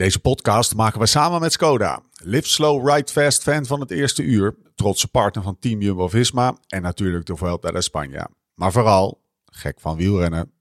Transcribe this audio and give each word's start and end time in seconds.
Deze 0.00 0.20
podcast 0.20 0.74
maken 0.74 1.00
we 1.00 1.06
samen 1.06 1.40
met 1.40 1.52
Skoda. 1.52 2.00
Live 2.22 2.48
Slow, 2.48 2.88
Ride 2.88 3.12
Fast 3.12 3.42
fan 3.42 3.66
van 3.66 3.80
het 3.80 3.90
eerste 3.90 4.22
uur. 4.22 4.54
Trotse 4.74 5.08
partner 5.08 5.44
van 5.44 5.56
Team 5.58 5.80
Jumbo-Visma. 5.80 6.56
En 6.68 6.82
natuurlijk 6.82 7.26
de 7.26 7.36
Vuelta 7.36 7.70
de 7.70 7.82
Spanje. 7.82 8.28
Maar 8.54 8.72
vooral, 8.72 9.20
gek 9.44 9.80
van 9.80 9.96
wielrennen. 9.96 10.52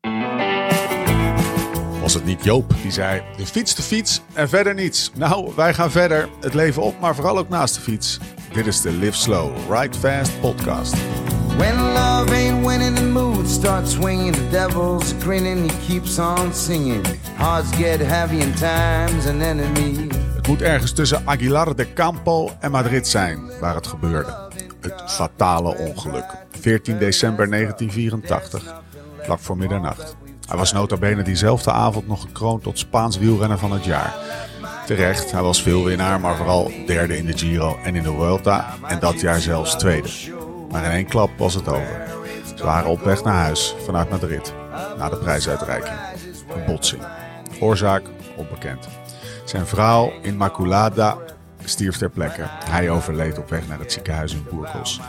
Was 2.01 2.13
het 2.13 2.25
niet 2.25 2.43
Joop 2.43 2.73
die 2.81 2.91
zei, 2.91 3.23
de 3.37 3.45
fiets 3.45 3.75
de 3.75 3.81
fiets 3.81 4.21
en 4.33 4.49
verder 4.49 4.73
niets. 4.73 5.11
Nou, 5.15 5.51
wij 5.55 5.73
gaan 5.73 5.91
verder. 5.91 6.29
Het 6.39 6.53
leven 6.53 6.81
op, 6.81 6.99
maar 6.99 7.15
vooral 7.15 7.37
ook 7.37 7.49
naast 7.49 7.75
de 7.75 7.81
fiets. 7.81 8.19
Dit 8.53 8.67
is 8.67 8.81
de 8.81 8.91
Live 8.91 9.17
Slow, 9.17 9.71
Ride 9.71 9.97
Fast 9.97 10.39
podcast. 10.39 10.95
When 11.57 11.75
love 11.75 12.33
ain't 12.33 12.65
winning, 12.67 13.08
starts 13.49 13.91
swinging. 13.91 14.33
The 14.33 14.49
devil's 14.49 15.11
he 15.11 15.67
keeps 15.87 16.19
on 16.19 16.53
singing. 16.53 17.05
Get 17.77 17.99
heavy 17.99 18.51
time's. 18.53 19.25
Het 20.35 20.47
moet 20.47 20.61
ergens 20.61 20.91
tussen 20.91 21.21
Aguilar 21.25 21.75
de 21.75 21.93
Campo 21.93 22.49
en 22.59 22.71
Madrid 22.71 23.07
zijn 23.07 23.39
waar 23.59 23.75
het 23.75 23.87
gebeurde. 23.87 24.49
Het 24.81 25.03
fatale 25.05 25.77
ongeluk. 25.77 26.25
14 26.59 26.97
december 26.97 27.49
1984, 27.49 28.81
vlak 29.21 29.39
voor 29.39 29.57
middernacht. 29.57 30.15
Hij 30.47 30.57
was 30.57 30.73
nota 30.73 30.97
bene 30.97 31.21
diezelfde 31.23 31.71
avond 31.71 32.07
nog 32.07 32.21
gekroond 32.21 32.63
tot 32.63 32.79
Spaans 32.79 33.17
wielrenner 33.17 33.57
van 33.57 33.71
het 33.71 33.85
jaar. 33.85 34.13
Terecht, 34.85 35.31
hij 35.31 35.41
was 35.41 35.61
veel 35.61 35.83
winnaar, 35.83 36.19
maar 36.19 36.35
vooral 36.35 36.71
derde 36.85 37.17
in 37.17 37.25
de 37.25 37.37
Giro 37.37 37.77
en 37.83 37.95
in 37.95 38.03
de 38.03 38.11
Vuelta. 38.11 38.73
En 38.87 38.99
dat 38.99 39.19
jaar 39.19 39.39
zelfs 39.39 39.75
tweede. 39.75 40.09
Maar 40.71 40.83
in 40.83 40.91
één 40.91 41.05
klap 41.05 41.29
was 41.37 41.53
het 41.53 41.67
over. 41.67 42.18
Ze 42.59 42.65
waren 42.65 42.89
op 42.89 43.03
weg 43.03 43.23
naar 43.23 43.43
huis 43.43 43.75
vanuit 43.85 44.09
Madrid. 44.09 44.53
Na 44.97 45.09
de 45.09 45.17
prijsuitreiking. 45.17 45.95
Een 46.55 46.65
botsing. 46.65 47.01
Oorzaak 47.59 48.03
onbekend. 48.35 48.87
Zijn 49.45 49.67
vrouw 49.67 50.11
Immaculada 50.21 51.17
stierf 51.63 51.97
ter 51.97 52.09
plekke. 52.09 52.43
Hij 52.47 52.89
overleed 52.89 53.37
op 53.37 53.49
weg 53.49 53.67
naar 53.67 53.79
het 53.79 53.91
ziekenhuis 53.91 54.33
in 54.33 54.45
Burgos. 54.51 54.99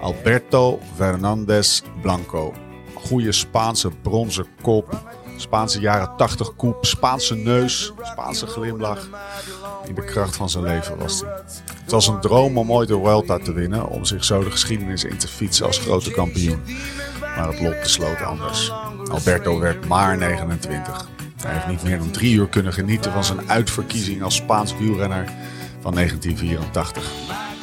Alberto 0.00 0.80
Fernandez 0.94 1.82
Blanco. 2.02 2.54
Goede 2.94 3.32
Spaanse 3.32 3.90
bronzen 3.90 4.46
kop. 4.62 5.00
Spaanse 5.36 5.80
jaren 5.80 6.16
80 6.16 6.56
koep. 6.56 6.84
Spaanse 6.84 7.34
neus. 7.34 7.92
Spaanse 8.02 8.46
glimlach. 8.46 9.08
In 9.86 9.94
de 9.94 10.04
kracht 10.04 10.36
van 10.36 10.50
zijn 10.50 10.64
leven 10.64 10.98
was 10.98 11.20
hij. 11.20 11.30
Het 11.82 11.90
was 11.90 12.06
een 12.06 12.20
droom 12.20 12.58
om 12.58 12.72
ooit 12.72 12.88
de 12.88 13.00
Vuelta 13.02 13.38
te 13.38 13.52
winnen. 13.52 13.88
Om 13.88 14.04
zich 14.04 14.24
zo 14.24 14.44
de 14.44 14.50
geschiedenis 14.50 15.04
in 15.04 15.16
te 15.16 15.28
fietsen 15.28 15.66
als 15.66 15.78
grote 15.78 16.10
kampioen. 16.10 16.62
Maar 17.20 17.48
het 17.48 17.60
lot 17.60 17.80
besloot 17.80 18.22
anders. 18.22 18.72
Alberto 19.10 19.58
werd 19.58 19.88
maar 19.88 20.16
29. 20.18 21.08
Hij 21.42 21.52
heeft 21.52 21.66
niet 21.66 21.82
meer 21.82 21.98
dan 21.98 22.10
drie 22.10 22.34
uur 22.34 22.48
kunnen 22.48 22.72
genieten 22.72 23.12
van 23.12 23.24
zijn 23.24 23.50
uitverkiezing 23.50 24.22
als 24.22 24.34
Spaans 24.34 24.76
wielrenner 24.78 25.24
van 25.80 25.94
1984. 25.94 27.10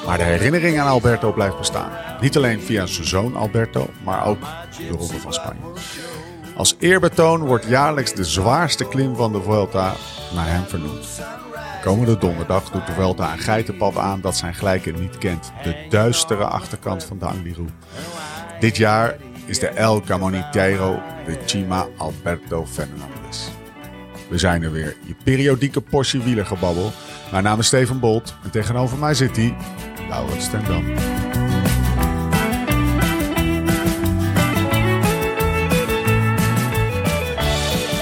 Maar 0.05 0.17
de 0.17 0.23
herinnering 0.23 0.79
aan 0.79 0.87
Alberto 0.87 1.31
blijft 1.31 1.57
bestaan. 1.57 1.91
Niet 2.21 2.37
alleen 2.37 2.61
via 2.61 2.85
zijn 2.85 3.07
zoon 3.07 3.35
Alberto, 3.35 3.89
maar 4.03 4.25
ook 4.25 4.39
de 4.77 4.89
Ronde 4.89 5.19
van 5.19 5.33
Spanje. 5.33 5.61
Als 6.55 6.75
eerbetoon 6.79 7.45
wordt 7.45 7.65
jaarlijks 7.65 8.13
de 8.13 8.23
zwaarste 8.23 8.87
klim 8.87 9.15
van 9.15 9.31
de 9.31 9.41
Vuelta 9.41 9.93
naar 10.33 10.47
hem 10.47 10.63
vernoemd. 10.63 11.21
Komende 11.81 12.17
donderdag 12.17 12.69
doet 12.69 12.85
de 12.85 12.93
Vuelta 12.93 13.33
een 13.33 13.39
geitenpad 13.39 13.97
aan 13.97 14.21
dat 14.21 14.37
zijn 14.37 14.53
gelijke 14.53 14.91
niet 14.91 15.17
kent. 15.17 15.51
De 15.63 15.85
duistere 15.89 16.43
achterkant 16.43 17.03
van 17.03 17.17
de 17.17 17.25
Angliru. 17.25 17.65
Dit 18.59 18.77
jaar 18.77 19.15
is 19.45 19.59
de 19.59 19.67
El 19.67 20.01
Camonitero 20.01 20.99
de 21.25 21.37
Chima 21.45 21.87
Alberto 21.97 22.65
Fernandez. 22.65 23.47
We 24.29 24.37
zijn 24.37 24.63
er 24.63 24.71
weer, 24.71 24.95
je 25.05 25.15
periodieke 25.23 25.81
portie 25.81 26.21
wielergebabbel. 26.21 26.91
Mijn 27.31 27.43
naam 27.43 27.59
is 27.59 27.67
Steven 27.67 27.99
Bolt 27.99 28.35
en 28.43 28.51
tegenover 28.51 28.97
mij 28.97 29.13
zit 29.13 29.35
hij, 29.35 29.55
Laurens 30.09 30.45
Stendam. 30.45 30.83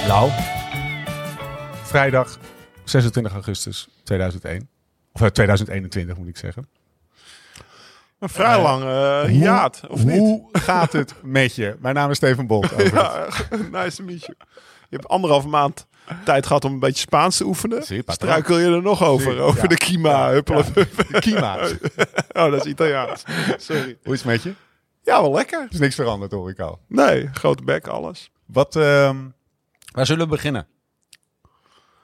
Nou, 0.08 0.32
vrijdag 1.84 2.38
26 2.90 3.34
augustus 3.34 3.88
2001. 4.04 4.70
Of 5.12 5.22
eh, 5.22 5.28
2021 5.28 6.18
moet 6.18 6.28
ik 6.28 6.38
zeggen. 6.38 6.68
Een 8.20 8.30
vrij 8.30 8.56
Eh, 8.58 8.62
lang 8.64 8.84
uh, 8.84 9.20
Hoe- 9.20 9.30
hiaat, 9.30 9.82
of 9.90 10.06
niet? 10.06 10.18
Hoe 10.18 10.50
gaat 10.52 10.92
het 10.94 11.14
met 11.24 11.56
je? 11.56 11.76
Mijn 11.80 11.96
naam 11.96 12.10
is 12.10 12.18
Steven 12.18 12.48
Bolt. 12.48 12.70
Ja, 12.94 13.28
nice 13.72 13.98
to 13.98 14.04
meet 14.04 14.20
you. 14.26 14.34
Je 14.90 14.96
hebt 14.96 15.08
anderhalve 15.08 15.48
maand 15.48 15.88
tijd 16.26 16.46
gehad 16.46 16.66
om 16.66 16.74
een 16.74 16.80
beetje 16.80 17.00
Spaans 17.02 17.38
te 17.38 17.46
oefenen. 17.46 17.84
Struikel 18.06 18.58
je 18.58 18.66
er 18.76 18.82
nog 18.82 19.04
over? 19.04 19.40
Over 19.40 19.62
ja. 19.62 19.68
de 19.68 19.76
kima, 19.78 20.30
huppelen. 20.32 20.66
De 20.74 21.20
Kima. 21.20 21.58
Oh, 22.32 22.52
dat 22.52 22.66
is 22.66 22.72
Italiaans. 22.72 23.24
Sorry. 23.58 23.98
Hoe 24.04 24.14
is 24.14 24.20
het 24.20 24.28
met 24.32 24.44
je? 24.44 24.50
Er 24.50 24.56
Ja, 25.04 25.22
wel 25.22 25.34
lekker. 25.34 25.68
is 25.70 25.80
niks 25.80 25.96
veranderd 25.96 26.32
hoor 26.32 26.50
ik 26.50 26.60
al. 26.60 26.80
Nee, 26.88 27.30
grote 27.34 27.64
bek, 27.64 27.88
alles. 27.88 28.32
Wat, 28.46 28.76
ehm, 28.76 29.18
waar 29.92 30.06
zullen 30.06 30.24
we 30.24 30.32
beginnen? 30.32 30.68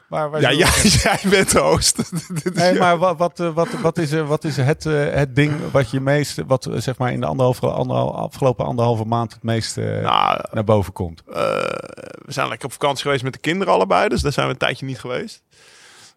Waar 0.10 0.42
Ja, 0.42 0.52
jij, 0.52 1.20
bent 1.30 1.52
de 1.52 1.60
host. 1.60 2.12
Nee, 2.54 2.78
maar 2.78 2.98
wat, 2.98 3.18
wat, 3.18 3.38
wat, 3.38 3.68
wat 3.82 3.98
is, 3.98 4.12
er- 4.12 4.26
wat 4.26 4.44
is 4.44 4.58
het, 4.58 4.86
eh, 4.86 5.14
het 5.14 5.36
ding 5.36 5.54
wat 5.72 5.90
je 5.90 6.00
meest, 6.00 6.42
wat 6.48 6.66
eh, 6.66 6.74
zeg 6.78 6.98
maar 6.98 7.12
in 7.12 7.20
de 7.20 7.26
anderhalve, 7.26 7.68
anderhal, 7.68 8.16
afgelopen 8.18 8.66
anderhalve 8.66 9.06
maand 9.06 9.34
het 9.34 9.44
meest 9.44 9.78
eh, 9.78 9.86
Nou, 10.02 10.40
naar 10.52 10.64
boven 10.64 10.94
komt? 10.94 11.22
we 11.26 12.32
zijn 12.32 12.48
lekker 12.48 12.66
op 12.66 12.72
vakantie 12.74 13.04
geweest 13.04 13.24
met 13.24 13.34
de 13.34 13.40
kinderen 13.40 13.74
allebei. 13.74 14.08
Dus 14.08 14.22
daar 14.22 14.32
zijn 14.32 14.46
we 14.48 14.52
een 14.54 14.58
tijdje 14.60 14.86
niet 14.86 15.00
geweest. 15.00 15.42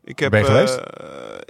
Ik 0.08 0.18
heb, 0.18 0.30
Ben 0.30 0.40
je 0.40 0.46
eh, 0.46 0.52
geweest? 0.52 0.80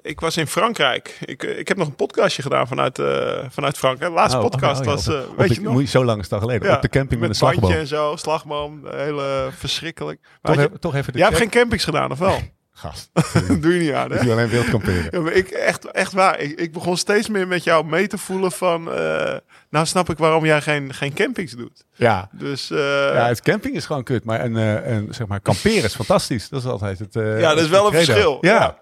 ik 0.03 0.21
was 0.21 0.37
in 0.37 0.47
Frankrijk. 0.47 1.17
Ik, 1.25 1.43
eh, 1.43 1.59
ik 1.59 1.69
heb 1.69 1.77
nog 1.77 1.87
een 1.87 1.95
podcastje 1.95 2.43
gedaan 2.43 2.67
vanuit, 2.69 2.99
eh, 2.99 3.39
vanuit 3.49 3.79
Frankrijk. 3.79 4.11
De 4.11 4.17
laatste 4.17 4.39
Oh, 4.39 4.45
oh, 4.45 4.51
podcast 4.51 4.81
oh 4.81 4.87
was, 4.87 5.09
op 5.09 5.37
weet 5.37 5.49
de- 5.49 5.55
je 5.55 5.61
nog? 5.61 5.73
moet 5.73 5.83
je- 5.83 5.89
Zo 5.89 6.05
lang 6.05 6.19
is 6.19 6.25
het 6.25 6.33
al 6.33 6.41
geleden. 6.41 6.75
op 6.75 6.83
de 6.83 6.89
camping 6.89 7.21
met, 7.21 7.29
een 7.29 7.35
slagboom. 7.35 7.73
en 7.73 7.87
zo, 7.87 8.17
slagboom, 8.17 8.81
hele 8.91 9.49
verschrikkelijk. 9.59 10.21
Maar 10.23 10.53
Toch, 10.53 10.55
je- 10.63 10.69
even, 10.69 10.81
toch 10.81 10.95
even 10.95 11.13
de 11.13 11.19
jij 11.19 11.27
hebt 11.29 11.41
geen 11.41 11.51
campings 11.51 11.85
gedaan, 11.85 12.11
of 12.11 12.19
wel? 12.19 12.39
Gast, 12.78 13.11
Doe 13.62 13.75
je 13.75 13.81
niet 13.81 13.93
aan, 13.93 14.11
hè? 14.12 14.21
die 14.21 14.33
alleen 14.33 14.49
wild 14.49 14.71
kamperen. 14.71 15.09
Ja, 15.11 15.21
maar 15.21 15.33
ik, 15.33 15.49
echt, 15.49 15.84
echt 15.91 16.12
waar. 16.12 16.41
Ik, 16.41 16.61
ik 16.61 16.72
begon 16.72 16.97
steeds 16.97 17.28
meer 17.28 17.49
met 17.49 17.65
jou 17.65 17.87
mee 17.87 18.06
te 18.06 18.19
voelen 18.19 18.53
van... 18.53 18.93
eh, 18.93 19.37
nou 19.71 19.87
snap 19.87 20.11
ik 20.11 20.19
waarom 20.19 20.44
jij 20.44 20.61
geen, 20.62 20.94
geen 20.94 21.12
campings 21.15 21.53
doet. 21.53 21.84
Ja. 21.94 22.28
Dus 22.33 22.71
eh, 22.71 22.78
ja, 23.15 23.27
het 23.27 23.41
camping 23.43 23.77
is 23.77 23.87
gewoon 23.87 24.03
kut, 24.05 24.25
maar 24.25 24.44
een, 24.44 24.56
eh, 24.56 24.91
een, 24.93 25.15
zeg 25.15 25.27
maar 25.27 25.41
kamperen 25.41 25.84
is 25.84 25.94
fantastisch. 25.94 26.49
Dat 26.49 26.61
is 26.61 26.66
altijd 26.71 26.99
het. 26.99 27.16
eh, 27.16 27.41
Ja, 27.41 27.55
dat 27.55 27.65
is 27.65 27.69
wel 27.71 27.84
een 27.87 27.91
credo. 27.93 28.05
verschil. 28.12 28.39
Ja, 28.41 28.50
Ja, 28.50 28.61
Want 28.61 28.78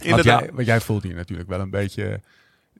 inderdaad. 0.00 0.40
jij, 0.40 0.50
want 0.52 0.66
jij 0.66 0.80
voelt 0.80 1.02
hier 1.02 1.14
natuurlijk 1.14 1.48
wel 1.48 1.60
een 1.60 1.70
beetje 1.70 2.20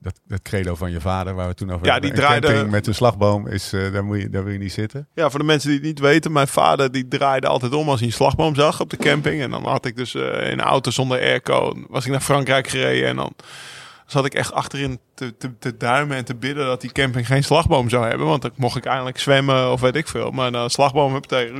dat, 0.06 0.20
dat 0.28 0.42
credo 0.42 0.74
van 0.74 0.90
je 0.90 1.00
vader, 1.00 1.34
waar 1.34 1.48
we 1.48 1.54
toen 1.54 1.72
over 1.72 1.86
Ja, 1.86 1.98
die 1.98 2.12
draaide- 2.12 2.64
met 2.66 2.86
een 2.86 2.94
slagboom 2.94 3.46
is, 3.48 3.72
eh, 3.72 3.92
daar, 3.92 4.04
moet 4.04 4.20
je, 4.20 4.30
daar 4.30 4.44
wil 4.44 4.52
je 4.52 4.58
niet 4.58 4.72
zitten. 4.72 5.08
Ja, 5.14 5.30
voor 5.30 5.38
de 5.38 5.44
mensen 5.44 5.68
die 5.68 5.78
het 5.78 5.86
niet 5.86 5.98
weten, 5.98 6.32
mijn 6.32 6.48
vader 6.48 6.92
die 6.92 7.08
draaide 7.08 7.46
altijd 7.46 7.74
om 7.74 7.88
als 7.88 7.98
hij 7.98 8.08
een 8.08 8.14
slagboom 8.14 8.54
zag 8.54 8.80
op 8.80 8.90
de 8.90 8.96
camping. 8.96 9.42
En 9.42 9.50
dan 9.50 9.64
had 9.66 9.84
ik 9.86 9.96
dus 9.96 10.14
eh, 10.14 10.22
in 10.22 10.52
een 10.52 10.60
auto 10.60 10.90
zonder 10.90 11.18
airco, 11.20 11.72
was 11.88 12.04
ik 12.04 12.10
naar 12.10 12.20
Frankrijk 12.20 12.68
gereden 12.68 13.08
en 13.08 13.16
dan 13.16 13.34
zat 14.06 14.24
ik 14.24 14.34
echt 14.34 14.52
achterin 14.52 14.98
te, 15.14 15.36
te, 15.36 15.58
te 15.58 15.76
duimen 15.76 16.16
en 16.16 16.24
te 16.24 16.34
bidden 16.34 16.66
dat 16.66 16.80
die 16.80 16.92
camping 16.92 17.26
geen 17.26 17.44
slagboom 17.44 17.88
zou 17.88 18.06
hebben. 18.06 18.26
Want 18.26 18.42
dan 18.42 18.50
mocht 18.56 18.76
ik 18.76 18.84
eindelijk 18.84 19.18
zwemmen 19.18 19.72
of 19.72 19.80
weet 19.80 19.96
ik 19.96 20.08
veel. 20.08 20.30
Maar 20.30 20.52
dan 20.52 20.70
slagboom 20.70 21.14
heb 21.14 21.24
tegen 21.24 21.54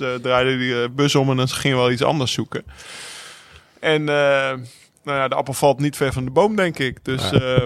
eh 0.00 0.14
draaide 0.22 0.58
die 0.58 0.82
eh, 0.82 0.88
bus 0.90 1.14
om 1.14 1.30
en 1.30 1.36
dan 1.36 1.48
ging 1.48 1.74
wel 1.74 1.90
iets 1.90 2.02
anders 2.02 2.32
zoeken. 2.32 2.64
En 3.80 4.08
nou 5.08 5.20
ja, 5.20 5.28
de 5.28 5.34
appel 5.34 5.52
valt 5.54 5.80
niet 5.80 5.96
ver 5.96 6.12
van 6.12 6.24
de 6.24 6.30
boom, 6.30 6.56
denk 6.56 6.78
ik. 6.78 7.04
Dus 7.04 7.32
eh, 7.32 7.62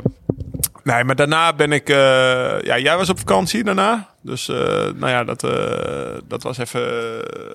nee, 0.83 1.05
maar 1.05 1.17
daarna 1.17 1.53
ben 1.53 1.73
ik... 1.73 1.89
eh, 1.89 1.97
ja, 2.61 2.79
jij 2.79 2.97
was 2.97 3.09
op 3.09 3.19
vakantie 3.19 3.65
daarna. 3.65 4.09
Dus 4.23 4.49
eh, 4.49 4.57
nou 4.95 5.09
ja, 5.09 5.25
dat, 5.25 5.45
eh, 5.45 6.19
dat 6.29 6.43
was 6.43 6.59
even, 6.59 6.83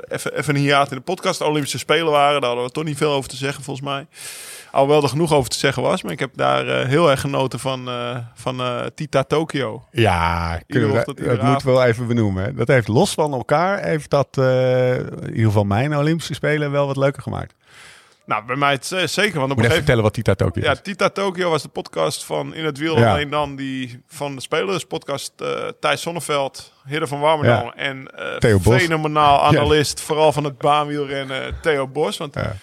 even, 0.07 0.37
even 0.37 0.55
een 0.55 0.61
hiaat 0.61 0.89
in 0.91 0.97
de 0.97 1.03
podcast. 1.03 1.39
De 1.39 1.45
Olympische 1.45 1.77
Spelen 1.77 2.11
waren, 2.11 2.39
daar 2.41 2.49
hadden 2.49 2.67
we 2.67 2.71
toch 2.73 2.83
niet 2.83 2.97
veel 2.97 3.11
over 3.11 3.29
te 3.29 3.35
zeggen 3.35 3.63
volgens 3.63 3.87
mij. 3.87 4.07
Alhoewel 4.71 5.03
er 5.03 5.09
genoeg 5.09 5.33
over 5.33 5.49
te 5.49 5.57
zeggen 5.57 5.83
was. 5.83 6.03
Maar 6.03 6.11
ik 6.11 6.19
heb 6.19 6.29
daar 6.35 6.67
eh, 6.67 6.87
heel 6.87 7.09
erg 7.11 7.21
genoten 7.21 7.59
van, 7.59 7.87
eh, 7.87 8.17
van 8.33 8.59
eh, 8.59 8.79
Tita 8.95 9.23
Tokyo. 9.23 9.83
Ja, 9.91 10.59
kunnen 10.67 10.89
we 10.89 11.03
dat, 11.05 11.17
dat 11.17 11.41
moeten 11.41 11.67
we 11.67 11.73
wel 11.73 11.83
even 11.83 12.07
benoemen. 12.07 12.43
hè. 12.43 12.53
Dat 12.53 12.67
heeft 12.67 12.87
los 12.87 13.13
van 13.13 13.33
elkaar, 13.33 13.83
heeft 13.83 14.09
dat 14.09 14.27
eh, 14.31 14.95
in 14.95 15.27
ieder 15.29 15.45
geval 15.45 15.63
mijn 15.63 15.97
Olympische 15.97 16.33
Spelen 16.33 16.71
wel 16.71 16.87
wat 16.87 16.97
leuker 16.97 17.21
gemaakt. 17.21 17.53
Nou, 18.27 18.45
bij 18.45 18.55
mij 18.55 18.71
het, 18.71 18.91
eh, 18.91 19.05
zeker. 19.05 19.33
Want 19.39 19.47
Moet 19.47 19.51
op 19.51 19.57
gegeven 19.57 19.75
vertellen 19.77 20.03
wat 20.03 20.13
Tita 20.13 20.35
Tokyo 20.35 20.61
Ja, 20.63 20.71
is. 20.71 20.79
Tita 20.81 21.09
Tokyo 21.09 21.49
was 21.49 21.61
de 21.61 21.67
podcast 21.69 22.23
van 22.25 22.53
In 22.53 22.65
het 22.65 22.77
Wiel. 22.77 22.97
Ja. 22.99 23.11
Alleen 23.11 23.29
dan 23.29 23.55
die 23.55 24.03
van 24.07 24.35
de 24.35 24.41
spelers 24.41 24.85
podcast 24.85 25.33
eh 25.41 25.47
Thijs 25.79 26.01
Sonneveld, 26.01 26.73
Hidde 26.85 27.07
van 27.07 27.19
Warmerdam 27.19 27.65
Ja. 27.65 27.73
en 27.75 28.07
eh 28.07 28.35
Theo 28.35 28.59
Bos. 28.59 28.81
fenomenaal 28.81 29.43
analist, 29.43 30.01
vooral 30.01 30.31
van 30.31 30.43
het 30.43 30.57
baanwielrennen, 30.57 31.55
Theo 31.61 31.87
Bos. 31.87 32.17
Want 32.17 32.33
Ja. 32.35 32.55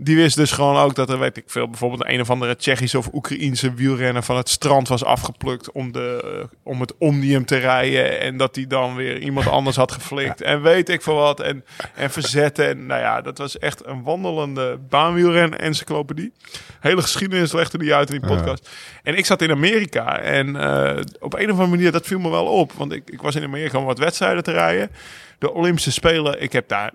Die 0.00 0.16
wist 0.16 0.36
dus 0.36 0.52
gewoon 0.52 0.76
ook 0.76 0.94
dat 0.94 1.10
er, 1.10 1.18
weet 1.18 1.36
ik 1.36 1.44
veel, 1.46 1.68
bijvoorbeeld 1.68 2.08
een 2.08 2.20
of 2.20 2.30
andere 2.30 2.56
Tsjechische 2.56 2.98
of 2.98 3.08
Oekraïense 3.12 3.74
wielrenner 3.74 4.22
van 4.22 4.36
het 4.36 4.48
strand 4.48 4.88
was 4.88 5.04
afgeplukt 5.04 5.72
om, 5.72 5.92
de, 5.92 6.38
eh, 6.40 6.56
om 6.62 6.80
het 6.80 6.94
Omnium 6.98 7.44
te 7.44 7.56
rijden. 7.56 8.20
En 8.20 8.36
dat 8.36 8.54
die 8.54 8.66
dan 8.66 8.94
weer 8.94 9.18
iemand 9.18 9.48
anders 9.48 9.76
had 9.76 9.92
geflikt. 9.92 10.40
En 10.40 10.62
weet 10.62 10.88
ik 10.88 11.02
veel 11.02 11.14
wat. 11.14 11.40
En, 11.40 11.64
en 11.94 12.10
verzetten. 12.10 12.68
En 12.68 12.86
nou 12.86 13.00
ja, 13.00 13.20
dat 13.20 13.38
was 13.38 13.58
echt 13.58 13.86
een 13.86 14.02
wandelende 14.02 14.78
baanwielren 14.88 15.58
encyclopedie. 15.58 16.32
Hele 16.80 17.02
geschiedenis 17.02 17.52
legde 17.52 17.78
die 17.78 17.94
uit 17.94 18.12
in 18.12 18.20
die 18.20 18.30
podcast. 18.30 18.70
En 19.02 19.16
ik 19.16 19.26
zat 19.26 19.42
in 19.42 19.50
Amerika 19.50 20.18
en 20.18 20.56
eh, 20.56 21.04
op 21.20 21.34
een 21.34 21.44
of 21.44 21.50
andere 21.50 21.68
manier, 21.68 21.92
dat 21.92 22.06
viel 22.06 22.18
me 22.18 22.30
wel 22.30 22.46
op. 22.46 22.72
Want 22.72 22.92
ik, 22.92 23.10
ik 23.10 23.22
was 23.22 23.34
in 23.34 23.44
Amerika 23.44 23.78
om 23.78 23.84
wat 23.84 23.98
wedstrijden 23.98 24.42
te 24.42 24.52
rijden. 24.52 24.90
De 25.38 25.52
Olympische 25.52 25.92
Spelen, 25.92 26.42
ik 26.42 26.52
heb 26.52 26.68
daar 26.68 26.92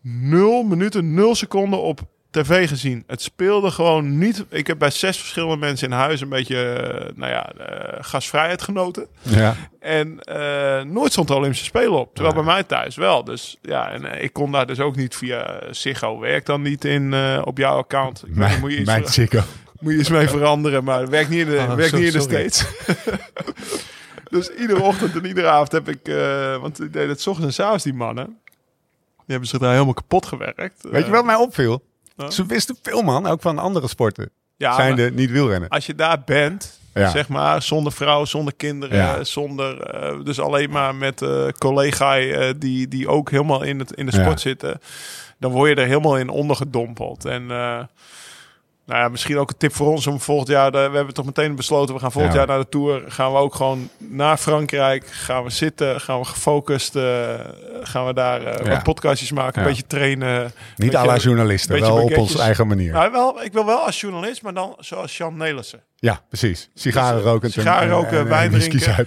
nul 0.00 0.62
minuten, 0.62 1.14
nul 1.14 1.34
seconden 1.34 1.82
op 1.82 2.00
tv 2.30 2.68
gezien. 2.68 3.04
Het 3.06 3.22
speelde 3.22 3.70
gewoon 3.70 4.18
niet. 4.18 4.44
Ik 4.48 4.66
heb 4.66 4.78
bij 4.78 4.90
zes 4.90 5.18
verschillende 5.18 5.56
mensen 5.56 5.88
in 5.88 5.96
huis 5.96 6.20
een 6.20 6.28
beetje, 6.28 6.72
eh, 6.72 7.16
nou 7.16 7.32
ja, 7.32 7.52
uh, 7.58 7.64
gasvrijheid 8.00 8.62
genoten. 8.62 9.06
Ja. 9.22 9.56
En 9.80 10.18
uh, 10.24 10.82
nooit 10.82 11.12
stond 11.12 11.28
de 11.28 11.34
Olympische 11.34 11.64
Spelen 11.64 11.98
op. 11.98 12.14
Terwijl 12.14 12.34
bij 12.34 12.44
mij 12.44 12.62
thuis 12.62 12.96
wel. 12.96 13.24
Dus 13.24 13.56
ja, 13.62 13.90
en 13.90 14.22
ik 14.22 14.32
kon 14.32 14.52
daar 14.52 14.66
dus 14.66 14.80
ook 14.80 14.96
niet 14.96 15.16
via 15.16 15.60
Ziggo. 15.70 16.18
Werkt 16.18 16.46
dan 16.46 16.62
niet 16.62 16.84
in 16.84 17.14
op 17.44 17.58
jouw 17.58 17.76
account. 17.76 18.22
Ik 18.26 18.34
Mijn, 18.34 18.60
moet 18.60 18.70
je 18.72 18.76
iets 18.78 18.86
mijn 18.86 19.06
Ziggo. 19.06 19.40
Moet 19.80 19.92
je 19.92 19.98
iets 19.98 20.08
mee 20.08 20.28
veranderen, 20.28 20.84
maar 20.84 21.00
het 21.00 21.08
werkt 21.08 21.30
niet 21.30 21.40
in 21.40 21.50
de, 21.50 21.56
oh, 21.56 21.74
werkt 21.74 21.92
niet 21.92 22.06
in 22.06 22.12
de 22.12 22.20
States. 22.20 22.66
dus 24.30 24.50
iedere 24.50 24.82
ochtend 24.82 25.14
en 25.14 25.24
iedere 25.26 25.48
avond 25.48 25.72
heb 25.72 25.88
ik, 25.88 26.00
want 26.60 26.82
ik 26.82 26.92
deed 26.92 27.08
het 27.08 27.26
ochtends 27.26 27.58
en 27.58 27.64
avonds 27.64 27.84
die 27.84 27.94
mannen. 27.94 28.26
Die 28.26 29.36
hebben 29.36 29.48
zich 29.48 29.58
daar 29.58 29.72
helemaal 29.72 29.94
kapot 29.94 30.26
gewerkt. 30.26 30.82
Weet 30.90 31.04
je 31.04 31.10
wat 31.10 31.24
mij 31.24 31.34
opviel? 31.34 31.82
Ze 32.28 32.46
wisten 32.46 32.76
veel, 32.82 33.02
man. 33.02 33.26
Ook 33.26 33.40
van 33.40 33.58
andere 33.58 33.88
sporten. 33.88 34.30
Ja, 34.56 34.74
zijn 34.74 34.98
er 34.98 35.12
niet 35.12 35.30
wielrennen. 35.30 35.68
Als 35.68 35.86
je 35.86 35.94
daar 35.94 36.22
bent, 36.24 36.78
zeg 36.94 37.28
maar, 37.28 37.62
zonder 37.62 37.92
vrouw, 37.92 38.24
zonder 38.24 38.54
kinderen, 38.54 39.26
zonder... 39.26 39.94
Uh, 39.94 40.24
dus 40.24 40.40
alleen 40.40 40.70
maar 40.70 40.94
met 40.94 41.22
uh, 41.22 41.48
collega 41.58 42.20
uh, 42.20 42.50
die, 42.56 42.88
die 42.88 43.08
ook 43.08 43.30
helemaal 43.30 43.62
in, 43.62 43.78
het, 43.78 43.92
in 43.92 44.06
de 44.06 44.12
sport 44.12 44.40
zitten. 44.40 44.80
Dan 45.38 45.50
word 45.50 45.68
je 45.68 45.74
er 45.74 45.86
helemaal 45.86 46.18
in 46.18 46.28
ondergedompeld. 46.28 47.24
En 47.24 47.50
nou 48.88 49.00
ja, 49.00 49.08
misschien 49.08 49.38
ook 49.38 49.50
een 49.50 49.56
tip 49.56 49.74
voor 49.74 49.86
ons 49.86 50.06
om 50.06 50.20
volgend 50.20 50.48
jaar. 50.48 50.72
De, 50.72 50.88
we 50.90 50.96
hebben 50.96 51.14
toch 51.14 51.24
meteen 51.24 51.54
besloten, 51.54 51.94
we 51.94 52.00
gaan 52.00 52.12
volgend 52.12 52.34
jaar 52.34 52.46
naar 52.46 52.58
de 52.58 52.68
tour. 52.68 53.02
Gaan 53.08 53.32
we 53.32 53.38
ook 53.38 53.54
gewoon 53.54 53.88
naar 53.98 54.36
Frankrijk. 54.36 55.06
Gaan 55.06 55.44
we 55.44 55.50
zitten, 55.50 56.00
gaan 56.00 56.18
we 56.18 56.24
gefocust. 56.24 56.96
Uh, 56.96 57.04
gaan 57.82 58.06
we 58.06 58.14
daar 58.14 58.42
uh, 58.42 58.68
wat 58.68 58.82
podcastjes 58.82 59.32
maken, 59.32 59.60
een 59.60 59.68
beetje 59.68 59.86
trainen. 59.86 60.52
Niet 60.76 60.96
à 60.96 61.04
la 61.04 61.16
journalisten, 61.16 61.80
wel 61.80 62.02
op 62.02 62.16
onze 62.16 62.40
eigen 62.40 62.66
manier. 62.66 62.92
Nou, 62.92 63.12
wel, 63.12 63.42
ik 63.42 63.52
wil 63.52 63.66
wel 63.66 63.78
als 63.78 64.00
journalist, 64.00 64.42
maar 64.42 64.54
dan 64.54 64.76
zoals 64.78 65.16
Jan 65.16 65.36
Nelissen. 65.36 65.82
Ja, 65.96 66.20
precies. 66.28 66.70
Sigaren 66.74 67.16
dus, 67.16 67.24
roken. 67.24 67.52
Sigaren 67.52 67.88
roken, 67.88 68.28
wijn 68.28 68.50
drinken. 68.50 69.06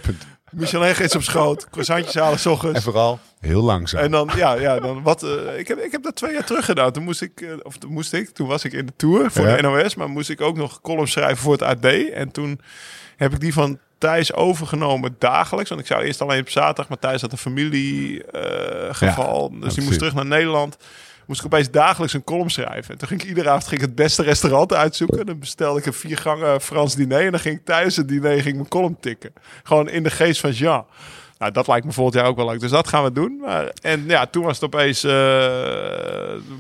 Michelin 0.52 0.96
gids 0.96 1.16
op 1.16 1.24
schoot, 1.24 1.70
croissantjes 1.70 2.16
halen 2.16 2.40
s 2.40 2.46
ochtends. 2.46 2.76
En 2.76 2.82
vooral 2.82 3.20
heel 3.42 3.62
langzaam. 3.62 4.02
En 4.02 4.12
dan, 4.12 4.30
ja, 4.36 4.54
ja 4.54 4.80
dan 4.80 5.04
wat. 5.04 5.24
Uh, 5.24 5.60
ik, 5.60 5.68
heb, 5.68 5.80
ik 5.80 5.92
heb 5.92 6.04
dat 6.04 6.16
twee 6.16 6.34
jaar 6.34 6.46
terug 6.46 6.66
gedaan. 6.66 6.92
Toen 6.92 7.04
moest 7.04 7.22
ik, 7.22 7.42
uh, 7.42 7.54
of 7.64 7.78
toen 7.78 7.92
moest 7.92 8.14
ik, 8.14 8.30
toen 8.30 8.48
was 8.48 8.64
ik 8.64 8.74
in 8.74 8.86
de 8.86 8.94
tour 8.96 9.32
voor 9.32 9.46
de 9.46 9.62
NOS, 9.62 9.96
maar 9.96 10.10
moest 10.10 10.30
ik 10.30 10.42
ook 10.42 10.58
nog 10.58 10.82
column 10.82 11.08
schrijven 11.08 11.38
voor 11.38 11.52
het 11.52 11.62
AD. 11.62 11.86
En 12.14 12.32
toen 12.32 12.62
heb 13.18 13.34
ik 13.34 13.40
die 13.40 13.54
van 13.54 13.80
Thijs 13.98 14.34
overgenomen 14.34 15.16
dagelijks. 15.20 15.70
Want 15.70 15.82
ik 15.82 15.88
zou 15.88 16.04
eerst 16.04 16.22
alleen 16.22 16.42
op 16.42 16.50
zaterdag, 16.50 16.88
maar 16.88 17.00
Thijs 17.00 17.22
had 17.22 17.32
een 17.32 17.38
familiegeval. 17.38 19.52
Uh, 19.54 19.62
dus 19.62 19.74
die 19.74 19.84
moest 19.84 19.98
terug 19.98 20.14
naar 20.14 20.26
Nederland 20.26 20.78
moest 21.32 21.40
ik 21.40 21.46
opeens 21.46 21.72
dagelijks 21.72 22.14
een 22.14 22.24
column 22.24 22.50
schrijven. 22.50 22.92
En 22.92 22.98
toen 22.98 23.08
ging 23.08 23.22
ik 23.22 23.28
iedere 23.28 23.50
avond 23.50 23.68
ging 23.68 23.82
ik 23.82 23.88
het 23.88 23.96
beste 23.96 24.24
restaurant 24.24 24.74
uitzoeken. 24.74 25.26
Dan 25.26 25.40
bestelde 25.40 25.80
ik 25.80 25.86
een 25.86 25.94
vier 25.94 26.18
gangen 26.18 26.62
Frans 26.62 26.96
diner. 26.96 27.26
En 27.26 27.32
dan 27.32 27.40
ging 27.40 27.58
ik 27.58 27.66
tijdens 27.66 27.96
het 27.96 28.08
diner 28.08 28.42
ging 28.42 28.56
mijn 28.56 28.68
column 28.68 28.98
tikken. 29.00 29.34
Gewoon 29.64 29.90
in 29.90 30.04
de 30.04 30.10
geest 30.10 30.40
van 30.40 30.52
Jean. 30.52 30.86
Nou, 31.42 31.54
dat 31.54 31.68
lijkt 31.68 31.86
me 31.86 31.92
volgend 31.92 32.16
jaar 32.16 32.26
ook 32.26 32.36
wel 32.36 32.46
leuk. 32.46 32.60
Dus 32.60 32.72
dat 32.72 32.88
gaan 32.88 33.04
we 33.04 33.12
doen. 33.12 33.38
Maar, 33.38 33.72
en 33.82 34.06
ja, 34.08 34.26
toen 34.26 34.44
was 34.44 34.56
het 34.56 34.64
opeens... 34.64 35.04
Uh, 35.04 35.12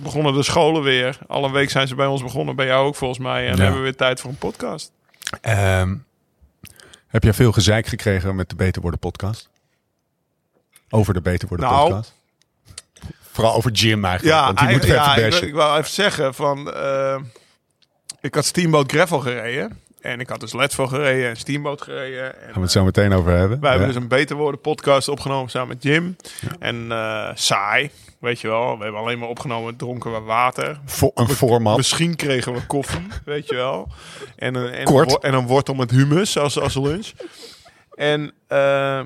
begonnen 0.03 0.33
de 0.33 0.43
scholen 0.43 0.83
weer. 0.83 1.17
Al 1.27 1.45
een 1.45 1.51
week 1.51 1.69
zijn 1.69 1.87
ze 1.87 1.95
bij 1.95 2.05
ons 2.05 2.21
begonnen. 2.21 2.55
Bij 2.55 2.65
jou 2.65 2.87
ook 2.87 2.95
volgens 2.95 3.19
mij. 3.19 3.47
En 3.47 3.59
hebben 3.59 3.77
we 3.77 3.83
weer 3.83 3.95
tijd 3.95 4.19
voor 4.19 4.29
een 4.29 4.37
podcast. 4.37 4.91
Um, 5.41 6.05
heb 7.07 7.23
jij 7.23 7.33
veel 7.33 7.51
gezeik 7.51 7.87
gekregen 7.87 8.35
met 8.35 8.49
de 8.49 8.55
Beter 8.55 8.81
Worden 8.81 8.99
podcast? 8.99 9.49
Over 10.89 11.13
de 11.13 11.21
Beter 11.21 11.47
Worden 11.47 11.65
nou, 11.65 11.87
podcast? 11.87 12.13
Vooral 13.31 13.55
over 13.55 13.71
Jim 13.71 14.05
eigenlijk. 14.05 14.37
Ja, 14.37 14.45
want 14.45 14.59
die 14.59 14.69
moet 14.69 14.85
ja, 14.85 15.15
ik, 15.15 15.33
ik 15.33 15.53
wil 15.53 15.77
even 15.77 15.91
zeggen 15.91 16.33
van... 16.33 16.73
Uh, 16.75 17.17
ik 18.21 18.35
had 18.35 18.45
Steamboat 18.45 18.91
Gravel 18.91 19.19
gereden. 19.19 19.79
En 20.01 20.19
ik 20.19 20.29
had 20.29 20.39
dus 20.39 20.53
Let's 20.53 20.75
gereden 20.75 21.29
en 21.29 21.35
Steamboat 21.35 21.81
gereden. 21.81 22.25
En, 22.25 22.45
Gaan 22.45 22.53
we 22.53 22.61
het 22.61 22.71
zo 22.71 22.83
meteen 22.83 23.13
over 23.13 23.31
hebben. 23.31 23.59
Wij 23.59 23.69
hebben 23.69 23.87
dus 23.87 23.97
een 23.97 24.07
Beter 24.07 24.35
Worden 24.35 24.61
podcast 24.61 25.07
opgenomen 25.07 25.49
samen 25.49 25.67
met 25.67 25.83
Jim. 25.83 26.15
En 26.59 26.85
uh, 26.89 27.29
saai, 27.33 27.91
weet 28.19 28.39
je 28.39 28.47
wel. 28.47 28.77
We 28.77 28.83
hebben 28.83 29.01
alleen 29.01 29.19
maar 29.19 29.29
opgenomen, 29.29 29.75
dronken 29.75 30.11
we 30.11 30.19
water. 30.19 30.79
Een 31.13 31.27
format. 31.27 31.77
Misschien 31.77 32.15
kregen 32.15 32.53
we 32.53 32.65
koffie, 32.65 33.07
weet 33.25 33.49
je 33.49 33.55
wel. 33.55 33.87
En 34.35 34.55
een, 34.55 34.71
en, 34.71 34.85
Kort. 34.85 35.11
Een, 35.11 35.19
en 35.21 35.33
een 35.33 35.47
wortel 35.47 35.73
met 35.73 35.91
humus 35.91 36.37
als, 36.37 36.59
als 36.59 36.75
lunch. 36.75 37.11
En... 37.95 38.33
Uh, 38.49 39.01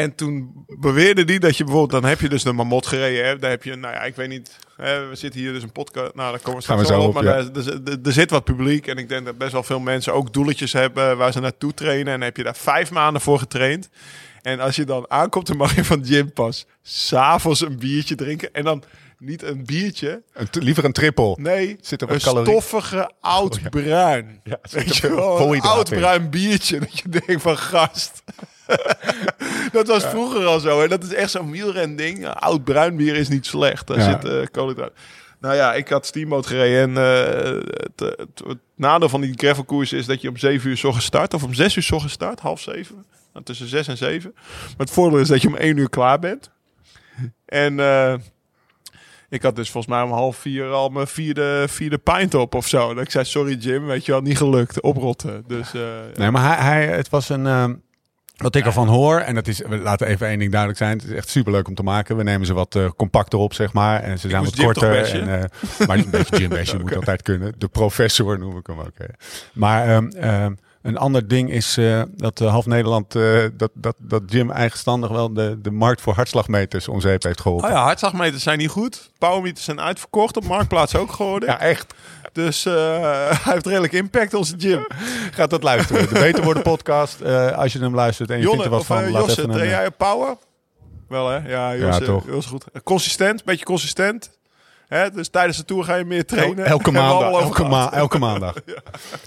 en 0.00 0.14
toen 0.14 0.64
beweerde 0.66 1.24
die 1.24 1.40
dat 1.40 1.56
je 1.56 1.64
bijvoorbeeld, 1.64 2.02
dan 2.02 2.10
heb 2.10 2.20
je 2.20 2.28
dus 2.28 2.42
de 2.42 2.52
mamot 2.52 2.86
gereden. 2.86 3.26
Hè? 3.26 3.38
Daar 3.38 3.50
heb 3.50 3.64
je, 3.64 3.76
nou 3.76 3.94
ja, 3.94 4.02
ik 4.02 4.16
weet 4.16 4.28
niet. 4.28 4.58
Hè, 4.76 5.08
we 5.08 5.16
zitten 5.16 5.40
hier 5.40 5.52
dus 5.52 5.62
een 5.62 5.72
podcast. 5.72 6.14
Nou, 6.14 6.30
daar 6.30 6.40
komen 6.40 6.56
we 6.56 6.62
straks 6.62 6.88
wel 6.88 7.02
op. 7.02 7.14
Maar 7.14 7.22
daar, 7.22 7.48
er, 8.02 8.12
zit 8.12 8.30
wat 8.30 8.44
publiek. 8.44 8.86
En 8.86 8.96
ik 8.96 9.08
denk 9.08 9.24
dat 9.24 9.38
best 9.38 9.52
wel 9.52 9.62
veel 9.62 9.80
mensen 9.80 10.14
ook 10.14 10.32
doeletjes 10.32 10.72
hebben 10.72 11.16
waar 11.16 11.32
ze 11.32 11.40
naartoe 11.40 11.74
trainen. 11.74 12.14
En 12.14 12.20
heb 12.20 12.36
je 12.36 12.42
daar 12.42 12.56
vijf 12.56 12.90
maanden 12.90 13.22
voor 13.22 13.38
getraind. 13.38 13.88
En 14.42 14.60
als 14.60 14.76
je 14.76 14.84
dan 14.84 15.10
aankomt, 15.10 15.46
dan 15.46 15.56
mag 15.56 15.74
je 15.74 15.84
van 15.84 16.04
gym 16.04 16.32
pas 16.32 16.66
s'avonds 16.82 17.60
een 17.60 17.78
biertje 17.78 18.14
drinken. 18.14 18.52
En 18.52 18.64
dan 18.64 18.82
niet 19.18 19.42
een 19.42 19.64
biertje. 19.64 20.22
Een 20.32 20.48
liever 20.50 20.84
een 20.84 20.92
triple. 20.92 21.36
Nee, 21.38 21.76
zit 21.80 22.02
er 22.02 22.10
een 22.10 22.20
stoffige 22.20 23.12
oud 23.20 23.70
bruin. 23.70 24.24
Oh, 24.24 24.40
ja. 24.44 24.58
Weet 24.70 24.96
je 24.96 25.14
wel, 25.14 25.54
een 25.54 25.60
oud 25.60 25.88
bruin 25.88 26.30
biertje. 26.30 26.78
Dat 26.78 26.98
je 26.98 27.08
denkt 27.08 27.42
van 27.42 27.56
gast. 27.56 28.22
Dat 29.72 29.86
was 29.86 30.04
vroeger 30.04 30.46
al 30.46 30.60
zo. 30.60 30.82
En 30.82 30.88
dat 30.88 31.02
is 31.02 31.14
echt 31.14 31.30
zo'n 31.30 31.50
wielren 31.50 31.96
ding. 31.96 32.26
Oud 32.28 32.64
bruin 32.64 32.96
bier 32.96 33.16
is 33.16 33.28
niet 33.28 33.46
slecht. 33.46 33.86
Daar 33.86 34.00
zit 34.00 34.24
uh, 34.24 34.46
koolhydraten. 34.50 34.94
Nou 35.40 35.54
ja, 35.54 35.74
ik 35.74 35.88
had 35.88 36.06
steamboat 36.06 36.46
gereden. 36.46 36.96
En 36.96 37.02
uh, 37.02 37.62
het, 37.96 38.16
het, 38.46 38.58
nadeel 38.74 39.08
van 39.08 39.20
die 39.20 39.32
gravelkoers 39.36 39.92
is 39.92 40.06
dat 40.06 40.20
je 40.20 40.28
om 40.28 40.36
7 40.36 40.70
uur 40.70 40.76
s 40.76 40.84
ochtends 40.84 41.06
start. 41.06 41.34
Of 41.34 41.42
om 41.42 41.54
6 41.54 41.76
uur 41.76 41.82
s 41.82 41.90
ochtends 41.90 42.14
start. 42.14 42.40
Half 42.40 42.60
7. 42.60 43.04
Nou, 43.32 43.44
tussen 43.44 43.66
6 43.66 43.88
en 43.88 43.96
7. 43.96 44.32
Maar 44.34 44.74
het 44.76 44.90
voordeel 44.90 45.18
is 45.18 45.28
dat 45.28 45.42
je 45.42 45.48
om 45.48 45.56
1 45.56 45.76
uur 45.76 45.90
klaar 45.90 46.18
bent. 46.18 46.50
En... 47.44 47.78
Uh, 47.78 48.14
ik 49.28 49.42
had 49.42 49.56
dus 49.56 49.70
volgens 49.70 49.94
mij 49.94 50.02
om 50.02 50.12
half 50.12 50.36
vier 50.36 50.70
al 50.70 50.88
mijn 50.88 51.06
vierde, 51.06 51.64
vierde 51.68 51.98
pint 51.98 52.34
op 52.34 52.54
of 52.54 52.68
zo. 52.68 52.94
Dat 52.94 53.04
ik 53.04 53.10
zei, 53.10 53.24
sorry 53.24 53.54
Jim, 53.54 53.86
weet 53.86 54.04
je 54.04 54.12
wel, 54.12 54.20
niet 54.20 54.36
gelukt, 54.36 54.80
oprotten. 54.80 55.44
Dus, 55.46 55.74
uh, 55.74 55.82
nee, 56.14 56.30
maar 56.30 56.42
hij, 56.42 56.64
hij, 56.64 56.96
het 56.96 57.08
was 57.08 57.28
een... 57.28 57.82
Wat 58.42 58.54
ik 58.54 58.64
ervan 58.64 58.88
hoor, 58.88 59.18
en 59.18 59.34
dat 59.34 59.46
is, 59.46 59.58
we 59.68 59.78
laten 59.78 60.06
even 60.06 60.26
één 60.26 60.38
ding 60.38 60.50
duidelijk 60.50 60.80
zijn. 60.80 60.98
Het 60.98 61.08
is 61.08 61.14
echt 61.14 61.28
superleuk 61.28 61.68
om 61.68 61.74
te 61.74 61.82
maken. 61.82 62.16
We 62.16 62.22
nemen 62.22 62.46
ze 62.46 62.54
wat 62.54 62.74
uh, 62.74 62.88
compacter 62.96 63.38
op, 63.38 63.54
zeg 63.54 63.72
maar. 63.72 64.02
En 64.02 64.18
ze 64.18 64.28
zijn 64.28 64.44
wat 64.44 64.56
korter. 64.56 65.12
En, 65.12 65.28
uh, 65.28 65.86
maar 65.86 65.98
een 65.98 66.10
beetje 66.10 66.38
Jim 66.38 66.52
okay. 66.52 66.80
moet 66.80 66.96
altijd 67.00 67.22
kunnen. 67.22 67.54
De 67.58 67.68
professor 67.68 68.38
noem 68.38 68.56
ik 68.56 68.66
hem 68.66 68.78
ook. 68.78 68.92
Hè. 68.94 69.04
Maar 69.52 69.96
um, 69.96 70.58
een 70.82 70.96
ander 70.96 71.28
ding 71.28 71.50
is 71.50 71.78
uh, 71.78 72.02
dat 72.16 72.38
half 72.38 72.66
Nederland, 72.66 73.12
dat, 73.56 73.70
dat, 73.74 73.94
dat 73.98 74.22
Jim 74.26 74.50
eigenstandig 74.50 75.10
wel 75.10 75.32
de, 75.32 75.58
de 75.62 75.70
markt 75.70 76.00
voor 76.00 76.14
hartslagmeters 76.14 76.88
om 76.88 77.00
zeep 77.00 77.22
heeft 77.22 77.40
geholpen. 77.40 77.68
Oh 77.68 77.74
ja, 77.74 77.82
hartslagmeters 77.82 78.42
zijn 78.42 78.58
niet 78.58 78.70
goed. 78.70 79.10
Powermeters 79.18 79.64
zijn 79.64 79.80
uitverkocht. 79.80 80.36
Op 80.36 80.44
Marktplaats 80.44 80.96
ook 80.96 81.12
geworden. 81.12 81.48
Ja, 81.48 81.60
echt. 81.60 81.94
Dus 82.32 82.66
uh, 82.66 82.74
hij 83.44 83.52
heeft 83.52 83.66
redelijk 83.66 83.92
impact, 83.92 84.34
onze 84.34 84.54
gym. 84.58 84.86
Gaat 85.30 85.50
dat 85.50 85.62
luisteren. 85.62 86.08
De 86.08 86.14
Beter 86.14 86.44
Worden 86.44 86.62
podcast. 86.62 87.20
Uh, 87.22 87.58
als 87.58 87.72
je 87.72 87.78
hem 87.78 87.94
luistert 87.94 88.30
en 88.30 88.36
je 88.36 88.42
Jonne, 88.42 88.62
vindt 88.62 88.72
er 88.72 88.78
wat 88.78 88.86
van, 88.86 89.04
uh, 89.04 89.10
laat 89.10 89.26
Josse, 89.26 89.40
even 89.40 89.60
een... 89.60 89.68
jij 89.68 89.90
power? 89.90 90.36
Wel 91.08 91.28
hè? 91.28 91.48
Ja, 91.48 91.76
Josse, 91.76 92.00
ja 92.00 92.06
toch. 92.06 92.26
Heel 92.26 92.42
goed. 92.42 92.64
Consistent, 92.84 93.44
beetje 93.44 93.64
consistent. 93.64 94.38
Hè? 94.88 95.10
Dus 95.10 95.28
tijdens 95.28 95.56
de 95.56 95.64
tour 95.64 95.84
ga 95.84 95.94
je 95.94 96.04
meer 96.04 96.26
trainen. 96.26 96.64
elke 96.64 96.90
maandag. 96.90 97.40
Elke, 97.40 97.64
ma 97.64 97.92
elke 97.92 98.18
maandag. 98.18 98.54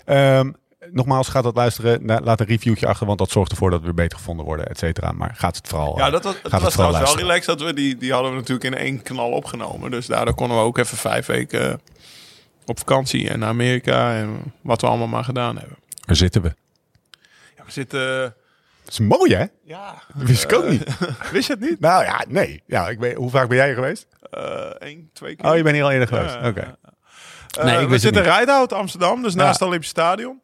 ja. 0.05 0.39
um, 0.39 0.55
nogmaals, 0.91 1.27
gaat 1.27 1.43
dat 1.43 1.55
luisteren. 1.55 2.23
Laat 2.23 2.39
een 2.39 2.45
reviewtje 2.45 2.87
achter, 2.87 3.05
want 3.07 3.19
dat 3.19 3.29
zorgt 3.29 3.51
ervoor 3.51 3.69
dat 3.69 3.79
we 3.79 3.85
weer 3.85 3.95
beter 3.95 4.17
gevonden 4.17 4.45
worden, 4.45 4.67
et 4.67 4.77
cetera. 4.77 5.11
Maar 5.11 5.33
gaat 5.37 5.55
het 5.55 5.67
vooral. 5.67 5.97
Ja, 5.97 6.09
dat 6.09 6.23
was, 6.23 6.35
het 6.43 6.61
was 6.61 6.73
trouwens 6.73 7.13
wel 7.13 7.17
relaxed 7.17 7.45
dat 7.45 7.61
we 7.61 7.73
die, 7.73 7.97
die 7.97 8.11
hadden 8.11 8.31
we 8.31 8.37
natuurlijk 8.37 8.65
in 8.65 8.77
één 8.77 9.01
knal 9.01 9.31
opgenomen. 9.31 9.91
Dus 9.91 10.05
daardoor 10.05 10.35
konden 10.35 10.57
we 10.57 10.63
ook 10.63 10.77
even 10.77 10.97
vijf 10.97 11.25
weken 11.25 11.81
op 12.65 12.77
vakantie 12.77 13.29
en 13.29 13.39
naar 13.39 13.49
Amerika 13.49 14.15
en 14.15 14.53
wat 14.61 14.81
we 14.81 14.87
allemaal 14.87 15.07
maar 15.07 15.23
gedaan 15.23 15.57
hebben. 15.57 15.77
Waar 16.05 16.15
zitten 16.15 16.41
we? 16.41 16.53
Ja, 17.57 17.63
we 17.65 17.71
zitten 17.71 18.35
Dat 18.83 18.93
is 18.93 18.99
mooi, 18.99 19.35
hè? 19.35 19.45
Ja. 19.63 20.01
Dat 20.13 20.27
wist 20.27 20.43
ik 20.43 20.53
ook 20.53 20.67
niet. 20.69 20.83
Wist 21.31 21.47
je 21.47 21.53
het 21.53 21.61
niet? 21.61 21.79
Nou 21.79 22.03
ja, 22.03 22.25
nee. 22.27 22.63
Ja, 22.65 22.89
ik 22.89 22.99
ben, 22.99 23.15
hoe 23.15 23.29
vaak 23.29 23.47
ben 23.47 23.57
jij 23.57 23.69
er 23.69 23.75
geweest? 23.75 24.07
Eén, 24.79 25.09
twee 25.13 25.35
keer. 25.35 25.49
Oh, 25.49 25.55
je 25.57 25.63
bent 25.63 25.75
hier 25.75 25.83
al 25.83 25.91
eerder 25.91 26.07
geweest. 26.07 26.35
Oké. 26.35 26.59
Eh, 26.59 27.63
Nee, 27.63 27.81
ik 27.81 27.87
we 27.87 27.97
zitten 27.97 28.23
in 28.23 28.29
Rijdhout, 28.29 28.73
Amsterdam, 28.73 29.21
dus 29.21 29.35
naast 29.35 29.59
het 29.59 29.67
Olympisch 29.67 29.89
Stadion. 29.89 30.41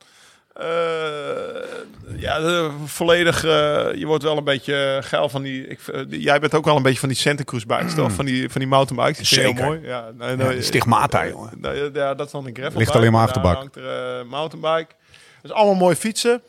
Eh, 0.60 2.18
ja, 2.18 2.70
volledig. 2.86 3.44
eh, 3.44 3.50
je 3.96 4.06
wordt 4.06 4.24
wel 4.24 4.38
een 4.38 4.44
beetje 4.44 4.98
geil 5.04 5.30
van 5.30 5.42
die, 5.42 5.68
ik, 5.68 5.80
eh, 5.88 6.02
Jij 6.10 6.40
bent 6.40 6.54
ook 6.56 6.66
wel 6.66 6.76
een 6.76 6.82
beetje 6.84 7.00
van 7.00 7.10
die 7.10 7.18
Santa 7.18 7.44
Cruz 7.44 7.64
bikes, 7.64 7.94
toch? 7.96 8.12
Van 8.12 8.26
die, 8.26 8.50
van 8.50 8.60
die 8.62 8.70
mountainbikes. 8.70 9.18
Die 9.30 9.40
Zeker. 9.40 9.56
heel 9.56 9.66
mooi. 9.66 9.80
Ja, 9.88 10.12
nee, 10.18 10.38
Ja, 10.56 10.62
Stigmata, 10.62 11.24
eh, 11.24 11.30
jongen. 11.30 11.52
nou, 11.58 11.90
ja, 11.94 12.14
dat 12.16 12.26
is 12.26 12.32
dan 12.32 12.46
een 12.48 12.56
gravel. 12.56 12.80
Ligt 12.80 12.96
alleen 12.96 13.12
maar 13.12 13.22
achterbak. 13.26 13.56
hangt 13.56 13.76
er 13.76 14.20
eh, 14.20 14.26
mountainbike. 14.26 14.94
Dus 15.42 15.52
allemaal 15.52 15.76
mooi 15.76 15.96
fietsen. 15.96 16.42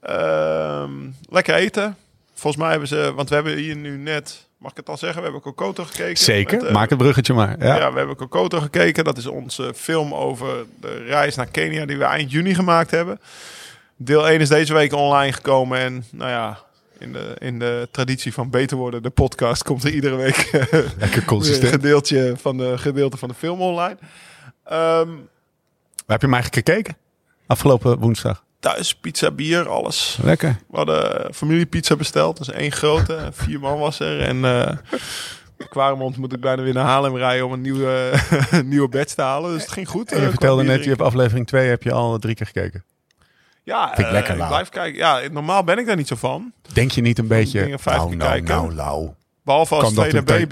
Ehm, 0.00 0.90
lekker 1.28 1.54
eten. 1.54 1.96
Volgens 2.34 2.62
mij 2.62 2.70
hebben 2.70 2.88
ze, 2.88 3.12
want 3.14 3.28
we 3.28 3.34
hebben 3.34 3.56
hier 3.56 3.76
nu 3.76 3.96
net, 3.96 4.48
mag 4.62 4.70
ik 4.70 4.76
het 4.76 4.88
al 4.88 4.96
zeggen, 4.96 5.18
we 5.18 5.22
hebben 5.24 5.42
Kokoto 5.42 5.84
gekeken. 5.84 6.16
Zeker. 6.16 6.56
Met, 6.58 6.66
eh, 6.66 6.72
Maak 6.72 6.88
het 6.88 6.98
bruggetje 6.98 7.34
maar. 7.34 7.56
Ja. 7.58 7.76
ja. 7.76 7.92
we 7.92 7.98
hebben 7.98 8.16
Kokoto 8.16 8.60
gekeken. 8.60 9.04
Dat 9.04 9.18
is 9.18 9.26
onze 9.26 9.72
film 9.76 10.14
over 10.14 10.64
de 10.80 11.04
reis 11.06 11.34
naar 11.36 11.46
Kenia 11.46 11.86
die 11.86 11.96
we 11.98 12.04
eind 12.04 12.30
juni 12.30 12.54
gemaakt 12.54 12.90
hebben. 12.90 13.20
Deel 13.96 14.28
1 14.28 14.40
is 14.40 14.48
deze 14.48 14.74
week 14.74 14.92
online 14.92 15.32
gekomen. 15.32 15.78
En 15.78 16.04
nou 16.10 16.30
ja, 16.30 16.58
in 16.98 17.12
de, 17.12 17.34
in 17.38 17.58
de 17.58 17.88
traditie 17.90 18.32
van 18.32 18.50
Beter 18.50 18.76
Worden, 18.76 19.02
de 19.02 19.10
podcast, 19.10 19.62
komt 19.62 19.84
er 19.84 19.90
iedere 19.90 20.16
week 20.16 20.36
Lekker 20.52 20.78
weer 20.98 21.16
een 21.16 21.24
consistent. 21.24 21.72
gedeelte 21.72 22.34
van 22.38 22.56
de, 22.56 22.78
gedeelte 22.78 23.16
van 23.16 23.28
de 23.28 23.34
film 23.34 23.60
online. 23.60 23.96
Ehm, 24.64 25.08
Waar 26.06 26.20
heb 26.20 26.20
je 26.20 26.28
mij 26.28 26.42
gekeken? 26.42 26.96
Afgelopen 27.46 27.98
woensdag. 27.98 28.44
Thuis, 28.62 28.94
pizza, 28.94 29.30
bier, 29.30 29.68
alles. 29.68 30.18
Lekker. 30.22 30.56
We 30.70 30.76
hadden 30.76 31.34
familiepizza 31.34 31.96
besteld. 31.96 32.38
Dus 32.38 32.50
één 32.50 32.72
grote. 32.72 33.28
Vier 33.42 33.60
man 33.60 33.78
was 33.78 34.00
er. 34.00 34.20
En 34.20 34.44
eh 34.44 34.76
Quaremont 35.68 36.16
moet 36.16 36.32
ik 36.32 36.40
bijna 36.40 36.62
weer 36.62 36.74
naar 36.74 36.84
Haarlem 36.84 37.16
rijden 37.16 37.46
om 37.46 37.52
een 37.52 37.60
nieuwe, 37.60 38.12
nieuwe 38.64 38.88
badge 38.88 39.14
te 39.14 39.22
halen. 39.22 39.52
Dus 39.52 39.62
het 39.62 39.72
ging 39.72 39.88
goed. 39.88 40.10
En 40.10 40.16
eh, 40.16 40.22
je 40.22 40.28
qua 40.28 40.30
vertelde 40.30 40.62
net, 40.62 40.82
je 40.82 40.88
hebt 40.88 41.02
aflevering 41.02 41.46
2 41.46 41.68
heb 41.68 41.82
je 41.82 41.92
al 41.92 42.18
drie 42.18 42.34
keer 42.34 42.46
gekeken. 42.46 42.84
Ja, 43.62 43.86
Vind 43.86 43.98
ik 43.98 44.06
eh, 44.06 44.12
lekker 44.12 44.34
blijf 44.34 44.68
kijken. 44.68 44.98
Ja, 44.98 45.20
normaal 45.30 45.64
ben 45.64 45.78
ik 45.78 45.86
daar 45.86 45.96
niet 45.96 46.08
zo 46.08 46.16
van. 46.16 46.52
Denk 46.72 46.90
je 46.90 47.00
niet 47.00 47.18
een 47.18 47.26
beetje... 47.26 47.78
Nou, 47.84 48.16
nou, 48.16 48.40
nou, 48.40 48.74
nou. 48.74 49.10
Behalve 49.44 49.74
als 49.74 49.94
VDB, 49.94 50.46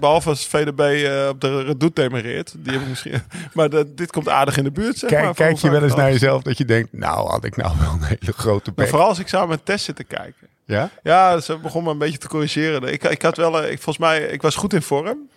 behalve 0.00 0.28
als 0.28 0.46
VDB 0.46 0.80
eh, 0.80 1.28
op 1.28 1.40
de 1.40 1.62
redoute 1.62 2.02
demereert. 2.02 2.54
Die 2.58 2.72
heb 2.72 2.82
ik 2.82 2.88
misschien. 2.88 3.22
Maar 3.54 3.68
dit 3.70 4.10
komt 4.10 4.28
aardig 4.28 4.56
in 4.56 4.64
de 4.64 4.70
buurt. 4.70 4.98
Zeg 4.98 5.10
Kijk, 5.10 5.24
maar, 5.24 5.34
kijk 5.34 5.56
je 5.56 5.70
wel 5.70 5.82
eens 5.82 5.94
naar 5.94 6.10
jezelf 6.10 6.42
dat 6.42 6.58
je 6.58 6.64
denkt... 6.64 6.92
Nou, 6.92 7.28
had 7.28 7.44
ik 7.44 7.56
nou 7.56 7.78
wel 7.78 7.90
een 7.90 8.02
hele 8.02 8.32
grote 8.32 8.72
bek. 8.72 8.88
vooral 8.88 9.08
als 9.08 9.18
ik 9.18 9.28
samen 9.28 9.48
met 9.48 9.64
Tess 9.64 9.84
zit 9.84 9.96
te 9.96 10.04
kijken. 10.04 10.48
Ja? 10.64 10.90
Ja, 11.02 11.40
ze 11.40 11.58
begon 11.58 11.84
me 11.84 11.90
een 11.90 11.98
beetje 11.98 12.18
te 12.18 12.28
corrigeren. 12.28 12.92
Ik, 12.92 13.04
ik 13.04 13.22
had 13.22 13.36
wel, 13.36 13.62
ik, 13.62 13.82
volgens 13.82 13.98
mij, 13.98 14.20
ik 14.20 14.42
was 14.42 14.54
goed 14.54 14.72
in 14.72 14.82
vorm. 14.82 15.28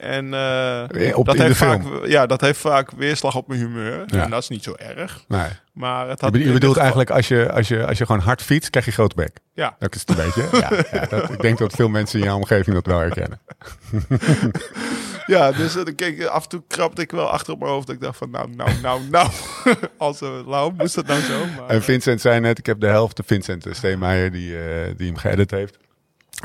En 0.00 0.34
eh, 0.34 1.16
Op- 1.18 1.26
dat, 1.26 1.36
heeft 1.36 1.56
vaak, 1.56 1.82
ja, 2.04 2.26
dat 2.26 2.40
heeft 2.40 2.58
vaak 2.60 2.90
weerslag 2.96 3.36
op 3.36 3.48
mijn 3.48 3.60
humeur. 3.60 4.02
Ja. 4.06 4.22
En 4.22 4.30
dat 4.30 4.42
is 4.42 4.48
niet 4.48 4.62
zo 4.62 4.74
erg. 4.76 5.24
Nee. 5.28 5.48
Maar 5.72 6.08
het 6.08 6.18
Je 6.18 6.24
had 6.24 6.32
bedoelt- 6.32 6.46
je 6.48 6.52
bedoelt 6.52 6.76
eigenlijk 6.76 7.10
als 7.10 7.28
je, 7.28 7.52
als, 7.52 7.68
je, 7.68 7.86
als 7.86 7.98
je 7.98 8.06
gewoon 8.06 8.20
hard 8.20 8.42
fietst, 8.42 8.70
krijg 8.70 8.84
je 8.86 8.92
grote 8.92 9.14
bek. 9.14 9.36
Ja, 9.54 9.76
Dat 9.78 9.94
is 9.94 10.00
het 10.00 10.10
een 10.10 10.16
beetje. 10.24 10.48
Ja, 10.52 10.70
ja, 11.00 11.06
dat, 11.06 11.30
ik 11.30 11.40
denk 11.40 11.58
dat 11.58 11.72
veel 11.72 11.88
mensen 11.88 12.18
in 12.18 12.24
jouw 12.24 12.36
omgeving 12.36 12.74
dat 12.76 12.86
wel 12.86 12.98
herkennen. 12.98 13.40
ja 15.26 15.52
dus 15.52 15.76
eh, 15.76 15.82
keek, 15.96 16.24
af 16.24 16.42
en 16.42 16.48
toe 16.48 16.62
krabde 16.68 17.02
ik 17.02 17.10
wel 17.10 17.30
achter 17.30 17.52
op 17.52 17.58
mijn 17.58 17.70
hoofd. 17.72 17.86
Dat 17.86 17.94
ik 17.96 18.02
dacht 18.02 18.18
van 18.18 18.30
nou, 18.30 18.48
nou, 18.56 18.70
nou, 18.82 19.00
nou. 19.10 19.28
Als 19.98 20.22
uh, 20.22 20.28
lauw 20.46 20.70
moest 20.76 20.94
dat 20.94 21.06
nou 21.06 21.20
zo. 21.20 21.38
Maar, 21.58 21.68
En 21.68 21.82
Vincent 21.82 22.20
zei 22.20 22.40
net, 22.40 22.58
ik 22.58 22.66
heb 22.66 22.80
de 22.80 22.86
helft, 22.86 23.16
de 23.16 23.22
Vincent 23.26 23.66
Steenmeijer, 23.70 24.32
die, 24.32 24.56
eh, 24.58 24.62
die 24.96 25.06
hem 25.06 25.16
geëdit 25.16 25.50
heeft. 25.50 25.76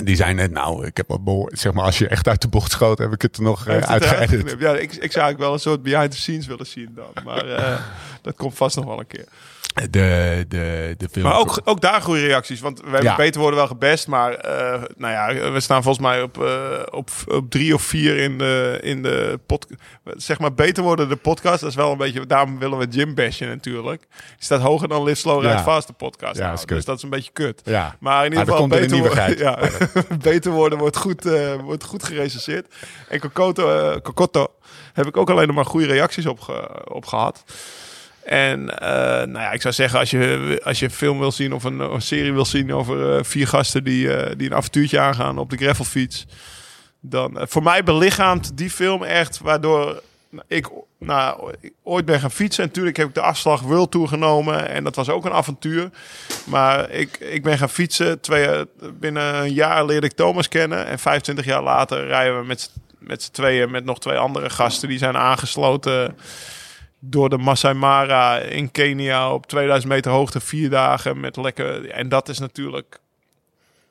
Die 0.03 0.15
zei 0.15 0.33
net, 0.33 0.51
nou, 0.51 0.85
ik 0.85 0.97
heb 0.97 1.17
zeg 1.47 1.73
maar, 1.73 1.83
als 1.83 1.97
je 1.97 2.07
echt 2.07 2.27
uit 2.27 2.41
de 2.41 2.47
bocht 2.47 2.71
schoot, 2.71 2.97
heb 2.97 3.13
ik 3.13 3.21
het 3.21 3.37
er 3.37 3.43
nog 3.43 3.67
uitgeëdit. 3.67 4.29
geknipt? 4.29 4.61
Ja, 4.61 4.71
ik, 4.75 4.81
ik 4.81 5.11
zou 5.11 5.25
eigenlijk 5.25 5.39
wel 5.39 5.53
een 5.53 5.59
soort 5.59 5.83
behind 5.83 6.11
the 6.11 6.17
scenes 6.17 6.47
willen 6.47 6.65
zien 6.65 6.91
dan. 6.95 7.23
Maar 7.23 7.45
eh, 7.55 7.79
dat 8.21 8.35
komt 8.35 8.55
vast 8.55 8.75
nog 8.75 8.85
wel 8.85 8.99
een 8.99 9.07
keer. 9.07 9.27
De, 9.89 10.45
de, 10.47 10.95
de 10.97 11.07
film. 11.11 11.25
Maar 11.25 11.37
ook, 11.39 11.61
ook 11.63 11.81
daar 11.81 12.01
goede 12.01 12.25
reacties. 12.25 12.59
Want 12.59 12.79
we 12.79 12.85
hebben 12.85 13.03
Ja. 13.03 13.15
beter 13.15 13.39
worden 13.41 13.59
wel 13.59 13.67
gebest. 13.67 14.07
Maar 14.07 14.33
eh, 14.33 14.81
nou 14.97 15.13
ja, 15.35 15.51
we 15.51 15.59
staan 15.59 15.83
volgens 15.83 16.05
mij 16.05 16.21
op, 16.21 16.43
eh, 16.43 16.81
op, 16.89 17.09
op 17.27 17.49
drie 17.49 17.73
of 17.73 17.81
vier 17.81 18.17
in 18.17 18.37
de, 18.37 18.77
in 18.81 19.03
de 19.03 19.39
podcast. 19.45 19.79
Zeg 20.03 20.39
maar 20.39 20.53
beter 20.53 20.83
worden 20.83 21.09
de 21.09 21.15
podcast. 21.15 21.59
Dat 21.59 21.69
is 21.69 21.75
wel 21.75 21.91
een 21.91 21.97
beetje. 21.97 22.25
Daarom 22.25 22.59
willen 22.59 22.77
we 22.77 22.87
Jim 22.87 23.15
bashen 23.15 23.47
natuurlijk. 23.47 24.01
Die 24.09 24.17
staat 24.45 24.61
hoger 24.61 24.87
dan 24.87 25.03
Live 25.03 25.19
Slow 25.19 25.41
Ride 25.41 25.53
Ja. 25.53 25.63
Fast 25.63 25.87
de 25.87 25.93
podcast. 25.93 26.37
Ja, 26.37 26.53
Nou, 26.53 26.65
dus 26.65 26.85
dat 26.85 26.97
is 26.97 27.03
een 27.03 27.09
beetje 27.09 27.31
kut. 27.33 27.61
Ja. 27.63 27.95
Maar 27.99 28.25
in 28.25 28.31
ieder 28.31 28.47
geval 28.47 28.61
er 28.63 28.67
beter, 28.69 28.97
worden, 28.97 29.37
ja, 29.47 29.59
beter 30.21 30.51
worden 30.51 30.77
wordt 30.79 30.97
goed, 30.97 31.25
eh, 31.25 31.53
wordt 31.55 31.83
goed 31.83 32.03
gerecenseerd. 32.03 32.67
En 33.09 33.19
Kokoto, 33.19 33.99
Kokoto 34.01 34.47
heb 34.93 35.05
ik 35.07 35.17
ook 35.17 35.29
alleen 35.29 35.47
nog 35.47 35.55
maar 35.55 35.65
goede 35.65 35.87
reacties 35.87 36.25
op, 36.25 36.39
ge- 36.39 36.85
op 36.93 37.05
gehad. 37.05 37.43
En 38.29 38.79
eh, 38.79 38.89
nou 39.27 39.39
ja, 39.39 39.51
ik 39.51 39.61
zou 39.61 39.73
zeggen, 39.73 39.99
als 39.99 40.11
je, 40.11 40.61
als 40.63 40.79
je 40.79 40.85
een 40.85 40.91
film 40.91 41.19
wil 41.19 41.31
zien 41.31 41.53
of 41.53 41.63
een, 41.63 42.01
serie 42.01 42.33
wil 42.33 42.45
zien 42.45 42.73
over 42.73 43.17
eh, 43.17 43.23
vier 43.23 43.47
gasten 43.47 43.83
die, 43.83 44.13
eh, 44.13 44.35
die 44.37 44.49
een 44.49 44.55
avontuurtje 44.55 44.99
aangaan 44.99 45.37
op 45.37 45.49
de 45.49 45.57
gravelfiets. 45.57 46.25
Dan, 46.99 47.37
voor 47.41 47.63
mij 47.63 47.83
belichaamt 47.83 48.57
die 48.57 48.69
film 48.69 49.03
echt 49.03 49.39
waardoor 49.39 50.01
ik 50.47 50.69
nou, 50.99 51.53
ooit 51.83 52.05
ben 52.05 52.19
gaan 52.19 52.31
fietsen. 52.31 52.63
En 52.63 52.69
natuurlijk 52.69 52.97
heb 52.97 53.07
ik 53.07 53.13
de 53.13 53.21
afslag 53.21 53.61
World 53.61 53.91
Tour 53.91 54.07
genomen. 54.07 54.69
En 54.69 54.83
dat 54.83 54.95
was 54.95 55.09
ook 55.09 55.25
een 55.25 55.31
avontuur. 55.31 55.89
Maar 56.45 56.89
ik, 56.89 57.17
ik 57.17 57.43
ben 57.43 57.57
gaan 57.57 57.69
fietsen. 57.69 58.21
Twee, 58.21 58.65
binnen 58.93 59.35
een 59.35 59.53
jaar 59.53 59.85
leerde 59.85 60.07
ik 60.07 60.13
Thomas 60.13 60.47
kennen. 60.47 60.85
En 60.85 60.99
25 60.99 61.45
jaar 61.45 61.63
later 61.63 62.05
rijden 62.07 62.39
we 62.39 62.45
met, 62.45 62.71
met 62.97 63.23
z'n 63.23 63.31
tweeën 63.31 63.71
met 63.71 63.85
nog 63.85 63.99
twee 63.99 64.17
andere 64.17 64.49
gasten. 64.49 64.89
Die 64.89 64.97
zijn 64.97 65.17
aangesloten 65.17 66.15
door 66.99 67.29
de 67.29 67.37
Masai 67.37 67.73
Mara 67.73 68.37
in 68.37 68.71
Kenia 68.71 69.33
op 69.33 69.45
2000 69.47 69.91
meter 69.91 70.11
hoogte. 70.11 70.39
Vier 70.39 70.69
dagen 70.69 71.19
met 71.19 71.37
lekker... 71.37 71.89
En 71.89 72.09
dat 72.09 72.29
is 72.29 72.39
natuurlijk 72.39 72.99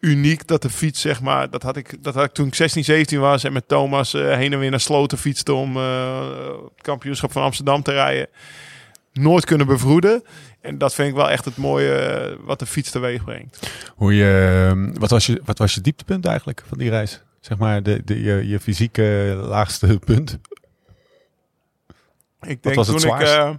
uniek 0.00 0.47
dat 0.47 0.62
de 0.62 0.71
fiets, 0.71 1.00
zeg 1.00 1.21
maar, 1.21 1.50
dat 1.50 1.62
had 1.62 1.77
ik, 1.77 2.03
dat 2.03 2.15
had 2.15 2.25
ik 2.25 2.33
toen 2.33 2.47
ik 2.47 2.55
16, 2.55 2.85
17 2.85 3.21
was 3.21 3.45
en 3.45 3.53
met 3.53 3.69
Thomas 3.69 4.15
eh, 4.15 4.35
heen 4.35 4.53
en 4.53 4.59
weer 4.59 4.71
naar 4.71 4.81
Sloten 4.81 5.19
fietste 5.19 5.53
om 5.53 5.77
eh, 5.77 6.49
het 6.75 6.83
kampioenschap 6.83 7.33
van 7.33 7.43
Amsterdam 7.43 7.83
te 7.83 7.93
rijden. 7.93 8.29
Nooit 9.12 9.45
kunnen 9.45 9.67
bevroeden. 9.67 10.23
En 10.61 10.79
dat 10.79 10.95
vind 10.95 11.09
ik 11.09 11.15
wel 11.15 11.31
echt 11.31 11.45
het 11.45 11.57
mooie 11.57 11.95
eh, 11.95 12.37
wat 12.45 12.59
de 12.59 12.67
fiets 12.67 12.91
teweeg 12.91 13.25
brengt. 13.25 13.71
Hoe 13.95 14.15
je, 14.15 14.69
ehm, 14.69 14.99
wat, 14.99 15.11
was 15.11 15.27
je, 15.27 15.41
wat 15.45 15.59
was 15.59 15.75
je 15.75 15.81
dieptepunt 15.81 16.27
eigenlijk 16.27 16.62
van 16.67 16.79
die 16.79 16.91
reis? 16.91 17.23
Zeg 17.41 17.59
maar, 17.59 17.83
de, 17.83 18.03
de, 18.05 18.23
je, 18.23 18.49
je 18.49 18.61
fysieke 18.61 19.38
laagste 19.43 19.99
punt. 20.05 20.38
Ik 22.40 22.62
denk 22.62 22.85
toen 22.85 22.97
ik 22.97 23.21
eh, 23.21 23.50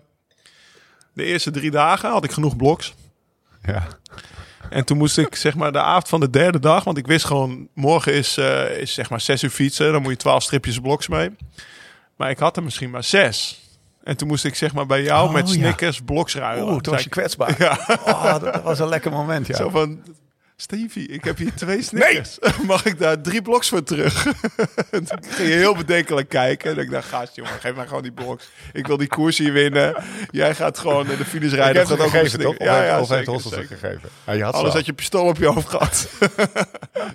de 1.13 1.23
eerste 1.23 1.51
drie 1.51 1.71
dagen 1.71 2.09
had 2.09 2.23
ik 2.23 2.31
genoeg 2.31 2.55
bloks. 2.55 2.95
Ja. 3.61 3.87
En 4.69 4.85
toen 4.85 4.97
moest 4.97 5.17
ik 5.17 5.35
zeg 5.35 5.55
maar 5.55 5.71
de 5.71 5.81
avond 5.81 6.07
van 6.07 6.19
de 6.19 6.29
derde 6.29 6.59
dag, 6.59 6.83
want 6.83 6.97
ik 6.97 7.07
wist 7.07 7.25
gewoon 7.25 7.67
morgen 7.73 8.13
is, 8.13 8.37
eh, 8.37 8.77
is 8.77 8.93
zeg 8.93 9.09
maar 9.09 9.21
zes 9.21 9.43
uur 9.43 9.49
fietsen, 9.49 9.91
dan 9.91 10.01
moet 10.01 10.11
je 10.11 10.17
twaalf 10.17 10.43
stripjes 10.43 10.79
bloks 10.79 11.07
mee. 11.07 11.29
Maar 12.15 12.29
ik 12.29 12.39
had 12.39 12.57
er 12.57 12.63
misschien 12.63 12.89
maar 12.89 13.03
zes. 13.03 13.67
En 14.03 14.17
toen 14.17 14.27
moest 14.27 14.45
ik 14.45 14.55
zeg 14.55 14.73
maar 14.73 14.85
bij 14.85 15.03
jou 15.03 15.27
Oh, 15.27 15.33
met 15.33 15.47
ja. 15.47 15.53
Snickers 15.53 16.01
bloks 16.01 16.35
ruilen. 16.35 16.71
Oeh, 16.71 16.81
toen 16.81 16.93
was 16.93 17.03
je 17.03 17.09
kwetsbaar. 17.09 17.55
Ja. 17.63 17.79
Oh, 18.05 18.39
dat 18.39 18.61
was 18.61 18.79
een 18.79 18.87
lekker 18.87 19.11
moment, 19.11 19.47
ja. 19.47 19.55
Zo 19.55 19.69
van, 19.69 20.03
Stevie, 20.61 21.07
ik 21.07 21.23
heb 21.23 21.37
hier 21.37 21.53
twee 21.53 21.81
Snickers. 21.89 22.39
Mag 22.67 22.85
ik 22.85 22.99
daar 22.99 23.21
drie 23.21 23.41
bloks 23.41 23.69
voor 23.69 23.83
terug? 23.83 24.25
en 24.91 25.05
toen 25.05 25.19
ging 25.23 25.47
je 25.49 25.53
heel 25.55 25.75
bedenkelijk 25.75 26.29
kijken. 26.29 26.71
En 26.71 26.77
ik 26.77 26.89
dacht, 26.91 27.07
gast 27.07 27.35
jongen, 27.35 27.51
geef 27.59 27.75
mij 27.75 27.87
gewoon 27.87 28.01
die 28.01 28.11
bloks. 28.11 28.49
Ik 28.73 28.87
wil 28.87 28.97
die 28.97 29.07
koers 29.07 29.37
hier 29.37 29.53
winnen. 29.53 29.95
Jij 30.31 30.55
gaat 30.55 30.77
gewoon 30.77 31.05
de 31.05 31.25
finish 31.25 31.51
Ik 31.51 31.57
rijden. 31.57 31.77
heb 31.77 31.87
Dat 31.87 31.97
het 31.97 32.09
gegeven, 32.09 32.39
toch? 32.39 32.57
Of 32.57 32.67
heeft- 32.67 32.91
of 32.91 32.97
heeft 32.97 33.07
zeker, 33.09 33.31
Hossels 33.31 33.55
het 33.55 33.67
zeker. 33.67 33.77
gegeven? 33.77 34.09
Ja, 34.25 34.33
je 34.33 34.43
had 34.43 34.53
Alles 34.53 34.73
had 34.73 34.85
je 34.85 34.93
pistool 34.93 35.25
op 35.25 35.37
je 35.37 35.45
hoofd 35.45 35.69
gehad. 35.69 36.09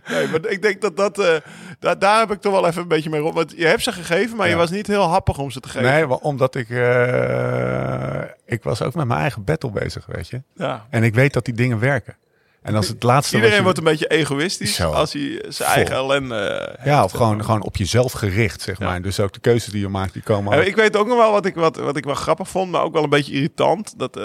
nee, 0.09 0.29
maar 0.29 0.47
ik 0.47 0.63
denk 0.63 0.81
dat 0.81 0.97
dat... 0.97 1.19
eh, 1.19 1.35
daar, 1.79 1.99
daar 1.99 2.19
heb 2.19 2.31
ik 2.31 2.41
toch 2.41 2.53
wel 2.53 2.67
even 2.67 2.83
een 2.83 2.89
beetje 2.89 3.11
mee 3.11 3.21
rond. 3.21 3.35
Want 3.35 3.53
je 3.57 3.67
hebt 3.67 3.83
ze 3.83 3.93
gegeven, 3.93 4.37
maar 4.37 4.47
je 4.47 4.53
Ja. 4.53 4.59
was 4.59 4.71
niet 4.71 4.87
heel 4.87 5.09
happig 5.09 5.39
om 5.39 5.51
ze 5.51 5.61
te 5.61 5.69
geven. 5.69 5.93
Nee, 5.93 6.21
omdat 6.21 6.55
ik... 6.55 6.71
eh, 6.71 8.21
ik 8.47 8.63
was 8.63 8.83
ook 8.83 8.95
met 8.95 9.07
mijn 9.07 9.21
eigen 9.21 9.45
battle 9.45 9.71
bezig, 9.71 10.07
weet 10.07 10.29
je. 10.29 10.43
Ja. 10.55 10.87
En 10.91 11.03
ik 11.03 11.15
weet 11.15 11.33
dat 11.33 11.45
die 11.45 11.55
dingen 11.55 11.79
werken. 11.79 12.17
En 12.65 12.75
als 12.75 12.89
het 12.89 13.03
laatste... 13.03 13.37
Iedereen 13.37 13.63
wordt 13.63 13.79
een 13.79 13.85
beetje 13.85 14.07
egoïstisch 14.07 14.75
Zo. 14.75 14.91
als 14.91 15.13
hij 15.13 15.45
zijn 15.49 15.69
eigen 15.71 15.95
ellende 15.95 16.73
heeft. 16.77 16.89
Ja, 16.89 17.05
of 17.05 17.13
gewoon, 17.13 17.45
gewoon 17.45 17.63
op 17.63 17.77
jezelf 17.77 18.13
gericht, 18.13 18.61
zeg 18.61 18.79
Ja. 18.79 18.87
maar. 18.87 19.03
Dus 19.03 19.21
ook 19.21 19.33
de 19.33 19.41
keuzes 19.41 19.73
die 19.73 19.81
je 19.81 19.89
maakt, 19.89 20.13
die 20.13 20.23
komen... 20.23 20.53
En 20.53 20.67
ik 20.67 20.77
weet 20.77 20.97
ook 20.97 21.07
nog 21.07 21.17
wel 21.17 21.33
wat 21.33 21.47
ik, 21.47 21.55
wat, 21.55 21.77
wat 21.77 21.97
ik 21.97 22.05
wel 22.05 22.15
grappig 22.15 22.49
vond, 22.49 22.71
maar 22.71 22.83
ook 22.83 22.93
wel 22.93 23.03
een 23.03 23.09
beetje 23.11 23.33
irritant. 23.33 23.95
Dat, 23.99 24.17
eh, 24.17 24.23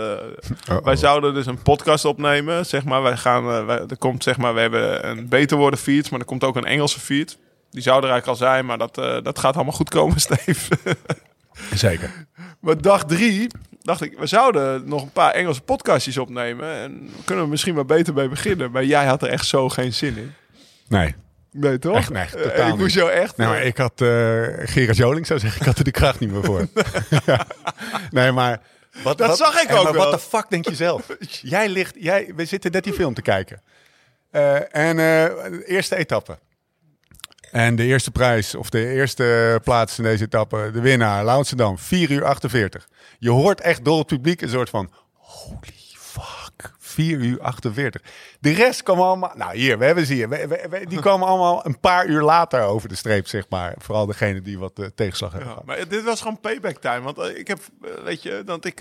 Oh, 0.72 0.84
Wij 0.84 0.96
zouden 0.96 1.34
dus 1.34 1.46
een 1.46 1.62
podcast 1.62 2.05
opnemen. 2.05 2.65
Zeg 2.65 2.84
maar, 2.84 3.01
wij 3.01 3.17
gaan, 3.17 3.50
eh, 3.50 3.65
wij, 3.65 3.77
er 3.88 3.98
komt, 3.98 4.24
zeg 4.24 4.38
maar, 4.38 4.53
we 4.53 4.60
hebben 4.60 5.10
een 5.10 5.27
beter 5.29 5.58
worden 5.58 5.79
feed, 5.79 6.10
maar 6.12 6.19
er 6.19 6.25
komt 6.25 6.43
ook 6.43 6.55
een 6.55 6.65
Engelse 6.65 7.00
feed. 7.00 7.38
Die 7.72 7.81
zou 7.81 8.03
er 8.03 8.10
eigenlijk 8.10 8.27
al 8.39 8.48
zijn, 8.48 8.65
maar 8.65 8.77
dat, 8.77 8.98
eh, 8.98 9.17
dat 9.24 9.39
gaat 9.39 9.55
allemaal 9.55 9.74
goed 9.74 9.89
komen, 9.89 10.19
Steve. 10.29 10.77
Zeker. 11.74 12.27
maar 12.60 12.81
dag 12.81 13.05
drie, 13.05 13.48
dacht 13.89 14.01
ik, 14.01 14.17
we 14.19 14.25
zouden 14.27 14.88
nog 14.89 15.01
een 15.01 15.12
paar 15.12 15.31
Engelse 15.31 15.62
podcastjes 15.62 16.17
opnemen. 16.17 16.74
En 16.75 17.10
kunnen 17.25 17.43
we 17.43 17.50
misschien 17.50 17.75
maar 17.75 17.86
beter 17.86 18.13
mee 18.13 18.27
beginnen. 18.29 18.72
Maar 18.72 18.84
jij 18.86 19.05
had 19.05 19.22
er 19.24 19.29
echt 19.29 19.46
zo 19.46 19.69
geen 19.69 19.93
zin 19.93 20.17
in. 20.17 20.34
Nee, 20.88 21.15
Nee, 21.51 21.79
toch? 21.79 21.96
Echt, 21.96 22.10
nee, 22.10 22.24
Eh, 22.24 22.29
totaal 22.29 22.67
ik 22.69 22.75
moest 22.77 22.96
jou 22.96 23.12
echt... 23.12 23.38
Nee, 23.38 23.48
maar 23.48 23.63
ik 23.63 23.77
had 23.77 24.01
eh 24.01 24.08
Gerard 24.63 24.98
Joling 24.98 25.25
zou 25.27 25.39
zeggen, 25.39 25.60
ik 25.62 25.65
had 25.67 25.77
er 25.77 25.84
de 25.84 25.91
kracht 25.91 26.19
niet 26.19 26.31
meer 26.31 26.43
voor. 26.43 26.67
Nee, 28.10 28.31
maar... 28.31 28.62
Wat, 29.03 29.17
Dat 29.17 29.27
wat- 29.27 29.38
zag 29.38 29.62
ik 29.62 29.72
ook 29.72 29.84
maar 29.84 29.93
wel. 29.93 30.03
Wat 30.03 30.12
de 30.12 30.19
fuck 30.19 30.46
denk 30.50 30.67
je 30.69 30.75
zelf? 30.75 31.08
jij 31.55 31.69
ligt, 31.69 31.96
jij, 32.00 32.31
we 32.36 32.46
zitten 32.46 32.72
net 32.72 32.84
die 32.84 32.93
film 32.93 33.13
te 33.13 33.22
kijken. 33.22 33.62
Eh, 34.31 34.75
en 34.75 35.00
eh, 35.00 35.25
eerste 35.65 35.96
etappe. 35.96 36.38
En 37.51 37.75
de 37.75 37.84
eerste 37.84 38.12
prijs, 38.12 38.56
of 38.56 38.70
de 38.70 38.88
eerste 38.94 39.60
plaats 39.63 39.98
in 39.98 40.03
deze 40.03 40.24
etappe, 40.24 40.70
de 40.74 40.82
winnaar, 40.82 41.27
Amsterdam, 41.27 41.77
4 41.77 42.12
uur 42.12 42.25
48. 42.25 42.88
Je 43.20 43.29
hoort 43.29 43.62
echt 43.62 43.86
door 43.86 43.98
het 43.98 44.08
publiek 44.08 44.41
een 44.41 44.50
soort 44.50 44.70
van, 44.70 44.91
holy 45.13 45.78
4 46.89 47.17
uur 47.19 47.39
48. 47.41 48.01
De 48.39 48.51
rest 48.53 48.84
kwam 48.84 49.00
allemaal, 49.00 49.31
nou 49.36 49.55
hier, 49.58 49.77
we 49.77 49.86
hebben 49.86 50.05
ze 50.05 50.13
hier. 50.13 50.29
We- 50.29 50.48
we- 50.48 50.65
we- 50.69 50.86
die 50.88 51.00
kwamen 51.00 51.27
allemaal 51.27 51.65
een 51.65 51.79
paar 51.79 52.05
uur 52.05 52.22
later 52.22 52.62
over 52.62 52.89
de 52.89 52.96
streep, 52.96 53.27
zeg 53.27 53.46
maar. 53.50 53.74
Vooral 53.77 54.05
degene 54.05 54.41
die 54.41 54.60
wat 54.60 54.79
eh, 54.79 54.86
tegenslag 54.96 55.31
hebben 55.31 55.50
Ja, 55.50 55.62
maar 55.65 55.88
dit 55.88 56.03
was 56.03 56.22
gewoon 56.22 56.39
payback 56.39 56.77
time. 56.77 57.01
Want 57.01 57.17
eh, 57.19 57.38
ik 57.38 57.48
heb, 57.48 57.60
eh, 57.84 57.89
weet 58.03 58.24
je, 58.24 58.41
dat 58.46 58.65
ik... 58.65 58.79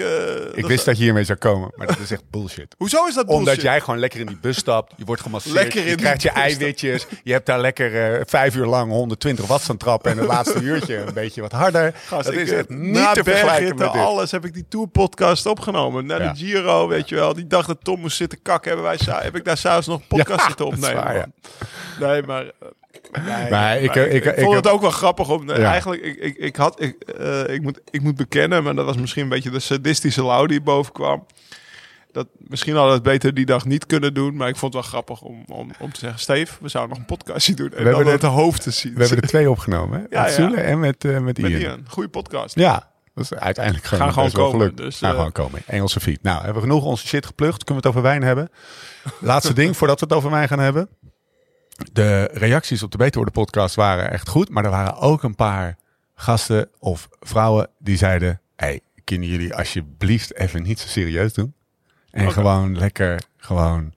Ik 0.55 0.67
wist 0.67 0.85
dat 0.85 0.97
je 0.97 1.03
hiermee 1.05 1.25
zou 1.25 1.39
komen, 1.39 1.71
maar 1.77 1.87
dat 1.87 1.99
is 1.99 2.11
echt 2.11 2.31
bullshit. 2.31 2.75
Hoezo 2.79 3.07
is 3.07 3.15
dat 3.15 3.27
bullshit? 3.27 3.47
Omdat 3.49 3.61
jij 3.63 3.81
gewoon 3.81 3.99
lekker 3.99 4.21
in 4.21 4.27
die 4.27 4.39
bus 4.41 4.57
stapt. 4.57 4.93
Je 4.97 5.05
wordt 5.05 5.23
gemasseerd. 5.23 5.55
Lekker 5.55 5.81
in 5.83 5.87
je 5.89 5.95
krijgt 5.95 6.23
je 6.23 6.31
eiwitjes. 6.31 7.07
Je 7.23 7.33
hebt 7.33 7.47
daar 7.47 7.61
lekker 7.61 8.23
vijf 8.27 8.55
uur 8.57 8.67
lang 8.67 8.91
120 8.91 9.47
watt 9.47 9.63
staan 9.63 9.77
trappen. 9.77 10.11
En 10.11 10.19
het 10.19 10.27
laatste 10.27 10.61
uurtje 10.61 10.97
een 10.97 11.15
beetje 11.15 11.41
wat 11.41 11.53
harder. 11.53 11.95
Gast, 12.07 12.25
dat 12.25 12.35
is 12.35 12.51
echt 12.51 12.69
niet 12.69 13.15
te 13.15 13.25
vergelijken 13.25 13.77
met 13.77 13.93
dit. 13.93 14.03
alles 14.03 14.31
heb 14.31 14.45
ik 14.45 14.55
die 14.55 14.67
Tour 14.69 14.87
podcast 14.89 15.47
opgenomen. 15.47 16.07
Na 16.07 16.17
Ja. 16.23 16.33
de 16.33 16.39
Giro, 16.39 16.89
weet 16.89 17.09
je 17.09 17.15
wel. 17.15 17.35
Die 17.35 17.47
dag 17.47 17.67
dat 17.67 17.79
Tom 17.83 17.98
moest 17.99 18.17
zitten 18.17 18.43
kakken, 18.43 18.73
hebben 18.73 18.89
wij, 19.07 19.23
heb 19.23 19.37
ik 19.37 19.45
daar 19.45 19.57
s'avonds 19.57 19.87
nog 19.87 20.01
een 20.01 20.07
podcast 20.07 20.41
Ja, 20.41 20.47
zitten 20.47 20.67
opnemen. 20.67 20.95
waar, 21.05 21.15
ja. 21.17 21.27
man. 22.01 22.09
Nee, 22.09 22.23
maar... 22.23 22.45
eh, 22.45 23.25
nee, 23.39 23.51
Maar 23.51 23.81
ik- 23.81 23.95
ik- 23.95 24.25
ik- 24.25 24.39
vond 24.41 24.55
het 24.55 24.69
ook 24.69 24.81
wel 24.81 24.91
grappig 24.91 25.29
om... 25.31 25.49
Ja. 25.49 25.55
Eigenlijk, 25.57 26.03
ik, 26.03 26.17
ik, 26.17 26.37
ik, 26.37 26.57
had, 26.57 26.83
ik, 26.83 27.03
eh, 27.03 27.49
ik, 27.55 27.63
moet, 27.63 27.81
ik 27.91 28.01
moet 28.03 28.17
bekennen, 28.17 28.63
maar 28.63 28.75
dat 28.75 28.85
was 28.85 28.97
misschien 28.97 29.23
een 29.23 29.29
beetje 29.29 29.51
de 29.51 29.59
sadistische 29.61 30.25
lauw 30.25 30.47
die 30.47 30.61
boven 30.61 30.93
kwam. 30.93 31.27
Dat, 32.13 32.27
misschien 32.37 32.73
hadden 32.75 32.91
we 32.91 32.95
het 32.99 33.09
beter 33.09 33.35
die 33.35 33.47
dag 33.47 33.65
niet 33.65 33.87
kunnen 33.87 34.15
doen. 34.15 34.37
Maar 34.37 34.49
ik 34.49 34.57
vond 34.57 34.73
het 34.75 34.83
wel 34.83 34.91
grappig 34.93 35.21
om, 35.23 35.45
om, 35.49 35.71
om 35.81 35.93
te 35.93 35.99
zeggen... 36.01 36.21
Steve, 36.21 36.55
we 36.61 36.69
zouden 36.69 36.93
nog 36.99 37.07
een 37.09 37.17
podcastje 37.17 37.55
doen. 37.55 37.67
En 37.71 37.75
hebben 37.75 37.93
dan 37.93 38.07
er- 38.07 38.13
het 38.13 38.23
hoofd 38.23 38.63
te 38.63 38.71
zien. 38.71 38.95
We 38.95 39.01
hebben 39.01 39.21
er 39.21 39.29
twee 39.29 39.51
opgenomen. 39.51 39.99
Hè? 40.11 40.23
Met 40.23 40.37
ja. 40.37 40.55
En 40.55 40.81
met, 40.81 41.05
eh, 41.05 41.19
met 41.19 41.39
Ian. 41.39 41.53
Met 41.53 41.61
Ian. 41.61 41.85
Goeie 41.89 42.09
podcast. 42.09 42.55
Ja, 42.55 42.89
is 43.21 43.35
uiteindelijk 43.35 43.85
gewoon, 43.85 44.03
Gaan 44.05 44.13
gewoon 44.13 44.25
best 44.25 44.37
wel 44.37 44.51
komen, 44.51 44.61
gelukt. 44.61 44.77
dus, 44.83 44.99
Gaan 44.99 45.11
eh, 45.11 45.17
gewoon 45.17 45.33
komen. 45.33 45.63
Engelse 45.67 46.01
feed. 46.01 46.23
Nou, 46.23 46.37
hebben 46.37 46.63
we 46.63 46.69
genoeg 46.69 46.85
onze 46.85 47.07
shit 47.07 47.27
geplukt. 47.27 47.65
Kunnen 47.65 47.83
we 47.83 47.89
het 47.89 47.97
over 47.97 48.09
wijn 48.11 48.23
hebben? 48.23 48.49
Laatste 49.21 49.53
ding 49.53 49.77
voordat 49.77 50.01
we 50.01 50.07
het 50.07 50.15
over 50.15 50.31
wijn 50.31 50.49
gaan 50.49 50.59
hebben. 50.59 50.89
De 51.93 52.31
reacties 52.33 52.83
op 52.83 52.91
de 52.91 52.99
Beter 52.99 53.17
Worden 53.17 53.35
podcast 53.35 53.75
waren 53.75 54.11
echt 54.11 54.29
goed. 54.29 54.49
Maar 54.49 54.65
er 54.65 54.71
waren 54.71 54.97
ook 54.97 55.23
een 55.23 55.35
paar 55.35 55.77
gasten 56.15 56.69
of 56.79 57.09
vrouwen 57.21 57.69
die 57.79 57.97
zeiden... 57.97 58.41
Hey, 58.57 58.81
kunnen 59.05 59.29
jullie 59.29 59.55
alsjeblieft 59.55 60.35
even 60.35 60.63
niet 60.63 60.81
zo 60.81 60.89
serieus 60.89 61.33
doen? 61.33 61.55
En 62.11 62.33
gewoon 62.33 62.79
lekker, 62.79 63.23
gewoon... 63.37 63.95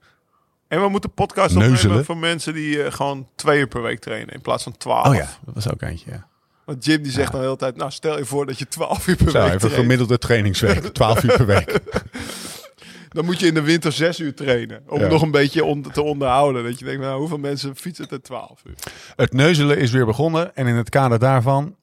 En 0.68 0.80
we 0.80 0.88
moeten 0.88 1.12
podcast 1.12 1.56
opnemen 1.56 2.04
voor 2.04 2.16
mensen 2.16 2.54
die 2.54 2.82
eh, 2.82 2.92
gewoon 2.92 3.28
twee 3.34 3.58
uur 3.58 3.66
per 3.66 3.82
week 3.82 4.00
trainen 4.00 4.34
in 4.34 4.40
plaats 4.40 4.62
van 4.62 4.76
twaalf. 4.76 5.06
Oh 5.06 5.14
ja, 5.14 5.28
dat 5.44 5.54
was 5.54 5.70
ook 5.70 5.82
eentje. 5.82 6.10
Ja. 6.10 6.26
Want 6.64 6.84
Jim 6.84 7.02
die 7.02 7.12
zegt 7.12 7.30
dan 7.32 7.40
de 7.40 7.46
hele 7.46 7.58
tijd, 7.58 7.76
nou 7.76 7.90
stel 7.90 8.18
je 8.18 8.24
voor 8.24 8.46
dat 8.46 8.58
je 8.58 8.68
twaalf 8.68 9.06
uur 9.06 9.16
per 9.16 9.30
Zo, 9.30 9.38
week 9.38 9.46
even 9.46 9.58
traint. 9.58 9.76
gemiddelde 9.80 10.18
trainingsweek. 10.18 10.80
12 10.92 11.22
uur 11.22 11.36
per 11.36 11.46
week. 11.46 11.78
Dan 13.08 13.24
moet 13.24 13.40
je 13.40 13.46
in 13.46 13.54
de 13.54 13.60
winter 13.62 13.92
zes 13.92 14.20
uur 14.20 14.34
trainen. 14.34 14.82
Om 14.86 15.00
Ja. 15.00 15.06
nog 15.08 15.22
een 15.22 15.30
beetje 15.30 15.64
on- 15.64 15.82
te 15.92 16.02
onderhouden. 16.02 16.64
Dat 16.64 16.78
je 16.78 16.84
denkt, 16.84 17.00
nou 17.00 17.18
hoeveel 17.18 17.38
mensen 17.38 17.76
fietsen 17.76 18.08
er 18.08 18.22
twaalf 18.22 18.60
uur? 18.64 18.74
Het 19.16 19.32
neuzelen 19.32 19.78
is 19.78 19.90
weer 19.90 20.06
begonnen. 20.06 20.56
En 20.56 20.66
in 20.66 20.74
het 20.74 20.88
kader 20.88 21.18
daarvan, 21.18 21.76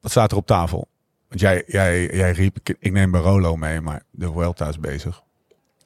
wat 0.00 0.10
staat 0.10 0.30
er 0.30 0.36
op 0.36 0.46
tafel? 0.46 0.88
Want 1.28 1.40
jij, 1.40 1.62
jij, 1.66 2.06
jij 2.14 2.32
riep, 2.32 2.56
ik, 2.62 2.76
ik 2.80 2.92
neem 2.92 3.10
Barolo 3.10 3.56
mee, 3.56 3.80
maar 3.80 4.02
de 4.10 4.32
Vuelta 4.32 4.68
is 4.68 4.78
bezig. 4.80 5.22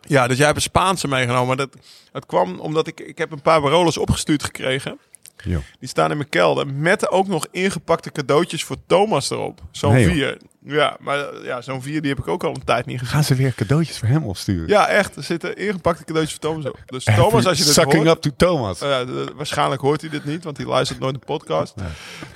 Ja, 0.00 0.26
dus 0.26 0.37
jij 0.37 0.45
hebt 0.47 0.59
een 0.59 0.62
Spaanse 0.64 1.09
meegenomen. 1.09 1.47
Maar 1.47 1.57
dat, 1.57 1.76
dat 2.12 2.26
kwam 2.26 2.59
omdat 2.61 2.87
ik, 2.87 3.00
ik 3.00 3.19
heb 3.19 3.33
een 3.33 3.43
paar 3.43 3.61
Barolos 3.61 3.99
opgestuurd 3.99 4.45
gekregen. 4.45 4.99
Jo. 5.37 5.61
Die 5.79 5.88
staan 5.88 6.11
in 6.11 6.17
mijn 6.17 6.29
kelder. 6.29 6.67
Met 6.67 7.11
ook 7.11 7.26
nog 7.26 7.47
ingepakte 7.50 8.12
cadeautjes 8.12 8.64
voor 8.64 8.76
Thomas 8.87 9.31
erop. 9.31 9.61
Zo'n 9.71 9.93
Nee, 9.93 10.07
vier. 10.09 10.38
Ja, 10.67 10.97
maar 11.00 11.43
ja, 11.43 11.61
zo'n 11.61 11.83
vier 11.83 12.00
die 12.00 12.11
heb 12.11 12.19
ik 12.19 12.29
ook 12.29 12.45
al 12.45 12.50
een 12.55 12.64
tijd 12.64 12.87
niet 12.87 12.99
gezien. 12.99 13.12
Gaan 13.14 13.25
ze 13.25 13.35
weer 13.35 13.55
cadeautjes 13.55 13.99
voor 13.99 14.09
hem 14.09 14.25
opsturen? 14.25 14.69
Ja, 14.69 14.88
echt. 14.88 15.17
Er 15.17 15.23
zitten 15.23 15.57
ingepakte 15.57 16.05
cadeautjes 16.05 16.38
voor 16.40 16.51
Thomas 16.51 16.66
op. 16.70 16.79
Dus 16.87 17.05
Thomas, 17.05 17.47
als 17.47 17.59
je 17.59 17.64
dit 17.64 17.73
Sucking 17.73 18.05
hoort... 18.05 18.16
up 18.16 18.23
to 18.23 18.47
Thomas. 18.47 18.83
Uh, 18.83 18.99
de- 18.99 19.33
waarschijnlijk 19.37 19.81
hoort 19.81 20.01
hij 20.01 20.11
dit 20.11 20.25
niet, 20.25 20.44
want 20.44 20.57
hij 20.57 20.66
luistert 20.66 20.99
nooit 21.01 21.14
de 21.14 21.20
podcast. 21.27 21.75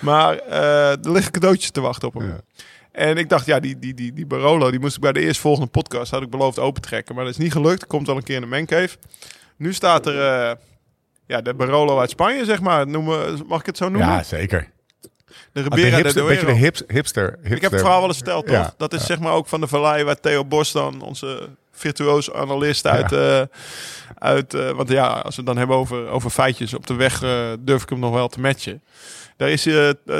Maar 0.01 0.39
eh, 0.39 0.91
er 0.91 1.13
liggen 1.13 1.33
cadeautjes 1.33 1.71
te 1.71 1.81
wachten 1.81 2.09
op 2.09 2.15
hem. 2.15 2.29
Ja. 2.29 2.41
En 2.93 3.17
ik 3.17 3.29
dacht, 3.29 3.47
ja, 3.47 3.61
die, 3.61 3.79
die, 3.79 3.95
die, 3.95 4.13
die 4.13 4.27
Barolo, 4.27 4.71
die 4.71 4.81
moest 4.81 4.95
ik 4.97 5.03
bij 5.03 5.13
de 5.13 5.21
eerstvolgende 5.21 5.69
podcast, 5.71 6.11
had 6.11 6.23
ik 6.23 6.31
beloofd 6.31 6.59
open 6.59 6.83
trekken. 6.83 7.15
Maar 7.15 7.25
dat 7.25 7.33
is 7.33 7.39
niet 7.39 7.53
gelukt. 7.53 7.87
Komt 7.87 8.07
wel 8.07 8.17
een 8.17 8.23
keer 8.23 8.35
in 8.35 8.41
de 8.41 8.47
mancave. 8.47 8.97
Nu 9.57 9.73
staat 9.73 10.07
er 10.07 10.21
eh, 10.49 10.55
ja, 11.29 11.41
de 11.41 11.55
Barolo 11.55 11.99
uit 12.01 12.11
Spanje, 12.11 12.45
zeg 12.45 12.61
maar. 12.61 12.87
Noemen, 12.87 13.43
mag 13.47 13.61
ik 13.61 13.67
het 13.67 13.77
zo 13.77 13.89
noemen? 13.89 14.09
Ja, 14.09 14.23
zeker. 14.23 14.71
de 15.53 15.61
Ah, 15.61 15.63
Ribera 15.63 15.73
de 15.73 15.91
de 15.91 15.97
hipster, 16.03 16.25
beetje 16.27 16.47
de 16.47 16.53
hips, 16.53 16.83
hipster, 16.87 17.25
hipster. 17.27 17.53
Ik 17.57 17.63
heb 17.63 17.71
het 17.71 17.81
verhaal 17.81 17.99
wel 17.99 18.09
eens 18.09 18.17
verteld, 18.17 18.47
toch? 18.47 18.55
Ja, 18.55 18.75
dat 18.77 18.93
is 18.93 19.01
ja. 19.01 19.07
zeg 19.07 19.19
maar 19.19 19.33
ook 19.33 19.47
van 19.47 19.61
de 19.61 19.67
Vallei 19.67 20.05
waar 20.05 20.21
Theo 20.21 20.45
Bos 20.45 20.73
dan, 20.73 21.01
onze 21.03 21.49
virtuoos 21.73 22.33
analist 22.33 22.87
uit... 22.87 23.13
eh, 23.13 23.43
uit 24.15 24.55
eh, 24.55 24.71
want 24.71 24.89
ja, 24.89 25.07
als 25.07 25.37
we 25.37 25.43
het 25.43 25.47
dan 25.47 25.57
hebben 25.57 25.77
over, 25.77 26.09
over 26.09 26.31
feitjes 26.31 26.75
op 26.75 26.87
de 26.87 26.95
weg, 26.95 27.23
eh, 27.23 27.53
durf 27.59 27.83
ik 27.83 27.89
hem 27.89 27.99
nog 27.99 28.13
wel 28.13 28.29
te 28.29 28.41
matchen. 28.41 28.83
Daar 29.37 29.51
is, 29.51 29.65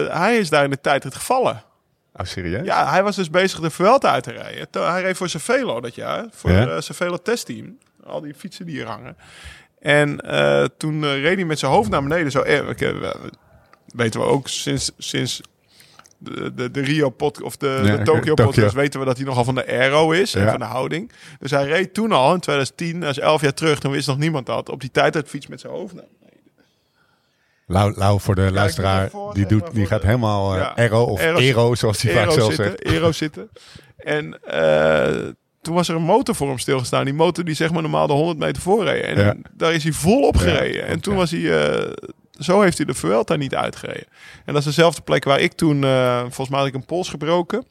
hij 0.09 0.37
is 0.39 0.49
daar 0.49 0.65
in 0.65 0.71
de 0.71 0.81
tijd 0.81 1.05
het 1.05 1.15
gevallen. 1.15 1.63
Oh, 2.17 2.27
serieus? 2.27 2.65
Ja, 2.67 2.91
hij 2.91 3.03
was 3.03 3.17
dus 3.17 3.31
bezig 3.31 3.61
de 3.61 3.71
Vuelta 3.71 4.13
uit 4.13 4.23
te 4.23 4.31
rijden. 4.33 4.67
Hij 4.71 5.03
reed 5.03 5.17
voor 5.17 5.29
Cervelo 5.29 5.81
dat 5.81 5.95
jaar, 5.95 6.25
voor 6.31 6.51
Ja. 6.51 6.67
uh, 6.67 6.81
Cervelo 6.81 7.17
testteam. 7.17 7.79
Al 8.05 8.21
die 8.21 8.35
fietsen 8.35 8.67
die 8.67 8.75
hier 8.75 8.87
hangen. 8.87 9.17
En 9.81 10.21
eh, 10.21 10.65
toen 10.77 11.05
eh, 11.05 11.21
reed 11.23 11.37
hij 11.37 11.45
met 11.45 11.59
zijn 11.59 11.73
hoofd 11.73 11.91
naar 11.91 12.03
beneden. 12.03 12.31
Zo, 12.31 12.41
eh, 12.41 12.61
weten 13.87 14.21
we 14.21 14.27
ook 14.27 14.49
sinds, 14.49 14.91
sinds 14.99 15.41
de, 16.19 16.55
de, 16.55 16.71
de 16.71 16.81
Rio 16.81 17.11
pod, 17.11 17.43
of 17.43 17.57
de, 17.57 17.81
Ja, 17.85 17.97
de 17.97 18.03
Tokyo 18.03 18.35
Tokyo. 18.35 18.45
podcast 18.45 18.75
weten 18.75 19.01
we 19.01 19.07
dat 19.07 19.17
hij 19.17 19.27
nogal 19.27 19.45
van 19.45 19.55
de 19.55 19.67
aero 19.67 20.11
is 20.11 20.35
en 20.35 20.49
van 20.51 20.59
de 20.59 20.65
houding. 20.65 21.13
Dus 21.39 21.51
hij 21.51 21.65
reed 21.67 21.95
toen 21.95 22.13
al 22.13 22.35
in 22.35 22.41
2010, 22.41 23.01
dat 23.01 23.11
is 23.11 23.19
11 23.19 23.41
jaar 23.41 23.55
terug, 23.55 23.79
toen 23.79 23.93
wist 23.93 24.07
nog 24.07 24.19
niemand 24.19 24.47
dat, 24.47 24.69
op 24.69 24.81
die 24.81 24.91
tijd 24.91 25.15
uit 25.17 25.29
fiets 25.29 25.47
met 25.47 25.61
zijn 25.61 25.73
hoofd 25.73 25.95
naar 25.95 26.05
beneden. 26.21 26.41
Lau, 27.67 27.95
Lau 27.97 28.21
voor 28.21 28.35
de 28.35 28.53
luisteraar, 28.53 29.11
die, 29.33 29.47
doet, 29.47 29.75
die 29.75 29.87
gaat 29.87 30.01
de- 30.01 30.07
helemaal 30.07 30.57
Ja. 30.57 30.73
aero 30.77 31.03
of 31.05 31.21
Aero- 31.21 31.39
ero, 31.39 31.75
zoals 31.75 32.03
hij 32.03 32.13
vaak 32.15 32.31
zelf 32.31 32.55
zegt. 32.55 32.85
Aero 32.85 33.13
zitten. 33.13 33.51
En 33.97 34.39
toen 35.69 35.77
was 35.77 35.89
er 35.89 35.95
een 35.97 36.03
motor 36.03 36.35
voor 36.35 36.49
hem 36.49 36.59
stilgestaan. 36.59 37.05
Die 37.05 37.15
motor 37.15 37.45
die 37.45 37.55
zeg 37.55 37.71
maar 37.73 37.83
normaal 37.83 38.07
de 38.07 38.13
100 38.13 38.39
meter 38.39 38.63
voorreed. 38.63 39.03
En 39.03 39.17
Ja. 39.25 39.35
daar 39.53 39.73
is 39.75 39.83
hij 39.83 39.93
vol 39.93 40.23
op 40.23 40.37
gereden. 40.37 40.87
en 40.87 41.01
toen 41.01 41.17
was 41.17 41.31
hij... 41.31 41.71
eh, 41.71 41.93
zo 42.39 42.61
heeft 42.61 42.77
hij 42.77 42.87
de 42.87 42.95
Vuelta 42.95 43.37
niet 43.37 43.55
uitgereden. 43.55 44.07
En 44.45 44.53
dat 44.53 44.57
is 44.57 44.65
dezelfde 44.65 45.03
plek 45.03 45.25
waar 45.25 45.41
ik 45.41 45.53
toen... 45.53 45.85
eh, 45.85 46.21
volgens 46.21 46.49
mij 46.49 46.59
had 46.59 46.69
ik 46.69 46.75
een 46.75 46.85
pols 46.85 47.09
gebroken. 47.09 47.67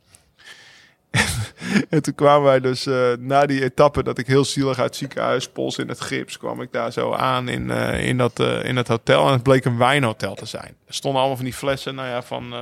en 1.89 2.01
toen 2.01 2.15
kwamen 2.15 2.43
wij 2.43 2.59
dus 2.59 2.85
eh, 2.85 3.11
na 3.19 3.45
die 3.45 3.63
etappe 3.63 4.03
dat 4.03 4.17
ik 4.17 4.27
heel 4.27 4.45
zielig 4.45 4.77
uit 4.77 4.87
het 4.87 4.95
ziekenhuis, 4.95 5.49
pols 5.49 5.77
in 5.77 5.87
het 5.87 6.01
gips, 6.01 6.37
kwam 6.37 6.61
ik 6.61 6.71
daar 6.71 6.91
zo 6.91 7.13
aan 7.13 7.47
in, 7.49 7.69
in, 7.99 8.17
dat, 8.17 8.39
in 8.63 8.75
dat 8.75 8.87
hotel. 8.87 9.25
En 9.27 9.33
het 9.33 9.43
bleek 9.43 9.65
een 9.65 9.77
wijnhotel 9.77 10.35
te 10.35 10.45
zijn. 10.45 10.75
Er 10.87 10.93
stonden 10.93 11.19
allemaal 11.19 11.37
van 11.37 11.45
die 11.45 11.53
flessen, 11.55 11.95
nou 11.95 12.07
ja, 12.07 12.21
van, 12.23 12.53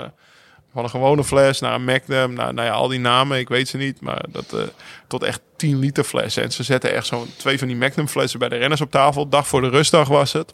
van 0.75 0.83
een 0.83 0.89
gewone 0.89 1.23
fles 1.23 1.59
naar 1.59 1.73
een 1.73 1.83
Magnum, 1.83 2.33
naar, 2.33 2.53
nou 2.53 2.67
ja, 2.67 2.73
al 2.73 2.87
die 2.87 2.99
namen, 2.99 3.39
ik 3.39 3.49
weet 3.49 3.67
ze 3.67 3.77
niet, 3.77 4.01
maar 4.01 4.25
dat 4.29 4.53
eh, 4.53 4.61
tot 5.07 5.23
echt 5.23 5.41
10 5.55 5.79
liter 5.79 6.03
flessen. 6.03 6.43
En 6.43 6.51
ze 6.51 6.63
zetten 6.63 6.93
echt 6.93 7.05
zo'n 7.05 7.27
twee 7.37 7.59
van 7.59 7.67
die 7.67 7.77
Magnum 7.77 8.07
flessen 8.07 8.39
bij 8.39 8.49
de 8.49 8.55
renners 8.55 8.81
op 8.81 8.91
tafel. 8.91 9.29
Dag 9.29 9.47
voor 9.47 9.61
de 9.61 9.69
rustdag 9.69 10.07
was 10.07 10.33
het. 10.33 10.53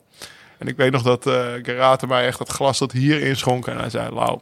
En 0.57 0.67
ik 0.67 0.77
weet 0.77 0.91
nog 0.91 1.01
dat 1.01 1.27
eh 1.27 1.45
Garate 1.62 2.07
mij 2.07 2.25
echt 2.25 2.38
dat 2.38 2.49
glas 2.49 2.79
dat 2.79 2.91
hier 2.91 3.21
inschonk. 3.21 3.67
En 3.67 3.77
hij 3.77 3.89
zei, 3.89 4.13
Lau, 4.13 4.39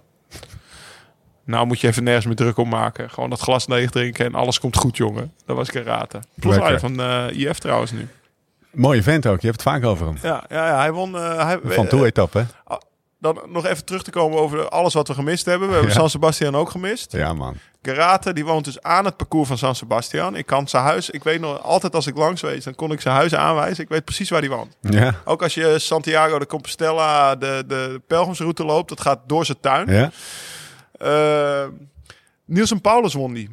nou 1.43 1.65
moet 1.65 1.79
je 1.79 1.87
even 1.87 2.03
nergens 2.03 2.25
meer 2.25 2.35
druk 2.35 2.57
om 2.57 2.69
maken. 2.69 3.09
Gewoon 3.09 3.29
dat 3.29 3.39
glas 3.39 3.67
leeg 3.67 3.89
drinken 3.89 4.25
en 4.25 4.35
alles 4.35 4.59
komt 4.59 4.77
goed, 4.77 4.97
jongen. 4.97 5.33
Dat 5.45 5.55
was 5.55 5.69
Garate. 5.69 6.19
Ploegleider 6.35 6.79
van 6.79 6.99
eh 6.99 7.25
IF 7.29 7.57
trouwens 7.57 7.91
nu. 7.91 8.07
Mooie 8.71 9.03
vent 9.03 9.27
ook, 9.27 9.41
je 9.41 9.47
hebt 9.47 9.63
het 9.63 9.69
vaak 9.69 9.85
over 9.85 10.05
hem. 10.05 10.17
Ja, 10.21 10.43
ja, 10.49 10.67
ja 10.67 10.77
hij 10.77 10.91
won... 10.91 11.13
hij, 11.13 11.59
Van 11.63 11.87
toe-etappe. 11.87 12.45
Dan 13.19 13.39
nog 13.47 13.65
even 13.65 13.85
terug 13.85 14.03
te 14.03 14.11
komen 14.11 14.39
over 14.39 14.69
alles 14.69 14.93
wat 14.93 15.07
we 15.07 15.13
gemist 15.13 15.45
hebben. 15.45 15.67
We 15.67 15.73
hebben 15.73 15.91
Ja. 15.91 15.97
San 15.99 16.09
Sebastian 16.09 16.55
ook 16.55 16.69
gemist. 16.69 17.11
Ja, 17.11 17.33
man. 17.33 17.55
Garate, 17.81 18.33
die 18.33 18.45
woont 18.45 18.65
dus 18.65 18.81
aan 18.81 19.05
het 19.05 19.17
parcours 19.17 19.47
van 19.47 19.57
San 19.57 19.75
Sebastian. 19.75 20.35
Ik 20.35 20.45
kan 20.45 20.67
zijn 20.67 20.83
huis, 20.83 21.09
ik 21.09 21.23
weet 21.23 21.39
nog 21.39 21.61
altijd 21.63 21.95
als 21.95 22.07
ik 22.07 22.17
langs 22.17 22.41
wees, 22.41 22.63
dan 22.63 22.75
kon 22.75 22.91
ik 22.91 23.01
zijn 23.01 23.15
huis 23.15 23.35
aanwijzen. 23.35 23.83
Ik 23.83 23.89
weet 23.89 24.05
precies 24.05 24.29
waar 24.29 24.41
die 24.41 24.49
woont. 24.49 24.75
Ja. 24.81 25.15
Ook 25.25 25.43
als 25.43 25.53
je 25.53 25.79
Santiago 25.79 26.39
de 26.39 26.45
Compostela, 26.45 27.35
de, 27.35 27.63
de 27.67 28.01
pelgrimsroute 28.07 28.63
loopt, 28.65 28.89
dat 28.89 29.01
gaat 29.01 29.19
door 29.25 29.45
zijn 29.45 29.59
tuin. 29.61 29.87
Ja? 29.93 30.11
Eh, 30.97 31.67
Niels 32.45 32.71
en 32.71 32.81
Paulus 32.81 33.13
won 33.13 33.33
die. 33.33 33.49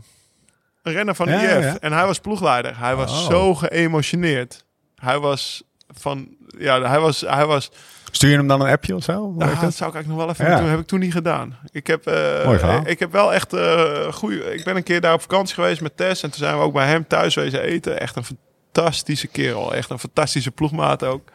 Een 0.83 0.93
renner 0.93 1.15
van 1.15 1.27
de 1.27 1.33
Ja, 1.33 1.39
IF. 1.41 1.65
ja. 1.65 1.79
En 1.79 1.93
hij 1.93 2.07
was 2.07 2.19
ploegleider. 2.19 2.79
Hij 2.79 2.97
was 2.97 3.11
Oh. 3.11 3.27
zo 3.31 3.55
geëmotioneerd. 3.55 4.65
Hij 4.97 5.19
was 5.19 5.63
van... 5.89 6.29
Ja, 6.59 6.83
hij 6.83 7.01
was... 7.01 7.21
Hij 7.21 7.47
was 7.47 7.71
Stuur 8.11 8.31
je 8.31 8.37
hem 8.37 8.49
dan 8.49 8.61
een 8.61 8.71
appje 8.71 8.95
of 8.95 9.03
zo? 9.03 9.35
Werkt 9.37 9.53
dat 9.53 9.63
dat? 9.63 9.75
zou 9.75 9.91
ik 9.91 9.95
eigenlijk 9.97 10.07
nog 10.07 10.17
wel 10.17 10.29
even 10.29 10.47
Ja. 10.55 10.61
doen. 10.61 10.71
Heb 10.71 10.79
ik 10.81 10.87
toen 10.87 11.01
niet 11.01 11.13
gedaan. 11.13 11.59
Ik 11.71 11.87
heb, 11.87 12.07
eh, 12.07 12.15
verhaal. 12.15 12.83
ik 12.87 12.99
heb 12.99 13.13
wel 13.13 13.35
echt 13.35 13.53
eh 13.53 14.13
goeie. 14.13 14.55
Ik 14.55 14.65
ben 14.65 14.77
een 14.77 14.83
keer 14.83 15.01
daar 15.01 15.13
op 15.15 15.21
vakantie 15.21 15.55
geweest 15.55 15.81
met 15.81 15.97
Tess. 15.97 16.23
En 16.23 16.31
toen 16.31 16.39
zijn 16.39 16.57
we 16.59 16.63
ook 16.65 16.73
bij 16.73 16.87
hem 16.87 17.07
thuis 17.07 17.35
wezen 17.35 17.61
eten. 17.63 18.01
Echt 18.01 18.17
een 18.17 18.25
fantastische 18.73 19.27
kerel. 19.27 19.75
Echt 19.75 19.91
een 19.91 19.99
fantastische 19.99 20.51
ploegmaat 20.51 21.05
ook. 21.05 21.29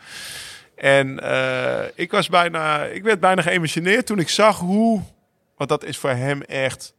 En 0.76 1.20
eh, 1.20 1.88
ik 1.96 2.12
was 2.12 2.30
bijna, 2.30 2.84
ik 2.84 3.04
werd 3.04 3.20
bijna 3.20 3.42
geëmotioneerd 3.42 4.06
toen 4.06 4.20
ik 4.20 4.30
zag 4.30 4.60
hoe, 4.60 5.02
want 5.58 5.70
dat 5.70 5.84
is 5.84 5.98
voor 5.98 6.10
hem 6.10 6.42
echt. 6.42 6.94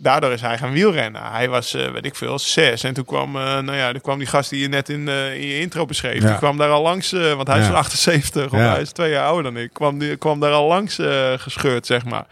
Daardoor 0.00 0.32
is 0.32 0.40
hij 0.40 0.58
gaan 0.58 0.72
wielrennen. 0.72 1.22
Hij 1.22 1.48
was, 1.48 1.74
eh, 1.74 1.90
weet 1.90 2.04
ik 2.04 2.14
veel, 2.14 2.38
zes. 2.38 2.82
En 2.82 2.94
toen 2.94 3.04
kwam, 3.04 3.36
eh, 3.36 3.42
nou 3.42 3.72
ja, 3.76 3.90
toen 3.92 4.00
kwam 4.00 4.18
die 4.18 4.26
gast 4.26 4.50
die 4.50 4.60
je 4.60 4.68
net 4.68 4.88
in, 4.88 5.08
eh, 5.08 5.34
in 5.34 5.46
je 5.46 5.60
intro 5.60 5.84
beschreef. 5.86 6.22
Ja. 6.22 6.28
Die 6.28 6.36
kwam 6.36 6.56
daar 6.56 6.70
al 6.70 6.82
langs, 6.82 7.10
want 7.10 7.48
hij 7.48 7.58
is 7.58 7.64
Ja. 7.64 7.70
van 7.70 7.78
78, 7.78 8.44
of 8.52 8.58
Ja. 8.58 8.72
hij 8.72 8.80
is 8.80 8.92
twee 8.92 9.10
jaar 9.10 9.26
ouder 9.26 9.52
dan 9.52 9.62
ik. 9.62 9.72
Kwam, 9.72 9.98
die, 9.98 10.16
kwam 10.16 10.40
daar 10.40 10.52
al 10.52 10.66
langs 10.68 10.98
gescheurd, 11.36 11.86
zeg 11.86 12.04
maar. 12.04 12.26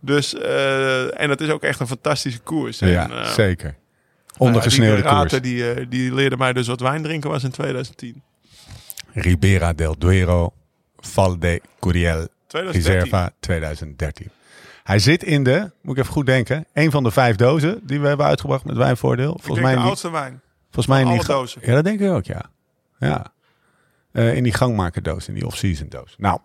Dus, 0.00 0.34
en 1.14 1.28
dat 1.28 1.40
is 1.40 1.48
ook 1.48 1.62
echt 1.62 1.80
een 1.80 1.86
fantastische 1.86 2.38
koers. 2.40 2.78
Ja, 2.78 3.10
en, 3.10 3.26
zeker. 3.32 3.64
nou 3.66 3.76
Ondergesneeuwde 4.50 5.02
koers. 5.02 5.32
Die, 5.32 5.88
die 5.88 6.14
leerde 6.14 6.36
mij 6.36 6.52
dus 6.52 6.66
wat 6.66 6.80
wijn 6.80 7.02
drinken 7.02 7.30
was 7.30 7.42
in 7.44 7.50
2010. 7.50 8.22
Ribera 9.12 9.72
del 9.72 9.98
Duero, 9.98 10.52
Val 10.98 11.38
de 11.38 11.60
Curiel, 11.80 12.28
2013. 12.46 12.92
Reserva 12.92 13.30
2013. 13.40 14.30
Hij 14.82 14.98
zit 14.98 15.22
in 15.22 15.44
de, 15.44 15.70
moet 15.82 15.96
ik 15.96 16.02
even 16.02 16.12
goed 16.14 16.26
denken, 16.26 16.66
een 16.72 16.90
van 16.90 17.02
de 17.02 17.10
vijf 17.10 17.36
dozen 17.36 17.80
die 17.86 18.00
we 18.00 18.06
hebben 18.08 18.26
uitgebracht 18.26 18.64
met 18.64 18.76
wijnvoordeel. 18.76 19.38
Volgens 19.40 19.60
mij, 19.60 19.72
de 19.72 19.78
niet, 19.78 19.86
oudste 19.86 20.10
wijn. 20.10 20.40
volgens 20.70 20.86
mij 20.86 21.18
ga- 21.18 21.32
dozen. 21.32 21.60
Ja, 21.64 21.74
dat 21.74 21.84
denk 21.84 22.00
ik 22.00 22.10
ook, 22.10 22.24
ja. 22.24 22.42
ja. 22.98 23.32
Eh, 24.12 24.36
in 24.36 24.42
die 24.42 24.52
gangmakerdoos, 24.52 25.28
in 25.28 25.34
die 25.34 25.46
off-season 25.46 25.88
doos. 25.88 26.14
Nou, 26.18 26.38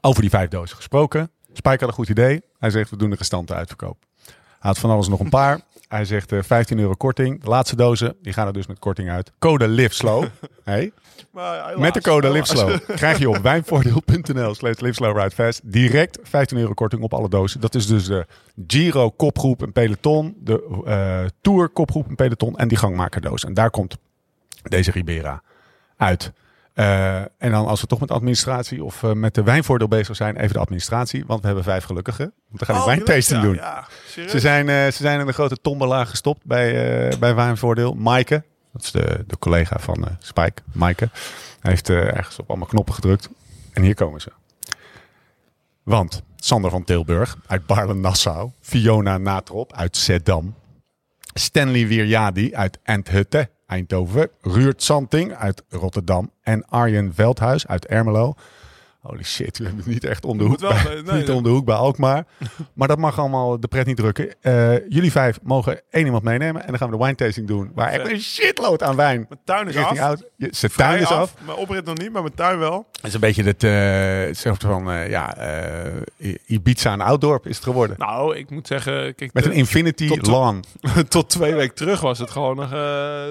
over 0.00 0.20
die 0.20 0.30
vijf 0.30 0.48
dozen 0.48 0.76
gesproken. 0.76 1.30
Spike 1.52 1.68
had 1.78 1.88
een 1.88 1.92
goed 1.92 2.08
idee. 2.08 2.42
Hij 2.58 2.70
zegt, 2.70 2.90
we 2.90 2.96
doen 2.96 3.10
de 3.10 3.16
restanten 3.16 3.56
uitverkoop. 3.56 4.04
Hij 4.24 4.34
had 4.70 4.78
van 4.78 4.90
alles 4.90 5.08
nog 5.08 5.20
een 5.20 5.28
paar. 5.28 5.60
Hij 5.90 6.04
zegt 6.04 6.32
eh, 6.32 6.38
15 6.42 6.78
euro 6.78 6.94
korting. 6.94 7.42
De 7.42 7.48
laatste 7.48 7.76
dozen, 7.76 8.16
die 8.22 8.32
gaan 8.32 8.46
er 8.46 8.52
dus 8.52 8.66
met 8.66 8.78
korting 8.78 9.10
uit. 9.10 9.32
Code 9.38 9.68
LIVESLOW. 9.68 10.24
Hey. 10.64 10.92
Maar 11.30 11.78
Met 11.78 11.94
de 11.94 12.00
code 12.00 12.26
helaas. 12.26 12.52
LIVESLOW 12.52 12.80
krijg 12.96 13.18
je 13.18 13.28
op 13.28 13.36
wijnvoordeel.nl 13.36 14.54
slash 14.54 14.78
LiveSlowRideFast 14.78 15.60
direct 15.64 16.18
15 16.22 16.58
euro 16.58 16.72
korting 16.72 17.02
op 17.02 17.14
alle 17.14 17.28
dozen. 17.28 17.60
Dat 17.60 17.74
is 17.74 17.86
dus 17.86 18.06
de 18.06 18.26
Giro 18.66 19.10
kopgroep 19.10 19.62
en 19.62 19.72
peloton, 19.72 20.36
de 20.40 20.82
eh, 20.84 21.24
Tour 21.40 21.68
kopgroep 21.68 22.08
en 22.08 22.14
peloton 22.14 22.56
en 22.56 22.68
die 22.68 22.78
gangmakerdoos. 22.78 23.44
En 23.44 23.54
daar 23.54 23.70
komt 23.70 23.96
deze 24.62 24.90
Ribera 24.90 25.42
uit. 25.96 26.32
Eh, 26.80 27.16
en 27.16 27.50
dan 27.50 27.66
als 27.66 27.80
we 27.80 27.86
toch 27.86 28.00
met 28.00 28.10
administratie 28.10 28.84
of 28.84 29.02
eh, 29.02 29.12
met 29.12 29.34
de 29.34 29.42
wijnvoordeel 29.42 29.88
bezig 29.88 30.16
zijn, 30.16 30.36
even 30.36 30.52
de 30.52 30.58
administratie. 30.58 31.24
Want 31.26 31.40
we 31.40 31.46
hebben 31.46 31.64
vijf 31.64 31.84
gelukkigen. 31.84 32.32
Want 32.48 32.60
we 32.60 32.66
gaan 32.66 32.74
een 32.74 32.80
Oh, 32.80 32.86
wijntasting 32.86 33.40
ja, 33.40 33.46
doen. 33.46 33.54
Ja? 33.54 33.86
Ze 34.28 34.40
zijn, 34.40 34.68
eh, 34.68 34.84
ze 34.84 35.02
zijn 35.02 35.20
in 35.20 35.26
een 35.26 35.32
grote 35.32 35.56
tombola 35.56 36.04
gestopt 36.04 36.44
bij, 36.44 37.18
bij 37.18 37.34
Wijnvoordeel. 37.34 37.94
Maaike, 37.94 38.44
dat 38.72 38.82
is 38.82 38.90
de, 38.90 39.24
de 39.26 39.38
collega 39.38 39.78
van 39.78 40.06
Spike, 40.18 40.62
Maaike. 40.72 41.08
Hij 41.60 41.70
heeft 41.70 41.88
ergens 41.88 42.38
op 42.38 42.48
allemaal 42.48 42.66
knoppen 42.66 42.94
gedrukt. 42.94 43.28
En 43.72 43.82
hier 43.82 43.94
komen 43.94 44.20
ze. 44.20 44.32
Want 45.82 46.22
Sander 46.36 46.70
van 46.70 46.84
Tilburg 46.84 47.36
uit 47.46 47.66
Baarle-Nassau. 47.66 48.50
Fiona 48.60 49.18
Natrop 49.18 49.72
uit 49.72 49.96
Zeddam. 49.96 50.54
Stanley 51.34 51.86
Wierjadi 51.86 52.54
uit 52.54 52.78
Enthutte, 52.82 53.48
Eindhoven. 53.70 54.30
Ruurt 54.40 54.82
Santing 54.82 55.34
uit 55.34 55.62
Rotterdam. 55.68 56.30
En 56.42 56.64
Arjen 56.68 57.14
Veldhuis 57.14 57.66
uit 57.66 57.86
Ermelo. 57.86 58.34
Holy 59.00 59.22
shit, 59.24 59.58
we 59.58 59.64
hebben 59.64 59.82
het 59.84 59.92
niet 59.92 60.04
echt 60.04 60.24
om 60.24 60.38
de 60.38 60.44
hoek, 60.44 60.58
wel- 60.60 60.70
bij, 60.70 60.82
nee, 60.84 60.96
niet 61.18 61.26
nee. 61.26 61.36
om 61.36 61.42
de 61.42 61.48
hoek 61.48 61.64
bij 61.64 61.74
Alkmaar. 61.74 62.24
Maar 62.74 62.88
dat 62.88 62.98
mag 62.98 63.18
allemaal 63.18 63.60
de 63.60 63.68
pret 63.68 63.86
niet 63.86 63.96
drukken. 63.96 64.34
Eh, 64.40 64.88
jullie 64.88 65.10
vijf 65.10 65.38
mogen 65.42 65.80
één 65.90 66.04
iemand 66.04 66.22
meenemen. 66.22 66.60
En 66.62 66.68
dan 66.68 66.78
gaan 66.78 66.90
we 66.90 66.96
de 66.96 67.02
wine 67.02 67.14
tasting 67.16 67.46
doen. 67.46 67.70
Waar 67.74 67.88
echt 67.88 68.10
een 68.10 68.20
shitload 68.20 68.82
aan 68.82 68.96
wijn 68.96 69.26
Mijn 69.28 69.40
tuin 69.44 69.68
is 69.68 69.74
richting 69.74 70.00
af. 70.00 70.06
oud. 70.08 70.24
Je- 70.36 70.48
Zijn 70.50 70.72
tuin 70.72 71.00
is 71.00 71.10
af. 71.10 71.34
Mijn 71.46 71.58
oprit 71.58 71.84
nog 71.84 71.98
niet, 71.98 72.12
maar 72.12 72.22
mijn 72.22 72.34
tuin 72.34 72.58
wel. 72.58 72.86
Het 72.92 73.04
is 73.06 73.14
een 73.14 73.20
beetje 73.20 73.42
het 73.42 73.64
eh, 73.64 74.34
soort 74.42 74.62
van 74.62 74.90
eh, 74.90 75.08
ja, 75.10 75.36
eh, 75.36 76.34
Ibiza 76.46 76.92
en 76.92 77.00
Outdorp 77.00 77.46
is 77.46 77.54
het 77.56 77.64
geworden. 77.64 77.96
Nou, 77.98 78.36
ik 78.36 78.50
moet 78.50 78.66
zeggen... 78.66 79.14
Kijk, 79.14 79.32
Met 79.32 79.42
de- 79.44 79.50
een 79.50 79.56
infinity 79.56 80.08
tot- 80.08 80.26
lawn. 80.26 80.64
tot 81.08 81.28
twee 81.30 81.54
weken 81.54 81.74
terug 81.74 82.00
was 82.00 82.18
het 82.18 82.30
gewoon 82.30 82.56
nog 82.56 82.64
eh, 82.64 82.70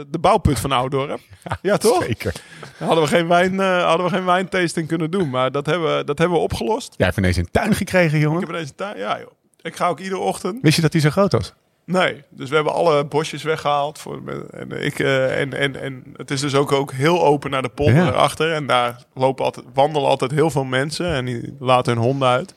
de 0.08 0.20
bouwput 0.22 0.60
van 0.60 0.72
Oudorp. 0.72 1.20
Ja, 1.62 1.78
toch? 1.78 2.04
Zeker. 2.04 2.34
Hadden 2.78 3.04
we 3.04 3.10
geen 3.10 3.28
wijn, 3.28 3.60
eh, 3.60 3.84
hadden 3.86 4.06
we 4.06 4.12
geen 4.12 4.26
wijntasting 4.26 4.88
kunnen 4.88 5.12
doen. 5.12 5.30
Maar 5.30 5.52
dat 5.52 5.59
hebben, 5.66 6.06
dat 6.06 6.18
hebben 6.18 6.38
we 6.38 6.44
opgelost. 6.44 6.94
Jij 6.98 7.06
hebt 7.06 7.18
ineens 7.18 7.38
een 7.38 7.52
tuin 7.52 7.74
gekregen, 7.76 8.18
Ik 8.18 8.24
jongen. 8.24 8.40
heb 8.40 8.52
deze 8.52 8.76
tuin... 8.76 8.98
Ja, 8.98 9.20
joh. 9.20 9.32
Ik 9.62 9.76
ga 9.76 9.88
ook 9.88 10.00
iedere 10.00 10.22
ochtend... 10.22 10.62
Wist 10.62 10.76
je 10.76 10.82
dat 10.82 10.92
die 10.92 11.02
zo 11.02 11.10
groot 11.10 11.32
was? 11.32 11.54
Nee, 11.86 12.24
dus 12.30 12.50
we 12.50 12.56
hebben 12.56 12.74
alle 12.74 13.06
bosjes 13.06 13.44
weggehaald. 13.44 14.00
Voor, 14.00 14.22
en, 14.52 14.72
ik, 14.84 15.00
eh, 15.00 15.40
en, 15.42 15.54
en, 15.54 15.82
en 15.82 16.04
het 16.16 16.32
is 16.32 16.42
dus 16.42 16.56
ook, 16.56 16.72
ook 16.72 16.92
heel 16.92 17.24
open 17.26 17.52
naar 17.52 17.62
de 17.62 17.70
polder 17.70 17.96
Ja. 17.96 18.08
erachter. 18.08 18.54
En 18.54 18.66
daar 18.68 19.04
lopen 19.14 19.46
altijd, 19.46 19.66
wandelen 19.74 20.10
altijd 20.10 20.32
heel 20.32 20.50
veel 20.50 20.64
mensen. 20.64 21.14
En 21.14 21.26
die 21.26 21.56
laten 21.60 21.94
hun 21.94 22.04
honden 22.04 22.28
uit. 22.28 22.54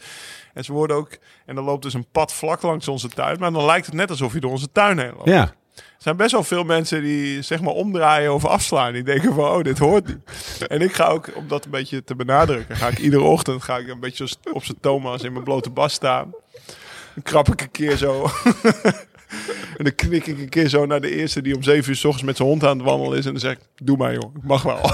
En 0.55 0.65
ze 0.65 0.73
worden 0.73 0.97
ook... 0.97 1.19
En 1.47 1.57
er 1.57 1.63
loopt 1.63 1.83
dus 1.83 1.95
een 1.95 2.07
pad 2.13 2.33
vlak 2.33 2.63
langs 2.63 2.89
onze 2.89 3.09
tuin. 3.09 3.39
Maar 3.39 3.53
dan 3.53 3.65
lijkt 3.65 3.87
het 3.87 3.95
net 3.95 4.11
alsof 4.11 4.33
je 4.33 4.41
door 4.41 4.51
onze 4.51 4.73
tuin 4.73 4.99
heen 4.99 5.13
loopt. 5.17 5.29
Ja. 5.29 5.53
Er 5.75 6.09
zijn 6.09 6.17
best 6.17 6.33
wel 6.33 6.43
veel 6.45 6.65
mensen 6.65 7.03
die 7.03 7.43
zeg 7.43 7.61
maar 7.61 7.73
omdraaien 7.73 8.35
of 8.35 8.45
afslaan. 8.45 8.93
Die 8.93 9.03
denken 9.03 9.35
van, 9.35 9.45
oh, 9.45 9.63
dit 9.63 9.79
hoort 9.79 10.07
niet. 10.07 10.19
En 10.69 10.81
ik 10.81 10.93
ga 10.95 11.07
ook, 11.07 11.31
om 11.37 11.49
dat 11.49 11.65
een 11.65 11.71
beetje 11.71 12.05
te 12.05 12.15
benadrukken, 12.17 12.77
ga 12.77 12.89
ik 12.89 12.99
iedere 12.99 13.23
ochtend 13.23 13.63
ga 13.63 13.79
ik 13.79 13.89
een 13.89 14.01
beetje 14.01 14.29
op 14.53 14.65
zijn 14.65 14.81
Thomas 14.81 15.23
in 15.23 15.33
mijn 15.33 15.45
blote 15.45 15.71
bas 15.71 15.93
staan. 15.93 16.31
Dan 17.15 17.23
krap 17.23 17.49
ik 17.53 17.61
een 17.61 17.71
keer 17.71 17.97
zo. 17.97 18.23
en 19.79 19.85
dan 19.85 19.95
knik 19.95 20.27
ik 20.27 20.39
een 20.39 20.49
keer 20.49 20.69
zo 20.69 20.87
naar 20.87 21.01
de 21.01 21.11
eerste 21.17 21.43
die 21.43 21.55
om 21.57 21.63
zeven 21.63 21.91
uur 21.91 21.97
s 21.97 22.05
ochtends 22.05 22.27
met 22.27 22.37
zijn 22.37 22.49
hond 22.49 22.65
aan 22.65 22.77
het 22.79 22.87
wandelen 22.87 23.19
is. 23.19 23.25
En 23.27 23.31
dan 23.33 23.41
zeg 23.41 23.53
ik, 23.53 23.59
doe 23.77 23.97
maar 23.97 24.13
joh, 24.13 24.35
ik 24.37 24.43
mag 24.43 24.63
wel. 24.63 24.79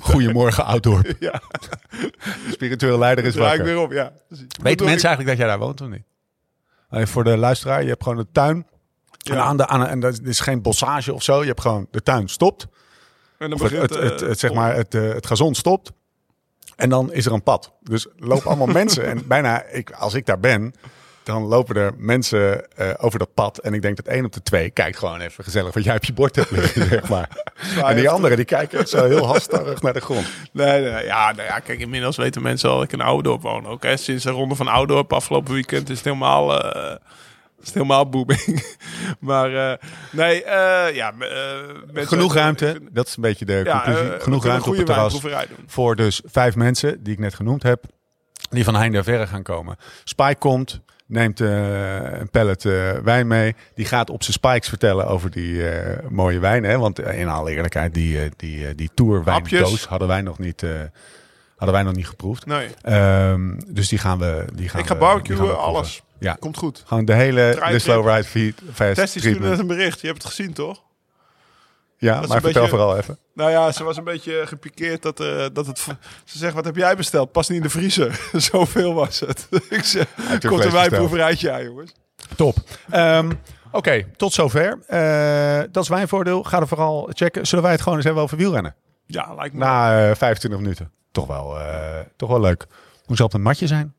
Goedemorgen, 0.00 0.64
Outdorp. 0.64 1.14
ja, 1.20 1.42
De 1.90 2.12
spirituele 2.50 2.98
leider 2.98 3.24
is 3.24 3.34
wakker. 3.34 3.64
weer 3.64 3.78
op, 3.78 3.92
ja. 3.92 4.12
Dus 4.28 4.38
Weten 4.38 4.76
doe 4.76 4.86
mensen 4.86 4.86
ik. 4.86 4.88
eigenlijk 5.16 5.28
dat 5.28 5.36
jij 5.36 5.46
daar 5.46 5.58
woont 5.58 5.80
of 5.80 5.88
niet? 5.88 6.02
Voor 7.08 7.24
de 7.24 7.36
luisteraar, 7.36 7.82
je 7.82 7.88
hebt 7.88 8.02
gewoon 8.02 8.18
een 8.18 8.32
tuin. 8.32 8.66
En, 9.28 9.42
aan 9.42 9.56
de, 9.56 9.66
aan, 9.66 9.86
en 9.86 10.00
dat 10.00 10.20
is 10.24 10.40
geen 10.40 10.62
bossage 10.62 11.14
of 11.14 11.22
zo. 11.22 11.40
Je 11.40 11.46
hebt 11.46 11.60
gewoon 11.60 11.86
de 11.90 12.02
tuin 12.02 12.28
stopt. 12.28 12.66
En 13.38 13.50
dan 13.50 13.60
het, 13.60 13.70
begint, 13.70 13.90
het, 13.90 14.02
het, 14.02 14.22
eh, 14.22 14.28
het, 14.28 14.38
zeg 14.38 14.52
maar, 14.52 14.74
het, 14.74 14.94
eh, 14.94 15.08
het 15.08 15.26
gazon 15.26 15.54
stopt. 15.54 15.92
En 16.76 16.88
dan 16.88 17.12
is 17.12 17.26
er 17.26 17.32
een 17.32 17.42
pad. 17.42 17.72
Dus 17.80 18.06
lopen 18.16 18.46
allemaal 18.46 18.66
mensen. 18.82 19.04
En 19.04 19.26
bijna, 19.26 19.64
ik, 19.64 19.90
als 19.90 20.14
ik 20.14 20.26
daar 20.26 20.40
ben, 20.40 20.74
dan 21.22 21.42
lopen 21.42 21.76
er 21.76 21.92
mensen 21.96 22.70
eh, 22.76 22.90
over 22.98 23.18
dat 23.18 23.34
pad. 23.34 23.58
En 23.58 23.74
ik 23.74 23.82
denk 23.82 23.96
dat 23.96 24.06
één 24.06 24.24
op 24.24 24.32
de 24.32 24.42
twee 24.42 24.70
kijkt 24.70 24.98
gewoon 24.98 25.20
even 25.20 25.44
gezellig 25.44 25.74
wat 25.74 25.84
jij 25.84 25.96
op 25.96 26.04
je 26.04 26.12
bord 26.12 26.36
hebt 26.36 26.50
liggen, 26.50 26.88
zeg 26.88 27.08
maar. 27.08 27.28
En 27.84 27.96
die 27.96 28.10
anderen 28.10 28.36
die 28.36 28.46
kijken 28.46 28.88
zo 28.88 29.04
heel 29.04 29.26
halstarrig 29.26 29.82
naar 29.82 29.92
de 29.92 30.00
grond. 30.00 30.26
Nee, 30.52 30.82
nee, 30.82 31.04
ja, 31.04 31.32
nou 31.32 31.48
ja, 31.48 31.58
kijk, 31.58 31.80
inmiddels 31.80 32.16
weten 32.16 32.42
mensen 32.42 32.68
al 32.70 32.74
dat 32.74 32.84
ik 32.84 32.92
in 32.92 33.00
Oudorp 33.00 33.42
woon. 33.42 33.66
Ook 33.66 33.82
hè, 33.82 33.96
sinds 33.96 34.24
de 34.24 34.30
ronde 34.30 34.54
van 34.54 34.68
Oudorp 34.68 35.12
afgelopen 35.12 35.52
weekend 35.52 35.90
is 35.90 35.96
het 35.96 36.04
helemaal, 36.04 36.52
eh, 37.60 37.66
is 37.66 37.74
helemaal 37.74 38.08
booming. 38.08 38.64
maar 39.20 39.70
eh, 39.70 39.78
nee, 40.12 40.44
eh, 40.44 40.94
ja, 40.94 41.12
eh, 41.18 42.06
Genoeg 42.06 42.34
ruimte, 42.34 42.80
dat 42.92 43.06
is 43.06 43.16
een 43.16 43.22
beetje 43.22 43.44
de 43.44 43.60
Ja, 43.64 43.82
conclusie. 43.84 44.20
Genoeg 44.20 44.44
ruimte 44.44 44.68
op 44.68 44.76
het 44.76 44.86
terras. 44.86 45.20
Voor 45.66 45.96
dus 45.96 46.22
vijf 46.24 46.56
mensen 46.56 47.02
die 47.02 47.12
ik 47.12 47.18
net 47.18 47.34
genoemd 47.34 47.62
heb. 47.62 47.84
Die 48.50 48.64
van 48.64 48.74
heinde 48.74 49.02
verre 49.02 49.26
gaan 49.26 49.42
komen. 49.42 49.76
Spike 50.04 50.38
komt, 50.38 50.80
neemt 51.06 51.40
een 51.40 52.30
pallet 52.30 52.62
wijn 53.02 53.26
mee. 53.26 53.54
Die 53.74 53.84
gaat 53.84 54.10
op 54.10 54.22
zijn 54.22 54.32
spikes 54.32 54.68
vertellen 54.68 55.06
over 55.06 55.30
die 55.30 55.62
mooie 56.08 56.38
wijn. 56.38 56.64
Hè? 56.64 56.78
Want 56.78 56.98
in 57.00 57.28
alle 57.28 57.50
eerlijkheid, 57.50 57.94
die, 57.94 58.30
die, 58.36 58.74
die 58.74 58.90
tour 58.94 59.24
wijndoos 59.24 59.60
Hapjes. 59.60 59.84
hadden 59.84 60.08
wij 60.08 60.22
nog 60.22 60.38
niet, 60.38 60.60
hadden 61.56 61.72
wij 61.76 61.82
nog 61.82 61.94
niet 61.94 62.08
geproefd. 62.08 62.46
Nee, 62.46 62.68
Ehm, 62.82 63.58
dus 63.66 63.88
die 63.88 63.98
gaan 63.98 64.18
we 64.18 64.44
die 64.54 64.68
gaan 64.68 64.80
ik 64.80 64.86
ga 64.86 64.94
we 64.94 65.00
barbecuen, 65.00 65.58
alles. 65.58 66.02
Ja, 66.20 66.36
Komt 66.40 66.56
goed. 66.56 66.82
gewoon 66.86 67.04
de 67.04 67.14
hele 67.14 67.52
Draai 67.54 67.72
de 67.72 67.78
Slow. 67.78 68.08
Ride 68.08 68.24
feed, 68.24 68.60
Fast 68.72 68.94
Tessie 68.94 69.20
stuurde 69.20 69.28
net 69.28 69.48
treatment. 69.48 69.58
een 69.70 69.76
bericht. 69.76 70.00
Je 70.00 70.06
hebt 70.06 70.22
het 70.22 70.32
gezien, 70.32 70.52
toch? 70.52 70.82
Ja, 72.00 72.14
maar 72.14 72.22
vertel 72.28 72.40
beetje- 72.52 72.68
vooral 72.68 72.96
even. 72.96 73.18
Nou 73.34 73.50
ja, 73.50 73.72
ze 73.72 73.84
was 73.84 73.96
een 73.96 74.04
beetje 74.04 74.42
gepikeerd 74.46 75.02
dat, 75.02 75.20
eh, 75.20 75.46
dat 75.52 75.66
het... 75.66 75.78
Ze 76.24 76.38
zegt, 76.38 76.54
wat 76.54 76.64
heb 76.64 76.76
jij 76.76 76.96
besteld? 76.96 77.32
Past 77.32 77.48
niet 77.48 77.58
in 77.58 77.64
de 77.64 77.70
vriezer. 77.70 78.20
Zoveel 78.50 78.94
was 78.94 79.20
het. 79.20 79.48
ik 79.70 79.84
zeg, 79.84 80.06
komt 80.46 80.64
een 80.64 80.70
wijnproeverijtje 80.72 81.52
aan, 81.52 81.64
jongens. 81.64 81.92
Top. 82.36 82.56
Ehm, 82.90 83.30
Oké, 83.72 84.04
tot 84.16 84.32
zover. 84.32 84.78
Eh, 84.86 85.60
dat 85.72 85.82
is 85.82 85.88
wijnvoordeel. 85.88 86.42
Ga 86.42 86.60
er 86.60 86.68
vooral 86.68 87.10
checken. 87.12 87.46
Zullen 87.46 87.64
wij 87.64 87.72
het 87.72 87.80
gewoon 87.82 87.96
eens 87.96 88.06
hebben 88.06 88.22
over 88.22 88.36
wielrennen? 88.36 88.74
Ja, 89.06 89.34
lijkt 89.34 89.54
me. 89.54 89.60
Na 89.60 90.08
eh, 90.08 90.14
25 90.16 90.60
minuten. 90.60 90.90
Toch 91.12 91.26
wel, 91.26 91.58
eh, 91.60 91.98
toch 92.16 92.28
wel 92.28 92.40
leuk. 92.40 92.66
Hoe 93.04 93.16
zal 93.16 93.26
het 93.26 93.34
een 93.34 93.42
matje 93.42 93.66
zijn? 93.66 93.94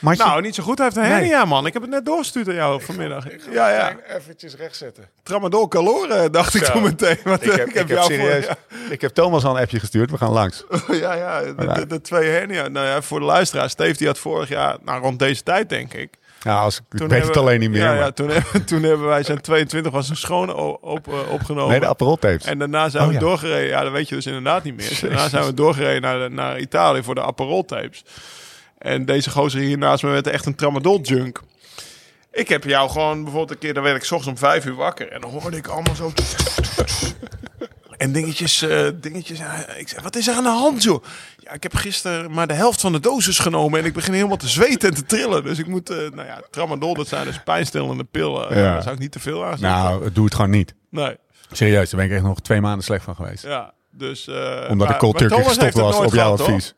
Nou, 0.00 0.40
niet 0.40 0.54
zo 0.54 0.62
goed. 0.62 0.76
Hij 0.78 0.86
heeft 0.86 0.96
een 0.98 1.02
Nee. 1.02 1.12
hernia, 1.12 1.44
man. 1.44 1.66
Ik 1.66 1.72
heb 1.72 1.82
het 1.82 1.90
net 1.90 2.04
doorgestuurd 2.04 2.48
aan 2.48 2.54
jou 2.54 2.82
vanmiddag. 2.82 3.24
Ja, 3.50 3.70
ja. 3.70 3.96
Eventjes 4.16 4.54
rechtzetten. 4.56 5.08
Tramadol 5.22 5.68
caloren, 5.68 6.32
dacht 6.32 6.54
ik 6.54 6.62
toen 6.64 6.82
meteen. 6.82 7.18
Want 7.24 7.44
Ik 7.46 7.52
heb, 7.52 7.68
ik 7.68 7.74
heb, 7.74 7.88
jou 7.88 8.12
serieus, 8.12 8.44
Voor, 8.46 8.56
ik 8.90 9.00
heb 9.00 9.14
Thomas 9.14 9.44
al 9.44 9.56
een 9.56 9.62
appje 9.62 9.78
gestuurd. 9.80 10.10
We 10.10 10.18
gaan 10.18 10.32
langs. 10.32 10.64
ja, 10.88 11.14
ja, 11.14 11.40
de, 11.42 11.54
de, 11.74 11.86
de 11.86 12.00
twee 12.00 12.28
hernia. 12.28 12.68
Nou 12.68 12.86
ja, 12.86 13.02
voor 13.02 13.18
de 13.20 13.24
luisteraar. 13.26 13.70
Steve 13.70 13.96
die 13.96 14.06
had 14.06 14.18
vorig 14.18 14.48
jaar, 14.48 14.76
nou 14.84 15.00
rond 15.02 15.18
deze 15.18 15.42
tijd 15.42 15.68
denk 15.68 15.94
ik. 15.94 16.10
Ja, 16.40 16.58
als, 16.58 16.76
ik 16.76 16.82
weet 16.88 17.00
hebben 17.00 17.20
het 17.20 17.34
we- 17.34 17.40
alleen 17.40 17.60
niet 17.60 17.70
meer. 17.70 17.80
Ja, 17.80 17.94
ja 17.94 18.10
toen, 18.10 18.28
hebben, 18.30 18.64
toen 18.64 18.82
hebben 18.82 19.06
wij 19.06 19.22
zijn 19.22 19.40
22 19.40 19.92
was 19.92 20.08
een 20.08 20.16
schone 20.16 20.54
op, 20.80 21.08
eh, 21.08 21.32
opgenomen. 21.32 21.70
nee, 21.70 21.80
de 21.80 21.86
Aperol-tapes. 21.86 22.44
En 22.44 22.58
daarna 22.58 22.88
zijn 22.88 23.02
Oh, 23.02 23.08
we 23.08 23.14
ja. 23.14 23.20
doorgereden. 23.20 23.68
Ja, 23.68 23.82
dat 23.82 23.92
weet 23.92 24.08
je 24.08 24.14
dus 24.14 24.26
inderdaad 24.26 24.62
niet 24.62 24.76
meer. 24.76 24.98
Daarna 25.02 25.28
zijn 25.28 25.44
we 25.44 25.54
doorgereden 25.54 26.02
naar, 26.02 26.30
naar 26.30 26.58
Italië 26.58 27.02
voor 27.02 27.14
de 27.14 27.22
Aperol 27.22 27.64
tapes. 27.64 28.04
En 28.78 29.04
deze 29.04 29.30
gozer 29.30 29.60
hier 29.60 29.78
naast 29.78 30.02
me 30.02 30.10
werd 30.10 30.26
echt 30.26 30.46
een 30.46 30.54
tramadol 30.54 31.00
junk. 31.00 31.40
Ik 32.32 32.48
heb 32.48 32.64
jou 32.64 32.90
gewoon 32.90 33.22
bijvoorbeeld 33.22 33.50
een 33.50 33.58
keer, 33.58 33.74
dan 33.74 33.82
werd 33.82 33.96
ik 33.96 34.04
's 34.04 34.10
ochtends 34.10 34.28
om 34.42 34.48
vijf 34.48 34.64
uur 34.64 34.74
wakker. 34.74 35.08
En 35.12 35.20
dan 35.20 35.30
hoorde 35.30 35.56
ik 35.56 35.66
allemaal 35.66 35.94
zo... 35.94 36.12
En 37.96 38.12
dingetjes, 38.12 38.62
eh, 38.62 38.86
dingetjes. 39.00 39.38
eh, 39.38 39.78
Ik 39.78 39.88
zei, 39.88 40.02
wat 40.02 40.16
is 40.16 40.28
er 40.28 40.34
aan 40.34 40.42
de 40.42 40.48
hand, 40.48 40.82
joh? 40.82 41.04
Ja, 41.38 41.52
ik 41.52 41.62
heb 41.62 41.74
gisteren 41.74 42.30
maar 42.30 42.46
de 42.46 42.54
helft 42.54 42.80
van 42.80 42.92
de 42.92 43.00
dosis 43.00 43.38
genomen. 43.38 43.80
En 43.80 43.84
ik 43.86 43.92
begin 43.92 44.12
helemaal 44.12 44.36
te 44.36 44.48
zweten 44.48 44.88
en 44.88 44.94
te 44.94 45.04
trillen. 45.04 45.44
Dus 45.44 45.58
ik 45.58 45.66
moet, 45.66 45.90
eh, 45.90 45.96
nou 45.96 46.26
ja, 46.26 46.40
tramadol, 46.50 46.94
dat 46.94 47.08
zijn 47.08 47.24
dus 47.26 47.42
pijnstillende 47.42 48.04
pillen. 48.04 48.56
Ja. 48.56 48.72
Daar 48.72 48.82
zou 48.82 48.94
ik 48.94 49.00
niet 49.00 49.12
te 49.12 49.20
veel 49.20 49.44
aan 49.44 49.58
zetten. 49.58 49.68
Nou, 49.68 50.12
doe 50.12 50.24
het 50.24 50.34
gewoon 50.34 50.50
niet. 50.50 50.74
Nee. 50.90 51.16
Serieus, 51.52 51.90
daar 51.90 52.00
ben 52.00 52.08
ik 52.10 52.14
echt 52.16 52.24
nog 52.26 52.40
twee 52.40 52.60
maanden 52.60 52.84
slecht 52.84 53.04
van 53.04 53.14
geweest. 53.14 53.42
Ja, 53.42 53.72
dus... 53.90 54.28
Omdat 54.28 54.76
maar- 54.76 54.90
ik 54.90 54.98
cold 54.98 55.18
turkey 55.18 55.44
gestopt 55.44 55.72
was 55.74 55.96
op 55.96 56.02
jouw 56.14 56.36
gehad, 56.36 56.40
advies. 56.40 56.74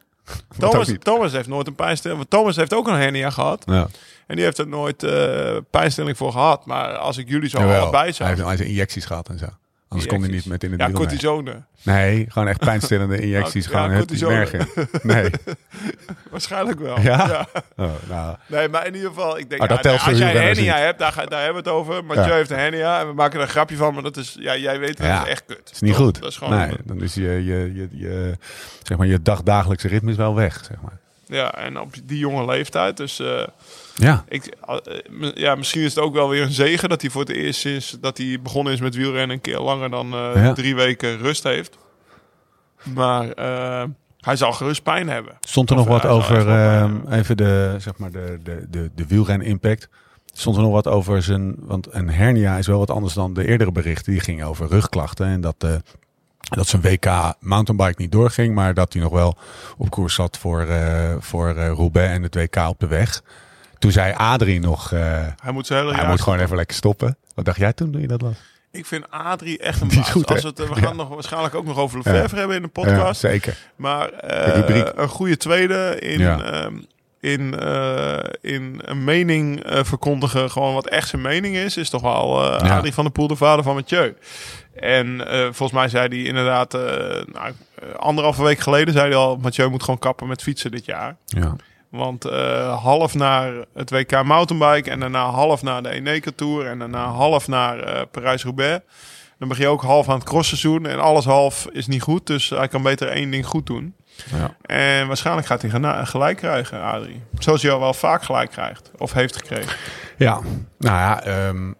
Thomas. 0.59 0.93
Thomas 0.99 1.33
heeft 1.33 1.49
nooit 1.49 1.67
een 1.67 1.75
pijnstilling. 1.75 2.19
want 2.19 2.31
Thomas 2.31 2.57
heeft 2.57 2.75
ook 2.75 2.88
een 2.88 2.95
hernia 2.95 3.31
gehad. 3.31 3.62
Ja. 3.67 3.88
En 4.27 4.37
die 4.37 4.45
heeft 4.45 4.59
er 4.59 4.69
nooit 4.69 5.03
eh 5.03 5.57
pijnstilling 5.71 6.17
voor 6.17 6.33
gehad. 6.33 6.67
Maar 6.67 6.97
als 6.97 7.17
ik 7.17 7.29
jullie 7.29 7.49
zo 7.49 7.59
Jawel. 7.59 7.81
allebei 7.81 8.03
Hij 8.03 8.12
zou... 8.12 8.29
heeft, 8.29 8.41
hij 8.41 8.51
heeft 8.51 8.62
injecties 8.62 9.05
gehad 9.05 9.29
en 9.29 9.38
zo. 9.38 9.47
Anders 9.88 10.09
kon 10.11 10.20
hij 10.20 10.31
niet 10.31 10.46
met 10.46 10.64
in 10.64 10.70
het 10.70 10.81
Ja, 10.81 10.90
cortisone. 10.90 11.62
Nee, 11.83 12.27
gewoon 12.29 12.48
echt 12.48 12.59
pijnstillende 12.59 13.20
injecties. 13.27 13.64
Ja, 13.64 13.70
gewoon 13.70 13.90
het 13.90 14.11
in. 14.11 14.88
Nee. 15.12 15.31
Waarschijnlijk 16.31 16.81
wel. 16.81 17.01
Ja? 17.01 17.48
Oh, 17.77 17.90
nou. 18.09 18.37
Nee, 18.46 18.68
maar 18.68 18.87
in 18.87 18.94
ieder 18.94 19.09
geval, 19.09 19.38
ik 19.38 19.51
denk, 19.51 19.62
Oh, 19.62 19.68
dat 19.68 19.85
ja, 19.85 19.90
als 19.90 20.18
jij 20.18 20.33
hernia 20.33 20.77
hebt, 20.77 20.98
daar, 20.98 21.14
daar 21.29 21.42
hebben 21.44 21.62
we 21.62 21.68
het 21.70 21.79
over. 21.79 22.05
Mathieu 22.05 22.33
heeft 22.33 22.51
een 22.51 22.59
hernia 22.59 23.01
en 23.01 23.07
we 23.07 23.12
maken 23.12 23.38
er 23.38 23.44
een 23.44 23.51
grapje 23.51 23.77
van, 23.77 23.94
maar 23.94 24.03
dat 24.03 24.16
is, 24.16 24.37
ja, 24.38 24.57
jij 24.57 24.79
weet, 24.79 24.96
dat 24.96 25.07
Ja, 25.07 25.22
is 25.24 25.29
echt 25.29 25.44
kut. 25.46 25.59
Het 25.59 25.70
is 25.72 25.81
niet 25.81 25.94
Toch? 25.94 26.05
goed. 26.05 26.20
Dat 26.20 26.31
is 26.31 26.37
gewoon, 26.37 26.59
nee, 26.59 26.77
dan 26.85 27.03
is 27.03 27.14
je, 27.14 27.22
je, 27.44 27.72
je, 27.74 27.88
je, 27.90 28.37
zeg 28.83 28.98
maar, 28.98 29.07
je 29.07 29.22
dagdagelijkse 29.22 29.88
ritme 29.88 30.11
is 30.11 30.16
wel 30.16 30.35
weg. 30.35 30.64
Zeg 30.64 30.81
maar. 30.81 30.98
ja, 31.27 31.55
en 31.55 31.81
op 31.81 31.94
die 32.05 32.18
jonge 32.18 32.44
leeftijd, 32.44 32.96
dus... 32.96 33.18
eh, 33.20 33.42
Ja. 33.99 34.25
Ik, 34.29 34.57
eh, 34.67 35.31
ja, 35.35 35.55
misschien 35.55 35.83
is 35.83 35.95
het 35.95 36.05
ook 36.05 36.15
wel 36.15 36.29
weer 36.29 36.43
een 36.43 36.53
zegen 36.53 36.89
dat 36.89 37.01
hij 37.01 37.11
voor 37.11 37.21
het 37.21 37.31
eerst 37.31 37.67
is 37.67 37.97
dat 38.01 38.19
hij 38.19 38.39
begonnen 38.43 38.73
is 38.73 38.81
met 38.81 38.95
wielrennen 38.95 39.37
een 39.37 39.41
keer 39.43 39.59
langer 39.59 39.91
dan 39.91 40.13
eh, 40.13 40.31
Ja. 40.35 40.53
drie 40.53 40.75
weken 40.75 41.19
rust 41.19 41.43
heeft. 41.43 41.77
Maar 42.95 43.31
eh, 43.31 43.85
hij 44.21 44.37
zal 44.37 44.53
gerust 44.53 44.83
pijn 44.83 45.09
hebben. 45.09 45.37
Stond 45.41 45.71
er 45.71 45.77
Of, 45.77 45.87
nog 45.87 46.03
wat 46.03 46.11
over, 46.11 46.49
ehm, 46.49 46.97
even 47.11 47.37
de, 47.37 47.75
zeg 47.79 47.97
maar 47.97 48.11
de, 48.11 48.39
de, 48.43 48.67
de, 48.71 48.91
de 48.95 49.07
wielren-impact. 49.07 49.89
Stond 50.33 50.57
er 50.57 50.63
nog 50.63 50.73
wat 50.73 50.87
over 50.87 51.23
zijn, 51.23 51.55
want 51.59 51.89
een 51.95 52.11
hernia 52.11 52.57
is 52.57 52.67
wel 52.67 52.79
wat 52.79 52.91
anders 52.91 53.15
dan 53.15 53.35
de 53.35 53.49
eerdere 53.49 53.73
berichten. 53.73 54.13
Die 54.13 54.21
gingen 54.21 54.47
over 54.47 54.69
rugklachten 54.69 55.27
en 55.27 55.41
dat, 55.41 55.67
dat 56.41 56.67
zijn 56.67 56.83
WK 56.83 57.35
mountainbike 57.41 58.03
niet 58.03 58.13
doorging. 58.13 58.55
Maar 58.55 58.75
dat 58.75 58.93
hij 58.93 59.03
nog 59.03 59.13
wel 59.13 59.37
op 59.77 59.91
koers 59.91 60.15
zat 60.15 60.39
voor, 60.39 60.67
voor 61.19 61.51
Roubaix 61.53 62.15
en 62.15 62.23
het 62.23 62.35
WK 62.35 62.57
op 62.57 62.81
de 62.81 62.87
weg. 62.87 63.23
Toen 63.79 63.93
zei 63.93 64.12
Adrie 64.17 64.61
nog, 64.61 64.93
eh, 64.93 65.01
Hij 65.43 65.53
moet 65.53 65.67
zijn 65.67 65.85
hele 65.85 65.95
hij 65.95 66.07
moet 66.09 66.21
gewoon 66.21 66.38
even 66.38 66.57
lekker 66.57 66.77
stoppen. 66.77 67.17
Wat 67.35 67.45
dacht 67.45 67.59
jij 67.59 67.73
toen, 67.73 67.93
toen 67.93 68.01
je 68.01 68.07
dat 68.09 68.21
was? 68.21 68.35
Ik 68.73 68.87
vind 68.87 69.11
Adrie 69.11 69.59
echt 69.59 69.81
een 69.83 69.88
baas. 69.95 70.11
goed? 70.11 70.27
Als 70.31 70.43
het, 70.43 70.61
eh, 70.61 70.69
we 70.69 70.81
Ja. 70.81 70.87
gaan 70.87 70.97
nog 70.97 71.09
waarschijnlijk 71.09 71.55
ook 71.55 71.64
nog 71.64 71.77
over 71.79 71.99
Lefebvre 72.05 72.38
hebben 72.38 72.57
in 72.57 72.62
de 72.62 72.71
Ja, 72.73 72.83
podcast. 72.83 73.21
zeker. 73.21 73.57
Maar 73.77 74.09
eh, 74.12 74.85
een 74.95 75.09
goede 75.09 75.37
tweede 75.37 75.97
in, 76.01 76.19
Ja. 76.19 76.43
ehm, 76.43 76.75
in, 77.21 77.55
in 78.41 78.81
een 78.85 79.05
mening 79.05 79.61
verkondigen, 79.67 80.51
gewoon 80.51 80.75
wat 80.75 80.88
echt 80.88 81.09
zijn 81.09 81.23
mening 81.23 81.57
is, 81.57 81.77
is 81.77 81.91
toch 81.91 82.03
wel 82.03 82.45
Ja. 82.45 82.77
Adrie 82.77 82.93
van 82.95 83.05
der 83.05 83.12
Poel, 83.12 83.27
de 83.29 83.37
vader 83.37 83.64
van 83.64 83.75
Mathieu. 83.75 84.14
En 84.75 85.21
volgens 85.45 85.73
mij 85.73 85.88
zei 85.88 86.09
hij 86.09 86.19
inderdaad, 86.19 86.73
nou, 86.73 87.53
anderhalve 87.97 88.43
week 88.43 88.59
geleden 88.61 88.95
zei 88.95 89.07
hij 89.09 89.17
al, 89.17 89.37
Mathieu 89.37 89.69
moet 89.69 89.83
gewoon 89.83 89.99
kappen 89.99 90.27
met 90.29 90.43
fietsen 90.43 90.71
dit 90.71 90.85
jaar. 90.85 91.17
Ja. 91.25 91.57
Want 91.90 92.24
eh, 92.24 92.83
half 92.83 93.14
naar 93.14 93.53
het 93.74 93.90
WK 93.90 94.22
mountainbike 94.22 94.90
en 94.90 95.01
daarna 95.01 95.24
half 95.24 95.62
naar 95.62 95.83
de 95.83 95.90
Eneca 95.90 96.31
Tour 96.37 96.66
en 96.66 96.79
daarna 96.79 97.07
half 97.07 97.48
naar 97.48 97.79
eh, 97.79 98.03
Parijs-Roubaix. 98.11 98.85
Dan 99.38 99.48
begin 99.48 99.64
je 99.64 99.70
ook 99.70 99.83
half 99.83 100.09
aan 100.09 100.18
het 100.18 100.29
crossseizoen 100.29 100.87
en 100.87 101.01
alles 101.01 101.24
half 101.24 101.66
is 101.72 101.87
niet 101.87 102.03
goed. 102.03 102.27
Dus 102.27 102.48
hij 102.51 102.68
kan 102.68 102.83
beter 102.83 103.09
één 103.09 103.31
ding 103.31 103.46
goed 103.46 103.66
doen. 103.66 103.94
Ja. 104.37 104.57
En 104.62 105.07
waarschijnlijk 105.07 105.46
gaat 105.46 105.62
hij 105.62 106.07
gelijk 106.07 106.37
krijgen, 106.37 106.83
Adrie. 106.83 107.22
Zoals 107.38 107.62
hij 107.62 107.70
al 107.70 107.81
wel 107.81 107.94
vaak 107.94 108.22
gelijk 108.22 108.51
krijgt. 108.51 108.90
Of 108.96 109.12
heeft 109.12 109.37
gekregen. 109.37 109.77
Ja, 110.16 110.40
nou 110.79 110.96
ja. 110.96 111.22
ehm, 111.22 111.72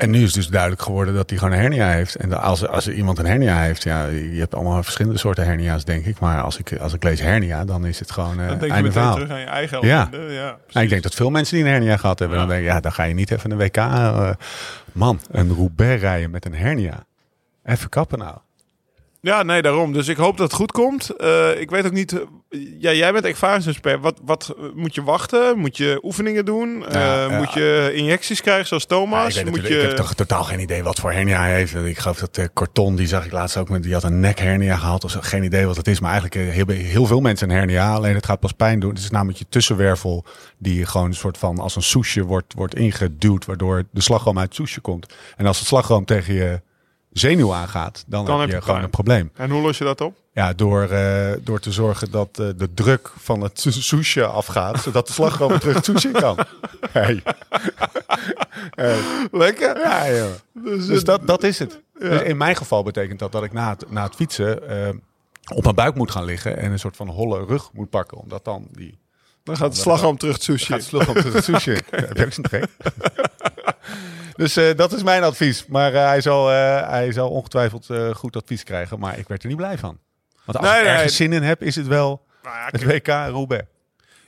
en 0.00 0.10
nu 0.10 0.22
is 0.22 0.32
dus 0.32 0.48
duidelijk 0.48 0.82
geworden 0.82 1.14
dat 1.14 1.30
hij 1.30 1.38
gewoon 1.38 1.54
een 1.54 1.60
hernia 1.60 1.88
heeft. 1.90 2.14
En 2.14 2.40
als, 2.42 2.66
als 2.66 2.86
er 2.86 2.92
iemand 2.92 3.18
een 3.18 3.26
hernia 3.26 3.60
heeft, 3.60 3.82
ja, 3.82 4.06
je 4.06 4.38
hebt 4.38 4.54
allemaal 4.54 4.82
verschillende 4.82 5.18
soorten 5.18 5.44
hernia's, 5.44 5.84
denk 5.84 6.04
ik. 6.04 6.18
Maar 6.20 6.40
als 6.42 6.58
ik, 6.58 6.76
als 6.80 6.92
ik 6.94 7.02
lees 7.02 7.20
hernia, 7.20 7.64
dan 7.64 7.86
is 7.86 7.98
het 7.98 8.10
gewoon 8.10 8.40
eh 8.40 8.48
Dan 8.48 8.58
denk 8.58 8.74
je 8.76 8.82
meteen 8.82 9.10
terug 9.12 9.30
aan 9.30 9.40
je 9.40 9.46
eigen 9.46 9.86
Ja. 9.86 10.08
ellende. 10.12 10.32
Ja, 10.32 10.56
Nou, 10.72 10.84
ik 10.84 10.90
denk 10.90 11.02
dat 11.02 11.14
veel 11.14 11.30
mensen 11.30 11.56
die 11.56 11.64
een 11.64 11.70
hernia 11.70 11.96
gehad 11.96 12.18
hebben, 12.18 12.38
Ja. 12.38 12.44
dan 12.44 12.52
denk 12.54 12.66
ik, 12.66 12.72
ja, 12.72 12.80
dan 12.80 12.92
ga 12.92 13.02
je 13.02 13.14
niet 13.14 13.30
even 13.30 13.50
een 13.50 13.58
WK. 13.58 13.76
eh, 13.76 14.30
man, 14.92 15.20
een 15.30 15.54
Roubaix 15.54 16.00
rijden 16.00 16.30
met 16.30 16.44
een 16.44 16.54
hernia. 16.54 17.04
Even 17.64 17.88
kappen 17.88 18.18
nou. 18.18 18.36
Ja, 19.22 19.42
nee, 19.42 19.62
daarom. 19.62 19.92
Dus 19.92 20.08
ik 20.08 20.16
hoop 20.16 20.36
dat 20.36 20.46
het 20.46 20.56
goed 20.56 20.72
komt. 20.72 21.10
Eh, 21.10 21.60
ik 21.60 21.70
weet 21.70 21.86
ook 21.86 21.92
niet... 21.92 22.12
eh, 22.12 22.60
ja, 22.78 22.92
jij 22.92 23.12
bent 23.12 23.24
ervaringsexpert. 23.24 24.00
Wat, 24.00 24.20
wat 24.24 24.54
moet 24.74 24.94
je 24.94 25.02
wachten? 25.02 25.58
Moet 25.58 25.76
je 25.76 25.98
oefeningen 26.02 26.44
doen? 26.44 26.86
Eh, 26.86 26.92
ja. 26.94 27.28
Moet 27.38 27.52
je 27.52 27.90
injecties 27.94 28.40
krijgen 28.40 28.66
zoals 28.66 28.82
Ja, 28.88 28.96
Thomas? 28.96 29.36
ik, 29.36 29.50
moet 29.50 29.66
je... 29.66 29.76
ik 29.76 29.82
heb 29.82 29.96
toch 29.96 30.14
totaal 30.14 30.44
geen 30.44 30.60
idee 30.60 30.82
wat 30.82 31.00
voor 31.00 31.12
hernia 31.12 31.40
hij 31.40 31.54
heeft. 31.54 31.74
Ik 31.74 31.98
geloof 31.98 32.18
dat 32.18 32.36
eh 32.38 32.44
Corton, 32.54 32.96
die 32.96 33.06
zag 33.06 33.24
ik 33.24 33.32
laatst 33.32 33.56
ook, 33.56 33.68
met, 33.68 33.82
die 33.82 33.92
had 33.92 34.02
een 34.02 34.20
nekhernia 34.20 34.76
gehad. 34.76 35.04
Of 35.04 35.10
zo. 35.10 35.18
geen 35.22 35.42
idee 35.44 35.66
wat 35.66 35.76
het 35.76 35.88
is. 35.88 36.00
Maar 36.00 36.10
eigenlijk 36.10 36.52
heel, 36.52 36.66
heel 36.76 37.06
veel 37.06 37.20
mensen 37.20 37.50
een 37.50 37.56
hernia. 37.56 37.94
Alleen 37.94 38.14
het 38.14 38.26
gaat 38.26 38.40
pas 38.40 38.52
pijn 38.52 38.80
doen. 38.80 38.90
Het 38.90 38.98
is 38.98 39.10
namelijk 39.10 39.38
je 39.38 39.46
tussenwervel 39.48 40.24
die 40.58 40.86
gewoon 40.86 41.06
een 41.06 41.14
soort 41.14 41.38
van 41.38 41.58
als 41.58 41.76
een 41.76 41.82
soesje 41.82 42.22
wordt, 42.24 42.54
wordt 42.54 42.74
ingeduwd. 42.74 43.44
Waardoor 43.44 43.84
de 43.90 44.00
slagroom 44.00 44.38
uit 44.38 44.46
het 44.46 44.56
soesje 44.56 44.80
komt. 44.80 45.14
En 45.36 45.46
als 45.46 45.58
het 45.58 45.68
slagroom 45.68 46.04
tegen 46.04 46.34
je 46.34 46.60
zenuw 47.12 47.54
aangaat, 47.54 48.04
dan, 48.06 48.24
Dan 48.24 48.40
heb 48.40 48.48
je 48.48 48.54
je 48.54 48.62
gewoon 48.62 48.82
een 48.82 48.90
probleem. 48.90 49.30
En 49.34 49.50
hoe 49.50 49.62
los 49.62 49.78
je 49.78 49.84
dat 49.84 50.00
op? 50.00 50.16
Ja, 50.32 50.52
door, 50.52 50.82
eh, 50.82 51.32
door 51.40 51.60
te 51.60 51.72
zorgen 51.72 52.10
dat 52.10 52.38
eh, 52.38 52.46
de 52.56 52.74
druk 52.74 53.12
van 53.18 53.40
het 53.40 53.66
soesje 53.68 54.26
afgaat. 54.26 54.80
zodat 54.82 55.06
de 55.06 55.12
slagroom 55.12 55.58
terug 55.58 55.86
het 55.86 56.10
kan. 56.12 56.38
Hey. 56.92 57.22
Lekker. 59.32 59.78
Ja, 59.78 60.12
joh. 60.12 60.30
Dus, 60.52 60.86
Dus 60.86 60.98
eh, 60.98 61.04
dat, 61.04 61.26
dat 61.26 61.42
is 61.42 61.58
het. 61.58 61.80
Dus 61.98 62.22
in 62.22 62.36
mijn 62.36 62.56
geval 62.56 62.82
betekent 62.82 63.18
dat 63.18 63.32
dat 63.32 63.44
ik 63.44 63.52
na 63.52 63.68
het, 63.70 63.90
na 63.90 64.02
het 64.02 64.14
fietsen 64.14 64.62
op 65.54 65.62
mijn 65.62 65.74
buik 65.74 65.94
moet 65.94 66.10
gaan 66.10 66.24
liggen 66.24 66.56
en 66.56 66.72
een 66.72 66.78
soort 66.78 66.96
van 66.96 67.08
holle 67.08 67.44
rug 67.44 67.70
moet 67.72 67.90
pakken. 67.90 68.18
Omdat 68.18 68.44
dan 68.44 68.66
die 68.72 68.98
dan 69.44 69.56
gaat 69.56 69.74
de 69.74 69.80
slagroom 69.80 70.16
terug 70.16 70.34
het 70.34 70.42
sushi. 70.42 70.72
gaat 70.72 70.82
slug 70.82 71.08
op 71.08 71.14
het 71.14 71.44
sushi. 71.44 71.78
Heb 71.90 72.16
je 72.16 72.24
ook 72.24 72.32
zo'n 72.32 72.44
trek? 72.44 72.68
Dus 74.36 74.56
eh, 74.56 74.76
dat 74.76 74.92
is 74.92 75.02
mijn 75.02 75.22
advies. 75.22 75.66
Maar 75.66 75.94
eh, 75.94 76.06
hij, 76.06 76.20
zal, 76.20 76.50
eh, 76.50 76.88
hij 76.88 77.12
zal 77.12 77.30
ongetwijfeld 77.30 77.88
goed 78.14 78.36
advies 78.36 78.62
krijgen. 78.64 78.98
Maar 78.98 79.18
ik 79.18 79.28
werd 79.28 79.42
er 79.42 79.48
niet 79.48 79.56
blij 79.56 79.78
van. 79.78 79.98
Want 80.44 80.58
als 80.58 80.66
Nee, 80.68 80.78
ik 80.78 80.84
nee. 80.84 80.94
ergens 80.94 81.16
zin 81.16 81.32
in 81.32 81.42
heb, 81.42 81.62
is 81.62 81.76
het 81.76 81.86
wel 81.86 82.26
Nou 82.42 82.56
ja, 82.56 82.68
het 82.70 82.84
WK 82.84 83.06
Roubaix. 83.06 83.64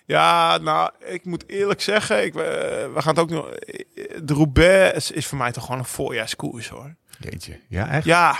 Ja, 0.07 0.59
nou, 0.59 0.91
ik 0.99 1.25
moet 1.25 1.45
eerlijk 1.49 1.81
zeggen, 1.81 2.25
ik, 2.25 2.35
we 2.35 2.91
gaan 2.95 3.15
het 3.15 3.19
ook 3.19 3.31
nog. 3.31 3.49
De 4.23 4.35
Roubaix 4.35 4.97
is, 4.97 5.11
is 5.11 5.27
voor 5.27 5.38
mij 5.38 5.53
toch 5.53 5.65
gewoon 5.65 5.81
een 5.81 5.85
voorjaarskoers 5.87 6.69
hoor. 6.69 6.95
Jeetje. 7.19 7.61
Ja, 7.69 7.88
echt? 7.88 8.05
Ja, 8.05 8.37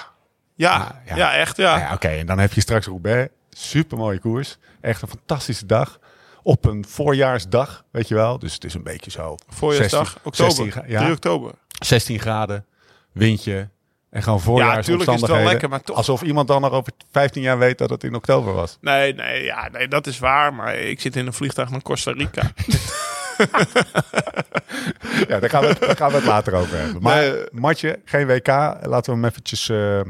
ja, 0.55 0.75
Ah, 0.75 0.88
ja. 1.07 1.16
ja. 1.16 1.35
echt, 1.35 1.57
ja. 1.57 1.70
Nou 1.77 1.81
ja, 1.88 1.92
Oké, 1.94 2.09
en 2.09 2.27
dan 2.27 2.38
heb 2.38 2.53
je 2.53 2.61
straks 2.61 2.87
Roubaix. 2.87 3.33
Super 3.51 3.98
mooie 3.98 4.18
koers. 4.18 4.59
Echt 4.81 5.03
een 5.03 5.09
fantastische 5.09 5.66
dag. 5.66 5.98
Op 6.42 6.64
een 6.64 6.85
voorjaarsdag, 6.88 7.85
weet 7.90 8.09
je 8.09 8.14
wel. 8.14 8.38
Dus 8.38 8.55
het 8.55 8.64
is 8.64 8.74
een 8.74 8.83
beetje 8.83 9.11
zo. 9.11 9.37
Voorjaarsdag, 9.48 10.02
16 10.07 10.20
oktober, 10.24 10.52
16 10.55 10.70
gra- 10.72 10.81
3 10.83 10.92
ja, 10.92 11.11
oktober. 11.11 11.52
16 11.68 12.18
graden, 12.20 12.66
windje. 13.12 13.68
En 14.11 14.22
gewoon 14.22 14.38
tuurlijk 14.40 14.68
is 14.70 14.76
het 14.76 14.87
wel 14.87 14.96
voorjaarsomstandigheden. 14.96 15.50
lekker, 15.50 15.68
maar 15.68 15.83
toch- 15.83 15.96
Alsof 15.96 16.22
iemand 16.22 16.48
dan 16.48 16.61
nog 16.61 16.72
over 16.72 16.92
15 17.11 17.42
jaar 17.42 17.59
weet 17.59 17.78
dat 17.78 17.90
het 17.90 18.05
in 18.05 18.14
oktober 18.14 18.52
was. 18.52 18.78
Nee, 18.81 19.14
nee, 19.14 19.42
ja, 19.44 19.68
nee, 19.68 19.88
dat 19.88 20.07
is 20.07 20.18
waar. 20.18 20.55
Maar 20.55 20.74
ik 20.74 21.00
zit 21.00 21.16
in 21.16 21.26
een 21.26 21.33
vliegtuig 21.33 21.70
naar 21.70 21.83
Costa 21.83 22.12
Rica. 22.12 22.52
Ja, 25.28 25.40
daar 25.40 25.50
gaan, 25.50 25.61
we 25.62 25.66
het, 25.68 25.81
daar 25.81 25.96
gaan 25.96 26.11
we 26.11 26.16
het 26.16 26.24
later 26.24 26.55
over 26.55 26.78
hebben. 26.78 27.02
Maar 27.02 27.16
Nee. 27.22 27.44
Matje, 27.52 27.98
geen 28.05 28.26
WK. 28.26 28.46
Laten 28.46 29.05
we 29.05 29.11
hem 29.12 29.24
eventjes... 29.24 29.68
eh, 29.68 30.00
eh, 30.00 30.07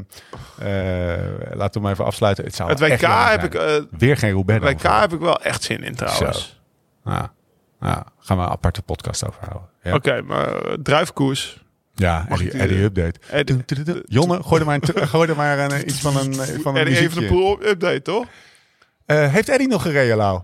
laten 1.53 1.81
we 1.81 1.87
hem 1.87 1.93
even 1.95 2.05
afsluiten. 2.05 2.43
Het, 2.43 2.55
zou 2.55 2.69
Het 2.69 2.81
echt 2.81 3.01
WK 3.01 3.09
heb 3.29 3.43
ik, 3.43 3.53
eh, 3.55 3.75
Weer 3.97 4.17
geen 4.17 4.31
Roubaix. 4.31 4.65
WK 4.83 4.99
heb 4.99 5.13
ik 5.13 5.19
wel 5.19 5.41
echt 5.41 5.63
zin 5.63 5.83
in 5.83 5.95
trouwens. 5.95 6.61
Ja. 7.05 7.31
Ja, 7.81 8.05
gaan 8.19 8.37
we 8.37 8.43
een 8.43 8.49
aparte 8.49 8.81
podcast 8.81 9.27
over 9.27 9.39
houden. 9.47 9.69
Ja, 9.83 9.93
Oké, 9.93 10.21
maar 10.21 10.49
druifkoers. 10.83 11.63
ja 11.93 12.25
Mag 12.29 12.41
Eddie, 12.41 12.45
ik 12.45 12.51
die- 12.51 12.61
Eddie 12.61 12.83
Update. 12.83 13.19
Eddie- 13.29 14.01
Jonne, 14.05 14.43
gooi 14.43 14.59
er 14.61 14.65
maar, 14.67 14.79
een, 14.81 15.07
gooi 15.07 15.29
er 15.29 15.35
maar 15.35 15.59
een, 15.59 15.87
iets 15.89 15.99
van 15.99 16.17
een, 16.17 16.33
van 16.35 16.75
een 16.75 16.81
Eddie 16.81 16.97
even 16.99 17.23
een 17.37 17.57
update, 17.67 18.01
toch? 18.01 18.25
Heeft 19.05 19.49
Eddie 19.49 19.67
nog 19.67 19.81
gereden, 19.81 20.17
Lau? 20.17 20.41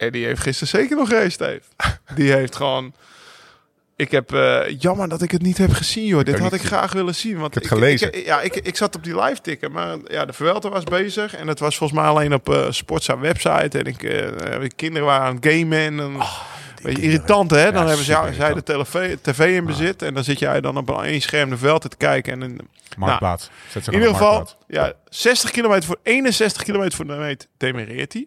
Eddie 0.00 0.24
heeft 0.24 0.40
gisteren 0.42 0.68
zeker 0.68 0.96
nog 0.96 1.08
Steve. 1.28 1.60
Die 2.16 2.32
heeft 2.32 2.56
gewoon... 2.56 2.92
Ik 3.96 4.10
heb... 4.10 4.32
eh, 4.32 4.60
jammer 4.78 5.08
dat 5.08 5.22
ik 5.22 5.30
het 5.30 5.42
niet 5.42 5.58
heb 5.58 5.72
gezien, 5.72 6.06
joh. 6.06 6.24
Dit 6.24 6.38
had 6.38 6.52
ik 6.52 6.62
graag 6.62 6.92
willen 6.92 7.14
zien. 7.14 7.38
Want 7.38 7.56
Ik 7.56 7.62
heb 7.62 7.72
gelezen. 7.72 8.12
Ik, 8.18 8.24
ja, 8.24 8.40
ik, 8.40 8.54
ik 8.54 8.76
zat 8.76 8.96
op 8.96 9.04
die 9.04 9.20
live 9.20 9.40
ticker, 9.40 9.70
maar 9.70 9.96
ja, 10.06 10.24
de 10.24 10.32
Verwelter 10.32 10.70
was 10.70 10.84
bezig. 10.84 11.34
En 11.34 11.48
het 11.48 11.58
was 11.58 11.76
volgens 11.76 12.00
mij 12.00 12.08
alleen 12.08 12.34
op 12.34 12.48
eh 12.48 12.66
Sportsa 12.70 13.18
website. 13.18 13.78
En 13.78 13.84
ik, 13.84 14.00
de 14.00 14.70
kinderen 14.76 15.06
waren 15.06 15.26
aan 15.26 15.34
het 15.34 15.46
gamen. 15.46 15.78
En 15.78 15.94
je, 15.96 16.18
kinderen. 16.82 17.02
irritant, 17.02 17.50
hè? 17.50 17.72
Dan 17.72 17.82
Ja, 17.82 17.88
hebben 17.88 18.04
ze, 18.04 18.28
zij 18.32 18.54
de 18.54 18.62
tv, 18.62 19.16
tv 19.22 19.56
in 19.56 19.66
bezit. 19.66 20.02
En 20.02 20.14
dan 20.14 20.24
zit 20.24 20.38
jij 20.38 20.60
dan 20.60 20.76
op 20.76 20.88
een 20.88 21.04
één 21.04 21.20
scherm 21.20 21.50
de 21.50 21.56
Velten 21.58 21.90
te 21.90 21.96
kijken. 21.96 22.32
En 22.32 22.40
een, 22.40 22.60
Marktplaats. 22.96 23.50
Zet 23.70 23.84
ze 23.84 23.90
in 23.90 23.96
ieder 23.98 24.12
geval, 24.12 24.32
Marktplaats. 24.32 24.64
ja, 24.68 24.92
60 25.08 25.50
kilometer 25.50 25.84
voor 25.84 25.98
61 26.02 26.62
kilometer 26.62 26.96
voor 26.96 27.06
de 27.06 27.12
meet 27.12 27.48
demereert 27.56 28.12
hij. 28.12 28.26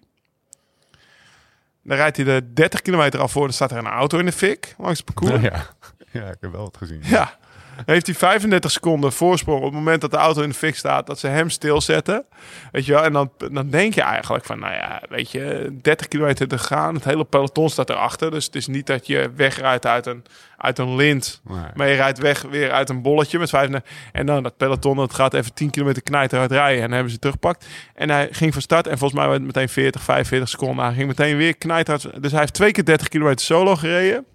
Dan 1.84 1.98
rijdt 1.98 2.18
hij 2.18 2.26
de 2.26 2.54
30 2.54 2.82
kilometer 2.82 3.20
af 3.20 3.32
voor. 3.32 3.44
Dan 3.44 3.54
staat 3.54 3.72
er 3.72 3.78
een 3.78 3.88
auto 3.88 4.20
in 4.20 4.26
de 4.26 4.32
fik 4.32 4.76
langs 4.78 5.02
het 5.06 5.14
parcours. 5.14 5.42
Ja, 5.42 5.66
ja, 6.12 6.28
ik 6.28 6.38
heb 6.40 6.52
wel 6.52 6.62
wat 6.62 6.78
gezien. 6.78 7.02
Ja. 7.04 7.38
Heeft 7.86 8.06
hij 8.06 8.16
35 8.16 8.72
seconden 8.72 9.12
voorsprong 9.14 9.58
op 9.60 9.64
het 9.66 9.74
moment 9.74 10.02
dat 10.02 10.12
de 10.12 10.18
auto 10.18 10.42
in 10.42 10.50
de 10.50 10.56
fik 10.56 10.76
staat, 10.76 11.08
dat 11.08 11.20
ze 11.20 11.28
hem 11.28 11.50
stilzetten. 11.50 12.26
Weet 12.72 12.86
je 12.86 12.92
wel? 12.94 13.04
En 13.04 13.14
dan, 13.14 13.32
dan 13.52 13.70
denk 13.70 13.94
je 13.94 14.02
eigenlijk 14.02 14.46
van, 14.46 14.60
nou 14.60 14.74
ja, 14.74 15.02
weet 15.10 15.32
je, 15.32 15.78
30 15.82 16.08
kilometer 16.08 16.48
te 16.48 16.58
gaan, 16.58 16.96
het 16.96 17.04
hele 17.04 17.24
peloton 17.26 17.70
staat 17.70 17.90
erachter. 17.90 18.32
Dus 18.32 18.46
het 18.46 18.56
is 18.56 18.68
niet 18.68 18.88
dat 18.88 19.08
je 19.08 19.32
wegrijdt 19.36 19.86
uit 19.86 20.06
een, 20.06 20.24
uit 20.58 20.80
een 20.80 20.96
lint, 20.96 21.42
Nee. 21.50 21.58
maar 21.74 21.88
je 21.88 21.96
rijdt 21.96 22.20
weg 22.20 22.42
weer 22.42 22.72
uit 22.72 22.90
een 22.90 23.02
bolletje 23.02 23.40
met 23.40 23.50
35. 23.50 23.92
En 24.12 24.26
dan 24.26 24.44
dat 24.44 24.58
peloton, 24.58 24.96
dat 24.98 25.14
gaat 25.14 25.34
even 25.34 25.54
10 25.54 25.70
kilometer 25.70 26.04
knijter 26.04 26.40
uit 26.40 26.52
rijden. 26.52 26.76
En 26.78 26.84
dan 26.84 26.92
hebben 26.94 27.12
ze 27.12 27.20
teruggepakt. 27.20 27.66
En 27.96 28.10
hij 28.10 28.28
ging 28.32 28.54
van 28.54 28.62
start 28.62 28.88
en 28.88 28.98
volgens 28.98 29.20
mij 29.20 29.30
werd 29.30 29.42
meteen 29.42 29.70
40, 29.70 30.02
45 30.02 30.50
seconden. 30.50 30.86
Hij 30.86 30.94
ging 30.94 31.08
meteen 31.08 31.38
weer 31.38 31.58
knijter. 31.58 31.94
uit- 31.94 32.22
Dus 32.22 32.32
hij 32.32 32.40
heeft 32.40 32.54
twee 32.54 32.72
keer 32.72 32.86
30 32.86 33.08
kilometer 33.08 33.46
solo 33.46 33.76
gereden. 33.76 34.26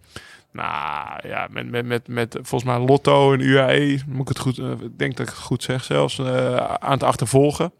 Nou 0.52 1.28
ja, 1.28 1.46
met, 1.50 1.70
met, 1.70 1.86
met, 1.86 2.08
met 2.08 2.32
volgens 2.42 2.64
mij 2.70 2.78
Lotto 2.78 3.32
en 3.32 3.40
UAE, 3.40 3.98
moet 4.06 4.20
ik 4.20 4.28
het 4.28 4.38
goed, 4.38 4.58
eh, 4.58 4.70
ik 4.70 4.98
denk 4.98 5.16
dat 5.16 5.26
ik 5.28 5.32
het 5.34 5.42
goed 5.42 5.62
zeg 5.62 5.84
zelfs, 5.84 6.18
eh, 6.18 6.56
aan 6.56 6.92
het 6.92 7.02
achtervolgen. 7.02 7.72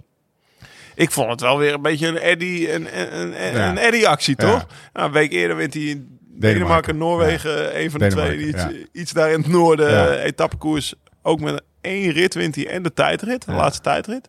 Ik 0.95 1.11
vond 1.11 1.31
het 1.31 1.41
wel 1.41 1.59
weer 1.59 1.75
een 1.75 1.83
beetje 1.83 2.07
een 2.07 2.19
Eddie, 2.19 2.73
een, 2.73 3.01
een, 3.01 3.17
een, 3.47 3.53
Ja. 3.53 3.69
een 3.71 3.79
Eddie 3.79 4.09
actie, 4.09 4.35
Ja. 4.39 4.51
toch? 4.51 4.67
Nou, 4.93 5.07
een 5.07 5.13
week 5.13 5.33
eerder 5.33 5.57
wint 5.57 5.75
hij 5.75 5.83
in 5.83 6.19
Denemarken, 6.21 6.99
Noorwegen, 6.99 7.81
een 7.81 7.91
van 7.91 8.01
de 8.01 8.07
twee, 8.07 8.39
iets, 8.47 8.65
iets 8.93 9.13
daar 9.13 9.31
in 9.33 9.39
het 9.41 9.49
noorden, 9.49 9.89
eh, 10.19 10.25
etappekoers. 10.25 10.95
Ook 11.23 11.41
met 11.41 11.63
één 11.81 12.13
rit 12.13 12.35
wint 12.35 12.55
hij 12.55 12.69
en 12.69 12.83
de 12.83 12.93
tijdrit, 12.93 13.45
de 13.45 13.53
laatste 13.53 13.83
tijdrit. 13.83 14.29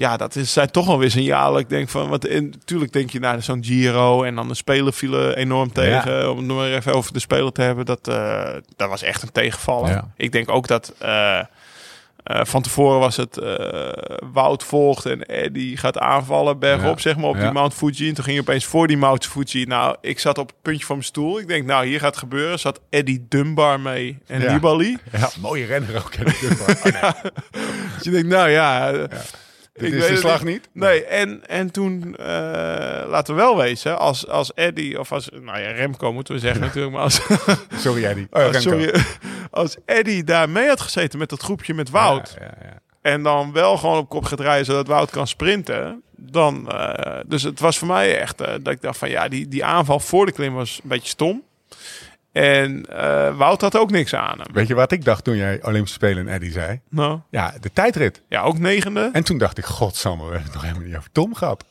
Ja, 0.00 0.16
dat 0.16 0.36
is, 0.36 0.52
zijn 0.52 0.70
toch 0.70 0.86
wel 0.86 0.98
weer 0.98 1.10
signalen. 1.10 1.60
Ik 1.60 1.68
denk 1.68 1.88
van, 1.88 2.08
want 2.08 2.28
natuurlijk 2.40 2.92
denk 2.92 3.10
je 3.10 3.20
naar 3.20 3.42
zo'n 3.42 3.64
Giro 3.64 4.22
en 4.22 4.34
dan 4.34 4.48
de 4.48 4.54
speler 4.54 4.92
vielen 4.92 5.36
enorm 5.36 5.72
tegen. 5.72 6.30
Om 6.30 6.36
het 6.36 6.46
nog 6.46 6.56
maar 6.56 6.72
even 6.72 6.94
over 6.94 7.12
de 7.12 7.18
speler 7.18 7.52
te 7.52 7.62
hebben, 7.62 7.86
dat, 7.86 8.08
eh, 8.08 8.48
dat 8.76 8.88
was 8.88 9.02
echt 9.02 9.22
een 9.22 9.32
tegenvaller. 9.32 9.90
Ja. 9.90 10.10
Ik 10.16 10.32
denk 10.32 10.50
ook 10.50 10.66
dat 10.66 10.94
eh, 10.98 11.38
eh, 11.38 11.44
van 12.24 12.62
tevoren 12.62 12.98
was 12.98 13.16
het 13.16 13.40
Wout 14.32 14.64
volgt 14.64 15.06
en 15.06 15.26
Eddie 15.26 15.76
gaat 15.76 15.98
aanvallen 15.98 16.58
bergop, 16.58 16.96
Ja. 16.96 17.02
zeg 17.02 17.16
maar, 17.16 17.28
op 17.28 17.38
die 17.40 17.50
Mount 17.50 17.74
Fuji. 17.74 18.08
En 18.08 18.14
toen 18.14 18.24
ging 18.24 18.36
je 18.36 18.42
opeens 18.42 18.64
voor 18.64 18.86
die 18.86 18.96
Mount 18.96 19.26
Fuji. 19.26 19.64
Nou, 19.64 19.96
ik 20.00 20.18
zat 20.18 20.38
op 20.38 20.46
het 20.46 20.62
puntje 20.62 20.86
van 20.86 20.96
mijn 20.96 21.08
stoel. 21.08 21.38
Ik 21.38 21.48
denk, 21.48 21.66
nou, 21.66 21.86
hier 21.86 21.98
gaat 21.98 22.10
het 22.10 22.18
gebeuren. 22.18 22.58
Zat 22.58 22.80
Eddie 22.90 23.26
Dunbar 23.28 23.80
mee 23.80 24.18
en. 24.26 24.52
Nibali. 24.52 24.98
Ja, 25.12 25.30
mooie 25.40 25.66
renner 25.66 25.96
ook. 25.96 26.14
Eddie 26.14 26.48
Dunbar. 26.48 26.76
Oh, 26.76 26.84
nee. 26.84 27.32
Dus 27.94 28.04
je 28.04 28.10
denkt, 28.10 28.28
nou 28.28 28.50
ja... 28.50 28.92
Dit 29.80 29.92
is 29.92 29.98
weet 29.98 30.06
de 30.06 30.12
het 30.12 30.22
slag 30.22 30.44
niet? 30.44 30.68
Nee, 30.72 31.04
en, 31.04 31.46
en 31.46 31.70
toen, 31.70 32.16
eh, 32.16 32.26
laten 33.08 33.34
we 33.34 33.40
wel 33.40 33.56
wezen, 33.56 33.98
als, 33.98 34.28
als 34.28 34.54
Eddie, 34.54 34.98
of 34.98 35.12
als, 35.12 35.28
nou 35.30 35.60
ja, 35.60 35.70
Remco 35.70 36.12
moeten 36.12 36.34
we 36.34 36.40
zeggen 36.40 36.60
natuurlijk, 36.66 36.92
maar 36.92 37.02
als, 37.02 37.20
Sorry, 37.84 38.04
Eddie. 38.04 38.26
Oh, 38.30 38.42
als, 38.44 38.64
Remco. 38.64 38.70
sorry, 38.70 39.04
als 39.50 39.76
Eddie 39.84 40.24
daar 40.24 40.48
mee 40.50 40.68
had 40.68 40.80
gezeten 40.80 41.18
met 41.18 41.28
dat 41.28 41.42
groepje 41.42 41.74
met 41.74 41.90
Wout, 41.90 42.36
Ja, 42.38 42.44
ja, 42.44 42.66
ja. 42.68 42.80
en 43.02 43.22
dan 43.22 43.52
wel 43.52 43.76
gewoon 43.76 43.98
op 43.98 44.08
kop 44.08 44.24
gaat 44.24 44.40
rijden 44.40 44.64
zodat 44.64 44.86
Wout 44.86 45.10
kan 45.10 45.26
sprinten, 45.26 46.02
dan, 46.16 46.70
eh, 46.70 47.20
dus 47.26 47.42
het 47.42 47.60
was 47.60 47.78
voor 47.78 47.88
mij 47.88 48.18
echt, 48.18 48.40
eh, 48.40 48.54
dat 48.62 48.72
ik 48.72 48.80
dacht 48.80 48.98
van 48.98 49.10
ja, 49.10 49.28
die, 49.28 49.48
die 49.48 49.64
aanval 49.64 50.00
voor 50.00 50.26
de 50.26 50.32
klim 50.32 50.54
was 50.54 50.80
een 50.82 50.88
beetje 50.88 51.08
stom. 51.08 51.42
En 52.32 52.86
eh, 52.86 53.36
Wout 53.36 53.60
had 53.60 53.76
ook 53.76 53.90
niks 53.90 54.14
aan 54.14 54.38
hem. 54.40 54.52
Weet 54.52 54.66
je 54.66 54.74
wat 54.74 54.92
ik 54.92 55.04
dacht 55.04 55.24
toen 55.24 55.36
jij 55.36 55.62
Olympische 55.64 55.94
Spelen 55.96 56.26
en 56.28 56.34
Eddie 56.34 56.52
zei? 56.52 56.80
Nou, 56.90 57.20
Ja, 57.30 57.54
de 57.60 57.72
tijdrit. 57.72 58.22
ja, 58.28 58.42
ook 58.42 58.58
negende. 58.58 59.10
En 59.12 59.24
toen 59.24 59.38
dacht 59.38 59.58
ik, 59.58 59.64
godsamme, 59.64 60.22
we 60.24 60.28
hebben 60.28 60.44
het 60.44 60.54
nog 60.54 60.62
helemaal 60.62 60.86
niet 60.86 60.96
over 60.96 61.12
Tom 61.12 61.34
gehad. 61.34 61.64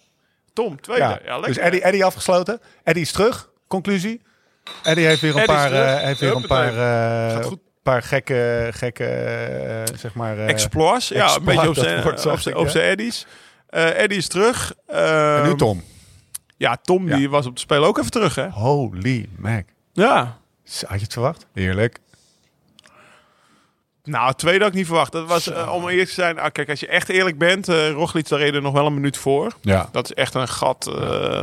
Tom, 0.54 0.82
tweede. 0.82 1.04
Ja, 1.04 1.20
Ja, 1.26 1.40
dus 1.42 1.58
Eddie, 1.58 1.82
Eddie 1.82 2.06
afgesloten. 2.06 2.60
Eddie 2.84 3.04
is 3.04 3.12
terug. 3.12 3.50
Conclusie. 3.68 4.22
Eddie 4.84 5.06
heeft 5.06 5.22
weer 5.22 5.32
een 5.36 5.40
Eddie 5.40 5.56
paar, 5.56 5.72
eh, 5.72 6.04
heeft 6.04 6.20
weer 6.20 6.36
een 6.36 6.48
paar, 6.48 6.68
eh, 6.74 7.34
Gaat 7.36 7.46
goed. 7.46 7.60
paar 7.84 8.04
gekke, 8.04 8.68
gekke 8.72 9.84
zeg 9.96 10.14
maar. 10.14 10.38
Exploits. 10.38 11.08
Ja, 11.08 11.36
een 11.36 11.44
beetje 11.44 11.68
op 11.70 11.76
zijn, 11.76 12.04
woord 12.04 12.26
op 12.26 12.40
zijn, 12.40 12.56
op 12.56 12.68
Eddies. 12.68 13.26
Eddie 13.70 14.18
is 14.18 14.28
terug. 14.28 14.74
en 14.88 15.42
nu 15.44 15.48
Ehm, 15.50 15.58
Tom. 15.58 15.84
Ja, 16.58 16.78
Tom 16.82 17.08
Ja. 17.08 17.16
die 17.16 17.30
was 17.30 17.46
op 17.46 17.54
de 17.56 17.62
spelen 17.62 17.88
ook 17.88 17.98
even 17.98 18.12
terug, 18.12 18.36
hè? 18.36 18.50
Holy 18.50 19.30
mac. 19.38 19.64
Ja. 19.94 20.38
Had 20.70 20.98
je 20.98 21.04
het 21.04 21.14
verwacht? 21.14 21.46
Heerlijk. 21.54 22.00
Nou, 24.04 24.28
het 24.28 24.38
tweede 24.38 24.60
had 24.60 24.68
ik 24.70 24.78
niet 24.78 24.86
verwacht. 24.86 25.12
Dat 25.12 25.28
was, 25.28 25.48
eh, 25.50 25.74
om 25.74 25.88
eerlijk 25.88 26.08
te 26.08 26.14
zijn, 26.14 26.40
ah, 26.40 26.52
kijk, 26.52 26.70
als 26.70 26.80
je 26.80 26.88
echt 26.88 27.10
eerlijk 27.10 27.38
bent, 27.38 27.68
eh 27.68 27.92
Roglic, 27.92 28.28
daar 28.28 28.40
reden 28.40 28.62
nog 28.64 28.74
wel 28.74 28.86
een 28.86 28.94
minuut 28.94 29.18
voor. 29.18 29.52
Ja. 29.62 29.90
Dat 29.92 30.06
is 30.06 30.14
echt 30.14 30.34
een 30.34 30.48
gat, 30.48 30.88
eh, 30.88 30.96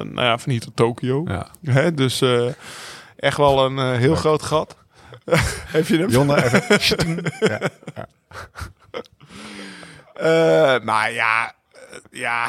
nou 0.02 0.20
ja, 0.20 0.38
van 0.38 0.52
hier 0.52 0.60
tot 0.60 0.76
Tokio. 0.76 1.24
ja. 1.26 1.46
Hè? 1.64 1.94
Dus 1.94 2.22
echt 3.16 3.36
wel 3.36 3.64
een 3.64 3.98
heel 3.98 4.14
groot 4.14 4.42
gat. 4.42 4.76
Heb 5.76 5.86
je 5.86 5.98
hem? 5.98 6.08
Jonne, 6.10 6.44
even. 6.44 7.24
ja. 7.40 7.60
Maar 10.82 11.12
ja, 11.12 11.54
ja. 12.10 12.48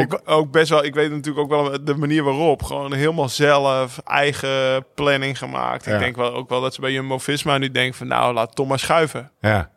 Ook, 0.00 0.20
ook 0.24 0.50
best 0.50 0.68
wel, 0.70 0.84
ik 0.84 0.94
weet 0.94 1.10
natuurlijk 1.10 1.38
ook 1.38 1.50
wel 1.70 1.84
de 1.84 1.94
manier 1.96 2.22
waarop. 2.22 2.62
Gewoon 2.62 2.92
helemaal 2.92 3.28
zelf, 3.28 3.98
eigen 4.04 4.84
planning 4.94 5.38
gemaakt. 5.38 5.84
Ja. 5.84 5.92
Ik 5.94 5.98
denk 5.98 6.16
wel 6.16 6.34
ook 6.34 6.48
wel 6.48 6.60
dat 6.60 6.74
ze 6.74 6.80
bij 6.80 6.92
Jumbo-Visma 6.92 7.58
nu 7.58 7.70
denken 7.70 7.94
van... 7.94 8.06
nou, 8.06 8.34
laat 8.34 8.54
Tom 8.56 8.68
maar 8.68 8.78
schuiven. 8.78 9.30
Ja. 9.40 9.70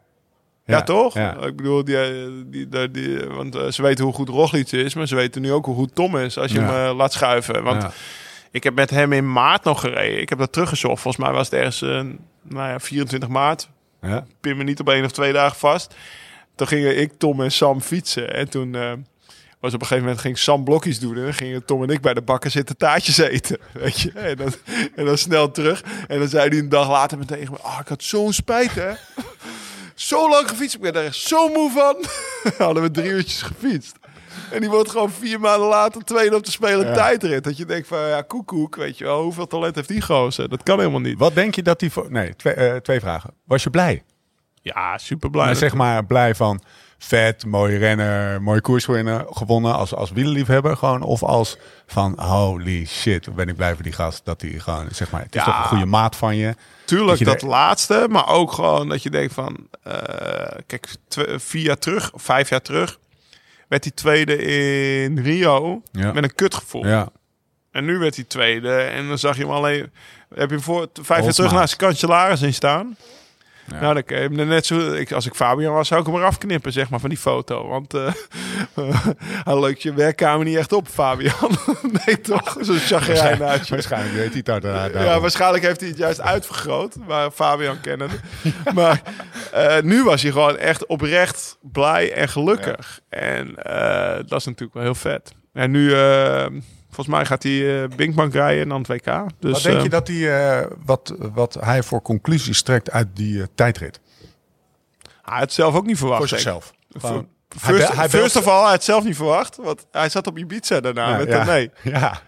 Ja, 0.66 0.82
toch? 0.84 1.14
Ja. 1.14 1.38
Ik 1.38 1.56
bedoel, 1.56 1.84
die, 1.84 1.98
die, 2.50 2.70
die, 2.70 2.92
die- 2.92 3.26
want 3.28 3.56
eh, 3.56 3.68
ze 3.68 3.82
weten 3.82 4.04
hoe 4.06 4.14
goed 4.14 4.30
Roglic 4.30 4.72
is... 4.72 4.94
maar 4.96 5.08
ze 5.08 5.16
weten 5.16 5.42
nu 5.42 5.52
ook 5.54 5.66
hoe 5.66 5.76
goed 5.76 5.96
Tom 5.96 6.18
is 6.18 6.38
als 6.38 6.52
je 6.52 6.60
Ja. 6.60 6.66
hem 6.72 6.90
eh, 6.90 6.96
laat 6.98 7.14
schuiven. 7.14 7.64
Want 7.64 7.86
ik 8.52 8.64
heb 8.64 8.76
met 8.76 8.90
hem 8.90 9.14
in 9.14 9.32
maart 9.32 9.64
nog 9.64 9.80
gereden. 9.80 10.22
Ik 10.22 10.30
heb 10.30 10.38
dat 10.38 10.52
teruggezocht. 10.52 11.02
Volgens 11.02 11.24
mij 11.26 11.34
was 11.34 11.50
het 11.50 11.60
ergens 11.60 11.82
eh, 11.82 11.90
nou 12.42 12.70
ja, 12.70 12.80
24 12.80 13.30
maart. 13.30 13.70
Ja. 14.02 14.26
pin 14.42 14.58
me 14.58 14.64
niet 14.64 14.80
op 14.80 14.90
één 14.90 15.06
of 15.06 15.12
twee 15.12 15.34
dagen 15.34 15.58
vast. 15.58 15.96
Toen 16.56 16.68
gingen 16.68 16.98
ik, 17.00 17.12
Tom 17.18 17.42
en 17.42 17.52
Sam 17.52 17.82
fietsen. 17.82 18.34
En 18.34 18.50
toen 18.50 18.76
was 19.60 19.74
op 19.74 19.82
een 19.82 19.88
gegeven 19.88 20.04
moment 20.08 20.22
ging 20.22 20.38
Sam 20.38 20.64
blokjes 20.64 21.00
doen. 21.00 21.16
En 21.16 21.24
dan 21.24 21.34
gingen 21.34 21.66
Tom 21.66 21.84
en 21.84 21.90
ik 21.90 22.02
bij 22.02 22.14
de 22.14 22.22
bakken 22.22 22.52
zitten 22.52 22.78
taartjes 22.78 23.18
eten. 23.18 23.58
Weet 23.74 24.00
je? 24.00 24.12
En 24.12 24.36
dan, 24.36 24.54
en 24.96 25.06
dan 25.06 25.18
snel 25.18 25.52
terug. 25.52 25.84
En 26.08 26.20
dan 26.20 26.28
zei 26.28 26.50
hij 26.50 26.58
een 26.58 26.70
dag 26.70 26.90
later 26.90 27.18
meteen 27.18 27.38
tegen 27.38 27.54
me... 27.54 27.60
Ah, 27.62 27.80
ik 27.82 27.88
had 27.88 28.04
zo'n 28.04 28.34
spijt, 28.34 28.76
hè? 28.76 28.92
Zo 29.96 30.30
lang 30.30 30.50
gefietst. 30.50 30.76
Ik 30.76 30.82
ben 30.82 30.94
daar 30.94 31.04
echt 31.04 31.16
zo 31.16 31.48
moe 31.48 31.72
van. 31.72 31.96
Hadden 32.66 32.84
we 32.84 32.92
drie 32.92 33.10
uurtjes 33.10 33.42
gefietst. 33.42 33.96
En 34.52 34.60
die 34.60 34.70
wordt 34.70 34.90
gewoon 34.90 35.12
vier 35.12 35.40
maanden 35.40 35.68
later 35.68 36.02
tweede 36.04 36.36
op 36.36 36.46
de 36.46 36.52
spelen 36.52 36.88
Ja. 36.88 36.94
tijdrit. 36.94 37.44
Dat 37.44 37.58
je 37.58 37.66
denkt 37.66 37.88
van, 37.88 38.00
ja, 38.00 38.22
koekoek, 38.22 38.76
weet 38.76 38.98
je 38.98 39.04
wel. 39.04 39.22
Hoeveel 39.22 39.48
talent 39.48 39.76
heeft 39.76 39.88
die 39.88 40.02
gozer? 40.02 40.50
Dat 40.50 40.64
kan 40.64 40.78
helemaal 40.80 41.00
niet. 41.00 41.18
Wat 41.18 41.36
denk 41.36 41.56
je 41.56 41.62
dat 41.64 41.82
hij 41.82 41.90
voor. 41.90 42.08
Nee, 42.12 42.36
twee, 42.36 42.54
eh, 42.54 42.76
twee 42.76 43.00
vragen. 43.00 43.34
Was 43.46 43.64
je 43.64 43.70
blij? 43.70 44.04
Ja, 44.62 44.98
super 44.98 45.30
blij. 45.30 45.46
Maar 45.46 45.56
zeg 45.56 45.74
maar 45.74 46.06
blij 46.06 46.36
van 46.36 46.62
vet, 46.98 47.46
mooie 47.46 47.78
renner, 47.78 48.42
mooie 48.42 48.62
koers 48.62 48.86
gewonnen 49.30 49.76
als, 49.76 49.94
als 49.94 50.12
wielerliefhebber 50.12 50.78
gewoon. 50.78 51.02
Of 51.02 51.24
als 51.24 51.58
van 51.88 52.20
holy 52.20 52.86
shit, 52.86 53.36
ben 53.36 53.48
ik 53.48 53.56
blij 53.56 53.74
voor 53.74 53.84
die 53.84 53.92
gast. 53.94 54.22
Dat 54.26 54.42
hij 54.42 54.50
gewoon, 54.52 54.88
zeg 54.92 55.12
maar, 55.12 55.22
het 55.22 55.36
is 55.36 55.42
Ja. 55.42 55.46
toch 55.46 55.58
een 55.62 55.68
goede 55.68 55.86
maat 55.86 56.16
van 56.16 56.36
je. 56.36 56.56
Tuurlijk, 56.86 57.26
Dat 57.26 57.42
laatste. 57.42 58.08
Maar 58.10 58.28
ook 58.28 58.52
gewoon 58.52 58.90
dat 58.90 59.04
je 59.04 59.10
denkt 59.10 59.34
van... 59.34 59.68
eh, 59.84 59.94
kijk, 60.66 60.88
vier 61.38 61.62
jaar 61.64 61.78
terug, 61.80 62.12
vijf 62.16 62.50
jaar 62.50 62.62
terug... 62.62 63.00
werd 63.68 63.84
hij 63.84 63.94
tweede 63.96 64.38
in 64.38 65.20
Rio 65.20 65.82
Ja. 65.92 66.12
met 66.14 66.24
een 66.24 66.36
kutgevoel. 66.36 66.88
Ja, 66.88 67.10
En 67.72 67.86
nu 67.86 67.98
werd 67.98 68.16
hij 68.16 68.24
tweede. 68.24 68.74
En 68.78 69.08
dan 69.08 69.18
zag 69.18 69.36
je 69.38 69.42
hem 69.44 69.52
alleen... 69.52 69.92
Heb 70.36 70.50
je 70.50 70.56
hem 70.56 70.64
voor 70.64 70.88
vijf 71.02 71.24
jaar 71.24 71.34
terug 71.34 71.52
naast 71.52 71.68
zijn 71.68 71.80
kanselaris 71.92 72.42
in 72.42 72.54
staan? 72.54 72.98
Ja. 73.72 73.80
Nou, 73.80 74.04
dan 74.36 74.48
net 74.48 74.66
zo... 74.66 74.94
Ik, 74.94 75.12
als 75.12 75.26
ik 75.26 75.36
Fabian 75.36 75.74
was, 75.74 75.88
zou 75.88 76.02
ik 76.02 76.08
hem 76.08 76.16
eraf 76.16 76.38
knippen, 76.38 76.72
zeg 76.72 76.90
maar, 76.90 77.00
van 77.00 77.10
die 77.10 77.18
foto. 77.18 77.68
Want 77.68 77.94
eh 77.94 78.12
hij 79.48 79.60
leukt 79.60 79.84
je 79.84 79.94
werkkamer 79.94 80.46
niet 80.46 80.58
echt 80.58 80.74
op, 80.74 80.88
Fabian. 80.88 81.58
nee, 82.06 82.22
toch? 82.22 82.58
Zo'n 82.60 82.78
chagrijn 82.78 83.44
uit. 83.44 83.70
Waarschijnlijk 83.70 84.16
weet 84.16 84.34
hij 84.34 84.42
daar. 84.42 84.62
daar 84.62 85.04
Ja, 85.04 85.20
waarschijnlijk 85.20 85.64
heeft 85.64 85.80
hij 85.80 85.90
het 85.90 85.98
juist 85.98 86.22
uitvergroot, 86.22 86.96
maar 87.08 87.32
Fabian 87.32 87.82
kennen. 87.82 88.10
maar 88.74 89.02
eh, 89.52 89.82
nu 89.82 90.04
was 90.04 90.22
hij 90.22 90.32
gewoon 90.32 90.58
echt 90.58 90.86
oprecht 90.86 91.58
blij 91.62 92.14
en 92.14 92.30
gelukkig. 92.30 93.00
En 93.10 93.56
eh, 93.56 94.16
dat 94.26 94.40
is 94.40 94.46
natuurlijk 94.46 94.74
wel 94.74 94.84
heel 94.84 94.96
vet. 94.96 95.32
En 95.54 95.72
nu, 95.72 95.94
volgens 96.90 97.16
mij 97.16 97.26
gaat 97.26 97.44
hij 97.44 97.82
eh 97.84 97.90
Binkbank 97.96 98.34
rijden 98.34 98.62
en 98.62 98.70
dan 98.70 98.78
het 98.78 98.88
WK. 98.88 99.26
Dus, 99.40 99.52
wat 99.52 99.64
denk 99.64 99.78
eh, 99.78 99.84
je 99.84 99.90
dat 99.90 100.08
hij, 100.08 100.58
eh, 100.60 100.66
wat, 100.86 101.14
wat 101.34 101.58
hij 101.60 101.84
voor 101.84 102.02
conclusies 102.02 102.62
trekt 102.62 102.92
uit 102.92 103.08
die 103.14 103.42
eh, 103.42 103.48
tijdrit? 103.56 104.00
hij 105.22 105.40
had 105.40 105.52
zelf 105.52 105.76
ook 105.76 105.86
niet 105.86 105.98
verwacht. 105.98 106.20
Voor 106.20 106.28
zichzelf. 106.28 106.74
First, 107.58 107.94
hij 107.94 108.10
first 108.10 108.36
of 108.36 108.48
all, 108.48 108.62
hij 108.62 108.72
had 108.72 108.84
zelf 108.84 109.04
niet 109.04 109.16
verwacht. 109.16 109.56
Want 109.56 109.86
hij 109.92 110.10
zat 110.10 110.28
op 110.28 110.38
Ibiza 110.38 110.80
daarna 110.80 111.10
Ja, 111.10 111.18
met 111.18 111.28
ja. 111.28 111.68
Ja, 112.00 112.22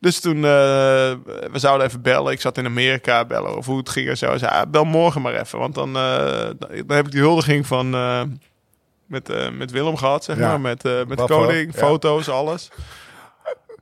Dus 0.00 0.20
toen, 0.20 0.36
eh, 0.36 0.42
we 0.42 1.50
zouden 1.52 1.86
even 1.86 2.02
bellen. 2.02 2.32
Ik 2.32 2.40
zat 2.40 2.58
in 2.58 2.66
Amerika, 2.66 3.24
bellen 3.24 3.56
over 3.56 3.70
hoe 3.70 3.78
het 3.80 3.88
ging 3.88 4.08
en 4.08 4.18
zo. 4.18 4.28
Hij 4.28 4.38
zei, 4.38 4.52
ah, 4.52 4.70
bel 4.70 4.84
morgen 4.84 5.22
maar 5.22 5.34
even. 5.34 5.58
Want 5.58 5.74
dan, 5.74 5.96
eh, 5.96 6.50
dan 6.58 6.96
heb 6.96 7.06
ik 7.06 7.10
die 7.12 7.20
huldiging 7.20 7.66
van, 7.66 7.94
eh, 7.94 8.22
met, 9.06 9.28
eh, 9.30 9.50
met 9.50 9.70
Willem 9.70 9.96
gehad, 9.96 10.24
zeg 10.24 10.38
Ja. 10.38 10.48
maar. 10.48 10.60
Met, 10.60 10.84
eh 10.84 10.92
met 11.06 11.18
Waffel, 11.18 11.38
koning, 11.38 11.74
foto's, 11.74 12.28
alles. 12.28 12.70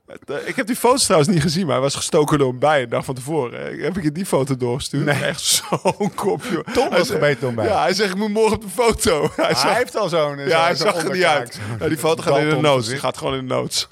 Eh, 0.07 0.47
ik 0.47 0.55
heb 0.55 0.67
die 0.67 0.75
foto's 0.75 1.03
trouwens 1.03 1.31
niet 1.31 1.41
gezien, 1.41 1.63
maar 1.65 1.73
hij 1.73 1.81
was 1.83 1.95
gestoken 1.95 2.37
door 2.39 2.49
een 2.49 2.59
bij 2.59 2.81
een 2.81 2.89
dag 2.89 3.05
van 3.05 3.15
tevoren. 3.15 3.71
Eh, 3.77 3.83
Heb 3.83 3.97
ik 3.97 4.03
je 4.03 4.11
die 4.11 4.25
foto 4.25 4.57
doorgestuurd? 4.57 5.05
Nee. 5.05 5.23
Echt 5.23 5.41
zo'n 5.41 6.11
kopje. 6.15 6.63
Tom 6.73 6.89
was 6.89 7.09
gebeten 7.09 7.39
door 7.39 7.49
een 7.49 7.55
bij. 7.55 7.65
Ja, 7.67 7.81
hij 7.81 7.93
zegt, 7.93 8.09
ik 8.09 8.17
moet 8.17 8.29
morgen 8.29 8.55
op 8.55 8.61
de 8.61 8.69
foto. 8.69 9.29
Hij 9.35 9.55
zag- 9.55 9.75
heeft 9.77 9.97
al 9.97 10.09
zo'n. 10.09 10.37
ja, 10.37 10.63
hij 10.63 10.75
zag 10.75 10.95
er 11.03 11.11
niet 11.11 11.23
uit. 11.23 11.59
Ja, 11.79 11.87
die 11.87 11.97
foto 11.97 12.21
gaat 12.21 12.37
in 12.37 12.49
de 12.49 12.55
notes. 12.55 12.87
Die 12.87 12.97
gaat 12.99 13.17
gewoon 13.17 13.33
in 13.33 13.47
de 13.47 13.53
notes. 13.53 13.87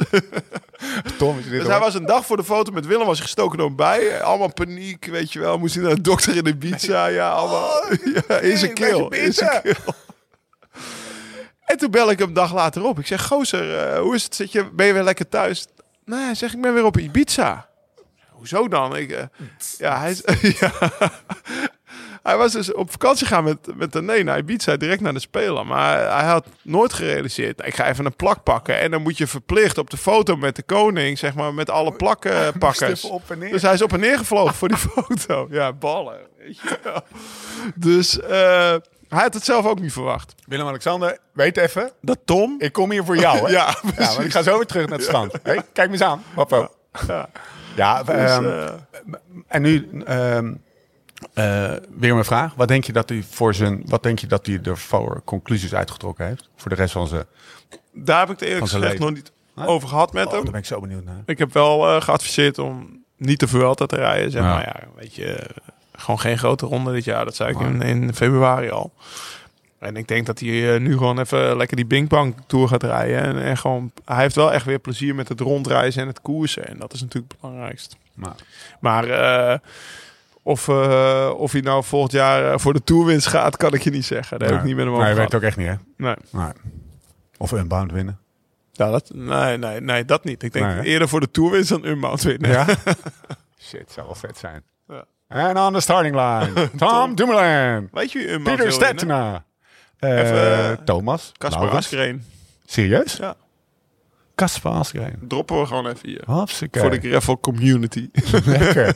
Tom, 1.18 1.38
is 1.38 1.44
dit 1.44 1.52
Dus 1.52 1.62
hoor? 1.62 1.72
hij 1.72 1.80
was 1.80 1.94
een 1.94 2.06
dag 2.06 2.26
voor 2.26 2.38
de 2.38 2.44
foto 2.44 2.72
met 2.72 2.86
Willem 2.86 3.06
was 3.06 3.18
hij 3.18 3.26
gestoken 3.26 3.58
door 3.58 3.68
een 3.68 3.76
bij. 3.76 4.22
Allemaal 4.22 4.54
paniek, 4.54 5.06
weet 5.06 5.34
je 5.34 5.40
wel. 5.40 5.58
Moest 5.58 5.76
hij 5.76 5.84
naar 5.84 5.96
de 5.96 6.02
dokter 6.02 6.36
in 6.36 6.44
de 6.44 6.56
pizza. 6.58 7.06
Ja, 7.08 7.32
allemaal. 7.32 7.84
ja, 8.28 8.38
in 8.38 8.58
zijn 8.58 8.74
keel. 8.74 9.14
In 9.14 9.34
zijn 9.34 9.62
keel. 9.62 9.94
En 11.66 11.78
toen 11.78 11.92
bel 11.92 12.12
ik 12.12 12.20
hem 12.20 12.28
een 12.28 12.34
dag 12.34 12.54
later 12.54 12.84
op. 12.84 13.00
Ik 13.00 13.08
zeg, 13.08 13.26
gozer, 13.28 13.78
eh, 13.78 14.00
hoe 14.00 14.16
is 14.16 14.24
het? 14.24 14.36
Zit 14.36 14.52
je, 14.52 14.70
ben 14.72 14.86
je 14.86 14.94
weer 14.94 15.04
lekker 15.04 15.30
thuis? 15.30 15.66
Nee, 16.06 16.36
zegt, 16.36 16.54
ik 16.54 16.62
ben 16.62 16.74
weer 16.74 16.86
op 16.86 16.98
Ibiza. 16.98 17.70
Hoezo 18.30 18.68
dan? 18.68 18.96
Ik, 18.96 19.12
eh, 19.12 19.24
ja, 19.78 20.00
hij, 20.00 20.12
is- 20.12 20.24
ja. 20.60 20.72
hij 22.24 22.38
was 22.38 22.52
dus 22.52 22.74
op 22.74 22.92
vakantie 22.92 23.28
gaan 23.28 23.44
met, 23.44 23.58
met 23.76 23.92
de 23.94 24.02
nee 24.02 24.24
naar 24.24 24.38
Ibiza, 24.38 24.76
direct 24.78 25.02
naar 25.02 25.14
de 25.14 25.20
Spelen. 25.20 25.68
Maar 25.68 25.98
hij 25.98 26.26
had 26.30 26.46
nooit 26.62 26.94
gerealiseerd. 26.94 27.66
Ik 27.66 27.76
ga 27.76 27.88
even 27.88 28.06
een 28.06 28.16
plak 28.16 28.44
pakken. 28.44 28.80
En 28.80 28.92
dan 28.92 29.02
moet 29.02 29.18
je 29.18 29.28
verplicht 29.28 29.78
op 29.78 29.90
de 29.90 29.98
foto 29.98 30.36
met 30.36 30.56
de 30.56 30.64
koning, 30.64 31.18
zeg 31.18 31.34
maar, 31.34 31.54
met 31.54 31.70
alle 31.70 31.92
plakkenpakkers. 31.92 33.04
even 33.04 33.16
op 33.16 33.32
en 33.32 33.40
neer. 33.40 33.52
Dus 33.52 33.62
hij 33.62 33.74
is 33.74 33.82
op 33.82 33.94
en 33.94 34.00
neer 34.00 34.18
gevlogen 34.18 34.54
voor 34.56 34.68
die 34.68 34.78
foto. 34.94 35.48
Ja, 35.50 35.74
ballen. 35.74 36.20
Weet 36.38 36.60
je 36.60 36.80
wel. 36.84 37.02
Dus 37.76 38.20
eh, 38.20 38.76
hij 39.14 39.24
had 39.24 39.34
het 39.34 39.44
zelf 39.44 39.66
ook 39.66 39.80
niet 39.80 39.94
verwacht. 39.94 40.36
Willem-Alexander, 40.48 41.18
weet 41.34 41.58
even. 41.58 41.92
Dat 42.02 42.20
Tom... 42.26 42.56
Ik 42.58 42.74
kom 42.74 42.92
hier 42.92 43.04
voor 43.06 43.18
jou, 43.18 43.38
hè? 43.38 43.50
Ja, 43.58 43.76
ja 43.82 43.90
precies. 43.94 44.14
want 44.16 44.26
ik 44.28 44.32
ga 44.32 44.42
zo 44.44 44.56
weer 44.58 44.66
terug 44.66 44.86
naar 44.88 44.98
het 44.98 45.08
strand. 45.08 45.34
Hey, 45.44 45.62
kijk 45.74 45.88
me 45.88 45.94
eens 45.94 46.04
aan. 46.04 46.24
Wappo. 46.36 46.68
Ja. 47.08 47.30
Ja, 47.76 48.04
Dus, 48.04 48.16
ehm, 48.16 48.46
eh, 48.46 48.74
en 49.48 49.62
nu 49.62 49.90
ehm, 50.06 50.54
eh, 51.34 51.72
weer 51.98 52.14
mijn 52.14 52.26
vraag. 52.26 52.54
Wat 52.56 52.68
denk 52.68 52.84
je 52.84 52.92
dat 52.94 53.10
hij 53.10 53.24
voor 53.30 53.54
zijn, 53.56 53.84
wat 53.86 54.04
denk 54.04 54.20
je 54.20 54.28
dat 54.28 54.46
hij 54.46 54.60
er 54.64 54.78
voor 54.78 55.22
conclusies 55.26 55.74
uitgetrokken 55.76 56.26
heeft 56.26 56.50
voor 56.56 56.70
de 56.70 56.76
rest 56.78 56.94
van 56.94 57.08
zijn? 57.08 57.26
daar 57.94 58.20
heb 58.20 58.30
ik 58.30 58.40
het 58.40 58.50
eerlijk 58.50 58.68
gezegd 58.72 59.00
nog 59.00 59.12
niet 59.14 59.32
over 59.56 59.88
gehad 59.88 60.14
met 60.14 60.26
Oh, 60.26 60.32
hem. 60.34 60.42
daar 60.44 60.52
ben 60.52 60.60
ik 60.62 60.68
zo 60.68 60.80
benieuwd 60.80 61.04
naar. 61.04 61.22
Ik 61.26 61.38
heb 61.38 61.54
wel 61.54 61.88
eh, 61.96 62.02
geadviseerd 62.02 62.58
om 62.58 63.04
niet 63.18 63.40
te 63.40 63.48
Vuelta 63.48 63.86
te 63.86 63.96
rijden. 63.96 64.32
Zeg 64.32 64.42
Ja. 64.42 64.54
maar, 64.54 64.64
ja, 64.66 64.88
weet 64.96 65.16
je, 65.16 65.50
gewoon 65.98 66.20
geen 66.20 66.38
grote 66.38 66.66
ronde 66.66 66.92
dit 66.92 67.04
jaar. 67.04 67.26
Dat 67.26 67.36
zei 67.36 67.52
ik 67.54 67.60
in, 67.60 67.82
in 67.82 68.14
februari 68.14 68.70
al. 68.70 68.94
En 69.80 69.96
ik 69.98 70.08
denk 70.08 70.26
dat 70.26 70.40
hij 70.40 70.74
eh, 70.74 70.80
nu 70.80 70.92
gewoon 70.98 71.20
even 71.20 71.58
lekker 71.58 71.76
die 71.76 71.86
Bingbank 71.86 72.38
Tour 72.48 72.68
gaat 72.68 72.84
rijden. 72.84 73.22
En, 73.22 73.44
en 73.44 73.58
gewoon, 73.58 73.92
hij 74.06 74.22
heeft 74.22 74.36
wel 74.36 74.54
echt 74.54 74.66
weer 74.66 74.80
plezier 74.80 75.16
met 75.16 75.28
het 75.30 75.40
rondreizen 75.40 76.02
en 76.02 76.08
het 76.08 76.22
koersen. 76.22 76.68
En 76.68 76.78
dat 76.78 76.94
is 76.94 77.02
natuurlijk 77.02 77.32
het 77.32 77.42
belangrijkste. 77.42 77.96
Maar, 78.14 78.36
Maar 78.80 79.10
eh, 79.10 79.58
of, 80.44 80.68
eh, 80.68 81.32
of 81.38 81.52
hij 81.52 81.62
nou 81.62 81.84
volgend 81.84 82.12
jaar 82.12 82.60
voor 82.60 82.74
de 82.74 82.84
Tourwinst 82.84 83.28
gaat, 83.28 83.58
kan 83.58 83.74
ik 83.74 83.82
je 83.82 83.90
niet 83.90 84.06
zeggen. 84.06 84.40
Daar 84.40 84.50
heb 84.50 84.58
ik 84.58 84.64
niet 84.64 84.76
met 84.76 84.86
hem 84.86 84.94
over 84.94 85.06
Nee, 85.06 85.14
gehad. 85.16 85.32
weet 85.32 85.42
ook 85.42 85.48
echt 85.48 85.58
niet, 85.58 85.68
hè? 85.68 85.76
Nee. 85.98 86.16
Nee. 86.30 86.52
Of 87.38 87.52
Unbound 87.52 87.92
winnen. 87.92 88.20
Ja, 88.72 88.92
dat, 88.92 89.12
nee, 89.14 89.58
nee, 89.58 89.82
nee, 89.82 90.06
dat 90.06 90.24
niet. 90.24 90.44
Ik 90.44 90.54
denk 90.54 90.66
Nee, 90.66 90.84
eerder 90.86 91.08
voor 91.10 91.20
de 91.20 91.32
Tourwinst 91.32 91.70
dan 91.70 91.86
Unbound 91.86 92.22
winnen. 92.22 92.50
Ja? 92.52 92.66
Shit, 93.68 93.92
zou 93.92 94.06
wel 94.06 94.16
vet 94.16 94.38
zijn. 94.38 94.64
En 95.34 95.58
on 95.58 95.74
the 95.74 95.80
starting 95.80 96.16
line, 96.16 96.70
Tom 96.78 97.16
Dumoulin, 97.16 97.90
Weet 97.92 98.12
je 98.12 98.20
wie 98.20 98.40
Peter? 98.40 98.72
Stettner, 98.72 99.44
eh, 100.00 100.20
Even, 100.20 100.70
eh, 100.70 100.72
Thomas, 100.86 101.32
Laurens. 101.38 101.74
Askreen. 101.74 102.24
Serieus? 102.66 103.18
Ja. 103.18 103.36
Kasper 104.36 104.72
Asgreen. 104.72 105.20
Droppen 105.28 105.60
we 105.60 105.66
gewoon 105.66 105.88
even 105.88 106.10
hier. 106.10 106.22
Hartstikke. 106.26 106.80
Voor 106.80 106.90
de 106.90 107.00
gravel 107.00 107.40
community. 107.40 108.10
Lekker. 108.46 108.96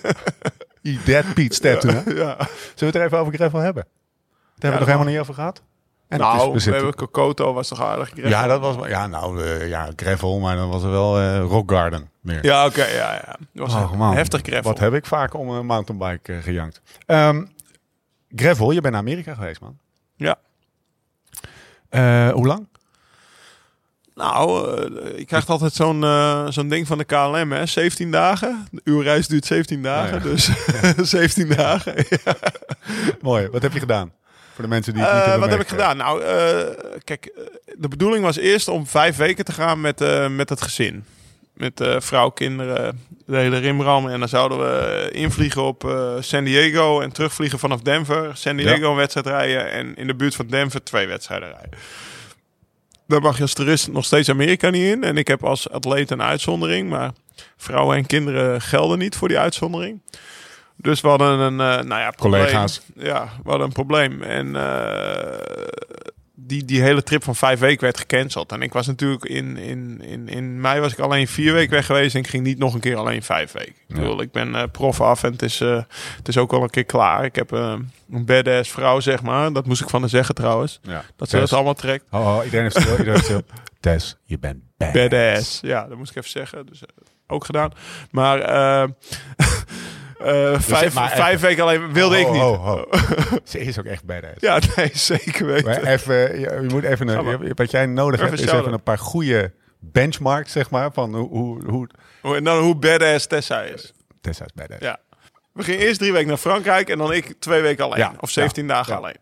Eat 0.82 1.06
that 1.06 1.34
Pete 1.34 1.70
ja. 1.70 2.04
Zullen 2.06 2.48
we 2.76 2.86
het 2.86 2.96
er 2.96 3.06
even 3.06 3.18
over 3.18 3.34
gravel 3.34 3.60
hebben? 3.60 3.84
Daar 3.84 3.92
hebben 3.92 4.60
we 4.60 4.68
het 4.68 4.80
nog 4.80 4.88
helemaal 4.88 5.06
niet 5.06 5.20
over 5.20 5.34
gehad. 5.34 5.62
En 6.08 6.20
nou, 6.20 6.54
we 6.54 6.72
hebben 6.72 6.94
Kokoto 6.94 7.54
was 7.54 7.68
toch 7.68 7.82
aardig 7.82 8.10
gravel? 8.10 8.30
ja, 8.30 8.48
dat 8.48 8.60
was 8.60 8.88
ja, 8.88 9.08
nou, 9.08 9.44
eh, 9.44 9.68
ja, 9.70 9.90
gravel, 9.96 10.40
maar 10.40 10.56
dan 10.56 10.70
was 10.70 10.84
er 10.84 10.90
wel 10.90 11.20
eh 11.20 11.40
Rock 11.40 11.72
Garden 11.72 12.10
meer. 12.22 12.46
Ja, 12.46 12.66
oké, 12.66 12.86
ja, 12.86 13.14
ja. 13.14 13.36
Dat 13.54 13.72
was 13.72 13.74
Oh, 13.74 13.92
man. 13.92 14.14
heftig 14.16 14.42
gravel. 14.42 14.64
Wat 14.72 14.80
heb 14.80 14.94
ik 14.94 15.06
vaak 15.06 15.34
om 15.34 15.50
een 15.50 15.66
mountainbike 15.66 16.34
eh, 16.34 16.44
gejankt. 16.44 16.82
Ehm, 17.06 17.46
gravel, 18.36 18.72
je 18.72 18.82
bent 18.82 18.94
naar 18.94 19.02
Amerika 19.04 19.34
geweest, 19.34 19.62
man. 19.62 19.78
Ja. 20.16 20.36
Hoe 22.34 22.48
lang? 22.48 22.68
Nou, 24.16 24.70
je 25.18 25.26
krijgt 25.26 25.50
altijd 25.50 25.74
zo'n 25.74 26.02
zo'n 26.50 26.68
ding 26.68 26.88
van 26.88 26.98
de 26.98 27.04
KLM, 27.04 27.52
hè. 27.52 27.66
17 27.66 28.12
dagen. 28.12 28.68
De 28.72 28.82
uurreis 28.84 29.28
duurt 29.28 29.46
17 29.46 29.82
dagen, 29.82 30.18
ja. 30.18 30.24
dus 30.24 30.50
17 31.12 31.48
dagen. 31.50 32.06
Mooi. 33.22 33.48
Wat 33.48 33.62
heb 33.62 33.74
je 33.74 33.80
gedaan? 33.80 34.12
Voor 34.58 34.66
de 34.66 34.72
mensen 34.72 34.94
die 34.94 35.02
het 35.02 35.12
Eh, 35.12 35.18
niet 35.18 35.26
hebben 35.26 35.50
wat 35.50 35.58
heb 35.58 35.66
ik 35.66 35.72
gedaan? 35.72 35.98
Nou, 35.98 36.24
eh, 36.24 36.98
kijk, 37.04 37.26
eh, 37.26 37.44
de 37.78 37.88
bedoeling 37.88 38.24
was 38.24 38.38
eerst 38.38 38.68
om 38.68 38.88
vijf 38.88 39.16
weken 39.16 39.46
te 39.46 39.52
gaan 39.52 39.82
met, 39.82 40.30
met 40.30 40.50
het 40.50 40.62
gezin. 40.62 41.06
Met 41.54 41.82
vrouw, 41.98 42.30
kinderen, 42.30 43.02
de 43.26 43.38
hele 43.38 43.58
rimram. 43.58 44.08
En 44.10 44.20
dan 44.20 44.30
zouden 44.30 44.60
we 44.60 45.10
invliegen 45.12 45.64
op 45.64 45.96
San 46.20 46.44
Diego 46.44 47.02
en 47.02 47.12
terugvliegen 47.12 47.60
vanaf 47.60 47.82
Denver. 47.82 48.32
San 48.34 48.56
Diego 48.56 48.90
een 48.90 48.96
wedstrijd 48.96 49.28
rijden 49.28 49.72
en 49.72 49.96
in 49.96 50.08
de 50.08 50.16
buurt 50.16 50.36
van 50.36 50.48
Denver 50.48 50.84
twee 50.84 51.08
wedstrijden 51.08 51.50
rijden. 51.50 51.80
Daar 53.08 53.22
mag 53.22 53.36
je 53.36 53.42
als 53.42 53.54
toerist 53.54 53.92
nog 53.92 54.06
steeds 54.06 54.30
Amerika 54.30 54.70
niet 54.70 54.92
in. 54.92 55.04
En 55.04 55.18
ik 55.18 55.28
heb 55.28 55.44
als 55.44 55.70
atleet 55.70 56.12
een 56.12 56.22
uitzondering. 56.22 56.90
Maar 56.90 57.12
vrouwen 57.58 57.98
en 57.98 58.06
kinderen 58.06 58.62
gelden 58.62 58.98
niet 58.98 59.16
voor 59.16 59.28
die 59.28 59.40
uitzondering. 59.40 60.02
Dus 60.78 61.02
we 61.02 61.08
hadden 61.08 61.40
een, 61.40 61.60
eh, 61.60 61.86
nou 61.86 62.02
ja, 62.02 62.12
probleem. 62.12 62.42
Collega's. 62.42 62.82
Ja, 62.96 63.30
we 63.44 63.50
hadden 63.50 63.68
een 63.68 63.74
probleem. 63.74 64.22
En 64.22 64.56
eh, 64.56 65.40
die, 66.36 66.66
die 66.66 66.82
hele 66.82 67.04
trip 67.04 67.24
van 67.24 67.36
vijf 67.36 67.60
weken 67.60 67.84
werd 67.84 67.98
gecanceld. 67.98 68.52
En 68.52 68.62
ik 68.62 68.74
was 68.74 68.88
natuurlijk 68.88 69.26
in, 69.26 69.58
in, 69.58 70.02
in, 70.02 70.28
in 70.28 70.62
mei 70.62 70.80
was 70.80 70.92
ik 70.92 71.00
alleen 71.00 71.28
vier 71.28 71.54
weken 71.54 71.72
weg 71.72 71.86
geweest. 71.86 72.16
En 72.16 72.22
ik 72.22 72.28
ging 72.28 72.44
niet 72.44 72.58
nog 72.58 72.74
een 72.74 72.80
keer 72.80 72.96
alleen 72.96 73.24
vijf 73.24 73.52
weken. 73.52 73.74
Ik, 73.88 73.96
bedoel, 73.96 74.22
ik 74.22 74.32
ben 74.32 74.56
eh, 74.56 74.64
prof 74.72 75.02
af 75.02 75.24
en 75.24 75.32
het 75.32 75.42
is, 75.42 75.60
het 75.60 76.28
is 76.28 76.38
ook 76.38 76.54
al 76.54 76.64
een 76.64 76.70
keer 76.70 76.86
klaar. 76.86 77.26
Ik 77.26 77.36
heb 77.36 77.52
een 77.52 77.92
badass 78.26 78.72
vrouw, 78.72 79.00
zeg 79.00 79.22
maar. 79.22 79.54
Dat 79.54 79.66
moest 79.66 79.82
ik 79.82 79.90
van 79.90 80.00
haar 80.00 80.10
zeggen 80.10 80.36
trouwens. 80.36 80.80
Ja. 80.82 81.04
Dat 81.16 81.30
ze 81.30 81.40
dat 81.40 81.54
allemaal 81.54 81.74
trekt. 81.74 82.06
Oh, 82.12 82.38
oh, 82.38 82.44
iedereen 82.44 82.64
heeft 82.64 82.80
stil. 82.80 82.92
Iedereen 82.92 83.14
heeft 83.14 83.26
stil. 83.26 83.42
Tess, 83.80 84.18
je 84.24 84.40
bent 84.40 84.62
badass. 84.78 85.10
Badass. 85.10 85.60
Ja, 85.62 85.88
dat 85.88 85.98
moest 85.98 86.12
ik 86.12 86.18
even 86.18 86.30
zeggen. 86.30 86.66
Dus 86.66 86.82
ook 87.28 87.46
gedaan. 87.46 87.72
Maar, 88.12 88.40
eh, 90.20 90.54
eh, 90.54 90.60
vijf, 90.60 90.94
vijf 90.94 91.40
weken 91.42 91.64
alleen 91.64 91.94
wilde 91.94 92.20
ik 92.20 92.32
niet. 92.32 92.42
oh, 92.42 92.68
oh. 92.68 92.92
Ze 93.44 93.60
is 93.60 93.80
ook 93.80 93.86
echt 93.86 94.06
badass. 94.06 94.34
Ja, 94.40 94.60
nee, 94.76 94.90
zeker 95.14 95.46
weten. 95.46 95.66
Maar 95.66 95.84
even, 95.84 96.40
je, 96.40 96.60
je 96.62 96.68
moet 96.74 96.84
even 96.84 97.08
een, 97.08 97.52
wat 97.56 97.72
jij 97.72 97.86
nodig 97.86 98.20
Even 98.20 98.36
hebt, 98.38 98.42
is 98.52 98.52
even 98.60 98.74
een 98.74 98.84
paar 98.84 98.98
goede 98.98 99.52
benchmarks, 99.80 100.52
zeg 100.52 100.70
maar, 100.70 100.92
van 100.94 101.16
hoe, 101.16 101.30
hoe, 101.30 101.64
hoe 101.70 101.88
Hoe- 102.22 102.36
En 102.36 102.44
dan 102.44 102.60
hoe 102.64 102.76
badass 102.76 103.28
Tessa 103.28 103.62
is. 103.62 103.94
Tessa 104.22 104.46
is 104.46 104.54
badass. 104.56 104.80
Ja. 104.82 104.98
We 105.54 105.64
gingen 105.64 105.80
eerst 105.80 106.00
drie 106.00 106.12
weken 106.12 106.28
naar 106.28 106.38
Frankrijk 106.38 106.90
en 106.90 106.98
dan 106.98 107.14
ik 107.14 107.34
twee 107.40 107.62
weken 107.62 107.86
alleen. 107.86 107.98
Ja, 108.00 108.14
Of 108.20 108.30
17 108.30 108.68
ja, 108.68 108.74
dagen 108.74 108.94
ja. 108.94 109.00
alleen. 109.00 109.18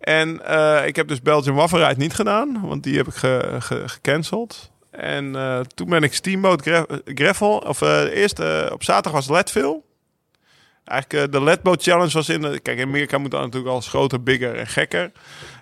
En 0.00 0.44
eh, 0.46 0.86
ik 0.86 0.96
heb 0.96 1.08
dus 1.08 1.22
Belgian 1.22 1.54
Waffenrijd 1.54 1.96
niet 1.96 2.14
gedaan, 2.14 2.60
want 2.62 2.82
die 2.82 2.96
heb 2.96 3.06
ik 3.06 3.14
ge- 3.14 3.56
ge- 3.58 3.82
gecanceld. 3.88 4.70
En 4.90 5.36
eh, 5.36 5.60
toen 5.60 5.88
ben 5.88 6.02
ik 6.02 6.14
Steamboat 6.14 6.62
Gra- 6.62 6.86
Gravel, 7.04 7.58
of 7.58 7.80
eerst 7.80 8.38
op 8.72 8.82
zaterdag 8.84 9.12
was 9.12 9.28
Leadville. 9.28 9.82
Eigenlijk 10.86 11.26
eh, 11.26 11.32
de 11.38 11.44
Leadboat 11.44 11.82
Challenge 11.82 12.12
was 12.12 12.28
in, 12.28 12.40
de- 12.40 12.60
kijk 12.60 12.78
in 12.78 12.86
Amerika 12.86 13.18
moet 13.18 13.30
dat 13.30 13.40
natuurlijk 13.40 13.72
al 13.72 13.80
groter, 13.80 14.22
bigger 14.22 14.54
en 14.54 14.66
gekker. 14.66 15.12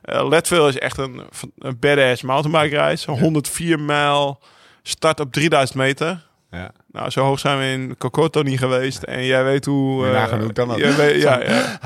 Eh 0.03 0.29
Leadville 0.29 0.69
is 0.69 0.79
echt 0.79 0.99
een, 0.99 1.23
een 1.59 1.79
badass 1.79 2.23
mountainbike 2.23 2.77
reis. 2.77 3.05
104 3.05 3.81
mijl, 3.81 4.41
start 4.83 5.21
op 5.21 5.33
3000 5.33 5.79
meter. 5.79 6.27
Ja. 6.51 6.71
Nou, 6.93 7.11
zo 7.11 7.25
hoog 7.25 7.39
zijn 7.39 7.59
we 7.59 7.65
in 7.65 7.97
Kokoto 7.99 8.43
niet 8.43 8.59
geweest. 8.59 9.03
En 9.03 9.25
jij 9.25 9.45
weet 9.45 9.65
hoe... 9.65 10.07
Nagaan 10.13 10.39
hoe 10.41 10.97
weet- 10.97 11.23
ja, 11.23 11.43
ja. 11.43 11.79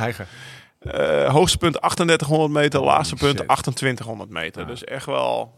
Hoogste 1.30 1.59
punt 1.59 1.74
3800 1.80 2.51
meter, 2.53 2.80
laagste 2.80 3.14
punt 3.14 3.39
shit. 3.39 3.47
2800 3.47 4.30
meter. 4.30 4.66
Dus 4.66 4.84
echt 4.84 5.07
wel 5.07 5.53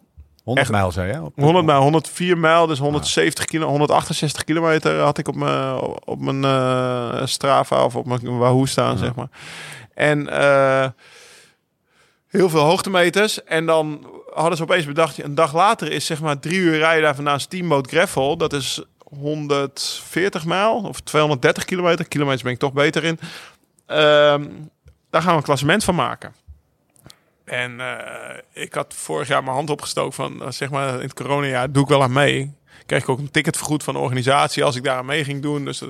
100 0.45 0.67
Echt- 0.67 0.77
mijl 0.77 0.93
zei 0.93 1.13
je? 1.13 1.23
Op- 1.23 1.33
100 1.37 1.65
mijl, 1.67 1.81
104 1.81 2.39
mijl, 2.39 2.67
dus 2.67 2.79
170 2.79 3.45
kilo, 3.45 3.67
168 3.69 4.45
kilometer 4.45 4.99
had 5.01 5.19
ik 5.19 5.29
op 5.29 5.35
mijn, 5.35 5.81
op 6.05 6.21
mijn 6.21 6.45
eh, 6.45 7.27
Strava 7.27 7.85
of 7.85 7.97
op 7.97 8.07
mijn 8.07 8.39
Wahoo 8.39 8.65
staan, 8.65 8.99
zeg 8.99 9.15
maar. 9.15 9.29
En 9.95 10.29
eh, 10.29 10.89
heel 12.27 12.49
veel 12.49 12.61
hoogtemeters. 12.61 13.45
En 13.45 13.67
dan 13.67 14.07
hadden 14.35 14.57
ze 14.57 14.63
opeens 14.63 14.85
bedacht, 14.87 15.23
een 15.23 15.35
dag 15.35 15.55
later 15.55 15.93
is 15.93 16.07
zeg 16.07 16.21
maar 16.21 16.39
drie 16.39 16.59
uur 16.59 16.79
rijden 16.79 17.03
daar 17.03 17.15
vandaan 17.15 17.41
Steamboat 17.41 17.89
Gravel. 17.89 18.37
Dat 18.37 18.53
is 18.53 18.85
140 18.99 20.45
mijl 20.45 20.75
of 20.75 21.01
230 21.01 21.65
kilometer. 21.65 22.09
Kilometers 22.09 22.43
ben 22.43 22.53
ik 22.53 22.59
toch 22.59 22.73
beter 22.73 23.05
in. 23.05 23.19
Ehm, 23.87 24.45
daar 25.11 25.23
gaan 25.23 25.31
we 25.31 25.37
een 25.37 25.43
klassement 25.43 25.85
van 25.85 25.95
maken. 25.95 26.35
En 27.51 27.81
eh, 27.81 28.39
ik 28.53 28.75
had 28.75 28.95
vorig 28.95 29.29
jaar 29.29 29.43
mijn 29.43 29.55
hand 29.55 29.71
opgestoken 29.71 30.13
van, 30.13 30.43
eh, 30.43 30.51
zeg 30.51 30.71
maar, 30.71 30.95
in 30.95 31.01
het 31.01 31.15
coronajaar 31.15 31.73
doe 31.73 31.83
ik 31.83 31.89
wel 31.89 32.03
aan 32.03 32.13
mee. 32.13 32.55
Kreeg 32.87 33.03
ik 33.03 33.09
ook 33.09 33.19
een 33.19 33.31
ticket 33.31 33.57
vergoed 33.57 33.83
van 33.83 33.95
de 33.95 34.01
organisatie 34.01 34.65
als 34.65 34.77
ik 34.77 34.85
daar 34.85 34.97
aan 34.97 35.07
mee 35.07 35.25
ging 35.25 35.43
doen. 35.43 35.65
Dus, 35.65 35.83
eh 35.83 35.89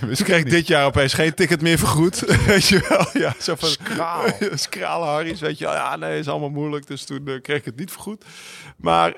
dus 0.08 0.22
kreeg 0.22 0.38
ik 0.38 0.50
dit 0.50 0.66
jaar 0.66 0.86
opeens 0.86 1.14
geen 1.14 1.34
ticket 1.34 1.60
meer 1.60 1.78
vergoed. 1.78 2.20
weet 2.46 2.66
je 2.66 2.86
wel? 2.88 3.22
Ja, 3.22 3.34
zo 3.40 3.54
van 3.54 3.68
Skraal. 3.68 4.24
Skrale 4.54 5.04
Harry's, 5.04 5.40
weet 5.40 5.58
je 5.58 5.64
wel. 5.64 5.74
Ja, 5.74 5.96
nee, 5.96 6.18
is 6.18 6.28
allemaal 6.28 6.50
moeilijk. 6.50 6.86
Dus 6.86 7.04
toen 7.04 7.26
eh, 7.26 7.40
kreeg 7.42 7.58
ik 7.58 7.64
het 7.64 7.76
niet 7.76 7.90
vergoed. 7.90 8.24
Maar, 8.76 9.14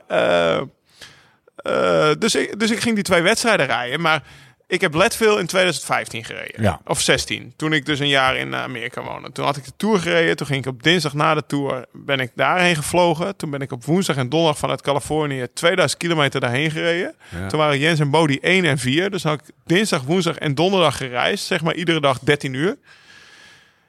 dus, 2.18 2.34
ik, 2.34 2.59
dus 2.59 2.70
ik 2.70 2.80
ging 2.80 2.94
die 2.94 3.04
twee 3.04 3.22
wedstrijden 3.22 3.66
rijden. 3.66 4.00
Maar 4.00 4.22
ik 4.69 4.81
heb 4.81 4.95
Leadville 4.95 5.39
in 5.39 5.47
2015 5.47 6.25
gereden. 6.25 6.62
Ja. 6.62 6.81
Of 6.85 7.01
16. 7.01 7.53
Toen 7.57 7.73
ik 7.73 7.87
dus 7.87 7.99
een 7.99 8.09
jaar 8.09 8.37
in 8.37 8.55
Amerika 8.55 9.03
woonde. 9.03 9.33
Toen 9.33 9.45
had 9.45 9.57
ik 9.57 9.64
de 9.64 9.73
Tour 9.77 9.99
gereden. 9.99 10.37
Toen 10.37 10.47
ging 10.47 10.67
ik 10.67 10.73
op 10.73 10.83
dinsdag 10.83 11.14
na 11.14 11.35
de 11.35 11.47
Tour 11.47 11.85
ben 11.93 12.21
ik 12.21 12.31
daarheen 12.35 12.77
gevlogen. 12.77 13.37
Toen 13.37 13.51
ben 13.51 13.61
ik 13.61 13.73
op 13.73 13.85
woensdag 13.85 14.17
en 14.17 14.29
donderdag 14.29 14.59
vanuit 14.59 14.83
Californië 14.83 15.47
2000 15.55 16.01
kilometer 16.01 16.41
daarheen 16.41 16.71
gereden. 16.71 17.14
Ja. 17.29 17.47
Toen 17.47 17.59
waren 17.59 17.79
Jens 17.79 18.01
en 18.01 18.11
Bodie 18.11 18.41
1 18.41 18.64
en 18.64 18.79
4. 18.79 19.11
Dus 19.11 19.23
had 19.23 19.41
ik 19.41 19.55
dinsdag, 19.64 20.03
woensdag 20.03 20.37
en 20.37 20.55
donderdag 20.55 20.97
gereisd. 20.97 21.47
Zeg 21.47 21.62
maar 21.62 21.75
iedere 21.75 22.01
dag 22.01 22.19
13 22.19 22.55
uur. 22.55 22.77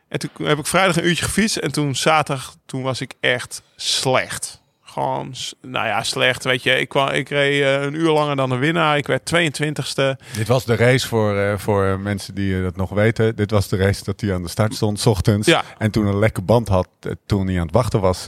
En 0.08 0.20
toen 0.20 0.30
heb 0.44 0.58
ik 0.58 0.68
vrijdag 0.68 0.98
een 0.98 1.06
uurtje 1.06 1.26
gefietst. 1.26 1.58
En 1.58 1.72
toen 1.72 1.96
zaterdag, 1.96 2.56
toen 2.66 2.82
was 2.82 3.02
ik 3.02 3.14
echt 3.20 3.62
slecht. 3.76 4.62
Gewoon, 4.98 5.34
nou 5.62 5.88
ja, 5.88 6.04
slecht. 6.04 6.44
Weet 6.44 6.64
je, 6.64 6.80
ik, 6.80 6.90
kwam, 6.90 7.08
ik 7.08 7.30
reed 7.30 7.62
eh, 7.62 7.82
een 7.82 7.94
uur 7.94 8.12
langer 8.12 8.36
dan 8.36 8.50
de 8.50 8.56
winnaar. 8.56 8.98
Ik 8.98 9.08
werd 9.08 9.36
22ste. 9.36 10.26
Dit 10.34 10.48
was 10.48 10.66
de 10.66 10.76
race 10.76 11.08
voor, 11.08 11.38
eh, 11.38 11.58
voor 11.58 12.00
mensen 12.00 12.36
die 12.36 12.56
eh, 12.56 12.62
dat 12.62 12.76
nog 12.76 12.90
weten. 12.90 13.36
Dit 13.36 13.52
was 13.52 13.68
de 13.68 13.78
race 13.78 14.04
dat 14.04 14.22
hij 14.22 14.34
aan 14.34 14.44
de 14.44 14.50
start 14.50 14.76
stond, 14.76 15.00
's 15.00 15.06
ochtends. 15.06 15.48
Ja. 15.48 15.64
En 15.78 15.92
toen 15.92 16.06
een 16.06 16.20
lekke 16.20 16.42
band 16.42 16.68
had, 16.68 16.88
toen 17.26 17.48
hij 17.48 17.56
aan 17.56 17.66
het 17.66 17.76
wachten 17.76 18.02
was, 18.02 18.24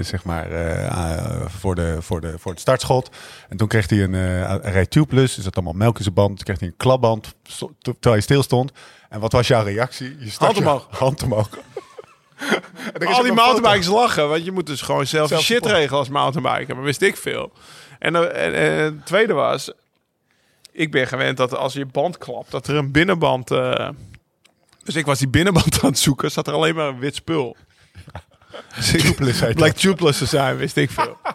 zeg 0.00 0.24
maar, 0.24 0.46
voor, 1.48 1.74
de, 1.74 1.96
voor, 2.00 2.20
de, 2.20 2.34
voor 2.38 2.52
het 2.52 2.60
startschot. 2.60 3.10
En 3.48 3.56
toen 3.56 3.68
kreeg 3.68 3.90
hij 3.90 4.02
een, 4.02 4.12
een 4.12 4.60
reed 4.60 4.90
tubeless, 4.90 5.36
er 5.36 5.42
zat 5.42 5.54
allemaal 5.54 5.72
melk 5.72 5.96
in 5.96 6.02
zijn 6.02 6.14
band. 6.14 6.36
Toen 6.36 6.44
kreeg 6.44 6.58
hij 6.58 6.68
een 6.68 6.76
klapband, 6.76 7.34
terwijl 7.80 8.14
hij 8.14 8.20
stil 8.20 8.42
stond. 8.42 8.72
En 9.08 9.20
wat 9.20 9.32
was 9.32 9.46
jouw 9.46 9.64
reactie? 9.64 10.16
Je 10.18 10.30
Hand 10.38 10.58
omhoog. 10.58 10.86
Hand 10.90 11.22
omhoog. 11.22 11.48
Al 13.06 13.22
die 13.22 13.32
mountainbikers 13.32 13.86
lachen. 13.86 14.28
Want 14.28 14.44
je 14.44 14.52
moet 14.52 14.66
dus 14.66 14.80
gewoon 14.80 15.06
zelf, 15.06 15.28
Zelf 15.28 15.40
je 15.40 15.46
shit 15.54 15.66
regelen 15.66 15.98
als 15.98 16.08
mountainbiker. 16.08 16.74
Maar 16.74 16.84
wist 16.84 17.02
ik 17.02 17.16
veel. 17.16 17.52
En, 17.98 18.16
eh, 18.16 18.44
en, 18.46 18.54
en 18.54 18.84
het 18.84 19.06
tweede 19.06 19.32
was... 19.32 19.72
Ik 20.72 20.90
ben 20.90 21.06
gewend 21.06 21.36
dat 21.36 21.56
als 21.56 21.72
je 21.72 21.86
band 21.86 22.18
klapt, 22.18 22.50
dat 22.50 22.66
er 22.66 22.74
een 22.76 22.92
binnenband... 22.92 23.50
eh, 23.50 23.88
dus 24.84 24.94
ik 24.94 25.06
was 25.06 25.18
die 25.18 25.28
binnenband 25.28 25.78
aan 25.82 25.90
het 25.90 25.98
zoeken. 25.98 26.30
Zat 26.30 26.46
er 26.46 26.52
alleen 26.54 26.74
maar 26.74 26.88
een 26.88 26.98
wit 26.98 27.14
spul. 27.14 27.56
Dus 28.76 28.90
Tubeless 28.90 29.40
heet 29.40 29.54
Blijkt 29.62 29.80
tubeless 29.80 30.18
te 30.18 30.26
zijn, 30.26 30.56
wist 30.56 30.76
ik 30.76 30.90
veel. 30.90 31.18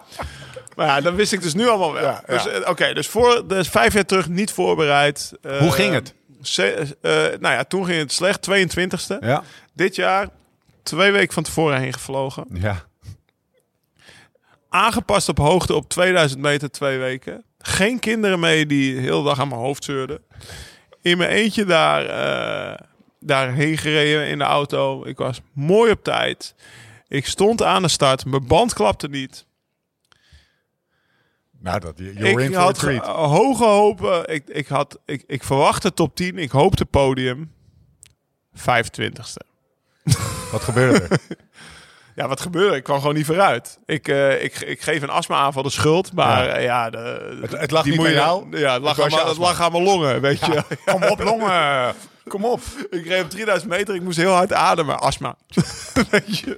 Maar 0.76 0.86
ja, 0.86 1.00
dat 1.00 1.14
wist 1.14 1.32
ik 1.32 1.42
dus 1.42 1.54
nu 1.54 1.68
allemaal 1.68 1.92
wel. 1.92 2.02
Ja, 2.02 2.22
ja. 2.26 2.32
Dus, 2.32 2.48
eh, 2.48 2.68
Oké, 2.68 2.94
dus 2.94 3.08
voor 3.08 3.46
dus 3.46 3.68
vijf 3.68 3.94
jaar 3.94 4.04
terug 4.04 4.28
niet 4.28 4.50
voorbereid. 4.50 5.32
Eh, 5.42 5.58
Hoe 5.58 5.72
ging 5.72 5.94
het? 5.94 6.14
eh, 6.56 7.12
nou 7.40 7.54
ja, 7.54 7.64
toen 7.64 7.84
ging 7.84 7.98
het 7.98 8.12
slecht, 8.12 8.42
22e. 8.50 9.18
Ja. 9.20 9.42
Dit 9.72 9.94
jaar 9.94 10.28
twee 10.82 11.10
weken 11.12 11.34
van 11.34 11.42
tevoren 11.42 11.80
heen 11.80 11.92
gevlogen. 11.92 12.44
Ja. 12.52 12.84
Aangepast 14.68 15.28
op 15.28 15.38
hoogte 15.38 15.74
op 15.74 15.88
2000 15.88 16.40
meter 16.40 16.70
twee 16.70 16.98
weken. 16.98 17.44
Geen 17.58 17.98
kinderen 17.98 18.40
mee 18.40 18.66
die 18.66 18.94
de 18.94 19.00
hele 19.00 19.22
dag 19.22 19.40
aan 19.40 19.48
mijn 19.48 19.60
hoofd 19.60 19.84
zeurden. 19.84 20.22
In 21.00 21.18
mijn 21.18 21.30
eentje 21.30 21.64
daar, 21.64 22.06
eh, 22.06 22.86
daarheen 23.20 23.78
gereden 23.78 24.28
in 24.28 24.38
de 24.38 24.44
auto. 24.44 25.04
Ik 25.04 25.16
was 25.16 25.40
mooi 25.52 25.90
op 25.90 26.04
tijd. 26.04 26.54
Ik 27.08 27.26
stond 27.26 27.62
aan 27.62 27.82
de 27.82 27.88
start. 27.88 28.24
Mijn 28.24 28.46
band 28.46 28.72
klapte 28.72 29.08
niet. 29.08 29.46
Nou, 31.58 31.80
dat, 31.80 32.00
ik 32.00 32.54
had 32.54 32.80
hoge 33.04 33.64
hopen. 33.64 34.28
Ik, 34.28 34.48
ik, 34.48 34.66
had, 34.66 34.98
ik, 35.04 35.24
ik 35.26 35.44
verwachtte 35.44 35.94
top 35.94 36.16
10. 36.16 36.38
Ik 36.38 36.50
hoopte 36.50 36.84
podium. 36.84 37.52
25ste. 38.56 39.46
Wat 40.52 40.62
gebeurde 40.62 41.00
er? 41.08 41.18
Ja, 42.14 42.28
wat 42.28 42.40
gebeurde? 42.40 42.76
Ik 42.76 42.82
kwam 42.82 42.98
gewoon 43.00 43.14
niet 43.14 43.26
vooruit. 43.26 43.78
Ik, 43.86 44.08
eh, 44.08 44.42
ik, 44.44 44.60
ik 44.60 44.80
geef 44.82 45.02
een 45.02 45.10
astma-aanval 45.10 45.62
de 45.62 45.70
schuld, 45.70 46.12
maar 46.12 46.46
Ja. 46.46 46.58
ja 46.58 46.90
de, 46.90 47.38
Het- 47.40 47.58
het 47.60 47.70
lag 47.70 47.82
die 47.84 47.92
niet 47.98 48.06
je- 48.06 48.12
jou? 48.12 48.58
Ja, 48.58 48.72
het 48.72 48.82
lag, 48.82 49.00
aan, 49.00 49.28
het 49.28 49.36
lag 49.36 49.60
aan 49.60 49.72
mijn 49.72 49.84
longen, 49.84 50.20
weet 50.20 50.38
je. 50.38 50.62
Kom 50.84 51.02
op, 51.04 51.22
longen. 51.30 51.94
Kom 52.28 52.44
op. 52.44 52.60
Ik 52.90 53.06
reed 53.06 53.22
op 53.22 53.30
3000 53.30 53.70
meter, 53.70 53.94
ik 53.94 54.02
moest 54.02 54.16
heel 54.16 54.32
hard 54.32 54.52
ademen. 54.52 55.00
Astma. 55.00 55.36
weet 56.10 56.38
je. 56.38 56.56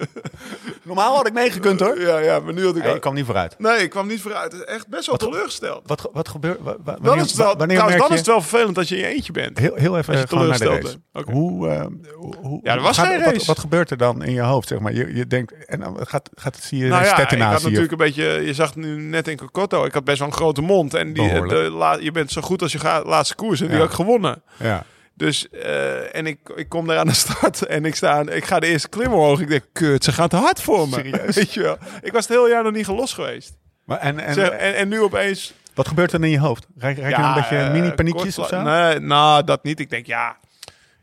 Normaal 0.82 1.16
had 1.16 1.26
ik 1.26 1.32
meegekund 1.32 1.80
hoor. 1.80 2.00
Ja, 2.00 2.18
ja, 2.18 2.40
maar 2.40 2.52
nu 2.54 2.64
had 2.64 2.76
ik... 2.76 2.82
Hey, 2.82 2.94
ik 2.94 3.00
kwam 3.00 3.14
niet 3.14 3.24
vooruit. 3.24 3.54
Nee, 3.58 3.76
ik 3.82 3.90
kwam 3.90 4.06
niet 4.06 4.20
vooruit. 4.20 4.52
Het 4.52 4.60
is 4.60 4.66
echt 4.66 4.88
best 4.88 5.06
wel 5.06 5.16
teleurgesteld. 5.16 5.82
Wat, 5.86 6.00
ge- 6.00 6.10
wat 6.12 6.28
gebeurt? 6.28 6.58
wa- 6.62 6.76
wa- 6.84 6.92
Dan 6.92 7.02
Wanneer, 7.02 7.24
is 7.24 7.30
het 7.30 7.40
wel, 7.40 7.56
wanneer 7.56 7.76
trouwens, 7.76 7.96
merk 7.96 7.98
dan 7.98 8.06
je, 8.08 8.12
is 8.12 8.18
het 8.18 8.26
wel 8.26 8.40
vervelend 8.40 8.74
dat 8.74 8.88
je 8.88 8.94
in 8.96 9.00
je 9.00 9.06
eentje 9.14 9.32
bent. 9.32 9.58
heel, 9.58 9.74
heel 9.74 9.96
even 9.98 10.14
als 10.14 10.22
je 10.22 10.36
eh, 10.36 10.40
naar 10.42 10.48
de 10.48 10.58
teleurgesteld 10.58 10.82
race. 10.84 10.98
Oké. 11.12 11.32
Hoe, 11.32 11.68
eh, 11.68 11.86
hoe, 12.16 12.34
hoe- 12.36 12.60
Ja, 12.62 12.74
er 12.74 12.80
was 12.80 12.96
gaat- 12.98 13.06
geen 13.06 13.20
wat, 13.24 13.32
race. 13.32 13.46
Wat, 13.46 13.58
gebeurt 13.58 13.90
er 13.90 13.96
dan 13.96 14.22
in 14.22 14.32
je 14.32 14.40
hoofd? 14.42 14.68
Zeg 14.68 14.78
maar? 14.78 14.92
je, 14.92 15.14
je 15.14 15.26
denkt, 15.26 15.66
en 15.66 15.80
dan 15.80 15.98
gaat, 16.06 16.30
gaat 16.34 16.54
het 16.54 16.64
zie 16.64 16.78
je 16.78 16.84
Nou 16.88 17.00
een 17.00 17.06
ja, 17.06 17.18
ik 17.18 17.28
had 17.28 17.38
naast 17.38 17.58
je. 17.58 17.64
natuurlijk 17.64 17.92
een 17.92 17.98
beetje... 17.98 18.24
Je 18.24 18.54
zag 18.54 18.74
nu 18.76 19.00
net 19.00 19.28
in 19.28 19.36
Kokoto, 19.36 19.84
ik 19.84 19.92
had 19.92 20.04
best 20.04 20.18
wel 20.18 20.28
een 20.28 20.34
grote 20.34 20.60
mond. 20.62 20.94
En 20.94 21.12
die, 21.12 21.46
de, 21.46 21.56
la- 21.70 21.98
je 22.00 22.10
bent 22.12 22.32
zo 22.32 22.40
goed 22.40 22.62
als 22.62 22.72
je 22.72 22.78
gaat, 22.78 23.04
laatste 23.06 23.34
koers. 23.34 23.60
En 23.60 23.66
die 23.66 23.74
Ja. 23.74 23.80
had 23.80 23.90
ik 23.90 23.94
gewonnen. 23.96 24.42
Ja. 24.58 24.84
Dus, 25.16 25.48
eh, 25.50 26.16
en 26.16 26.26
ik, 26.26 26.38
ik 26.54 26.68
kom 26.68 26.86
daar 26.86 26.98
aan 26.98 27.06
de 27.06 27.12
start 27.14 27.66
en 27.66 27.84
ik, 27.84 27.94
sta 27.94 28.10
aan, 28.12 28.28
ik 28.28 28.44
ga 28.44 28.60
de 28.60 28.66
eerste 28.66 28.88
klim 28.88 29.12
omhoog. 29.12 29.40
Ik 29.40 29.48
denk, 29.48 29.64
kut, 29.72 30.04
ze 30.04 30.12
gaat 30.12 30.30
te 30.30 30.36
hard 30.36 30.60
voor 30.60 30.88
me. 30.88 30.94
Serieus? 30.94 31.34
Weet 31.36 31.54
je 31.54 31.62
wel. 31.62 31.76
Ik 32.02 32.12
was 32.12 32.28
het 32.28 32.36
hele 32.36 32.48
jaar 32.48 32.62
nog 32.62 32.72
niet 32.72 32.84
gelost 32.84 33.14
geweest. 33.14 33.56
Maar 33.84 33.98
en, 33.98 34.18
en, 34.18 34.34
Zeg, 34.34 34.48
en, 34.50 34.74
en 34.76 34.88
nu 34.88 35.00
opeens... 35.02 35.54
wat 35.74 35.88
gebeurt 35.88 36.12
er 36.12 36.24
in 36.24 36.30
je 36.30 36.38
hoofd? 36.38 36.66
Rijk, 36.78 36.98
rijk 36.98 37.16
je 37.16 37.22
een 37.22 37.34
beetje 37.34 37.56
eh, 37.56 37.70
mini-paniekjes 37.72 38.38
of 38.38 38.48
zo? 38.48 38.62
Nee, 38.62 38.98
nou, 38.98 39.44
dat 39.44 39.62
niet. 39.64 39.80
Ik 39.80 39.90
denk, 39.90 40.06
ja, 40.06 40.36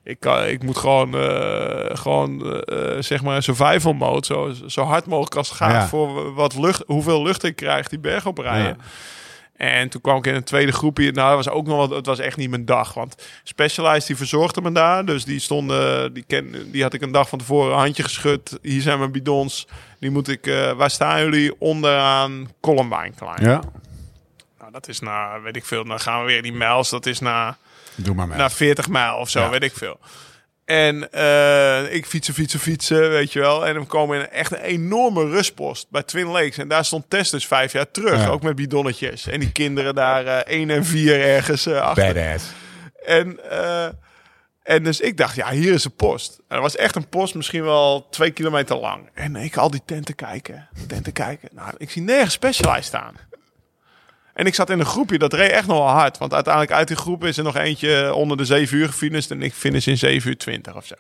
ik, 0.03 0.19
kan, 0.19 0.45
ik 0.45 0.63
moet 0.63 0.77
gewoon, 0.77 1.15
eh, 1.17 1.97
gewoon 1.97 2.63
zeg 2.99 3.23
maar, 3.23 3.43
survival 3.43 3.93
mode, 3.93 4.25
zo, 4.25 4.53
zo 4.67 4.83
hard 4.83 5.05
mogelijk 5.05 5.35
als 5.35 5.47
het 5.49 5.57
gaat, 5.57 5.71
Ja. 5.71 5.87
voor 5.87 6.33
wat 6.33 6.55
lucht, 6.55 6.83
hoeveel 6.85 7.23
lucht 7.23 7.43
ik 7.43 7.55
krijg 7.55 7.87
die 7.87 7.99
berg 7.99 8.25
oprijden. 8.25 8.67
Ja. 8.67 8.75
En 9.61 9.89
toen 9.89 10.01
kwam 10.01 10.17
ik 10.17 10.25
in 10.27 10.35
een 10.35 10.43
tweede 10.43 10.71
groepje. 10.71 11.11
Nou, 11.11 11.35
dat 11.35 11.45
was 11.45 11.53
ook 11.53 11.67
nog 11.67 11.77
wat. 11.77 11.89
Het 11.89 12.05
was 12.05 12.19
echt 12.19 12.37
niet 12.37 12.49
mijn 12.49 12.65
dag. 12.65 12.93
Want 12.93 13.15
Specialized 13.43 14.07
die 14.07 14.15
verzorgde 14.15 14.61
me 14.61 14.71
daar. 14.71 15.05
Dus 15.05 15.25
die 15.25 15.39
stonden. 15.39 16.13
Die, 16.13 16.23
ken, 16.27 16.71
die 16.71 16.81
had 16.83 16.93
ik 16.93 17.01
een 17.01 17.11
dag 17.11 17.29
van 17.29 17.39
tevoren 17.39 17.71
een 17.73 17.79
handje 17.79 18.03
geschud. 18.03 18.57
Hier 18.61 18.81
zijn 18.81 18.99
mijn 18.99 19.11
bidons. 19.11 19.67
Die 19.99 20.09
moet 20.11 20.27
ik. 20.27 20.47
eh, 20.47 20.71
waar 20.71 20.89
staan 20.89 21.19
jullie? 21.21 21.59
Onderaan 21.59 22.49
Columbine 22.61 23.11
Klein. 23.15 23.41
Ja, 23.43 23.61
Nou, 24.59 24.71
dat 24.71 24.87
is 24.87 24.99
na, 24.99 25.41
weet 25.41 25.55
ik 25.55 25.65
veel. 25.65 25.85
Dan 25.85 25.99
gaan 25.99 26.19
we 26.19 26.25
weer 26.25 26.41
die 26.41 26.53
mijls. 26.53 26.89
Dat 26.89 27.05
is 27.05 27.19
na, 27.19 27.57
doe 27.95 28.15
maar 28.15 28.27
mee. 28.27 28.37
na 28.37 28.49
40 28.49 28.87
mijl 28.87 29.15
of 29.17 29.29
zo, 29.29 29.39
Ja. 29.39 29.49
weet 29.49 29.63
ik 29.63 29.73
veel. 29.75 29.99
En 30.71 31.11
eh, 31.11 31.93
ik 31.93 32.05
fietsen, 32.05 32.33
fietsen, 32.33 32.59
fietsen, 32.59 33.09
weet 33.09 33.33
je 33.33 33.39
wel. 33.39 33.67
En 33.67 33.73
dan 33.73 33.87
komen 33.87 34.17
we 34.17 34.23
in 34.23 34.29
echt 34.29 34.51
een 34.51 34.61
enorme 34.61 35.29
rustpost 35.29 35.89
bij 35.89 36.03
Twin 36.03 36.27
Lakes. 36.27 36.57
En 36.57 36.67
daar 36.67 36.85
stond 36.85 37.09
Tess 37.09 37.31
dus 37.31 37.47
vijf 37.47 37.71
jaar 37.71 37.91
terug. 37.91 38.21
Ja. 38.21 38.27
Ook 38.27 38.41
met 38.41 38.55
bidonnetjes. 38.55 39.27
En 39.27 39.39
die 39.39 39.51
kinderen 39.51 39.95
daar 39.95 40.25
eh 40.25 40.59
1 40.59 40.69
en 40.69 40.85
4 40.85 41.21
ergens 41.21 41.65
eh, 41.65 41.81
achter. 41.81 42.13
Badass. 42.13 42.45
En, 43.05 43.39
En 44.63 44.83
dus 44.83 44.99
ik 44.99 45.17
dacht, 45.17 45.35
ja, 45.35 45.49
hier 45.49 45.73
is 45.73 45.85
een 45.85 45.95
post. 45.95 46.39
En 46.47 46.55
er 46.55 46.61
was 46.61 46.75
echt 46.75 46.95
een 46.95 47.09
post, 47.09 47.35
misschien 47.35 47.63
wel 47.63 48.07
twee 48.09 48.31
kilometer 48.31 48.77
lang. 48.77 49.09
En 49.13 49.35
ik 49.35 49.57
al 49.57 49.71
die 49.71 49.81
tenten 49.85 50.15
kijken, 50.15 50.67
tenten 50.87 51.13
kijken. 51.13 51.49
Nou, 51.53 51.73
ik 51.77 51.89
zie 51.89 52.01
nergens 52.01 52.33
Specialized 52.33 52.85
staan. 52.85 53.15
En 54.33 54.45
ik 54.45 54.55
zat 54.55 54.69
in 54.69 54.79
een 54.79 54.85
groepje, 54.85 55.17
dat 55.17 55.33
reed 55.33 55.51
echt 55.51 55.67
nog 55.67 55.77
wel 55.77 55.87
hard. 55.87 56.17
Want 56.17 56.33
uiteindelijk 56.33 56.73
uit 56.73 56.87
die 56.87 56.97
groep 56.97 57.23
is 57.23 57.37
er 57.37 57.43
nog 57.43 57.55
eentje 57.55 58.13
onder 58.13 58.37
de 58.37 58.45
7 58.45 58.77
uur 58.77 58.87
gefinished. 58.87 59.31
En 59.31 59.41
ik 59.41 59.53
finish 59.53 59.87
in 59.87 59.97
7 59.97 60.29
uur 60.29 60.37
20 60.37 60.75
of 60.75 60.85
zo. 60.85 60.95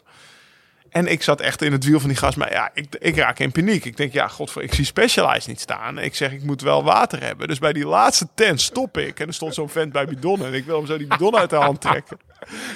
En 0.89 1.07
ik 1.07 1.23
zat 1.23 1.41
echt 1.41 1.61
in 1.61 1.71
het 1.71 1.85
wiel 1.85 1.99
van 1.99 2.09
die 2.09 2.17
gast. 2.17 2.37
Maar 2.37 2.51
ja, 2.51 2.71
ik, 2.73 2.95
ik 2.99 3.15
raak 3.15 3.39
in 3.39 3.51
paniek. 3.51 3.85
Ik 3.85 3.97
denk, 3.97 4.13
ja, 4.13 4.27
godver, 4.27 4.61
ik 4.61 4.73
zie 4.73 4.85
Specialized 4.85 5.47
niet 5.47 5.59
staan. 5.59 5.99
Ik 5.99 6.15
zeg, 6.15 6.31
ik 6.31 6.43
moet 6.43 6.61
wel 6.61 6.83
water 6.83 7.23
hebben. 7.23 7.47
Dus 7.47 7.59
bij 7.59 7.73
die 7.73 7.85
laatste 7.85 8.27
tent 8.35 8.61
stop 8.61 8.97
ik. 8.97 9.19
En 9.19 9.27
er 9.27 9.33
stond 9.33 9.53
zo'n 9.53 9.69
vent 9.69 9.91
bij 9.91 10.05
bidon. 10.05 10.45
En 10.45 10.53
ik 10.53 10.65
wil 10.65 10.77
hem 10.77 10.85
zo 10.85 10.97
die 10.97 11.07
bidon 11.07 11.35
uit 11.35 11.49
de 11.49 11.55
hand 11.55 11.81
trekken. 11.81 12.17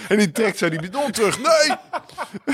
En 0.08 0.18
die 0.18 0.32
trekt 0.32 0.58
zo 0.58 0.70
die 0.70 0.82
bidon 0.82 1.12
terug. 1.12 1.38
Nee! 1.38 1.78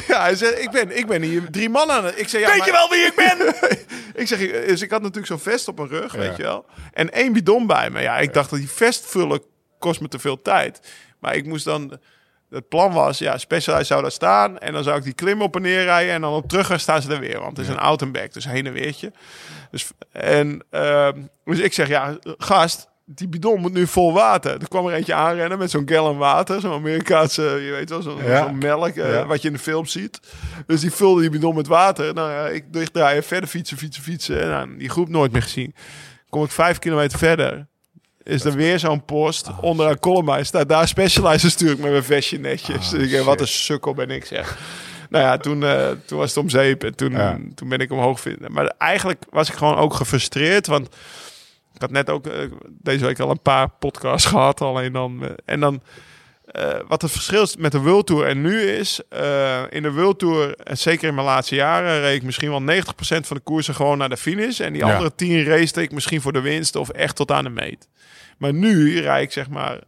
Ja, 0.08 0.22
hij 0.22 0.36
zegt, 0.36 0.60
ik 0.60 0.72
ben, 0.72 0.98
ik 0.98 1.08
ben 1.08 1.22
hier 1.22 1.50
drie 1.52 1.70
mannen 1.70 1.96
aan 1.96 2.06
het... 2.06 2.20
Ik 2.20 2.30
zeg, 2.30 2.42
ja, 2.42 2.52
Weet 2.52 2.66
je 2.66 2.72
wel 2.72 2.90
wie 2.90 3.06
ik 3.06 3.16
ben? 3.16 3.56
ik 4.22 4.28
zeg, 4.28 4.40
dus 4.66 4.82
ik 4.82 4.92
had 4.92 5.02
natuurlijk 5.02 5.28
zo'n 5.28 5.40
vest 5.40 5.68
op 5.68 5.78
mijn 5.78 5.90
rug, 5.90 6.14
weet 6.14 6.38
je 6.38 6.44
wel. 6.44 6.66
En 6.94 7.12
één 7.12 7.34
bidon 7.34 7.68
bij 7.68 7.90
me. 7.90 8.02
Ja, 8.02 8.18
ik 8.18 8.34
dacht 8.34 8.50
dat 8.50 8.60
die 8.60 8.70
vest 8.70 9.06
vullen 9.06 9.42
kost 9.80 10.02
me 10.02 10.08
te 10.08 10.20
veel 10.20 10.42
tijd. 10.42 10.92
Maar 11.20 11.36
ik 11.36 11.46
moest 11.46 11.66
dan... 11.66 12.00
Het 12.50 12.68
plan 12.68 12.94
was, 12.94 13.18
ja, 13.18 13.38
Specialized 13.38 13.88
zou 13.88 14.02
daar 14.02 14.12
staan. 14.12 14.60
En 14.60 14.74
dan 14.74 14.84
zou 14.84 14.98
ik 14.98 15.04
die 15.04 15.14
klim 15.14 15.42
op 15.42 15.56
en 15.56 15.62
neer 15.62 15.84
rijden. 15.84 16.14
En 16.14 16.22
dan 16.22 16.34
op 16.34 16.50
terug 16.50 16.80
staan 16.80 17.02
ze 17.02 17.14
er 17.14 17.20
weer. 17.20 17.40
Want 17.40 17.58
het 17.58 17.66
is 17.66 17.72
een 17.74 17.80
out 17.80 18.02
and 18.02 18.12
back, 18.12 18.34
dus 18.34 18.46
heen 18.46 18.68
en 18.68 18.74
weertje. 18.74 19.12
Dus, 19.72 19.90
en, 20.12 20.64
ehm, 20.70 21.22
dus 21.46 21.60
ik 21.60 21.74
zeg, 21.74 21.88
ja, 21.88 22.18
gast, 22.38 22.91
die 23.16 23.28
bidon 23.28 23.60
moet 23.62 23.74
nu 23.74 23.88
vol 23.88 24.14
water. 24.14 24.52
Er 24.62 24.68
kwam 24.68 24.88
er 24.88 24.94
eentje 24.94 25.14
aanrennen 25.14 25.58
met 25.58 25.72
zo'n 25.72 25.90
gallon 25.90 26.18
water. 26.18 26.60
Zo'n 26.62 26.72
Amerikaanse, 26.74 27.42
je 27.42 27.72
weet 27.72 27.90
wel, 27.90 28.02
zo'n 28.02 28.24
Ja. 28.26 28.52
melk. 28.52 28.96
eh, 28.96 29.12
Ja. 29.14 29.26
Wat 29.26 29.42
je 29.42 29.48
in 29.48 29.54
de 29.54 29.60
film 29.60 29.86
ziet. 29.86 30.20
Dus 30.66 30.82
die 30.82 30.92
vulde 30.92 31.22
die 31.22 31.30
bidon 31.30 31.56
met 31.56 31.68
water. 31.68 32.14
Nou 32.14 32.32
ja, 32.32 32.48
ik 32.48 32.74
dichtdraaien, 32.74 33.24
verder 33.24 33.50
fietsen, 33.50 33.78
fietsen, 33.78 34.04
fietsen. 34.04 34.42
En 34.42 34.48
nou, 34.50 34.78
die 34.78 34.90
groep 34.90 35.10
nooit 35.10 35.32
meer 35.32 35.42
gezien. 35.42 35.76
Kom 36.30 36.44
ik 36.44 36.52
vijf 36.52 36.80
kilometer 36.80 37.18
verder. 37.18 37.68
Is 38.24 38.44
er 38.44 38.54
weer 38.54 38.80
zo'n 38.80 39.06
post 39.06 39.48
Oh, 39.48 39.64
onder 39.64 39.90
een 39.90 40.00
column. 40.00 40.46
Staat 40.46 40.70
daar 40.70 40.88
specialized 40.88 41.62
ik 41.62 41.78
met 41.80 41.92
mijn 41.92 42.04
vestje 42.04 42.40
netjes. 42.40 42.94
Oh, 42.94 43.00
dus 43.00 43.12
ik 43.12 43.22
wat 43.22 43.42
een 43.42 43.48
sukkel 43.48 43.94
ben 43.94 44.10
ik 44.10 44.26
zeg. 44.26 44.58
nou 45.10 45.24
ja, 45.24 45.38
toen, 45.38 45.64
eh, 45.64 45.88
toen 46.06 46.18
was 46.18 46.30
het 46.30 46.38
om 46.44 46.50
zeep. 46.50 46.84
En 46.84 46.96
toen, 46.96 47.12
Ja. 47.12 47.38
toen 47.56 47.70
ben 47.70 47.80
ik 47.80 47.92
omhoog 47.92 48.20
vinden. 48.20 48.52
Maar 48.52 48.74
eigenlijk 48.78 49.24
was 49.30 49.50
ik 49.50 49.56
gewoon 49.56 49.76
ook 49.76 49.94
gefrustreerd. 49.94 50.68
Want 50.68 50.90
ik 51.82 51.88
had 51.88 52.06
net 52.06 52.10
ook 52.10 52.28
eh, 52.28 52.40
deze 52.70 53.06
week 53.06 53.20
al 53.20 53.30
een 53.30 53.42
paar 53.42 53.70
podcasts 53.70 54.28
gehad. 54.34 54.62
Alleen 54.62 54.94
dan. 54.94 55.24
eh, 55.24 55.30
en 55.46 55.60
dan. 55.60 55.82
eh, 56.46 56.80
wat 56.88 57.02
het 57.02 57.12
verschil 57.12 57.42
is 57.44 57.56
met 57.56 57.72
de 57.72 57.80
World 57.80 58.08
Tour 58.08 58.28
en 58.28 58.42
nu 58.42 58.62
is, 58.62 59.00
in 59.70 59.82
de 59.82 59.92
World 59.94 60.20
Tour, 60.20 60.56
en 60.56 60.78
zeker 60.78 61.08
in 61.08 61.14
mijn 61.16 61.26
laatste 61.28 61.56
jaren, 61.56 62.00
reed 62.02 62.16
ik 62.16 62.24
misschien 62.24 62.50
wel 62.50 62.62
90% 62.62 63.28
van 63.28 63.38
de 63.38 63.44
koersen 63.44 63.76
gewoon 63.76 63.98
naar 63.98 64.10
de 64.10 64.18
finish. 64.18 64.60
En 64.60 64.74
die 64.74 64.86
Ja. 64.86 64.92
andere 64.94 65.16
10 65.16 65.44
race 65.44 65.82
ik 65.82 65.92
misschien 65.92 66.22
voor 66.22 66.34
de 66.34 66.42
winst 66.42 66.76
of 66.76 66.90
echt 66.90 67.16
tot 67.16 67.32
aan 67.32 67.44
de 67.44 67.50
meet. 67.50 67.88
Maar 68.38 68.54
nu 68.54 69.00
rijd 69.00 69.24
ik 69.24 69.32
zeg 69.32 69.50
maar 69.50 69.80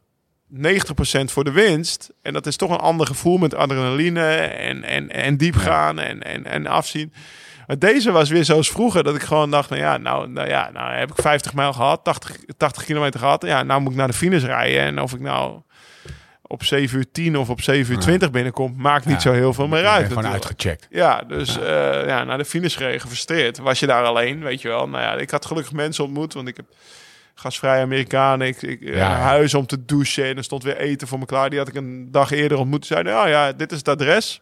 90% 0.48 1.32
voor 1.32 1.44
de 1.44 1.52
winst. 1.52 2.10
En 2.22 2.34
dat 2.34 2.46
is 2.46 2.56
toch 2.56 2.70
een 2.72 2.78
ander 2.78 3.08
gevoel 3.08 3.38
met 3.38 3.54
adrenaline 3.56 4.26
en, 4.36 4.84
en, 4.84 5.10
en 5.10 5.38
diep 5.38 5.56
gaan 5.56 6.00
en, 6.00 6.22
en, 6.22 6.46
en 6.46 6.68
afzien. 6.68 7.14
Maar 7.68 7.80
deze 7.80 8.12
was 8.12 8.30
weer 8.30 8.46
zoals 8.46 8.70
vroeger, 8.72 9.04
dat 9.04 9.16
ik 9.16 9.22
gewoon 9.22 9.52
dacht, 9.52 9.70
nou 9.70 9.82
ja, 9.82 9.98
nou, 9.98 10.30
nou 10.30 10.48
ja, 10.48 10.70
nou 10.74 10.94
heb 10.94 11.10
ik 11.10 11.22
50 11.22 11.54
mijl 11.54 11.74
gehad, 11.74 12.04
80, 12.04 12.36
80 12.58 12.84
kilometer 12.84 13.20
gehad. 13.20 13.46
Ja, 13.46 13.64
nou 13.64 13.82
moet 13.82 13.92
ik 13.92 13.98
naar 13.98 14.08
de 14.08 14.14
finish 14.14 14.44
rijden. 14.44 14.82
En 14.82 15.02
of 15.02 15.14
ik 15.14 15.20
nou 15.20 15.62
op 16.42 16.64
7 16.64 16.98
uur 16.98 17.12
10 17.12 17.38
of 17.38 17.50
op 17.50 17.62
7 17.62 17.94
uur 17.94 18.00
20 18.00 18.32
binnenkom, 18.32 18.74
maakt 18.78 19.06
niet 19.06 19.16
Ja. 19.16 19.22
zo 19.22 19.32
heel 19.32 19.54
veel 19.54 19.68
meer 19.68 19.78
Ik 19.80 19.84
ben 19.86 19.94
uit. 19.94 20.08
gewoon 20.08 20.28
uitgecheckt. 20.28 20.88
Ja, 20.90 21.22
dus 21.28 21.56
ja. 21.56 22.06
ja, 22.08 22.24
naar 22.24 22.38
de 22.38 22.46
finish 22.46 22.78
gereden, 22.78 23.02
gefrustreerd. 23.02 23.58
Was 23.58 23.80
je 23.80 23.86
daar 23.88 24.04
alleen, 24.04 24.44
weet 24.44 24.62
je 24.62 24.68
wel. 24.68 24.90
Nou 24.90 25.04
ja, 25.04 25.14
ik 25.14 25.30
had 25.30 25.46
gelukkig 25.46 25.74
mensen 25.74 26.04
ontmoet, 26.04 26.34
want 26.34 26.48
ik 26.48 26.56
heb 26.58 26.66
gasvrij 27.36 27.82
Amerikanen. 27.82 28.48
Ik, 28.48 28.62
ik 28.62 28.82
eh, 28.82 28.88
Ja, 28.90 28.96
ja. 28.98 29.16
huis 29.16 29.54
om 29.54 29.66
te 29.66 29.86
douchen 29.86 30.26
en 30.26 30.38
er 30.38 30.44
stond 30.44 30.64
weer 30.64 30.78
eten 30.78 31.08
voor 31.08 31.20
me 31.20 31.26
klaar. 31.26 31.50
Die 31.50 31.60
had 31.60 31.68
ik 31.68 31.76
een 31.76 32.08
dag 32.12 32.32
eerder 32.32 32.58
ontmoet. 32.58 32.86
Zeiden, 32.86 33.14
ja, 33.14 33.28
ja, 33.28 33.52
dit 33.52 33.72
is 33.72 33.78
het 33.78 33.88
adres. 33.88 34.42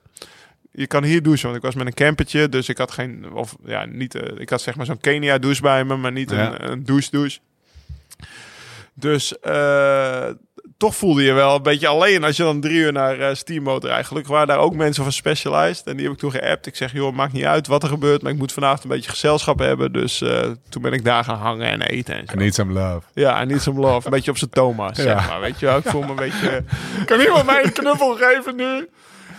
Je 0.73 0.87
kan 0.87 1.03
hier 1.03 1.21
douchen, 1.23 1.43
want 1.45 1.55
ik 1.57 1.63
was 1.63 1.75
met 1.75 1.85
een 1.87 1.93
campertje, 1.93 2.49
dus 2.49 2.69
ik 2.69 2.77
had 2.77 2.91
geen, 2.91 3.31
of 3.33 3.55
ja, 3.65 3.85
niet, 3.85 4.15
eh, 4.15 4.39
ik 4.39 4.49
had 4.49 4.61
zeg 4.61 4.75
maar 4.75 4.85
zo'n 4.85 4.99
Kenia 4.99 5.37
douche 5.37 5.61
bij 5.61 5.83
me, 5.83 5.95
maar 5.95 6.11
niet 6.11 6.29
Ja. 6.31 6.61
een, 6.61 6.71
een 6.71 6.83
douche 6.85 7.09
douche. 7.11 7.39
Dus 8.93 9.39
eh, 9.39 10.27
toch 10.77 10.95
voelde 10.95 11.23
je 11.23 11.33
wel 11.33 11.55
een 11.55 11.61
beetje 11.63 11.87
alleen 11.87 12.23
als 12.23 12.37
je 12.37 12.43
dan 12.43 12.61
drie 12.61 12.75
uur 12.77 12.91
naar 12.91 13.19
uh, 13.19 13.27
Steamboat 13.33 13.83
rijdt. 13.83 14.07
Gelukkig 14.07 14.31
waren 14.31 14.47
daar 14.47 14.57
ook 14.57 14.75
mensen 14.75 15.03
van 15.03 15.11
Specialized. 15.11 15.85
En 15.87 15.95
die 15.95 16.03
heb 16.05 16.13
ik 16.13 16.19
toen 16.19 16.31
geappt. 16.31 16.65
Ik 16.65 16.75
zeg, 16.75 16.91
joh, 16.93 17.13
maakt 17.15 17.33
niet 17.33 17.43
uit 17.45 17.67
wat 17.67 17.83
er 17.83 17.89
gebeurt. 17.89 18.21
Maar 18.21 18.31
ik 18.31 18.37
moet 18.37 18.51
vanavond 18.51 18.83
een 18.83 18.89
beetje 18.89 19.09
gezelschap 19.09 19.59
hebben. 19.59 19.91
Dus 19.93 20.17
toen 20.69 20.81
ben 20.81 20.93
ik 20.93 21.03
daar 21.05 21.23
gaan 21.23 21.37
hangen 21.37 21.67
en 21.67 21.81
eten 21.81 22.15
en 22.15 22.27
zo. 22.27 22.33
I 22.33 22.37
need 22.37 22.53
some 22.53 22.73
love. 22.73 23.01
Ja, 23.13 23.39
en 23.39 23.47
niet 23.47 23.61
some 23.61 23.79
love. 23.79 24.05
Een 24.05 24.11
beetje 24.11 24.31
op 24.31 24.37
zijn 24.37 24.49
Thomas, 24.49 24.97
Ja. 24.97 25.03
zeg 25.03 25.27
maar. 25.29 25.39
Weet 25.39 25.59
je 25.59 25.65
wel, 25.65 25.77
ik 25.77 25.85
voel 25.87 26.01
me 26.01 26.09
een 26.09 26.15
beetje... 26.15 26.63
Kan 27.05 27.19
iemand 27.19 27.45
mij 27.45 27.63
een 27.63 27.73
knuffel 27.73 28.15
geven 28.15 28.55
nu? 28.55 28.87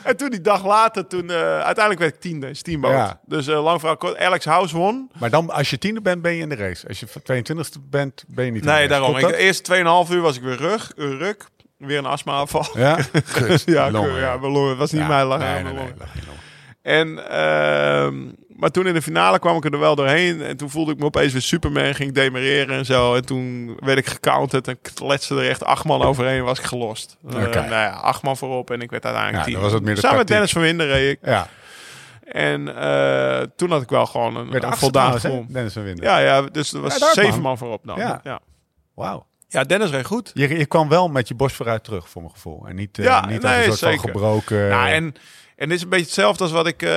En 0.04 0.16
toen 0.16 0.30
die 0.30 0.40
dag 0.40 0.64
later, 0.66 1.06
toen 1.06 1.24
uh, 1.24 1.36
uiteindelijk 1.36 1.98
werd 1.98 2.14
ik 2.14 2.20
tiende 2.20 2.54
Steamboat. 2.54 2.92
Ja. 2.92 3.20
Dus 3.26 3.48
uh, 3.48 3.62
lang 3.62 3.78
verhaal 3.78 3.96
kort, 3.96 4.16
Alex 4.18 4.44
House 4.44 4.76
won. 4.76 5.10
Maar 5.18 5.30
dan, 5.30 5.50
als 5.50 5.70
je 5.70 5.78
tiende 5.78 6.00
bent, 6.00 6.22
ben 6.22 6.32
je 6.34 6.42
in 6.42 6.48
de 6.48 6.54
race. 6.56 6.88
Als 6.88 7.00
je 7.00 7.06
22e 7.06 7.80
bent, 7.90 8.24
ben 8.28 8.44
je 8.44 8.50
niet 8.50 8.60
in 8.60 8.66
de 8.66 8.72
Nee, 8.72 8.86
race. 8.86 8.88
daarom. 8.88 9.14
Ik, 9.16 9.20
dat? 9.20 9.30
de 9.30 9.36
eerste 9.36 9.74
2,5 10.06 10.12
uur 10.12 10.20
was 10.20 10.36
ik 10.36 10.42
weer 10.42 10.56
rug, 10.56 10.92
uh, 10.96 11.18
ruk. 11.18 11.44
Weer 11.76 11.98
een 11.98 12.06
astma-aanval. 12.06 12.66
Ja? 12.74 12.98
Kut. 13.32 13.62
ja, 13.66 13.90
Longen, 13.90 14.18
ja. 14.20 14.40
Het 14.40 14.78
was 14.78 14.92
niet 14.92 15.00
Ja, 15.00 15.06
mijn 15.08 15.26
lang. 15.26 15.42
nee, 15.42 15.62
nee, 15.62 15.72
nee. 15.72 15.92
En, 16.82 17.30
ehm, 17.30 18.14
maar 18.62 18.70
toen 18.70 18.86
in 18.86 18.94
de 18.94 19.02
finale 19.02 19.38
kwam 19.38 19.56
ik 19.56 19.64
er 19.64 19.78
wel 19.78 19.94
doorheen. 19.94 20.42
En 20.42 20.56
toen 20.56 20.70
voelde 20.70 20.92
ik 20.92 20.98
me 20.98 21.04
opeens 21.04 21.32
weer 21.32 21.42
Superman. 21.42 21.94
Ging 21.94 22.12
demereren 22.12 22.76
en 22.76 22.84
zo. 22.84 23.14
En 23.14 23.24
toen 23.24 23.76
werd 23.80 23.98
ik 23.98 24.06
gecounterd. 24.06 24.68
En 24.68 24.78
kletste 24.94 25.34
er 25.34 25.48
echt 25.48 25.64
acht 25.64 25.84
man 25.84 26.02
overheen. 26.02 26.42
Was 26.44 26.58
ik 26.58 26.64
gelost. 26.64 27.16
Eh, 27.28 27.34
Oké. 27.36 27.58
nou 27.60 27.70
ja, 27.70 27.90
acht 27.90 28.22
man 28.22 28.36
voorop. 28.36 28.70
En 28.70 28.80
ik 28.80 28.90
werd 28.90 29.04
uiteindelijk 29.04 29.44
Ja, 29.46 29.52
tien. 29.52 29.60
was 29.62 29.72
het 29.72 29.82
meer 29.82 29.94
de 29.94 30.00
Samen 30.00 30.18
met. 30.18 30.26
Dennis 30.26 30.52
van 30.52 30.62
Winden 30.62 30.86
reed 30.86 31.10
ik. 31.10 31.18
Ja, 31.28 31.46
En 32.24 32.76
eh, 32.76 33.46
toen 33.56 33.70
had 33.70 33.82
ik 33.82 33.88
wel 33.88 34.06
gewoon 34.06 34.36
een, 34.36 34.50
werd 34.50 34.64
een 34.64 34.76
voldaan 34.76 35.12
gevoel. 35.12 35.44
Dennis 35.48 35.72
van 35.72 35.82
Winden. 35.82 36.04
Ja, 36.04 36.18
ja, 36.18 36.42
dus 36.42 36.72
er 36.72 36.80
was 36.80 36.98
Ja, 36.98 37.12
zeven 37.12 37.30
man. 37.30 37.40
man 37.40 37.58
voorop 37.58 37.80
dan. 37.84 37.96
Ja. 37.98 38.06
Ja. 38.08 38.20
Ja. 38.22 38.40
Wauw. 38.94 39.26
Dennis 39.66 39.90
reed 39.90 40.06
goed. 40.06 40.30
Je, 40.34 40.58
je 40.58 40.66
kwam 40.66 40.88
wel 40.88 41.08
met 41.08 41.28
je 41.28 41.34
borst 41.34 41.56
vooruit 41.56 41.84
terug, 41.84 42.08
voor 42.08 42.22
mijn 42.22 42.34
gevoel. 42.34 42.66
En 42.66 42.76
niet, 42.76 42.98
eh, 42.98 43.04
Ja, 43.04 43.26
niet 43.26 43.42
nee, 43.42 43.56
als 43.56 43.66
een 43.66 43.72
soort 43.72 43.78
zeker. 43.78 44.00
van 44.00 44.10
gebroken... 44.10 44.68
Nou, 44.68 44.88
en, 44.88 45.14
en 45.62 45.68
dit 45.68 45.76
is 45.76 45.82
een 45.82 45.88
beetje 45.88 46.04
hetzelfde 46.04 46.42
als 46.42 46.52
wat 46.52 46.66
ik... 46.66 46.82
eh, 46.82 46.90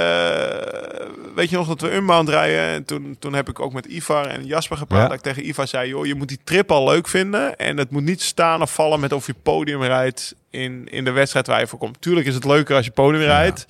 weet 1.35 1.49
je 1.49 1.55
nog 1.55 1.67
dat 1.67 1.81
we 1.81 1.95
Unbound 1.95 2.29
rijden? 2.29 2.59
En 2.59 2.85
toen, 2.85 3.15
toen 3.19 3.33
heb 3.33 3.49
ik 3.49 3.59
ook 3.59 3.73
met 3.73 3.85
Ivar 3.85 4.25
en 4.25 4.45
Jasper 4.45 4.77
gepraat. 4.77 5.01
Ja. 5.01 5.07
Dat 5.07 5.17
ik 5.17 5.21
tegen 5.23 5.47
Ivar 5.47 5.67
zei, 5.67 5.89
joh, 5.89 6.05
je 6.05 6.15
moet 6.15 6.27
die 6.27 6.39
trip 6.43 6.71
al 6.71 6.87
leuk 6.87 7.07
vinden. 7.07 7.55
En 7.55 7.77
het 7.77 7.89
moet 7.89 8.03
niet 8.03 8.21
staan 8.21 8.61
of 8.61 8.73
vallen 8.73 8.99
met 8.99 9.11
of 9.11 9.25
je 9.27 9.35
podium 9.43 9.83
rijdt 9.83 10.35
in, 10.49 10.87
in 10.91 11.03
de 11.03 11.11
wedstrijd 11.11 11.47
waar 11.47 11.59
je 11.59 11.67
voor 11.67 11.79
komt. 11.79 12.01
Tuurlijk 12.01 12.27
is 12.27 12.33
het 12.33 12.45
leuker 12.45 12.75
als 12.75 12.85
je 12.85 12.91
podium 12.91 13.23
rijdt. 13.23 13.65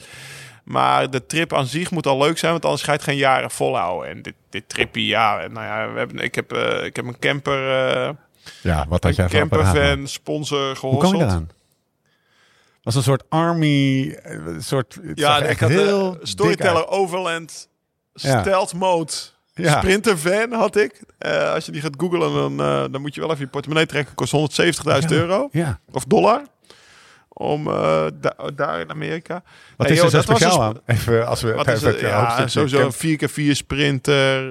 Maar 0.64 1.10
de 1.10 1.26
trip 1.26 1.54
aan 1.54 1.66
zich 1.66 1.92
moet 1.92 2.08
al 2.08 2.18
leuk 2.18 2.38
zijn, 2.38 2.52
want 2.52 2.66
anders 2.66 2.84
ga 2.84 2.92
je 2.92 2.98
het 2.98 3.08
geen 3.08 3.18
jaren 3.18 3.52
volhouden. 3.52 4.10
En 4.10 4.22
dit, 4.22 4.34
dit 4.50 4.70
tripje, 4.70 5.06
ja, 5.06 5.36
nou 5.36 5.66
ja, 5.66 5.92
we 5.92 5.98
hebben, 5.98 6.20
ik, 6.20 6.36
heb, 6.36 6.52
eh, 6.52 6.86
ik 6.86 6.96
heb 6.96 7.06
een 7.06 7.20
camper, 7.20 7.70
eh 7.70 8.10
ja, 8.62 8.86
wat 8.90 9.04
had 9.04 9.16
jij 9.16 9.28
campervan 9.28 10.08
sponsor 10.08 10.66
Hoe 10.68 10.76
gehosseld. 10.76 11.16
kwam 11.24 11.40
je? 11.40 11.46
Was 12.86 12.96
een 12.96 13.04
soort 13.04 13.24
army, 13.30 14.10
eh, 14.24 14.34
een 14.46 14.64
soort... 14.64 14.98
het 15.04 15.20
Ja, 15.20 15.38
ik 15.44 15.60
had 15.60 15.70
heel 15.70 16.18
Storyteller. 16.22 16.88
Overland. 16.88 17.70
Stealth 18.14 18.74
Mode 18.74 19.12
Ja. 19.54 19.78
Sprinter 19.78 20.18
van 20.18 20.52
had 20.54 20.76
ik. 20.76 21.02
Eh, 21.18 21.54
als 21.54 21.66
je 21.66 21.72
die 21.72 21.82
gaat 21.82 21.94
googlen, 21.98 22.34
dan, 22.34 22.60
eh, 22.62 22.84
dan 22.92 23.02
moet 23.02 23.16
je 23.16 23.22
wel 23.22 23.30
even 23.30 23.42
je 23.44 23.48
portemonnee 23.50 23.86
trekken. 23.86 24.16
Kost 24.16 24.32
170.000 24.32 25.10
Ja. 25.12 25.16
euro 25.18 25.50
Ja. 25.52 25.80
of 25.92 26.04
dollar. 26.06 26.42
Om 27.28 27.64
da- 28.20 28.36
daar 28.56 28.80
in 28.80 28.90
Amerika. 28.90 29.44
Wat 29.78 29.90
is 29.90 30.00
er 30.00 30.10
zo 30.10 30.22
speciaal 30.22 30.64
aan? 30.64 30.80
Even 30.86 31.28
als 31.28 31.42
we 31.42 31.54
Wat 31.54 31.68
is 31.68 31.82
het? 31.82 32.00
Ja, 32.00 32.48
sowieso 32.48 32.86
een 32.86 32.94
4x4 32.94 33.56
sprinter. 33.56 34.44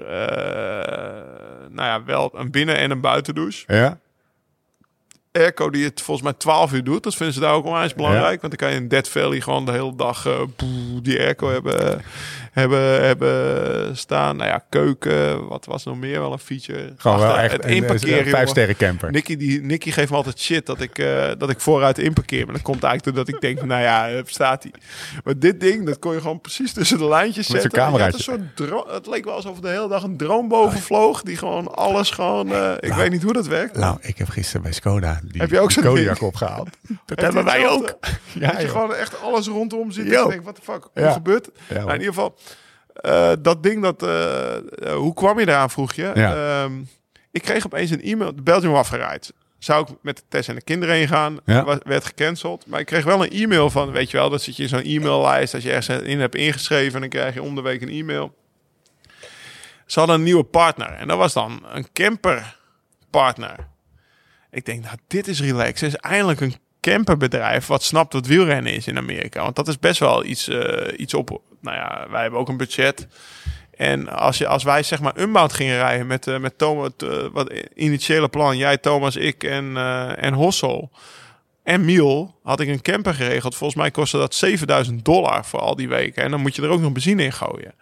nou 1.70 1.88
ja, 1.88 2.04
wel 2.04 2.30
een 2.38 2.50
binnen- 2.50 2.76
en 2.76 2.90
een 2.90 3.00
buitendouche. 3.00 3.74
Ja? 3.74 3.98
Airco 5.36 5.70
die 5.70 5.84
het 5.84 6.00
volgens 6.00 6.26
mij 6.26 6.34
12 6.38 6.72
uur 6.72 6.84
doet. 6.84 7.02
Dat 7.02 7.14
vinden 7.14 7.34
ze 7.34 7.40
daar 7.40 7.54
ook 7.54 7.64
onwijs 7.64 7.94
belangrijk. 7.94 8.40
Want 8.40 8.58
dan 8.58 8.68
kan 8.68 8.70
je 8.70 8.82
in 8.82 8.88
Dead 8.88 9.08
Valley 9.08 9.40
gewoon 9.40 9.64
de 9.64 9.72
hele 9.72 9.96
dag 9.96 10.26
eh, 10.26 10.40
die 11.02 11.18
airco 11.18 11.50
hebben. 11.50 12.02
Hebben, 12.54 13.04
hebben 13.04 13.96
staan. 13.96 14.36
Nou 14.36 14.48
ja, 14.50 14.64
keuken, 14.68 15.48
wat 15.48 15.64
was 15.64 15.84
nog 15.84 15.96
meer? 15.98 16.20
Wel 16.20 16.32
een 16.32 16.38
feature. 16.38 16.92
Gewoon 16.96 17.18
wel 17.18 17.38
echt 17.38 17.52
het 17.52 17.64
een, 17.64 17.70
een 17.70 17.76
inparkeren. 17.76 18.26
vijf 18.26 18.48
sterren 18.48 18.76
camper. 18.76 19.10
Nicky, 19.10 19.36
die, 19.36 19.62
Nicky 19.62 19.90
geeft 19.90 20.10
me 20.10 20.16
altijd 20.16 20.38
shit 20.40 20.66
dat 20.66 20.80
ik, 20.80 20.98
eh, 20.98 21.30
dat 21.38 21.50
ik 21.50 21.60
vooruit 21.60 21.98
inparkeer. 21.98 22.44
Maar 22.44 22.54
dat 22.54 22.62
komt 22.62 22.82
eigenlijk 22.82 23.16
doordat 23.16 23.34
ik 23.34 23.40
denk, 23.40 23.62
nou 23.66 23.82
ja, 23.82 24.08
daar 24.10 24.22
staat 24.26 24.62
hij. 24.62 24.72
Maar 25.24 25.38
dit 25.38 25.60
ding, 25.60 25.86
dat 25.86 25.98
kon 25.98 26.12
je 26.12 26.20
gewoon 26.20 26.40
precies 26.40 26.72
tussen 26.72 26.98
de 26.98 27.08
lijntjes 27.08 27.48
Met 27.48 27.60
zetten. 27.62 27.80
Cameraatje. 27.80 28.32
een 28.32 28.58
soort 28.58 28.92
het 28.92 29.06
leek 29.06 29.24
wel 29.24 29.34
alsof 29.34 29.60
de 29.60 29.68
hele 29.68 29.88
dag 29.88 30.02
een 30.02 30.16
drone 30.16 30.48
boven 30.48 30.80
vloog. 30.80 31.22
Die 31.22 31.36
gewoon 31.36 31.74
alles 31.74 32.10
gewoon... 32.10 32.52
eh, 32.52 32.72
ik 32.80 32.88
Nou. 32.88 33.00
weet 33.00 33.10
niet 33.10 33.22
hoe 33.22 33.32
dat 33.32 33.46
werkt. 33.46 33.76
Nou, 33.76 33.96
ik 34.00 34.18
heb 34.18 34.28
gisteren 34.28 34.62
bij 34.62 34.72
Skoda 34.72 35.20
die 35.24 35.40
Heb 35.40 35.50
je 35.50 35.60
ook 35.60 35.70
zo'n 35.70 35.82
Kodiak 35.82 36.22
opgehaald. 36.22 36.68
Dat 37.06 37.20
hebben 37.20 37.44
wij 37.44 37.68
ook. 37.68 37.92
Ja, 38.38 38.50
dat 38.52 38.60
je 38.60 38.68
gewoon 38.68 38.94
echt 38.94 39.22
alles 39.22 39.46
rondom 39.46 39.90
ziet. 39.92 40.06
Yo. 40.06 40.12
En 40.16 40.22
je 40.22 40.28
denkt, 40.28 40.44
wat 40.44 40.56
de 40.56 40.62
fuck, 40.62 40.88
Ja. 40.94 41.12
gebeurt? 41.12 41.48
Ja, 41.68 41.74
Nou, 41.74 41.86
in 41.88 41.92
ieder 41.98 42.14
geval, 42.14 42.34
eh, 42.94 43.32
dat 43.40 43.62
ding, 43.62 43.82
dat, 43.82 44.02
eh, 44.02 44.56
eh, 44.56 44.62
hoe 44.94 45.14
kwam 45.14 45.38
je 45.40 45.48
eraan, 45.48 45.70
vroeg 45.70 45.92
je? 45.92 46.10
Ja. 46.14 46.62
Ehm, 46.62 46.72
ik 47.30 47.42
kreeg 47.42 47.66
opeens 47.66 47.90
een 47.90 48.02
e-mail, 48.02 48.34
de 48.34 48.42
Belgium 48.42 48.72
Waffenrijd. 48.72 49.32
Zou 49.58 49.88
ik 49.88 49.96
met 50.02 50.16
de 50.16 50.22
Tess 50.28 50.48
en 50.48 50.54
de 50.54 50.62
kinderen 50.62 50.94
heen 50.94 51.08
gaan? 51.08 51.38
Ja. 51.44 51.64
Was- 51.64 51.78
werd 51.84 52.04
gecanceld. 52.04 52.66
Maar 52.66 52.80
ik 52.80 52.86
kreeg 52.86 53.04
wel 53.04 53.24
een 53.24 53.30
e-mail 53.30 53.70
van, 53.70 53.90
weet 53.90 54.10
je 54.10 54.16
wel, 54.16 54.30
dat 54.30 54.42
zit 54.42 54.56
je 54.56 54.62
in 54.62 54.68
zo'n 54.68 54.82
e-maillijst. 54.82 55.54
Als 55.54 55.62
je 55.62 55.72
ergens 55.72 56.02
in 56.02 56.20
hebt 56.20 56.34
ingeschreven, 56.34 57.00
dan 57.00 57.08
krijg 57.08 57.34
je 57.34 57.42
om 57.42 57.54
de 57.54 57.62
week 57.62 57.82
een 57.82 57.88
e-mail. 57.88 58.34
Ze 59.86 59.98
hadden 59.98 60.16
een 60.16 60.22
nieuwe 60.22 60.44
partner. 60.44 60.88
En 60.88 61.08
dat 61.08 61.18
was 61.18 61.32
dan 61.32 61.62
een 61.72 61.86
camperpartner. 61.92 63.68
Ik 64.50 64.64
denk, 64.64 64.82
nou, 64.84 64.96
dit 65.06 65.28
is 65.28 65.40
relaxed. 65.40 65.80
Er 65.80 65.86
is 65.86 65.96
eindelijk 65.96 66.40
een 66.40 66.54
camperbedrijf 66.80 67.66
wat 67.66 67.82
snapt 67.82 68.12
wat 68.12 68.26
wielrennen 68.26 68.72
is 68.72 68.86
in 68.86 68.96
Amerika. 68.96 69.42
Want 69.42 69.56
dat 69.56 69.68
is 69.68 69.78
best 69.78 70.00
wel 70.00 70.24
iets, 70.24 70.50
iets 70.96 71.14
op. 71.14 71.40
Nou 71.64 71.76
ja, 71.76 72.06
wij 72.10 72.22
hebben 72.22 72.40
ook 72.40 72.48
een 72.48 72.56
budget. 72.56 73.06
En 73.76 74.08
als, 74.08 74.38
je, 74.38 74.46
als 74.46 74.62
wij 74.62 74.82
zeg 74.82 75.00
maar 75.00 75.18
Unbound 75.18 75.52
gingen 75.52 75.76
rijden 75.76 76.06
met, 76.06 76.26
eh, 76.26 76.38
met 76.38 76.58
Thomas, 76.58 76.90
eh, 76.96 77.08
wat 77.32 77.52
initiële 77.74 78.28
plan, 78.28 78.56
jij, 78.56 78.78
Thomas, 78.78 79.16
ik 79.16 79.44
en, 79.44 79.76
eh, 79.76 80.22
en 80.22 80.34
Hossel 80.34 80.90
en 81.62 81.84
Miel, 81.84 82.34
had 82.42 82.60
ik 82.60 82.68
een 82.68 82.82
camper 82.82 83.14
geregeld. 83.14 83.54
Volgens 83.54 83.80
mij 83.80 83.90
kostte 83.90 84.16
dat 84.16 84.34
7000 84.34 85.04
dollar 85.04 85.44
voor 85.44 85.60
al 85.60 85.76
die 85.76 85.88
weken. 85.88 86.22
En 86.22 86.30
dan 86.30 86.40
moet 86.40 86.56
je 86.56 86.62
er 86.62 86.68
ook 86.68 86.80
nog 86.80 86.92
benzine 86.92 87.22
in 87.22 87.32
gooien. 87.32 87.74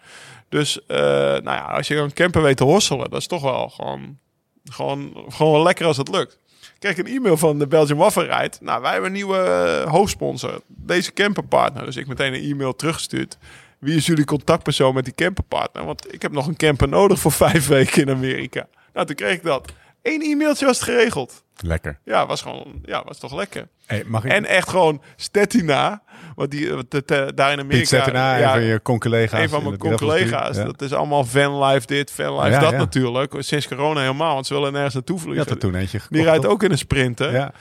Dus 0.49 0.81
nou 0.87 1.43
ja, 1.45 1.65
als 1.65 1.89
je 1.89 1.97
een 1.97 2.13
camper 2.13 2.43
weet 2.43 2.57
te 2.57 2.65
hosselen, 2.65 3.11
dat 3.11 3.21
is 3.21 3.27
toch 3.27 3.43
wel 3.43 3.69
gewoon, 3.69 4.19
gewoon, 4.65 5.25
gewoon 5.29 5.63
lekker 5.63 5.87
als 5.87 5.97
het 5.97 6.09
lukt. 6.09 6.39
Kreeg 6.79 6.99
een 6.99 7.07
e-mail 7.07 7.37
van 7.37 7.59
de 7.59 7.67
Belgian 7.67 7.99
Waffenrijd. 7.99 8.59
Nou, 8.61 8.83
wij 8.83 8.91
hebben 8.91 9.11
een 9.11 9.17
nieuwe 9.17 9.85
hoofdsponsor. 9.89 10.61
Deze 10.67 11.13
camperpartner. 11.13 11.85
Dus 11.85 11.97
ik 11.97 12.07
meteen 12.07 12.35
een 12.35 12.51
e-mail 12.51 12.77
teruggestuurd. 12.77 13.39
Wie 13.83 13.97
is 13.97 14.07
jullie 14.07 14.25
contactpersoon 14.25 14.95
met 14.95 15.05
die 15.05 15.15
camperpartner? 15.15 15.85
Want 15.85 16.15
ik 16.15 16.23
heb 16.23 16.33
nog 16.33 16.47
een 16.47 16.57
camper 16.57 16.89
nodig 16.89 17.19
voor 17.19 17.33
vijf 17.33 17.67
weken 17.67 18.03
in 18.03 18.11
Amerika. 18.11 18.67
Nou, 18.95 19.07
toen 19.07 19.17
kreeg 19.17 19.33
ik 19.35 19.43
dat. 19.43 19.73
Eén 20.03 20.21
e-mailtje 20.23 20.67
was 20.67 20.81
het 20.81 20.89
geregeld. 20.89 21.45
Lekker. 21.57 21.99
Ja, 22.05 22.27
was 22.27 22.43
gewoon, 22.43 22.81
ja, 22.85 23.03
was 23.05 23.19
toch 23.19 23.35
lekker. 23.35 23.69
Hey, 23.87 24.05
mag 24.07 24.25
ik 24.25 24.31
En 24.33 24.45
echt 24.45 24.69
gewoon 24.69 25.03
Stettina. 25.17 26.03
Want 26.35 26.51
die, 26.51 26.71
eh, 26.71 26.79
de- 26.89 27.03
de- 27.07 27.33
daar 27.35 27.53
in 27.53 27.59
Amerika. 27.59 27.79
Piet 27.79 27.89
zetten 27.89 28.13
na 28.13 28.37
ja, 28.37 28.51
even 28.57 28.69
je 28.69 28.83
con-collega's. 28.83 29.41
een 29.41 29.49
van 29.49 29.63
mijn 29.63 29.79
collega's. 29.79 30.57
Ja. 30.57 30.65
Dat 30.65 30.83
is 30.83 30.93
allemaal 30.93 31.25
fanlife 31.25 31.87
dit, 31.87 32.11
fanlife 32.11 32.51
Ja, 32.51 32.61
dat 32.61 32.71
ja. 32.71 32.77
natuurlijk. 32.77 33.35
Sinds 33.39 33.69
corona 33.69 34.01
helemaal, 34.01 34.35
want 34.35 34.47
ze 34.47 34.55
willen 34.55 34.73
nergens 34.73 34.95
naartoe 34.95 35.19
vliegen. 35.19 35.43
had 35.43 35.51
er 35.51 35.59
toen 35.59 35.75
eentje 35.75 35.99
gekocht, 35.99 36.13
Die 36.21 36.23
rijdt 36.31 36.47
ook 36.47 36.63
in 36.63 36.71
een 36.71 36.79
sprint, 36.79 37.19
hè? 37.19 37.27
Ja, 37.29 37.53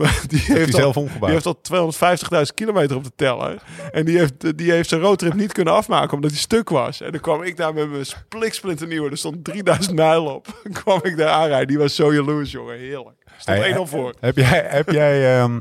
Maar 0.04 0.22
die 0.26 0.40
heeft 0.40 0.74
al, 0.74 0.80
zelf 0.80 0.96
omgebouwd. 0.96 1.42
die 1.42 1.52
heeft 1.52 1.70
al 1.70 2.46
250.000 2.46 2.54
kilometer 2.54 2.96
op 2.96 3.04
de 3.04 3.12
teller. 3.16 3.62
En 3.92 4.04
die 4.04 4.18
heeft, 4.18 4.58
die 4.58 4.72
heeft 4.72 4.88
zijn 4.88 5.00
roadtrip 5.00 5.34
niet 5.34 5.52
kunnen 5.52 5.74
afmaken 5.74 6.12
omdat 6.12 6.30
hij 6.30 6.40
stuk 6.40 6.68
was. 6.68 7.00
En 7.00 7.12
dan 7.12 7.20
kwam 7.20 7.42
ik 7.42 7.56
daar 7.56 7.74
met 7.74 7.90
mijn 7.90 8.06
spliksplinter 8.06 8.86
nieuwe. 8.86 9.10
Er 9.10 9.18
stond 9.18 9.44
3000 9.44 9.96
mijl 9.96 10.26
op. 10.26 10.46
Dan 10.62 10.72
kwam 10.72 11.00
ik 11.02 11.16
daar 11.16 11.28
aanrijden. 11.28 11.68
Die 11.68 11.78
was 11.78 11.94
zo 11.94 12.14
jaloers, 12.14 12.50
jongen. 12.50 12.78
Heerlijk. 12.78 13.16
Stond 13.38 13.58
Hey, 13.58 13.74
1-0 13.74 13.80
voor. 13.82 14.14
Heb 14.20 14.36
jij, 14.36 14.66
heb 14.68 14.90
jij, 14.90 15.40
ehm, 15.40 15.60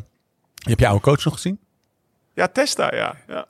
heb 0.56 0.80
je 0.80 0.88
oude 0.88 1.02
coach 1.02 1.24
nog 1.24 1.34
gezien? 1.34 1.60
Ja, 2.34 2.48
Testa, 2.48 2.96
ja. 2.96 3.16
ja. 3.28 3.46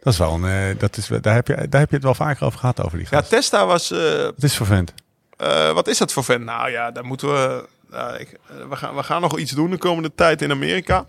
Dat 0.00 0.12
is 0.12 0.18
wel 0.18 0.34
een, 0.34 0.44
eh, 0.44 0.78
dat 0.78 0.96
is, 0.96 1.06
daar, 1.20 1.34
heb 1.34 1.46
je, 1.46 1.68
daar 1.68 1.80
heb 1.80 1.88
je 1.88 1.96
het 1.96 2.04
wel 2.04 2.14
vaker 2.14 2.46
over 2.46 2.58
gehad, 2.58 2.82
over 2.82 2.98
die 2.98 3.06
Ja. 3.10 3.22
Testa 3.22 3.66
was... 3.66 3.88
Het 3.88 4.42
is 4.42 4.56
vervelend. 4.56 4.94
Eh, 5.36 5.72
wat 5.72 5.88
is 5.88 5.98
dat 5.98 6.12
voor 6.12 6.24
vent? 6.24 6.44
Nou 6.44 6.70
ja, 6.70 6.90
daar 6.90 7.04
moeten 7.04 7.28
we. 7.28 7.68
Nou, 7.94 8.16
ik, 8.16 8.38
eh, 8.48 8.68
we, 8.68 8.76
gaan, 8.76 8.94
we 8.94 9.02
gaan 9.02 9.20
nog 9.20 9.38
iets 9.38 9.52
doen 9.52 9.70
de 9.70 9.78
komende 9.78 10.14
tijd 10.14 10.42
in 10.42 10.50
Amerika. 10.50 11.04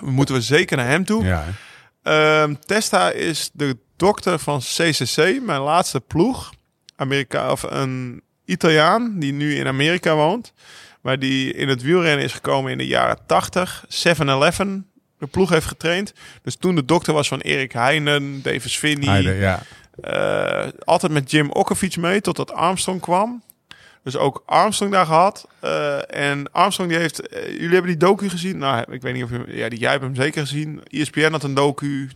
Moeten 0.00 0.34
we 0.34 0.40
zeker 0.40 0.76
naar 0.76 0.88
hem 0.88 1.04
toe. 1.04 1.24
Ja? 1.24 1.44
Ehm, 2.02 2.54
Testa 2.66 3.10
is 3.10 3.50
de 3.52 3.76
dokter 3.96 4.38
van 4.38 4.58
CCC, 4.58 5.40
mijn 5.42 5.60
laatste 5.60 6.00
ploeg. 6.00 6.52
Amerika, 6.96 7.50
of 7.50 7.62
een 7.62 8.22
Italiaan 8.44 9.18
die 9.18 9.32
nu 9.32 9.54
in 9.54 9.66
Amerika 9.66 10.14
woont. 10.14 10.52
Maar 11.00 11.18
die 11.18 11.52
in 11.52 11.68
het 11.68 11.82
wielrennen 11.82 12.24
is 12.24 12.32
gekomen 12.32 12.72
in 12.72 12.78
de 12.78 12.86
jaren 12.86 13.18
80. 13.26 13.84
7-Eleven 13.88 14.86
de 15.18 15.26
ploeg 15.26 15.50
heeft 15.50 15.66
getraind. 15.66 16.12
Dus 16.42 16.56
toen 16.56 16.74
de 16.74 16.84
dokter 16.84 17.14
was 17.14 17.28
van 17.28 17.40
Erik 17.40 17.72
Heinen, 17.72 18.42
Davis 18.42 18.76
Finney. 18.76 19.08
Heide, 19.08 19.34
ja. 19.34 19.62
Eh, 20.00 20.68
altijd 20.84 21.12
met 21.12 21.30
Jim 21.30 21.50
Okkefiets 21.50 21.96
mee, 21.96 22.20
totdat 22.20 22.52
Armstrong 22.52 23.00
kwam. 23.00 23.42
Dus 24.04 24.16
ook 24.16 24.42
Armstrong 24.46 24.92
daar 24.92 25.06
gehad. 25.06 25.48
Eh, 25.60 26.14
en 26.30 26.52
Armstrong 26.52 26.90
die 26.90 26.98
heeft... 26.98 27.28
eh, 27.28 27.46
jullie 27.46 27.68
hebben 27.72 27.86
die 27.90 27.96
docu 27.96 28.28
gezien? 28.28 28.58
Nou, 28.58 28.84
ik 28.92 29.02
weet 29.02 29.14
niet 29.14 29.24
of 29.24 29.30
je... 29.30 29.44
Ja, 29.46 29.68
die, 29.68 29.78
jij 29.78 29.90
hebt 29.90 30.02
hem 30.02 30.14
zeker 30.14 30.40
gezien. 30.40 30.82
ESPN 30.88 31.30
had 31.30 31.42
een 31.42 31.54
docu 31.54 32.10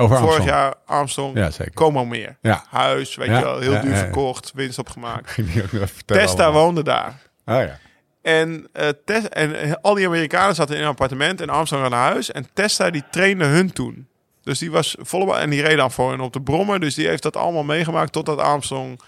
Over 0.00 0.16
vorig 0.16 0.22
Armstrong. 0.22 0.48
jaar. 0.50 0.74
Armstrong. 0.86 1.36
Ja, 1.36 1.50
zeker. 1.50 1.74
Como 1.74 2.04
meer. 2.04 2.36
Ja. 2.42 2.64
Huis, 2.68 3.14
weet 3.16 3.28
Ja, 3.28 3.38
je 3.38 3.44
wel. 3.44 3.60
Heel 3.60 3.72
ja, 3.72 3.80
duur 3.80 3.96
verkocht. 3.96 4.52
Winst 4.54 4.78
opgemaakt. 4.78 5.34
Testa 6.06 6.44
allemaal. 6.44 6.62
woonde 6.62 6.82
daar. 6.82 7.18
Oh 7.46 7.54
ja. 7.62 7.78
En, 8.22 8.68
Tes- 9.04 9.28
en 9.28 9.80
al 9.80 9.94
die 9.94 10.06
Amerikanen 10.06 10.54
zaten 10.54 10.76
in 10.76 10.82
een 10.82 10.88
appartement 10.88 11.40
en 11.40 11.48
Armstrong 11.48 11.84
aan 11.84 11.92
huis. 11.92 12.30
En 12.32 12.46
Testa 12.52 12.90
die 12.90 13.04
trainde 13.10 13.44
hun 13.44 13.72
toen. 13.72 14.08
Dus 14.42 14.58
die 14.58 14.70
was 14.70 14.96
volop 14.98 15.34
en 15.34 15.50
die 15.50 15.62
reed 15.62 15.76
dan 15.76 15.90
voor 15.90 16.10
hen 16.10 16.20
op 16.20 16.32
de 16.32 16.42
brommer. 16.42 16.80
Dus 16.80 16.94
die 16.94 17.06
heeft 17.08 17.22
dat 17.22 17.36
allemaal 17.36 17.62
meegemaakt 17.64 18.12
totdat 18.12 18.38
Armstrong 18.38 19.00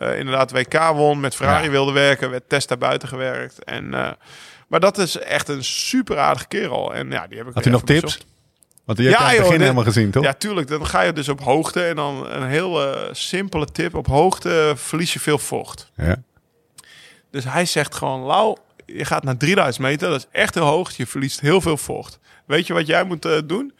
eh, 0.00 0.18
inderdaad 0.18 0.50
WK 0.50 0.78
won. 0.94 1.20
Met 1.20 1.34
Ferrari 1.36 1.64
Ja. 1.64 1.70
wilde 1.70 1.92
werken, 1.92 2.30
werd 2.30 2.48
Testa 2.48 2.76
buiten 2.76 3.08
gewerkt. 3.08 3.64
En, 3.64 3.94
eh, 3.94 4.10
maar 4.68 4.80
dat 4.80 4.98
is 4.98 5.18
echt 5.18 5.48
een 5.48 5.64
super 5.64 6.18
aardige 6.18 6.46
kerel. 6.48 6.94
En 6.94 7.10
ja, 7.10 7.26
die 7.26 7.38
heb 7.38 7.46
ik 7.48 7.54
Had 7.54 7.64
hij 7.64 7.72
nog 7.72 7.82
tips? 7.84 8.00
bezocht. 8.00 8.26
Want 8.84 8.98
je 8.98 9.16
aan 9.16 9.22
het 9.24 9.30
joh, 9.30 9.36
begin 9.38 9.50
dit- 9.52 9.60
helemaal 9.60 9.84
gezien, 9.84 10.10
toch? 10.10 10.22
Ja, 10.24 10.32
tuurlijk. 10.32 10.68
Dan 10.68 10.86
ga 10.86 11.00
je 11.00 11.12
dus 11.12 11.28
op 11.28 11.40
hoogte. 11.40 11.82
En 11.84 11.96
dan 11.96 12.30
een 12.30 12.46
heel 12.48 12.94
eh, 12.94 13.08
simpele 13.12 13.66
tip. 13.66 13.94
Op 13.94 14.06
hoogte 14.06 14.72
verlies 14.76 15.12
je 15.12 15.20
veel 15.20 15.38
vocht. 15.38 15.90
Ja. 15.96 16.16
Dus 17.30 17.44
hij 17.44 17.64
zegt 17.66 17.94
gewoon, 17.94 18.20
Lau, 18.20 18.56
je 18.86 19.04
gaat 19.04 19.24
naar 19.24 19.36
3000 19.36 19.84
meter. 19.84 20.10
Dat 20.10 20.18
is 20.18 20.26
echt 20.40 20.54
heel 20.54 20.64
hoog. 20.64 20.96
Je 20.96 21.06
verliest 21.06 21.40
heel 21.40 21.60
veel 21.60 21.76
vocht. 21.76 22.18
Weet 22.46 22.66
je 22.66 22.72
wat 22.72 22.86
jij 22.86 23.04
moet 23.04 23.48
doen? 23.48 23.72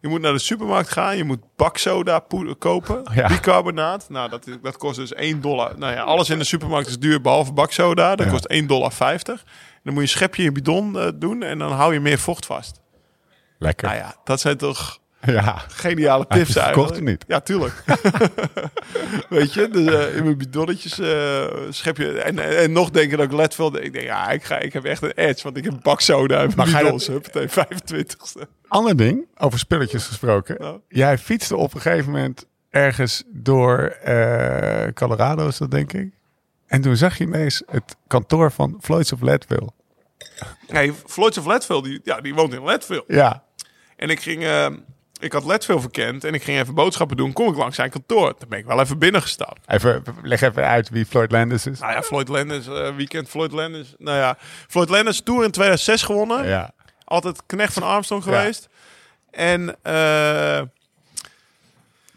Je 0.00 0.08
moet 0.08 0.20
naar 0.20 0.32
de 0.32 0.38
supermarkt 0.38 0.88
gaan. 0.90 1.16
Je 1.16 1.24
moet 1.24 1.40
baksoda 1.56 2.18
poeder 2.18 2.54
kopen. 2.56 3.02
Ja. 3.14 3.28
Bicarbonaat. 3.28 4.08
Nou, 4.08 4.28
dat, 4.28 4.46
dat 4.62 4.76
kost 4.76 4.96
dus 4.96 5.12
1 5.12 5.40
dollar. 5.40 5.78
Nou 5.78 5.92
ja, 5.92 6.02
alles 6.02 6.30
in 6.30 6.38
de 6.38 6.44
supermarkt 6.44 6.88
is 6.88 6.98
duur, 6.98 7.20
behalve 7.20 7.52
baksoda. 7.52 8.16
Dat 8.16 8.26
Ja. 8.26 8.32
kost 8.32 8.48
1,50 8.52 8.66
dollar. 8.66 8.92
Dan 8.98 9.34
moet 9.82 9.94
je 9.94 10.00
een 10.00 10.08
schepje 10.08 10.42
in 10.42 10.48
je 10.48 10.54
bidon 10.54 10.98
eh, 10.98 11.08
doen. 11.14 11.42
En 11.42 11.58
dan 11.58 11.72
hou 11.72 11.92
je 11.92 12.00
meer 12.00 12.18
vocht 12.18 12.46
vast. 12.46 12.80
Lekker. 13.58 13.86
Nou 13.88 13.98
ja, 14.00 14.14
dat 14.24 14.40
zijn 14.40 14.56
toch 14.56 14.98
Ja. 15.32 15.62
geniale 15.68 16.26
tips 16.28 16.54
het 16.54 16.62
gekocht 16.62 16.90
eigenlijk. 16.90 17.06
niet? 17.06 17.24
Ja, 17.26 17.40
tuurlijk. 17.40 17.84
Weet 19.28 19.52
je, 19.52 19.68
dus, 19.68 20.14
in 20.14 20.24
mijn 20.24 20.38
bidonnetjes 20.38 20.98
eh, 20.98 21.44
schep 21.70 21.96
je... 21.96 22.20
En, 22.20 22.38
en, 22.38 22.58
en 22.58 22.72
nog 22.72 22.90
denken 22.90 23.18
dat 23.18 23.26
ik 23.26 23.32
let 23.32 23.54
veel... 23.54 23.82
Ik 23.82 23.92
denk, 23.92 24.04
ja, 24.04 24.30
ik, 24.30 24.44
ga, 24.44 24.58
ik 24.58 24.72
heb 24.72 24.84
echt 24.84 25.02
een 25.02 25.12
edge, 25.12 25.42
want 25.42 25.56
ik 25.56 25.64
heb 25.64 25.74
baksoda 25.82 26.42
in 26.42 26.52
mijn 26.56 26.72
bidons. 26.72 27.06
Huppatee, 27.06 27.48
25ste. 27.48 28.42
Ander 28.68 28.96
ding, 28.96 29.26
over 29.36 29.58
spulletjes 29.58 30.06
gesproken. 30.06 30.56
Nou. 30.58 30.80
Jij 30.88 31.18
fietste 31.18 31.56
op 31.56 31.74
een 31.74 31.80
gegeven 31.80 32.12
moment 32.12 32.46
ergens 32.70 33.22
door 33.26 33.78
eh, 33.78 34.92
Colorado, 34.92 35.48
is 35.48 35.58
dat 35.58 35.70
denk 35.70 35.92
ik. 35.92 36.14
En 36.66 36.80
toen 36.80 36.96
zag 36.96 37.18
je 37.18 37.24
ineens 37.24 37.62
het 37.66 37.96
kantoor 38.06 38.52
van 38.52 38.78
Floyds 38.80 39.12
of 39.12 39.20
Leadville. 39.20 39.70
Nee, 40.68 40.92
Floyd 41.06 41.38
of 41.38 41.46
Leadville, 41.46 41.82
die, 41.82 42.00
ja, 42.02 42.20
die 42.20 42.34
woont 42.34 42.52
in 42.52 42.64
Leadville. 42.64 43.04
Ja. 43.06 43.44
En 43.96 44.10
ik 44.10 44.20
ging... 44.20 44.44
ik 45.18 45.32
had 45.32 45.44
Leadville 45.44 45.80
verkend 45.80 46.24
en 46.24 46.34
ik 46.34 46.42
ging 46.42 46.58
even 46.58 46.74
boodschappen 46.74 47.16
doen. 47.16 47.32
Kom 47.32 47.48
ik 47.48 47.56
langs 47.56 47.76
zijn 47.76 47.90
kantoor. 47.90 48.34
Toen 48.36 48.48
ben 48.48 48.58
ik 48.58 48.66
wel 48.66 48.80
even 48.80 48.98
binnengestapt. 48.98 49.60
Even, 49.66 50.02
leg 50.22 50.40
even 50.40 50.64
uit 50.66 50.88
wie 50.88 51.06
Floyd 51.06 51.30
Landis 51.30 51.66
is. 51.66 51.78
Nou 51.80 51.92
ja, 51.92 52.02
Floyd 52.02 52.28
Landis, 52.28 52.66
eh 52.66 52.94
weekend 52.96 53.28
Floyd 53.28 53.52
Landis. 53.52 53.94
Nou 53.98 54.18
ja, 54.18 54.36
Floyd 54.68 54.88
Landis 54.88 55.20
Tour 55.20 55.44
in 55.44 55.50
2006 55.50 56.02
gewonnen. 56.02 56.46
Ja. 56.46 56.70
Altijd 57.04 57.42
knecht 57.46 57.72
van 57.72 57.82
Armstrong 57.82 58.24
Ja. 58.24 58.30
geweest. 58.38 58.68
En 59.30 59.76
eh 59.82 60.60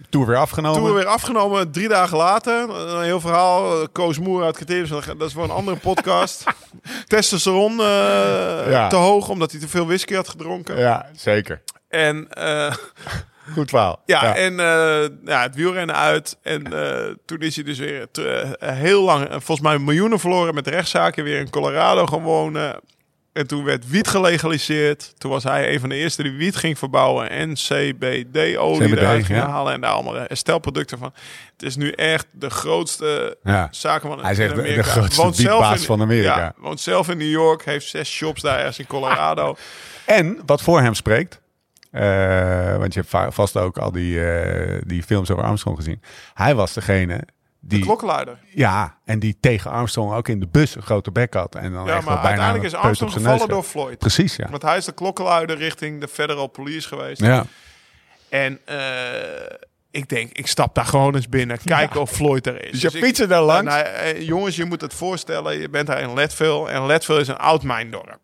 Tour 0.10 0.28
weer 0.28 0.38
afgenomen. 0.38 0.80
Tour 0.82 0.96
weer 0.96 1.06
afgenomen, 1.06 1.72
drie 1.72 1.88
dagen 1.88 2.18
later. 2.18 2.70
Een 2.70 3.04
heel 3.04 3.20
verhaal. 3.20 3.82
eh, 3.82 3.88
Koos 3.92 4.20
Moer 4.20 4.44
uit 4.44 4.56
criteriums. 4.56 4.90
Dat 4.90 5.22
is 5.22 5.34
voor 5.34 5.44
een 5.44 5.50
andere 5.50 5.78
podcast. 5.78 6.44
Testosteron 7.08 7.78
Ja. 7.78 8.88
te 8.90 8.96
hoog, 8.96 9.30
omdat 9.30 9.52
hij 9.52 9.60
te 9.60 9.68
veel 9.68 9.86
whisky 9.86 10.14
had 10.14 10.30
gedronken. 10.30 10.78
Ja, 10.78 11.06
zeker. 11.16 11.62
En 11.90 12.28
eh, 12.30 12.74
Goed 13.54 13.70
verhaal. 13.70 14.02
Ja, 14.06 14.36
en 14.36 14.60
eh, 14.60 15.08
ja, 15.26 15.42
het 15.42 15.56
wielrennen 15.56 15.96
uit. 15.96 16.38
En 16.42 16.74
eh, 16.74 17.14
toen 17.26 17.40
is 17.40 17.56
hij 17.56 17.64
dus 17.64 17.78
weer 17.80 18.08
heel 18.60 19.04
lang, 19.04 19.28
volgens 19.30 19.60
mij 19.62 19.78
miljoenen 19.80 20.20
verloren 20.20 20.54
met 20.56 20.68
rechtszaken. 20.68 21.24
Weer 21.24 21.40
in 21.40 21.50
Colorado 21.50 22.06
gaan 22.06 22.22
wonen. 22.22 22.80
En 23.34 23.48
toen 23.48 23.64
werd 23.64 23.90
wiet 23.90 24.08
gelegaliseerd. 24.08 25.14
Toen 25.18 25.32
was 25.32 25.44
hij 25.44 25.74
een 25.74 25.80
van 25.80 25.90
de 25.90 25.96
eerste 25.96 26.24
die 26.24 26.32
wiet 26.32 26.56
ging 26.56 26.78
verbouwen. 26.78 27.30
En 27.30 27.54
CBD-olie 27.54 28.88
CBD, 28.90 28.98
eruit 28.98 29.26
ging 29.26 29.40
ja. 29.40 29.50
halen. 29.50 29.74
En 29.74 29.82
daar 29.82 29.92
allemaal 29.92 30.14
herstelproducten 30.16 30.98
van. 30.98 31.14
Het 31.54 31.64
is 31.64 31.76
nu 31.76 31.92
echt 31.92 32.26
de 32.32 32.50
grootste 32.50 33.38
Ja. 33.44 33.68
zakenman 33.72 34.22
Hij 34.22 34.32
is 34.32 34.38
in 34.40 34.46
echt 34.60 34.76
de- 34.76 34.84
grootste 34.84 35.22
Woont 35.22 35.36
zelf 35.36 35.72
in- 35.72 35.80
van 35.80 36.02
Amerika. 36.02 36.54
Woont 36.58 36.80
zelf 36.80 37.10
in 37.10 37.18
New 37.18 37.30
York. 37.30 37.66
Heeft 37.66 37.88
zes 37.88 38.10
shops 38.12 38.42
daar 38.42 38.58
ergens 38.58 38.80
in 38.80 38.88
Colorado. 38.88 39.56
En 40.06 40.40
wat 40.46 40.62
voor 40.62 40.82
hem 40.82 40.94
spreekt, 40.94 41.39
eh, 41.92 42.78
want 42.78 42.94
je 42.94 43.00
hebt 43.00 43.12
va- 43.12 43.32
vast 43.32 43.58
ook 43.58 43.78
al 43.78 43.92
die, 43.92 44.32
eh, 44.32 44.82
die 44.86 45.04
films 45.04 45.32
over 45.32 45.44
Armstrong 45.44 45.78
gezien. 45.78 46.02
Hij 46.34 46.56
was 46.56 46.74
degene 46.74 47.22
die, 47.60 47.82
Klokkenluider. 47.84 48.38
ja, 48.54 48.98
en 49.06 49.20
die 49.20 49.38
tegen 49.40 49.72
Armstrong 49.72 50.14
ook 50.14 50.28
in 50.28 50.40
de 50.40 50.48
bus 50.48 50.76
een 50.76 50.82
grote 50.82 51.12
bek 51.12 51.34
had. 51.34 51.56
En 51.56 51.72
dan 51.74 51.86
Ja, 51.86 51.96
echt 51.96 52.06
maar 52.06 52.14
bijna 52.14 52.28
uiteindelijk 52.28 52.66
is 52.66 52.74
Armstrong 52.76 53.14
gevallen 53.14 53.48
door 53.48 53.64
Floyd. 53.64 53.98
Precies, 53.98 54.36
ja. 54.36 54.48
Want 54.50 54.62
hij 54.62 54.78
is 54.78 54.86
de 54.86 54.92
klokkenluider 54.92 55.58
richting 55.58 56.02
de 56.02 56.08
federal 56.08 56.48
police 56.48 56.88
geweest. 56.88 57.22
Ja, 57.22 57.46
En 58.30 58.60
eh, 58.66 58.78
ik 59.92 60.10
denk, 60.10 60.32
ik 60.32 60.48
stap 60.48 60.76
daar 60.76 60.86
gewoon 60.86 61.16
eens 61.16 61.30
binnen. 61.30 61.58
Kijken 61.64 62.02
of 62.02 62.12
Floyd 62.12 62.48
er 62.48 62.66
is. 62.66 62.72
Dus 62.72 62.92
je 62.92 62.98
ik- 62.98 63.04
fietsen 63.04 63.30
daar 63.30 63.42
langs? 63.42 63.76
Jongens, 64.20 64.56
je 64.56 64.66
moet 64.66 64.82
het 64.82 64.94
voorstellen. 64.94 65.60
Je 65.60 65.70
bent 65.70 65.88
daar 65.88 66.02
in 66.02 66.14
Leadville. 66.14 66.70
En 66.70 66.86
Leadville 66.86 67.20
is 67.20 67.28
een 67.28 67.38
oud 67.38 67.64
mijndorp. 67.64 68.20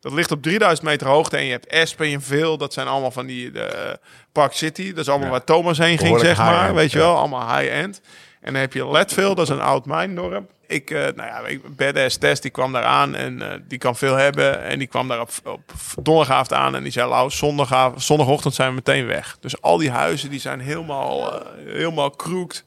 Dat 0.00 0.12
ligt 0.12 0.30
op 0.30 0.42
3000 0.42 0.86
meter 0.88 1.06
hoogte. 1.06 1.36
En 1.36 1.44
je 1.44 1.50
hebt 1.50 1.72
Aspen 1.72 2.12
en 2.12 2.22
Veel. 2.22 2.58
Dat 2.58 2.72
zijn 2.72 2.86
allemaal 2.86 3.10
van 3.10 3.26
die 3.26 3.60
eh, 3.62 3.94
Park 4.32 4.52
City. 4.52 4.88
Dat 4.90 4.98
is 4.98 5.08
allemaal 5.08 5.26
Ja. 5.26 5.32
waar 5.32 5.44
Thomas 5.44 5.78
heen 5.78 5.98
ging, 5.98 6.18
zeg 6.20 6.38
maar. 6.38 6.74
Weet 6.74 6.92
je 6.92 6.98
wel, 6.98 7.16
allemaal 7.16 7.56
high-end. 7.58 8.00
En 8.40 8.52
dan 8.52 8.60
heb 8.62 8.72
je 8.72 8.86
Leadville, 8.90 9.34
dat 9.34 9.38
is 9.38 9.48
een 9.48 9.60
oud 9.60 9.86
mijndorp. 9.86 10.50
Ik, 10.66 10.90
eh, 10.90 11.00
nou 11.00 11.16
ja, 11.28 11.38
ik, 11.38 11.76
Badass 11.76 12.16
Test, 12.16 12.42
die 12.42 12.50
kwam 12.50 12.72
daar 12.72 12.84
aan 12.84 13.14
en 13.14 13.42
eh, 13.42 13.58
die 13.68 13.78
kan 13.78 13.96
veel 13.96 14.14
hebben. 14.14 14.62
En 14.62 14.78
die 14.78 14.88
kwam 14.88 15.08
daar 15.08 15.20
op, 15.20 15.30
op 15.44 15.60
donderdagavond 16.02 16.52
aan 16.52 16.74
en 16.74 16.82
die 16.82 16.92
zei, 16.92 17.08
Lau, 17.08 17.30
zondagavond, 17.30 18.02
zondagochtend 18.02 18.54
zijn 18.54 18.68
we 18.68 18.74
meteen 18.74 19.06
weg. 19.06 19.36
Dus 19.40 19.60
al 19.60 19.76
die 19.76 19.90
huizen, 19.90 20.30
die 20.30 20.40
zijn 20.40 20.60
helemaal, 20.60 21.42
helemaal 21.66 22.10
kroekt. 22.10 22.64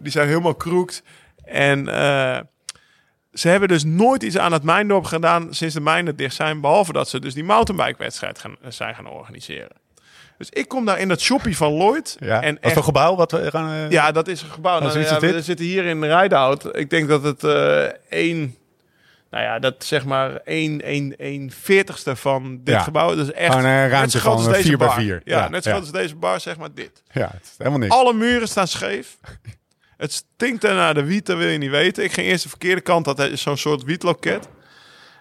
Die 0.00 0.12
zijn 0.12 0.28
helemaal 0.28 0.54
kroekt. 0.54 1.02
En 1.44 1.86
ze 3.38 3.48
hebben 3.48 3.68
dus 3.68 3.84
nooit 3.84 4.22
iets 4.22 4.38
aan 4.38 4.52
het 4.52 4.62
mijndorp 4.62 5.04
gedaan 5.04 5.54
sinds 5.54 5.74
de 5.74 5.80
mijnen 5.80 6.16
dicht 6.16 6.34
zijn. 6.34 6.60
Behalve 6.60 6.92
dat 6.92 7.08
ze 7.08 7.20
dus 7.20 7.34
die 7.34 7.44
mountainbike-wedstrijd 7.44 8.38
gaan, 8.38 8.56
zijn 8.68 8.94
gaan 8.94 9.06
organiseren. 9.08 9.68
Dus 10.38 10.50
ik 10.50 10.68
kom 10.68 10.84
daar 10.84 10.98
in 10.98 11.08
dat 11.08 11.20
shoppie 11.20 11.56
van 11.56 11.72
Lloyd. 11.72 12.16
ja. 12.20 12.42
En 12.42 12.60
echt, 12.60 12.74
dat 12.74 12.84
gebouw 12.84 13.16
wat 13.16 13.32
we 13.32 13.50
gaan... 13.50 13.70
eh, 13.72 13.90
ja, 13.90 14.12
dat 14.12 14.28
is 14.28 14.42
een 14.42 14.50
gebouw. 14.50 14.76
Oh, 14.76 14.82
Nou, 14.84 14.98
ja, 15.00 15.20
we 15.20 15.42
zitten 15.42 15.66
hier 15.66 15.84
in 15.84 16.04
Rideout. 16.04 16.76
Ik 16.76 16.90
denk 16.90 17.08
dat 17.08 17.22
het 17.22 17.44
eh 17.44 17.84
één... 18.08 18.56
Nou 19.30 19.44
ja, 19.44 19.58
dat 19.58 19.84
zeg 19.84 20.04
maar 20.04 20.34
één, 20.44 20.82
één, 20.82 21.16
één 21.18 21.50
veertigste 21.50 22.16
van 22.16 22.60
dit 22.64 22.74
Ja. 22.74 22.80
gebouw. 22.80 23.14
Dat 23.14 23.26
is 23.26 23.32
echt 23.32 23.50
Gewoon 23.54 23.64
een 23.70 23.76
ruimte 23.88 23.96
net 23.98 24.10
zo 24.10 24.18
groot 24.18 24.34
van, 24.34 24.46
als 24.46 24.46
eh, 24.46 24.52
deze 24.52 24.68
vier 24.68 24.78
bij 24.78 24.86
bar. 24.86 24.96
vier. 24.96 25.20
Ja, 25.24 25.38
Ja, 25.38 25.48
net 25.48 25.62
zo 25.62 25.70
ja. 25.70 25.76
groot 25.76 25.92
als 25.92 26.00
deze 26.02 26.14
bar, 26.16 26.40
zeg 26.40 26.56
maar 26.56 26.68
dit. 26.74 27.02
ja, 27.12 27.30
het 27.32 27.42
is 27.42 27.54
helemaal 27.58 27.78
niks. 27.78 27.92
Alle 27.94 28.12
muren 28.12 28.48
staan 28.48 28.68
scheef. 28.68 29.16
Het 29.96 30.12
stinkt 30.12 30.64
er 30.64 30.74
naar 30.74 30.94
de 30.94 31.04
wiet, 31.04 31.26
dat 31.26 31.36
wil 31.36 31.48
je 31.48 31.58
niet 31.58 31.70
weten. 31.70 32.04
Ik 32.04 32.12
ging 32.12 32.26
eerst 32.26 32.42
de 32.42 32.48
verkeerde 32.48 32.80
kant, 32.80 33.04
dat 33.04 33.20
is 33.20 33.42
zo'n 33.42 33.56
soort 33.56 33.82
wietloket. 33.82 34.48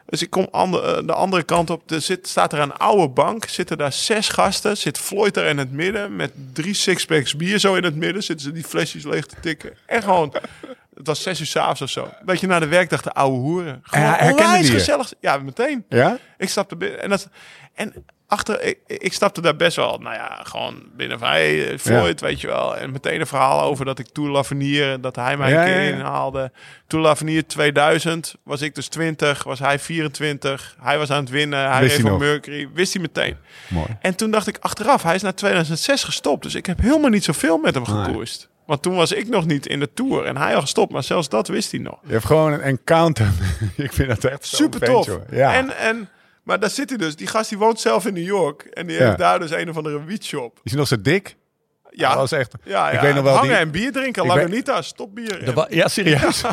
Dus 0.05 0.21
ik 0.21 0.29
kom 0.29 0.47
ander- 0.51 0.83
eh, 0.97 1.05
de 1.07 1.13
andere 1.13 1.43
kant 1.43 1.69
op. 1.69 1.91
Er 1.91 2.01
zit, 2.01 2.27
staat 2.27 2.53
er 2.53 2.59
een 2.59 2.73
oude 2.73 3.09
bank. 3.09 3.45
Zitten 3.47 3.77
daar 3.77 3.93
zes 3.93 4.29
gasten. 4.29 4.77
Zit 4.77 4.97
Floyd 4.97 5.37
er 5.37 5.45
in 5.45 5.57
het 5.57 5.71
midden. 5.71 6.15
Met 6.15 6.31
drie 6.53 6.73
sixpacks 6.73 7.35
bier 7.35 7.59
zo 7.59 7.75
in 7.75 7.83
het 7.83 7.95
midden. 7.95 8.23
Zitten 8.23 8.45
ze 8.45 8.51
die 8.51 8.63
flesjes 8.63 9.03
leeg 9.03 9.25
te 9.25 9.35
tikken. 9.41 9.73
En 9.85 10.01
gewoon... 10.03 10.33
Het 10.95 11.07
was 11.07 11.21
zes 11.21 11.39
uur 11.39 11.45
s'avonds 11.45 11.81
of 11.81 11.89
zo. 11.89 12.09
Dat 12.25 12.39
je 12.39 12.47
na 12.47 12.59
de 12.59 12.67
werkdag 12.67 13.01
de 13.01 13.11
oude 13.13 13.37
hoeren. 13.37 13.79
Gewoon 13.83 14.05
Ja, 14.05 14.31
onwijs 14.31 14.67
je? 14.67 14.73
gezellig. 14.73 15.13
Ja, 15.19 15.37
meteen. 15.37 15.85
Ja? 15.89 16.17
Ik 16.37 16.49
stapte 16.49 16.75
binnen. 16.75 17.01
En, 17.01 17.09
dat, 17.09 17.29
en 17.73 18.05
achter, 18.27 18.61
ik, 18.61 18.79
ik 18.87 19.13
stapte 19.13 19.41
daar 19.41 19.55
best 19.55 19.75
wel, 19.75 19.97
nou 19.97 20.15
ja, 20.15 20.39
gewoon 20.43 20.83
binnen 20.95 21.19
van, 21.19 21.27
hey, 21.27 21.71
eh, 21.71 21.77
Floyd, 21.77 22.21
weet 22.21 22.41
je 22.41 22.47
wel. 22.47 22.77
En 22.77 22.91
meteen 22.91 23.19
een 23.19 23.27
verhaal 23.27 23.61
over 23.61 23.85
dat 23.85 23.99
ik 23.99 24.07
Tour 24.07 24.29
de 24.29 24.35
l'Avenir, 24.35 25.01
dat 25.01 25.15
hij 25.15 25.37
mij 25.37 25.49
Ja, 25.49 25.59
een 25.59 25.65
keer 25.73 25.81
ja, 25.81 25.95
inhaalde. 25.95 26.51
Tour 26.87 27.03
de 27.03 27.09
l'Avenir 27.09 27.47
2000 27.47 28.35
was 28.43 28.61
ik 28.61 28.75
dus 28.75 28.87
20, 28.87 29.43
was 29.43 29.59
hij 29.59 29.79
24. 29.79 30.75
Hij 30.81 30.97
was 30.97 31.11
aan 31.11 31.19
het 31.19 31.29
winnen, 31.29 31.71
hij 31.71 31.81
Wist 31.81 31.97
reed? 31.97 32.17
Mercury. 32.17 32.69
Wist 32.73 32.93
hij 32.93 33.01
meteen. 33.01 33.37
Mooi. 33.67 33.97
En 34.01 34.15
toen 34.15 34.31
dacht 34.31 34.47
ik 34.47 34.57
achteraf, 34.59 35.03
hij 35.03 35.15
is 35.15 35.21
na 35.21 35.31
2006 35.31 36.03
gestopt. 36.03 36.43
Dus 36.43 36.55
ik 36.55 36.65
heb 36.65 36.79
helemaal 36.79 37.09
niet 37.09 37.23
zoveel 37.23 37.57
met 37.57 37.73
hem 37.73 37.83
Nee. 37.83 38.03
gekoerst. 38.03 38.49
Want 38.65 38.81
toen 38.81 38.95
was 38.95 39.11
ik 39.11 39.27
nog 39.27 39.45
niet 39.45 39.67
in 39.67 39.79
de 39.79 39.93
Tour 39.93 40.25
en 40.25 40.37
hij 40.37 40.55
al 40.55 40.61
gestopt. 40.61 40.91
Maar 40.91 41.03
zelfs 41.03 41.29
dat 41.29 41.47
wist 41.47 41.71
hij 41.71 41.79
nog. 41.79 41.97
Je 42.05 42.11
hebt 42.11 42.25
gewoon 42.25 42.53
een 42.53 42.61
encounter. 42.61 43.27
ik 43.75 43.93
vind 43.93 44.09
dat 44.09 44.23
echt 44.23 44.45
Super 44.45 44.79
tof. 44.79 45.19
Ja. 45.31 45.53
En, 45.53 45.77
en, 45.77 46.09
maar 46.45 46.59
daar 46.59 46.69
zit 46.69 46.89
hij 46.89 46.97
dus. 46.97 47.15
Die 47.15 47.27
gast 47.27 47.49
die 47.49 47.57
woont 47.57 47.79
zelf 47.79 48.05
in 48.05 48.13
New 48.13 48.25
York. 48.25 48.61
En 48.61 48.87
die 48.87 48.97
Ja. 48.97 49.05
heeft 49.05 49.17
daar 49.17 49.39
dus 49.39 49.51
een 49.51 49.69
of 49.69 49.77
andere 49.77 50.03
wietshop. 50.03 50.59
is 50.63 50.71
hij 50.71 50.79
nog 50.79 50.87
zo 50.89 51.01
dik? 51.01 51.35
Ja, 51.89 52.09
Dat 52.09 52.17
was 52.17 52.31
echt... 52.31 52.53
ja, 52.63 52.87
ik 52.89 52.93
ja. 52.95 53.01
weet 53.01 53.15
nog 53.15 53.23
wel 53.23 53.33
hangen 53.33 53.49
die- 53.49 53.57
en 53.57 53.71
bier 53.71 53.91
drinken. 53.91 54.23
Weet- 54.23 54.31
Lagunitas, 54.35 54.87
stopbier. 54.87 55.43
Er 55.47 55.53
wa- 55.53 55.67
Ja, 55.69 55.87
serieus. 55.87 56.43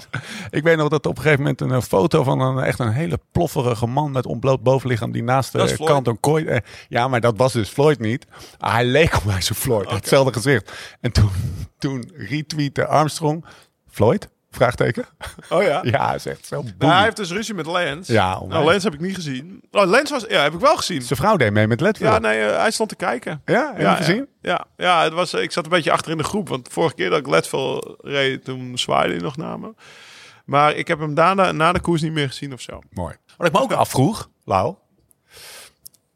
ik 0.50 0.62
weet 0.62 0.76
nog 0.76 0.88
dat 0.88 1.06
op 1.06 1.16
een 1.16 1.22
gegeven 1.22 1.42
moment 1.42 1.60
een, 1.60 1.82
foto 1.82 2.22
van 2.22 2.40
een 2.40 2.58
echt 2.64 2.78
een 2.78 2.92
hele 2.92 3.18
plofferige 3.32 3.86
man 3.86 4.10
met 4.10 4.26
ontbloot 4.26 4.62
bovenlichaam 4.62 5.12
die 5.12 5.22
naast 5.22 5.52
de 5.52 5.76
kant 5.84 6.06
een 6.06 6.20
kooi. 6.20 6.44
eh, 6.46 6.56
ja, 6.88 7.08
maar 7.08 7.20
dat 7.20 7.36
was 7.36 7.52
dus 7.52 7.68
Floyd 7.68 7.98
niet. 7.98 8.26
Ah, 8.58 8.72
hij 8.72 8.84
leek 8.84 9.16
op 9.16 9.24
mij 9.24 9.40
zo 9.40 9.54
Floyd, 9.54 9.90
hetzelfde 9.90 10.32
gezicht. 10.32 10.72
En 11.00 11.12
toen, 11.12 11.30
toen 11.78 12.10
retweette 12.14 12.86
Armstrong 12.86 13.44
Floyd? 13.90 14.28
Vraagteken. 14.58 15.06
Oh 15.48 15.62
ja. 15.62 15.80
Ja, 15.94 16.14
is 16.14 16.26
echt 16.26 16.46
zo. 16.46 16.64
Nou, 16.78 16.92
hij 16.92 17.02
heeft 17.02 17.16
dus 17.16 17.30
ruzie 17.30 17.54
met 17.54 17.66
Lance. 17.66 18.12
Ja, 18.12 18.40
nou. 18.48 18.64
Lance 18.64 18.86
heb 18.86 18.94
ik 18.94 19.00
niet 19.00 19.14
gezien. 19.14 19.62
Oh, 19.70 19.86
Lance 19.86 20.12
was, 20.12 20.24
ja, 20.28 20.42
heb 20.42 20.54
ik 20.54 20.60
wel 20.60 20.76
gezien. 20.76 21.02
Zijn 21.02 21.18
vrouw 21.18 21.36
deed 21.36 21.52
mee 21.52 21.66
met 21.66 21.80
Leadville. 21.80 22.10
Ja, 22.10 22.18
nee, 22.18 22.40
eh, 22.40 22.58
hij 22.58 22.70
stond 22.70 22.88
te 22.88 22.96
kijken. 22.96 23.42
Ja, 23.44 23.72
heb 23.74 23.90
je 23.90 24.04
gezien? 24.04 24.28
Ja, 24.40 24.64
ja 24.76 25.02
het 25.02 25.12
was, 25.12 25.34
ik 25.34 25.52
zat 25.52 25.64
een 25.64 25.70
beetje 25.70 25.92
achter 25.92 26.10
in 26.10 26.18
de 26.18 26.24
groep. 26.24 26.48
Want 26.48 26.64
de 26.64 26.70
vorige 26.70 26.94
keer 26.94 27.10
dat 27.10 27.18
ik 27.18 27.26
Leadville 27.26 27.96
reed, 28.00 28.44
toen 28.44 28.78
zwaaide 28.78 29.12
hij 29.12 29.22
nog 29.22 29.36
naar 29.36 29.58
me. 29.58 29.74
Maar 30.44 30.74
ik 30.74 30.88
heb 30.88 30.98
hem 30.98 31.14
daarna 31.14 31.52
na 31.52 31.72
de 31.72 31.80
koers 31.80 32.02
niet 32.02 32.12
meer 32.12 32.28
gezien 32.28 32.52
of 32.52 32.60
zo. 32.60 32.80
Mooi. 32.90 33.14
Wat 33.36 33.46
ik 33.46 33.52
me 33.52 33.60
ook 33.60 33.72
afvroeg, 33.72 34.30
Lau. 34.44 34.74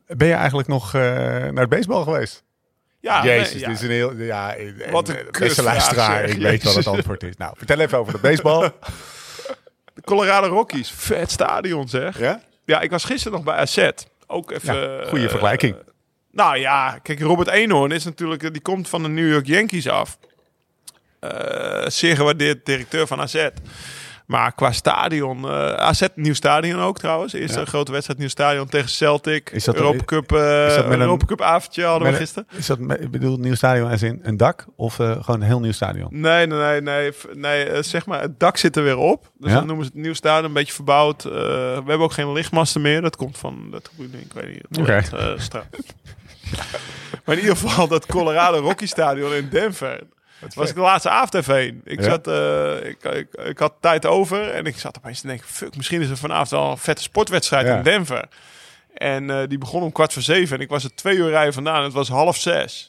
Ben 0.07 0.28
je 0.28 0.34
eigenlijk 0.34 0.68
nog 0.68 0.95
eh, 0.95 1.01
naar 1.01 1.55
het 1.55 1.68
baseball 1.68 2.03
geweest? 2.03 2.45
Ja, 3.03 3.24
Jezus, 3.24 3.53
nee, 3.53 3.61
ja. 3.61 3.68
dit 3.68 3.76
is 3.76 3.82
een 3.82 3.90
heel... 3.90 4.16
Ja, 4.16 4.55
en, 4.55 4.90
Wat 4.90 5.09
een 5.09 5.16
beste 5.38 5.62
luisteraar, 5.62 6.24
ik 6.24 6.36
weet 6.36 6.62
wat 6.62 6.74
het 6.74 6.86
antwoord 6.86 7.22
is. 7.22 7.36
Nou, 7.36 7.55
vertel 7.57 7.78
even 7.78 7.98
over 7.98 8.12
de 8.12 8.18
baseball. 8.18 8.70
De 9.94 10.00
Colorado 10.00 10.46
Rockies, 10.46 10.90
vet 10.90 11.30
stadion 11.30 11.88
zeg. 11.88 12.18
ja? 12.18 12.42
Ja, 12.64 12.80
ik 12.80 12.90
was 12.90 13.05
gisteren 13.05 13.32
nog 13.32 13.44
bij 13.44 13.55
AZ. 13.55 13.88
Ook 14.26 14.50
even... 14.50 14.74
Ja, 14.74 15.05
goede 15.09 15.24
eh, 15.24 15.30
vergelijking. 15.30 15.76
nou 16.30 16.59
ja, 16.59 16.98
kijk, 17.03 17.20
Robert 17.20 17.48
Eenhoorn 17.48 17.90
is 17.90 18.05
natuurlijk... 18.05 18.53
Die 18.53 18.62
komt 18.62 18.88
van 18.88 19.03
de 19.03 19.09
New 19.09 19.30
York 19.30 19.46
Yankees 19.46 19.88
af. 19.88 20.18
Eh 21.20 21.86
zeer 21.86 22.16
gewaardeerd 22.16 22.66
directeur 22.66 23.07
van 23.07 23.20
AZ. 23.20 23.48
Maar 24.27 24.53
qua 24.53 24.73
stadion... 24.73 25.45
eh 25.49 25.73
AZ, 25.73 26.07
nieuw 26.14 26.35
stadion 26.35 26.81
ook 26.81 26.99
trouwens. 26.99 27.33
Eerste 27.33 27.59
Ja. 27.59 27.64
grote 27.64 27.93
wedstrijd, 27.93 28.18
nieuw 28.18 28.29
stadion 28.29 28.66
tegen 28.68 28.89
Celtic. 28.89 29.51
Is 29.51 29.64
dat- 29.64 29.75
Europa 29.75 30.05
Cup, 30.05 30.33
eh 30.33 30.66
is 30.66 30.75
dat 30.75 30.85
met 30.85 30.95
een- 30.95 31.01
Europa 31.01 31.25
Cup 31.27 31.41
avondje 31.41 31.85
hadden 31.85 32.11
we 32.11 32.14
gisteren. 32.16 32.49
Is 32.57 32.66
dat, 32.66 32.79
met- 32.79 33.01
ik 33.01 33.11
bedoel, 33.11 33.37
nieuw 33.37 33.55
stadion 33.55 33.91
als 33.91 34.03
in 34.03 34.20
een 34.23 34.37
dak? 34.37 34.66
Of 34.77 34.99
eh, 34.99 35.11
gewoon 35.25 35.41
een 35.41 35.47
heel 35.47 35.61
nieuw 35.61 35.73
stadion? 35.73 36.07
Nee, 36.11 36.47
nee, 36.47 36.81
nee, 36.81 36.81
nee, 36.81 37.12
nee 37.66 37.83
zeg 37.83 38.07
maar, 38.07 38.20
het 38.20 38.39
dak 38.41 38.57
zit 38.57 38.77
er 38.77 38.83
weer 38.83 38.97
op. 38.97 39.31
Dus 39.39 39.51
Ja? 39.51 39.57
dan 39.57 39.66
noemen 39.66 39.85
ze 39.85 39.91
het 39.95 40.03
nieuw 40.03 40.14
stadion, 40.14 40.45
een 40.45 40.53
beetje 40.53 40.73
verbouwd. 40.73 41.23
We 41.23 41.73
hebben 41.75 41.99
ook 42.01 42.12
geen 42.12 42.33
lichtmasten 42.33 42.81
meer. 42.81 43.01
Dat 43.01 43.16
komt 43.16 43.39
van 43.39 43.68
dat 43.70 43.91
ik 43.99 44.33
weet 44.33 44.49
niet, 44.49 44.79
Oké. 44.81 45.03
maar 47.25 47.35
in 47.35 47.41
ieder 47.41 47.57
geval 47.57 47.89
dat 47.89 48.07
Colorado 48.07 48.59
Rocky 48.59 48.87
Stadion 48.87 49.35
in 49.35 49.49
Denver. 49.49 50.01
Was 50.55 50.68
ik 50.68 50.74
de 50.74 50.80
laatste 50.80 51.09
avond 51.11 51.34
even 51.34 51.55
heen. 51.57 51.80
Ik, 51.84 51.99
Ja? 51.99 52.05
zat, 52.05 52.26
eh, 52.26 52.88
ik, 52.88 53.05
ik, 53.05 53.34
ik 53.34 53.59
had 53.59 53.72
tijd 53.80 54.07
over 54.07 54.51
en 54.51 54.64
ik 54.66 54.78
zat 54.78 54.97
opeens 54.99 55.20
te 55.20 55.26
denken... 55.26 55.47
fuck, 55.49 55.76
misschien 55.76 56.01
is 56.01 56.11
er 56.11 56.16
vanavond 56.16 56.51
wel 56.51 56.70
een 56.70 56.78
vette 56.78 57.03
sportwedstrijd 57.03 57.66
Ja. 57.66 57.76
in 57.76 57.82
Denver. 57.82 58.28
En 58.95 59.30
eh, 59.30 59.49
die 59.49 59.59
begon 59.59 59.82
om 59.82 59.93
kwart 59.93 60.12
voor 60.12 60.22
zeven. 60.22 60.57
En 60.57 60.62
ik 60.62 60.68
was 60.68 60.84
er 60.84 60.95
twee 60.95 61.16
uur 61.16 61.28
rijden 61.28 61.53
vandaan. 61.53 61.76
En 61.78 61.82
het 61.84 61.93
was 61.93 62.09
half 62.09 62.36
zes. 62.36 62.86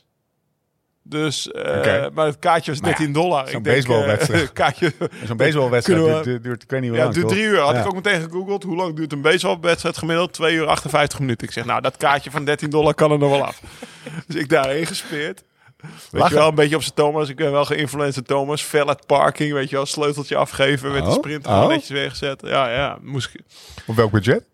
Dus, 1.05 1.51
eh, 1.51 2.05
maar 2.13 2.25
het 2.25 2.39
kaartje 2.39 2.71
was 2.71 2.79
Maar 2.79 2.89
ja, 2.89 2.95
13 2.97 3.13
dollar. 3.13 3.47
zo'n 3.49 3.61
baseballwedstrijd. 3.63 4.53
kaartje, 4.63 4.93
Zo'n 5.25 5.37
baseballwedstrijd 5.37 6.23
duurt, 6.23 6.43
duurt, 6.43 6.63
ik 6.63 6.69
weet 6.69 6.79
niet 6.81 6.89
hoe 6.89 6.97
ja, 6.99 7.03
lang. 7.03 7.15
duurt 7.15 7.27
drie 7.27 7.43
uur. 7.43 7.59
Had 7.59 7.73
Ja. 7.75 7.79
ik 7.79 7.85
ook 7.87 7.95
meteen 7.95 8.21
gegoogeld. 8.21 8.63
Hoe 8.63 8.75
lang 8.75 8.95
duurt 8.95 9.11
een 9.11 9.21
baseballwedstrijd 9.21 9.97
gemiddeld? 9.97 10.33
2 10.33 10.55
uur 10.55 10.65
58 10.67 11.19
minuten. 11.19 11.47
Ik 11.47 11.53
zeg, 11.53 11.65
nou, 11.65 11.81
dat 11.81 11.97
kaartje 11.97 12.31
van 12.31 12.45
13 12.45 12.69
dollar 12.69 12.93
kan 12.93 13.11
er 13.11 13.17
nog 13.17 13.29
wel 13.29 13.45
af. 13.45 13.61
dus 14.27 14.35
ik 14.41 14.49
daarheen 14.49 14.85
gespeerd. 14.85 15.43
Weet 15.83 16.21
Lachen. 16.21 16.29
je 16.35 16.39
wel, 16.39 16.49
een 16.49 16.55
beetje 16.55 16.75
op 16.75 16.81
zijn 16.81 16.93
Thomas. 16.95 17.29
Ik 17.29 17.35
ben 17.35 17.51
wel 17.51 17.65
geïnfluenced 17.65 18.27
Thomas. 18.27 18.63
Valet 18.63 19.05
parking, 19.05 19.53
weet 19.53 19.69
je 19.69 19.75
wel. 19.75 19.85
Sleuteltje 19.85 20.35
afgeven. 20.35 20.91
Met 20.91 21.03
de 21.03 21.09
Oh, 21.09 21.15
sprint 21.15 21.47
oh. 21.47 21.67
netjes 21.67 21.89
weggezet. 21.89 22.41
Ja, 22.45 22.69
ja. 22.69 22.97
Moest 23.01 23.33
ik... 23.33 23.41
Op 23.87 23.95
welk 23.95 24.11
budget? 24.11 24.45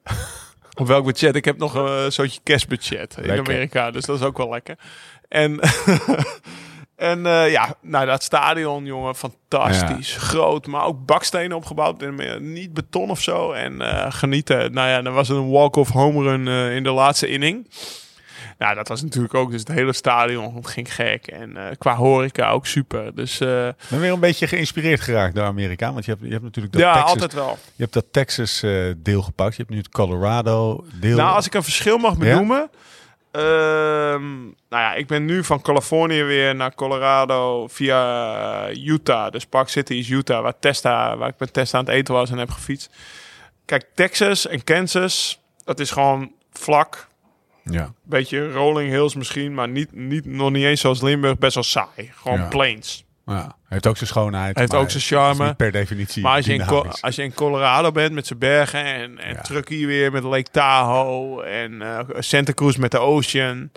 Op 0.73 0.87
welk 0.87 1.05
budget? 1.05 1.35
Ik 1.35 1.45
heb 1.45 1.57
nog 1.57 1.73
een 1.73 2.11
soortje 2.11 2.39
kerstbudget 2.43 3.17
in. 3.21 3.39
Amerika, 3.39 3.91
dus 3.91 4.05
dat 4.05 4.19
is 4.19 4.25
ook 4.25 4.37
wel 4.37 4.49
lekker. 4.49 4.75
En, 5.27 5.59
en 6.95 7.25
eh, 7.25 7.51
ja, 7.51 7.75
nou 7.81 8.05
dat 8.05 8.23
stadion, 8.23 8.85
jongen, 8.85 9.15
fantastisch. 9.15 10.15
Groot, 10.17 10.67
maar 10.67 10.83
ook 10.85 11.05
bakstenen 11.05 11.57
opgebouwd. 11.57 12.01
En 12.01 12.15
meer- 12.15 12.41
niet 12.41 12.73
beton 12.73 13.09
of 13.09 13.21
zo. 13.21 13.51
En 13.51 13.81
eh, 13.81 14.05
genieten. 14.09 14.73
Nou 14.73 14.89
ja, 14.89 15.01
dan 15.01 15.13
was 15.13 15.27
het 15.27 15.37
een 15.37 15.49
walk-off 15.49 15.91
home 15.91 16.23
run 16.23 16.47
eh, 16.47 16.75
in 16.75 16.83
de 16.83 16.91
laatste 16.91 17.27
inning. 17.27 17.67
Nou, 18.59 18.75
dat 18.75 18.87
was 18.87 19.01
natuurlijk 19.01 19.33
ook, 19.33 19.51
dus 19.51 19.59
het 19.59 19.71
hele 19.71 19.93
stadion 19.93 20.67
ging 20.67 20.93
gek. 20.93 21.27
En 21.27 21.57
eh, 21.57 21.75
qua 21.77 21.95
horeca 21.95 22.49
ook 22.49 22.65
super. 22.65 23.15
Dus 23.15 23.39
eh, 23.39 23.67
ben 23.89 23.99
weer 23.99 24.11
een 24.11 24.19
beetje 24.19 24.47
geïnspireerd 24.47 25.01
geraakt 25.01 25.35
door 25.35 25.45
Amerika. 25.45 25.93
Want 25.93 26.05
je 26.05 26.11
hebt, 26.11 26.23
je 26.23 26.31
hebt 26.31 26.43
natuurlijk 26.43 26.73
dat 26.73 26.81
ja, 26.81 26.93
Texas, 26.93 27.11
altijd 27.11 27.33
wel. 27.33 27.57
je 27.75 27.81
hebt 27.81 27.93
dat 27.93 28.05
Texas 28.11 28.63
eh, 28.63 28.71
deel 28.97 29.21
gepakt. 29.21 29.55
Je 29.55 29.61
hebt 29.61 29.73
nu 29.73 29.77
het 29.77 29.89
Colorado 29.89 30.85
deel. 30.99 31.17
Nou, 31.17 31.35
als 31.35 31.45
ik 31.45 31.53
een 31.53 31.63
verschil 31.63 31.97
mag 31.97 32.17
benoemen. 32.17 32.69
ehm, 33.31 34.41
nou 34.69 34.83
ja, 34.83 34.93
ik 34.93 35.07
ben 35.07 35.25
nu 35.25 35.43
van 35.43 35.61
Californië 35.61 36.23
weer 36.23 36.55
naar 36.55 36.75
Colorado 36.75 37.67
via 37.67 38.69
Utah. 38.71 39.31
Dus 39.31 39.45
Park 39.45 39.69
City 39.69 39.93
is 39.93 40.09
Utah, 40.09 40.41
waar, 40.41 40.59
Testa, 40.59 41.17
waar 41.17 41.29
ik 41.29 41.39
met 41.39 41.53
Testa 41.53 41.77
aan 41.77 41.85
het 41.85 41.93
eten 41.93 42.13
was 42.13 42.31
en 42.31 42.37
heb 42.37 42.51
gefietst. 42.51 42.89
Kijk, 43.65 43.85
Texas 43.95 44.47
en 44.47 44.63
Kansas, 44.63 45.39
dat 45.63 45.79
is 45.79 45.91
gewoon 45.91 46.31
vlak. 46.51 47.07
Ja. 47.71 47.93
Beetje 48.03 48.51
rolling 48.51 48.89
hills 48.91 49.15
misschien, 49.15 49.53
maar 49.53 49.69
niet, 49.69 49.93
niet, 49.93 50.25
nog 50.25 50.51
niet 50.51 50.63
eens 50.63 50.81
zoals 50.81 51.01
Limburg. 51.01 51.37
Best 51.37 51.53
wel 51.53 51.63
saai. 51.63 52.11
Gewoon 52.15 52.37
Ja. 52.39 52.47
plains. 52.47 53.03
ja, 53.25 53.55
heeft 53.67 53.87
ook 53.87 53.97
zijn 53.97 54.09
schoonheid. 54.09 54.57
Heeft 54.57 54.75
ook 54.75 54.89
zijn 54.89 55.03
charme. 55.03 55.53
per 55.53 55.71
definitie. 55.71 56.23
Maar 56.23 56.35
als 56.35 56.45
je, 56.45 56.53
in, 56.53 56.65
als 57.01 57.15
je 57.15 57.23
in 57.23 57.33
Colorado 57.33 57.91
bent 57.91 58.13
met 58.13 58.27
zijn 58.27 58.39
bergen 58.39 58.83
en, 58.83 59.17
en 59.19 59.33
Ja. 59.33 59.41
Truckee 59.41 59.87
weer 59.87 60.11
met 60.11 60.23
Lake 60.23 60.51
Tahoe 60.51 61.43
en 61.43 61.81
eh, 61.81 61.99
Santa 62.19 62.53
Cruz 62.53 62.75
met 62.75 62.91
de 62.91 62.99
Ocean. 62.99 63.69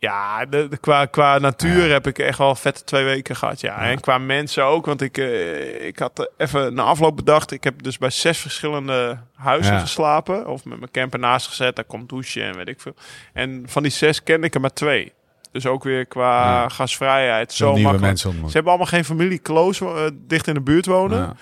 Ja, 0.00 0.46
de, 0.46 0.68
de- 0.68 0.76
qua, 0.76 1.04
qua 1.06 1.38
natuur 1.38 1.90
heb 1.90 2.06
ik 2.06 2.18
echt 2.18 2.38
wel 2.38 2.54
vette 2.54 2.84
twee 2.84 3.04
weken 3.04 3.36
gehad. 3.36 3.60
Ja. 3.60 3.78
En 3.78 4.00
qua 4.00 4.18
mensen 4.18 4.64
ook, 4.64 4.86
want 4.86 5.02
ik, 5.02 5.18
eh, 5.18 5.86
ik 5.86 5.98
had 5.98 6.30
even 6.36 6.74
na 6.74 6.82
afloop 6.82 7.16
bedacht. 7.16 7.50
Ik 7.52 7.64
heb 7.64 7.82
dus 7.82 7.98
bij 7.98 8.10
zes 8.10 8.38
verschillende 8.38 9.18
huizen 9.34 9.74
Ja. 9.74 9.80
geslapen. 9.80 10.46
Of 10.46 10.64
met 10.64 10.78
mijn 10.78 10.90
camper 10.90 11.18
naast 11.18 11.46
gezet, 11.46 11.76
daar 11.76 11.84
komt 11.84 12.08
douchen 12.08 12.42
en 12.42 12.56
weet 12.56 12.68
ik 12.68 12.80
veel. 12.80 12.94
En 13.32 13.62
van 13.66 13.82
die 13.82 13.92
zes 13.92 14.22
kende 14.22 14.46
ik 14.46 14.54
er 14.54 14.60
maar 14.60 14.72
twee. 14.72 15.12
Dus 15.52 15.66
ook 15.66 15.84
weer 15.84 16.06
qua 16.06 16.44
Ja. 16.62 16.68
gasvrijheid. 16.68 17.52
Zo 17.52 17.76
makkelijk. 17.76 18.18
Ze 18.18 18.28
hebben 18.28 18.66
allemaal 18.66 18.86
geen 18.86 19.04
familie 19.04 19.42
close 19.42 19.84
eh, 19.84 20.04
dicht 20.14 20.46
in 20.46 20.54
de 20.54 20.60
buurt 20.60 20.86
wonen. 20.86 21.18
Ja. 21.18 21.34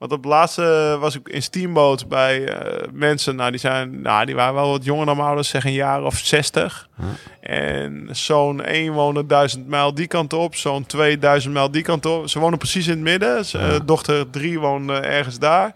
Want 0.00 0.12
op 0.12 0.22
het 0.22 0.32
laatste 0.32 0.96
was 1.00 1.16
ik 1.16 1.28
in 1.28 1.42
Steamboat 1.42 2.08
bij 2.08 2.44
eh, 2.44 2.88
mensen. 2.92 3.36
Nou, 3.36 3.50
die 3.50 3.60
zijn, 3.60 4.00
nou, 4.00 4.26
die 4.26 4.34
waren 4.34 4.54
wel 4.54 4.70
wat 4.70 4.84
jonger 4.84 5.06
dan 5.06 5.14
mijn 5.14 5.26
ouders, 5.26 5.48
zeg 5.48 5.64
een 5.64 5.72
jaar 5.72 6.04
of 6.04 6.16
60. 6.16 6.88
En 7.40 8.08
zo'n 8.10 8.64
1 8.64 8.92
woonde 8.92 9.26
1000 9.26 9.68
mijl 9.68 9.94
die 9.94 10.06
kant 10.06 10.32
op, 10.32 10.54
zo'n 10.54 10.86
2000 10.86 11.54
mijl 11.54 11.70
die 11.70 11.82
kant 11.82 12.06
op. 12.06 12.28
Ze 12.28 12.38
wonen 12.38 12.58
precies 12.58 12.86
in 12.86 12.92
het 12.92 13.00
midden. 13.00 13.44
Ze, 13.44 13.58
eh, 13.58 13.80
dochter 13.84 14.30
3 14.30 14.58
woonde 14.58 14.94
ergens 14.94 15.38
daar. 15.38 15.74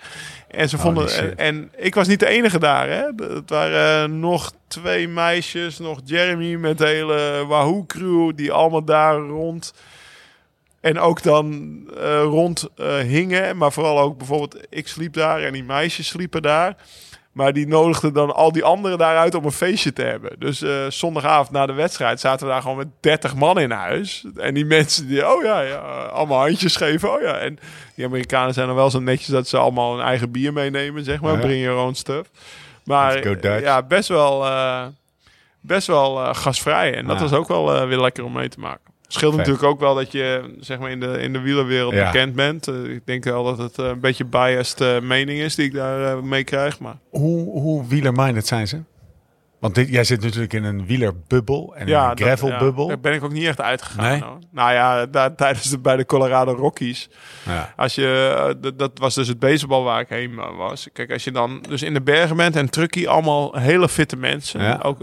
En 0.49 0.69
ze 0.69 0.79
vonden. 0.79 1.03
Holy 1.03 1.15
shit. 1.15 1.35
En, 1.35 1.37
en 1.37 1.71
ik 1.77 1.95
was 1.95 2.07
niet 2.07 2.21
de 2.21 2.29
enige 2.29 2.59
daar. 2.59 2.89
Hè? 2.89 3.05
Het 3.35 3.51
waren 3.51 4.05
eh, 4.05 4.17
nog 4.17 4.53
twee 4.69 5.09
meisjes, 5.09 5.79
nog 5.79 6.01
Jeremy 6.05 6.55
met 6.55 6.79
de 6.79 6.87
hele 6.87 7.45
Wahoo 7.49 7.85
crew, 7.87 8.33
die 8.35 8.53
allemaal 8.53 8.85
daar 8.85 9.17
rond. 9.17 9.75
En 10.85 10.99
ook 10.99 11.23
dan 11.23 11.81
eh, 12.01 12.23
rond 12.23 12.69
eh, 12.77 12.97
hingen. 12.97 13.57
Maar 13.57 13.73
vooral 13.73 14.01
ook 14.01 14.19
bijvoorbeeld, 14.19 14.57
ik 14.71 14.89
sliep 14.89 15.13
daar 15.13 15.43
en 15.43 15.53
die 15.53 15.65
meisjes 15.65 16.07
sliepen 16.09 16.43
daar. 16.43 16.77
Maar 17.33 17.53
die 17.53 17.67
nodigden 17.67 18.13
dan 18.13 18.35
al 18.35 18.53
die 18.53 18.65
anderen 18.65 18.99
daaruit 18.99 19.35
om 19.35 19.45
een 19.45 19.53
feestje 19.53 19.93
te 19.93 20.03
hebben. 20.03 20.31
Dus 20.39 20.63
eh, 20.63 20.71
zondagavond 20.89 21.51
na 21.51 21.67
de 21.67 21.73
wedstrijd 21.73 22.21
zaten 22.21 22.47
we 22.47 22.53
daar 22.53 22.63
gewoon 22.63 22.77
met 22.77 22.89
30 23.01 23.35
man 23.35 23.61
in 23.61 23.71
huis. 23.71 24.25
En 24.37 24.55
die 24.55 24.65
mensen 24.65 25.07
die, 25.07 25.29
oh 25.35 25.43
ja, 25.43 25.61
ja, 25.61 25.79
allemaal 26.13 26.41
handjes 26.41 26.77
geven. 26.77 27.13
Oh 27.13 27.21
ja. 27.23 27.39
En 27.39 27.59
die 27.95 28.05
Amerikanen 28.05 28.55
zijn 28.55 28.67
dan 28.67 28.77
wel 28.77 28.91
zo 28.91 29.01
netjes 29.01 29.29
dat 29.29 29.49
ze 29.49 29.59
allemaal 29.59 29.97
hun 29.97 30.05
eigen 30.07 30.31
bier 30.31 30.53
meenemen, 30.53 31.05
zeg 31.05 31.21
maar. 31.21 31.33
Ja. 31.35 31.41
Bring 31.41 31.63
your 31.65 31.81
own 31.81 31.95
stuff. 31.95 32.31
Maar 32.85 33.29
ja, 33.61 33.83
best 33.83 34.09
wel, 34.09 34.47
best 35.61 35.87
wel 35.87 36.35
gasvrij. 36.35 36.95
En 36.95 37.07
dat 37.07 37.17
Ja. 37.17 37.23
was 37.23 37.33
ook 37.33 37.49
wel 37.49 37.87
weer 37.87 38.01
lekker 38.01 38.25
om 38.25 38.33
mee 38.33 38.49
te 38.49 38.61
maken. 38.61 38.94
Scheelt 39.09 39.35
Vet. 39.35 39.47
natuurlijk 39.47 39.73
ook 39.73 39.81
wel 39.81 39.95
dat 39.95 40.13
je 40.13 40.55
zeg 40.61 40.79
maar 40.79 40.91
in 40.91 41.01
de, 41.01 41.21
in 41.21 41.33
de 41.33 41.41
wielerwereld 41.41 41.93
Ja. 41.95 42.11
bekend 42.11 42.35
bent. 42.35 42.69
Eh, 42.69 42.85
ik 42.85 43.07
denk 43.07 43.25
wel 43.25 43.45
dat 43.45 43.59
het 43.59 43.79
eh, 43.79 43.87
een 43.87 44.01
beetje 44.01 44.25
biased 44.25 44.81
eh, 44.81 45.01
mening 45.01 45.41
is 45.41 45.55
die 45.55 45.65
ik 45.67 45.73
daar 45.75 46.25
mee 46.25 46.45
krijg. 46.45 46.79
Maar 46.79 46.97
Hoe, 47.11 47.61
hoe 47.61 47.87
wielerminded 47.87 48.47
zijn 48.47 48.69
ze? 48.69 48.83
Want 49.59 49.75
dit, 49.77 49.89
jij 49.89 50.05
zit 50.05 50.21
natuurlijk 50.23 50.53
in 50.53 50.65
een 50.65 50.87
wielerbubbel 50.87 51.75
en 51.77 51.87
ja, 51.87 52.11
een 52.11 52.17
gravelbubbel. 52.17 52.83
ja, 52.83 52.89
daar 52.89 53.01
ben 53.01 53.13
ik 53.13 53.25
ook 53.25 53.33
niet 53.33 53.47
echt 53.47 53.61
uitgegaan. 53.61 54.11
Nee? 54.11 54.23
hoor. 54.23 54.39
Nou 54.51 54.73
ja, 54.73 55.07
daar, 55.07 55.35
tijdens 55.35 55.71
de, 55.71 55.79
bij 55.79 55.97
de 55.97 56.07
Colorado 56.07 56.53
Rockies. 56.53 57.09
Ja. 57.47 57.73
Als 57.77 57.95
je, 57.95 58.73
dat 58.77 58.91
was 58.99 59.15
dus 59.15 59.29
het 59.29 59.39
baseball 59.39 59.83
waar 59.83 60.01
ik 60.01 60.09
heen 60.09 60.35
was. 60.57 60.89
Kijk, 60.93 61.13
als 61.13 61.25
je 61.25 61.31
dan 61.33 61.65
dus 61.69 61.83
in 61.83 61.95
de 61.95 62.03
bergen 62.03 62.37
bent 62.37 62.57
en 62.57 62.71
truckie, 62.71 63.09
allemaal 63.09 63.57
hele 63.59 63.89
fitte 63.89 64.17
mensen. 64.17 64.63
Ja. 64.63 64.79
Ook 64.83 64.99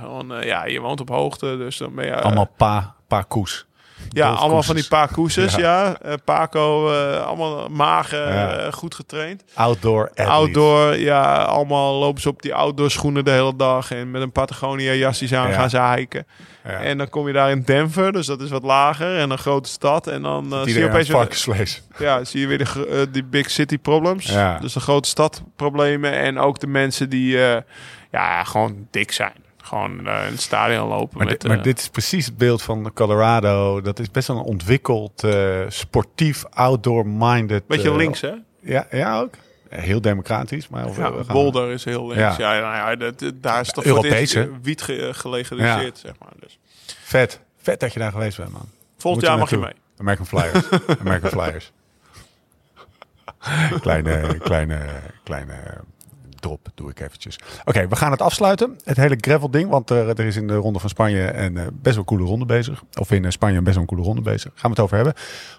gewoon, 0.00 0.32
ja, 0.40 0.64
je 0.66 0.80
woont 0.80 1.00
op 1.00 1.08
hoogte, 1.08 1.56
dus 1.56 1.76
dan 1.76 1.94
ben 1.94 2.04
je... 2.06 2.14
Allemaal 2.20 2.50
pa, 2.56 2.95
pa 3.08 3.22
koes. 3.22 3.66
ja, 4.08 4.28
allemaal 4.30 4.62
van 4.62 4.74
die 4.74 4.88
paar 4.88 5.08
koeses, 5.12 5.54
Ja. 5.54 5.60
ja. 5.60 6.00
Eh, 6.02 6.12
Paco, 6.24 6.92
eh, 6.92 7.26
allemaal 7.26 7.68
mager, 7.68 8.32
Ja. 8.32 8.56
eh, 8.56 8.72
goed 8.72 8.94
getraind. 8.94 9.42
Outdoor. 9.54 10.10
Outdoor, 10.14 10.96
ja, 10.98 11.42
allemaal 11.42 11.94
lopen 11.94 12.20
ze 12.22 12.28
op 12.28 12.42
die 12.42 12.54
outdoor 12.54 12.90
schoenen 12.90 13.24
de 13.24 13.30
hele 13.30 13.56
dag. 13.56 13.90
En 13.90 14.10
met 14.10 14.22
een 14.22 14.32
Patagonia 14.32 14.92
jasjes 14.92 15.34
aan 15.34 15.52
gaan 15.52 15.70
ze 15.70 15.80
hiken. 15.82 16.26
Ja. 16.64 16.70
En 16.70 16.98
dan 16.98 17.08
kom 17.08 17.26
je 17.26 17.32
daar 17.32 17.50
in 17.50 17.62
Denver, 17.62 18.12
dus 18.12 18.26
dat 18.26 18.40
is 18.40 18.50
wat 18.50 18.62
lager. 18.62 19.18
En 19.18 19.30
een 19.30 19.38
grote 19.38 19.68
stad. 19.68 20.06
En 20.06 20.22
dan 20.22 20.52
zie 20.64 20.78
je 20.78 20.84
opeens 20.88 21.10
varkensvlees. 21.10 21.82
ja, 21.98 22.24
zie 22.24 22.40
je 22.40 22.46
weer 22.46 22.58
de, 22.58 23.08
die 23.12 23.24
big 23.24 23.50
city 23.50 23.78
problems. 23.78 24.24
Ja. 24.26 24.58
Dus 24.58 24.72
de 24.72 24.80
grote 24.80 25.08
stadproblemen. 25.08 26.12
En 26.12 26.38
ook 26.38 26.58
de 26.60 26.66
mensen 26.66 27.08
die 27.08 27.38
ja, 28.10 28.44
gewoon 28.44 28.86
dik 28.90 29.12
zijn. 29.12 29.44
Gewoon 29.66 30.06
eh, 30.06 30.26
in 30.26 30.32
het 30.32 30.40
stadion 30.40 30.88
lopen. 30.88 31.18
Maar, 31.18 31.26
met, 31.26 31.40
dit, 31.40 31.48
maar 31.48 31.58
eh, 31.58 31.62
dit 31.64 31.78
is 31.78 31.88
precies 31.88 32.26
het 32.26 32.36
beeld 32.36 32.62
van 32.62 32.90
Colorado. 32.94 33.80
Dat 33.80 33.98
is 33.98 34.10
best 34.10 34.28
wel 34.28 34.36
een 34.36 34.42
ontwikkeld, 34.42 35.24
eh, 35.24 35.60
sportief, 35.68 36.44
outdoor-minded... 36.50 37.66
beetje 37.66 37.96
links, 37.96 38.20
hè? 38.20 38.32
Ja, 38.60 38.86
ja, 38.90 39.20
ook. 39.20 39.34
Heel 39.68 40.00
democratisch. 40.00 40.68
Maar 40.68 40.88
Ja, 40.98 41.10
Boulder 41.26 41.70
is 41.70 41.84
heel 41.84 42.06
links. 42.08 42.36
Ja. 42.36 42.54
Ja, 42.54 42.60
nou 42.60 42.74
ja 42.90 42.96
dat, 42.96 43.18
dat- 43.18 43.42
daar 43.42 43.60
is 43.60 43.72
toch 43.72 43.84
Europees, 43.84 44.32
voor 44.32 44.58
wiet 44.62 44.82
ge- 44.82 45.10
gelegaliseerd, 45.14 45.98
zeg 45.98 46.12
maar. 46.18 46.32
Dus. 46.40 46.58
Vet. 46.86 47.40
Vet 47.62 47.80
dat 47.80 47.92
je 47.92 47.98
daar 47.98 48.12
geweest 48.12 48.36
bent, 48.36 48.52
man. 48.52 48.68
Volgend 48.98 49.24
jaar 49.26 49.38
mag 49.38 49.50
je 49.50 49.56
mee. 49.58 49.72
American 49.98 50.26
Flyers. 50.26 50.68
American 51.00 51.30
Flyers. 51.30 51.72
kleine, 53.80 54.38
kleine, 54.38 54.86
kleine 55.24 55.54
drop 56.40 56.68
doe 56.74 56.90
ik 56.90 57.00
eventjes. 57.00 57.38
Oké, 57.64 57.88
we 57.88 57.96
gaan 57.96 58.10
het 58.10 58.22
afsluiten. 58.22 58.78
Het 58.84 58.96
hele 58.96 59.16
gravel 59.20 59.50
ding. 59.50 59.70
Want 59.70 59.90
eh, 59.90 60.08
er 60.08 60.20
is 60.20 60.36
in 60.36 60.46
de 60.46 60.54
ronde 60.54 60.78
van 60.78 60.88
Spanje 60.88 61.34
een 61.34 61.56
eh, 61.56 61.66
best 61.72 61.94
wel 61.94 62.04
coole 62.04 62.24
ronde 62.24 62.44
bezig. 62.44 62.82
Of 63.00 63.10
in 63.10 63.24
eh, 63.24 63.30
Spanje 63.30 63.56
een 63.56 63.64
best 63.64 63.74
wel 63.74 63.82
een 63.82 63.90
coole 63.90 64.04
ronde 64.04 64.22
bezig. 64.22 64.50
Gaan 64.54 64.70
we 64.70 64.76
het 64.76 64.80
over 64.80 64.96
hebben. 64.96 65.14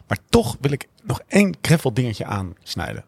Maar 0.07 0.17
toch 0.30 0.57
wil 0.61 0.71
ik 0.71 0.88
nog 1.03 1.21
één 1.28 1.55
gravel 1.61 1.93
dingetje 1.93 2.25
aansnijden. 2.25 3.03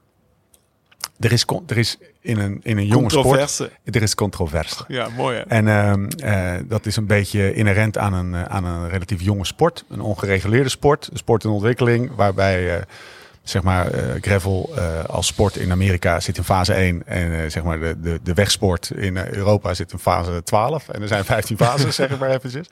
Er 1.20 1.32
is, 1.32 1.46
er 1.68 1.78
is 1.78 1.98
in 2.22 2.40
een, 2.40 2.60
in 2.64 2.78
een 2.78 2.86
jonge 2.86 3.10
sport... 3.10 3.70
Er 3.84 4.02
is 4.02 4.16
controverse. 4.16 4.84
Ja, 4.88 5.08
mooi 5.10 5.38
hè? 5.38 5.42
En 5.42 5.68
ehm, 5.68 6.08
eh, 6.08 6.54
dat 6.68 6.86
is 6.86 6.96
een 6.96 7.06
beetje 7.06 7.54
inherent 7.54 7.98
aan 7.98 8.14
een, 8.14 8.36
aan 8.36 8.66
een 8.66 8.90
relatief 8.90 9.22
jonge 9.22 9.46
sport. 9.46 9.86
Een 9.90 10.02
ongereguleerde 10.02 10.70
sport. 10.70 11.10
Een 11.12 11.18
sport 11.18 11.44
in 11.44 11.50
ontwikkeling. 11.50 12.16
Waarbij 12.16 12.84
zeg 13.44 13.64
maar, 13.64 13.92
eh, 13.92 14.22
gravel 14.22 14.70
eh, 14.76 15.04
als 15.04 15.28
sport 15.28 15.56
in 15.56 15.72
Amerika 15.72 16.20
zit 16.20 16.38
in 16.38 16.44
fase 16.44 16.74
1. 16.74 17.08
En 17.08 17.44
eh, 17.44 17.50
zeg 17.50 17.64
maar 17.64 17.80
de, 17.80 18.00
de, 18.00 18.20
de 18.24 18.34
wegsport 18.34 18.92
in 18.92 19.18
Europa 19.18 19.74
zit 19.74 19.92
in 19.92 20.00
fase 20.00 20.44
12. 20.44 20.90
En 20.90 21.02
er 21.02 21.08
zijn 21.08 21.26
15 21.26 21.58
fases, 21.66 21.96
zeg 21.96 22.10
ik 22.10 22.20
maar 22.20 22.30
eventjes. 22.30 22.68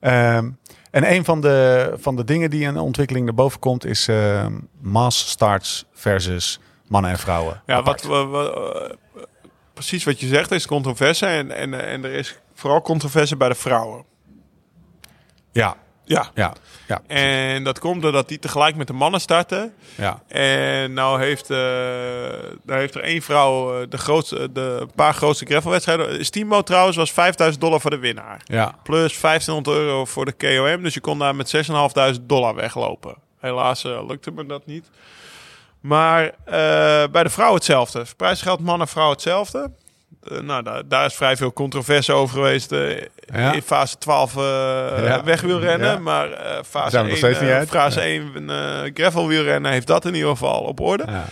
Ehm, 0.00 0.50
en 0.90 1.12
een 1.12 1.24
van 1.24 1.40
de, 1.40 1.92
van 1.96 2.16
de 2.16 2.24
dingen 2.24 2.50
die 2.50 2.64
in 2.64 2.74
de 2.74 2.80
ontwikkeling 2.80 3.24
naar 3.24 3.34
boven 3.34 3.60
komt... 3.60 3.84
is 3.84 4.08
ehm 4.08 4.52
mass 4.80 5.28
starts 5.30 5.86
versus 5.92 6.60
mannen 6.86 7.10
en 7.10 7.18
vrouwen. 7.18 7.62
Ja, 7.66 7.76
apart. 7.76 8.02
wat, 8.02 8.28
wat, 8.28 8.96
precies 9.74 10.04
wat 10.04 10.20
je 10.20 10.26
zegt 10.26 10.50
is 10.50 10.66
controverse. 10.66 11.26
En, 11.26 11.50
en, 11.50 11.86
en 11.86 12.04
er 12.04 12.12
is 12.12 12.38
vooral 12.54 12.82
controverse 12.82 13.36
bij 13.36 13.48
de 13.48 13.54
vrouwen. 13.54 14.04
Ja, 15.52 15.76
Ja. 16.08 16.30
ja, 16.34 16.52
ja, 16.86 17.02
En 17.06 17.64
dat 17.64 17.78
komt 17.78 18.02
doordat 18.02 18.28
die 18.28 18.38
tegelijk 18.38 18.76
met 18.76 18.86
de 18.86 18.92
mannen 18.92 19.20
starten. 19.20 19.74
ja. 19.94 20.22
En 20.28 20.92
nou 20.92 21.20
heeft, 21.20 21.50
eh 21.50 21.56
nou 22.62 22.78
heeft 22.80 22.94
er 22.94 23.02
één 23.02 23.22
vrouw 23.22 23.80
eh, 23.80 23.86
de, 23.88 23.98
grootste, 23.98 24.52
de 24.52 24.86
paar 24.94 25.14
grootste 25.14 25.46
gravelwedstrijden. 25.46 26.24
Steamboat 26.24 26.66
trouwens 26.66 26.96
was 26.96 27.12
5000 27.12 27.60
dollar 27.60 27.80
voor 27.80 27.90
de 27.90 27.98
winnaar. 27.98 28.40
ja. 28.44 28.74
Plus 28.82 29.20
1500 29.20 29.76
euro 29.76 30.04
voor 30.04 30.24
de 30.24 30.32
KOM. 30.32 30.82
Dus 30.82 30.94
je 30.94 31.00
kon 31.00 31.18
daar 31.18 31.34
met 31.36 31.56
6.500 32.18 32.22
dollar 32.22 32.54
weglopen. 32.54 33.14
Helaas 33.38 33.84
eh, 33.84 34.06
lukte 34.06 34.30
me 34.30 34.46
dat 34.46 34.66
niet. 34.66 34.90
Maar 35.80 36.24
eh, 36.44 37.10
bij 37.10 37.22
de 37.22 37.30
vrouw 37.30 37.54
hetzelfde. 37.54 38.04
Prijsgeld 38.16 38.60
man 38.60 38.80
en 38.80 38.88
vrouw 38.88 39.10
hetzelfde. 39.10 39.70
Eh, 40.22 40.38
nou, 40.40 40.62
daar, 40.62 40.88
daar 40.88 41.04
is 41.06 41.14
vrij 41.14 41.36
veel 41.36 41.52
controverse 41.52 42.12
over 42.12 42.34
geweest. 42.36 42.72
eh, 42.72 43.00
Ja. 43.34 43.52
In 43.52 43.62
fase 43.62 43.98
12 43.98 44.36
eh 44.36 44.42
Ja. 45.04 45.24
weg 45.24 45.40
wil 45.40 45.60
rennen. 45.60 45.88
Ja. 45.92 45.98
Maar 45.98 46.32
eh, 46.32 46.58
fase 46.68 46.90
Zijn 46.90 46.90
we 46.90 46.98
1, 46.98 47.08
nog 47.08 47.16
steeds 47.18 47.40
niet 47.40 47.48
eh, 47.50 47.56
uit? 47.56 47.68
fase 47.68 48.00
Ja. 48.00 48.06
1 48.06 48.50
eh, 48.50 48.90
gravel 48.94 49.26
wielrennen 49.26 49.72
heeft 49.72 49.86
dat 49.86 50.04
in 50.04 50.14
ieder 50.14 50.30
geval 50.30 50.60
op 50.60 50.80
orde. 50.80 51.04
Ja. 51.08 51.24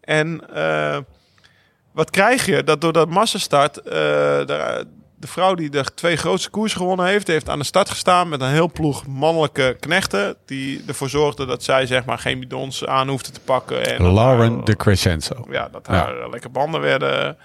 En 0.00 0.40
eh, 0.54 0.98
wat 1.92 2.10
krijg 2.10 2.46
je? 2.46 2.64
Dat 2.64 2.80
door 2.80 2.92
dat 2.92 3.08
massastart, 3.08 3.78
eh, 3.82 3.92
de, 4.46 4.86
de 5.18 5.26
vrouw 5.26 5.54
die 5.54 5.70
de 5.70 5.84
twee 5.94 6.16
grootste 6.16 6.50
koersen 6.50 6.78
gewonnen 6.80 7.06
heeft, 7.06 7.26
heeft 7.26 7.48
aan 7.48 7.58
de 7.58 7.64
start 7.64 7.90
gestaan 7.90 8.28
met 8.28 8.40
een 8.40 8.50
heel 8.50 8.70
ploeg 8.72 9.06
mannelijke 9.06 9.76
knechten. 9.80 10.36
Die 10.46 10.82
ervoor 10.86 11.08
zorgden 11.08 11.46
dat 11.46 11.62
zij 11.62 11.86
zeg 11.86 12.04
maar 12.04 12.18
geen 12.18 12.40
bidons 12.40 12.86
aan 12.86 13.08
hoefde 13.08 13.30
te 13.30 13.40
pakken. 13.40 13.86
En 13.96 14.12
Lauren 14.14 14.54
haar- 14.54 14.64
de 14.64 14.76
Crescenzo. 14.76 15.46
ja, 15.50 15.68
dat 15.72 15.86
haar 15.86 16.20
eh, 16.20 16.30
lekker 16.30 16.50
banden 16.50 16.80
werden. 16.80 17.36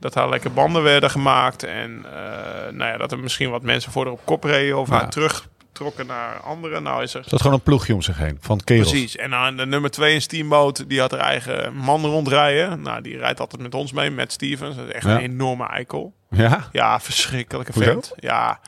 Dat 0.00 0.14
haar 0.14 0.28
lekker 0.28 0.52
banden 0.52 0.82
werden 0.82 1.10
gemaakt. 1.10 1.62
En 1.62 2.04
eh, 2.12 2.72
nou 2.72 2.90
ja, 2.90 2.96
dat 2.96 3.12
er 3.12 3.18
misschien 3.18 3.50
wat 3.50 3.62
mensen 3.62 3.92
voor 3.92 4.04
haar 4.04 4.12
op 4.12 4.20
kop 4.24 4.44
reden 4.44 4.78
of 4.78 4.88
Ja. 4.88 4.94
haar 4.94 5.10
terugtrokken 5.10 6.06
naar 6.06 6.36
anderen. 6.40 6.82
Nou 6.82 7.02
is 7.02 7.14
er 7.14 7.22
zat 7.26 7.40
gewoon 7.40 7.56
een 7.56 7.62
ploegje 7.62 7.94
om 7.94 8.02
zich 8.02 8.18
heen 8.18 8.38
van 8.40 8.60
kerels. 8.64 8.90
Precies. 8.90 9.16
En 9.16 9.30
dan 9.30 9.56
de 9.56 9.66
nummer 9.66 9.90
2 9.90 10.14
in 10.14 10.22
Steamboat, 10.22 10.84
die 10.88 11.00
had 11.00 11.10
haar 11.10 11.20
eigen 11.20 11.74
man 11.74 12.04
rondrijden. 12.04 12.82
Nou, 12.82 13.02
die 13.02 13.18
rijdt 13.18 13.40
altijd 13.40 13.62
met 13.62 13.74
ons 13.74 13.92
mee, 13.92 14.10
met 14.10 14.32
Stevens. 14.32 14.76
Dat 14.76 14.86
is 14.86 14.92
echt 14.92 15.04
Ja. 15.04 15.10
een 15.14 15.20
enorme 15.20 15.66
eikel. 15.66 16.14
Ja? 16.30 16.68
Ja, 16.72 17.00
verschrikkelijke 17.00 17.72
vent. 17.72 18.12
Ja. 18.16 18.60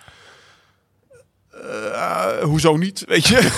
Eh, 1.60 2.26
hoezo 2.42 2.76
niet, 2.76 3.04
weet 3.06 3.26
je? 3.28 3.38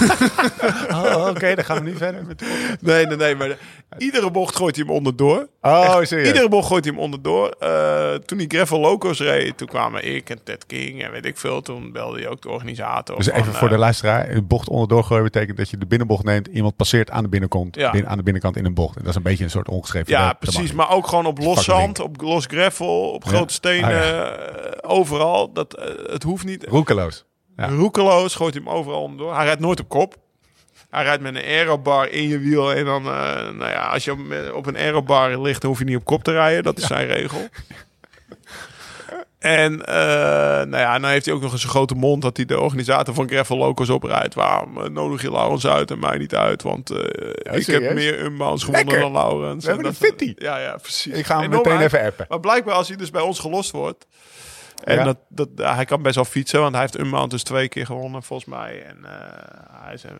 Oh, 0.91 1.27
oké, 1.29 1.55
dan 1.55 1.65
gaan 1.65 1.83
we 1.85 1.89
niet 1.91 1.99
verder 1.99 2.25
met 2.27 2.43
nee, 2.81 3.07
nee, 3.07 3.17
nee. 3.17 3.35
Maar 3.37 3.49
de- 3.49 3.57
iedere 3.99 4.31
bocht 4.31 4.57
gooit 4.57 4.77
hij 4.77 4.85
hem 4.87 4.95
onderdoor. 4.95 5.49
Oh, 5.61 5.97
Echt, 5.99 6.09
serieus? 6.09 6.27
Iedere 6.27 6.49
bocht 6.49 6.67
gooit 6.67 6.85
hij 6.85 6.93
hem 6.95 7.03
onderdoor. 7.03 7.49
Eh, 7.49 8.15
toen 8.15 8.39
hij 8.39 8.47
Gravel 8.49 8.81
Locos 8.81 9.19
reed, 9.21 9.57
toen 9.59 9.69
kwamen 9.69 10.15
ik 10.15 10.31
en 10.31 10.39
Ted 10.45 10.67
King 10.67 11.03
en 11.05 11.11
weet 11.11 11.25
ik 11.27 11.37
veel. 11.39 11.61
Toen 11.61 11.93
belde 11.93 12.19
hij 12.19 12.29
ook 12.29 12.43
de 12.43 12.49
organisator. 12.49 13.17
Dus 13.17 13.27
van, 13.29 13.35
even 13.41 13.53
voor 13.53 13.67
eh, 13.69 13.73
de 13.73 13.79
luisteraar. 13.79 14.31
Een 14.31 14.47
bocht 14.47 14.69
onderdoor 14.69 15.05
gooien 15.05 15.25
betekent 15.25 15.57
dat 15.57 15.71
je 15.71 15.77
de 15.79 15.87
binnenbocht 15.87 16.25
neemt. 16.25 16.47
Iemand 16.47 16.77
passeert 16.77 17.11
aan 17.11 17.23
de 17.23 17.29
binnenkant, 17.29 17.77
Ja. 17.77 17.91
bin- 17.91 18.09
aan 18.09 18.17
de 18.17 18.23
binnenkant 18.23 18.57
in 18.57 18.65
een 18.65 18.75
bocht. 18.75 18.97
En 18.97 19.01
dat 19.01 19.11
is 19.11 19.17
een 19.17 19.23
beetje 19.23 19.45
een 19.45 19.51
soort 19.51 19.69
ongeschreven 19.69 20.13
Ja, 20.13 20.33
precies. 20.33 20.73
Maar 20.73 20.91
ook 20.91 21.07
gewoon 21.07 21.27
op 21.27 21.39
los 21.39 21.65
zand, 21.65 22.01
op 22.01 22.21
los 22.21 22.47
gravel, 22.47 23.11
op 23.11 23.25
Ja. 23.25 23.31
grote 23.31 23.53
stenen, 23.55 23.85
Ah, 23.89 23.95
ja. 24.05 24.25
eh, 24.31 24.91
overal. 24.91 25.53
Dat, 25.53 25.75
eh, 25.77 26.13
het 26.13 26.23
hoeft 26.23 26.45
niet. 26.45 26.65
Roekeloos. 26.69 27.25
Ja. 27.57 27.69
Roekeloos 27.69 28.35
gooit 28.35 28.55
hij 28.55 28.63
hem 28.65 28.73
overal 28.75 29.03
onderdoor. 29.03 29.35
Hij 29.35 29.45
rijdt 29.45 29.61
nooit 29.61 29.81
op 29.81 29.89
kop. 29.89 30.17
Hij 30.91 31.03
rijdt 31.03 31.23
met 31.23 31.35
een 31.35 31.43
aerobar 31.45 32.09
in 32.11 32.29
je 32.29 32.39
wiel. 32.39 32.73
En 32.75 32.85
dan, 32.85 33.05
eh, 33.07 33.13
nou 33.51 33.71
ja, 33.71 33.87
als 33.89 34.05
je 34.05 34.13
op, 34.13 34.19
op 34.55 34.67
een 34.67 34.77
aerobar 34.77 35.41
ligt, 35.41 35.61
dan 35.61 35.71
hoef 35.71 35.79
je 35.79 35.85
niet 35.85 35.97
op 35.97 36.05
kop 36.05 36.25
te 36.25 36.33
rijden. 36.33 36.63
Dat 36.63 36.79
is 36.79 36.87
zijn 36.87 37.07
regel. 37.07 37.49
En 39.39 39.85
eh, 39.87 39.95
nou 40.67 40.77
ja, 40.77 40.99
dan 40.99 41.11
heeft 41.11 41.25
hij 41.27 41.35
ook 41.35 41.41
nog 41.41 41.53
eens 41.53 41.63
een 41.63 41.69
grote 41.71 41.95
mond 41.95 42.23
dat 42.23 42.37
hij 42.37 42.47
de 42.47 42.61
organisator 42.61 43.15
van 43.15 43.29
Gravel 43.29 43.57
Locos 43.57 43.91
oprijdt. 43.91 44.35
Waarom 44.35 44.79
eh, 44.83 44.89
nodig 44.89 45.23
je 45.23 45.31
Laurens 45.31 45.67
uit 45.67 45.91
en 45.91 45.99
mij 45.99 46.19
niet 46.19 46.35
uit? 46.35 46.63
Want 46.63 46.91
eh, 46.91 47.59
ik 47.59 47.67
heb 47.67 47.95
meer 47.95 48.21
unbounds 48.21 48.65
gewonnen 48.65 48.87
Lekker. 48.87 49.13
dan 49.13 49.23
Laurens. 49.23 49.65
We 49.65 49.71
hebben 49.71 49.87
En 49.87 49.97
een 50.01 50.07
fitty. 50.09 50.35
Ja, 50.37 50.59
ja, 50.59 50.77
precies. 50.77 51.13
Ik 51.19 51.27
ga 51.27 51.35
hem 51.35 51.45
Enorm 51.45 51.63
meteen 51.63 51.79
uit. 51.83 51.93
even 51.93 52.07
appen. 52.07 52.27
Maar 52.29 52.41
blijkbaar 52.41 52.75
als 52.75 52.89
hij 52.89 52.97
dus 52.97 53.11
bij 53.11 53.21
ons 53.23 53.39
gelost 53.39 53.71
wordt. 53.71 54.07
En 54.85 54.97
Ja. 54.97 55.05
dat, 55.05 55.19
dat, 55.29 55.49
hij 55.57 55.85
kan 55.85 56.03
best 56.03 56.15
wel 56.15 56.25
fietsen, 56.25 56.61
want 56.61 56.73
hij 56.73 56.81
heeft 56.81 56.99
Unmount 56.99 57.31
dus 57.31 57.43
twee 57.43 57.69
keer 57.69 57.87
gewonnen 57.87 58.23
volgens 58.23 58.49
mij. 58.49 58.83
En 58.83 58.97
eh, 59.05 59.83
hij 59.85 59.95
is, 59.95 60.05
eh, 60.05 60.11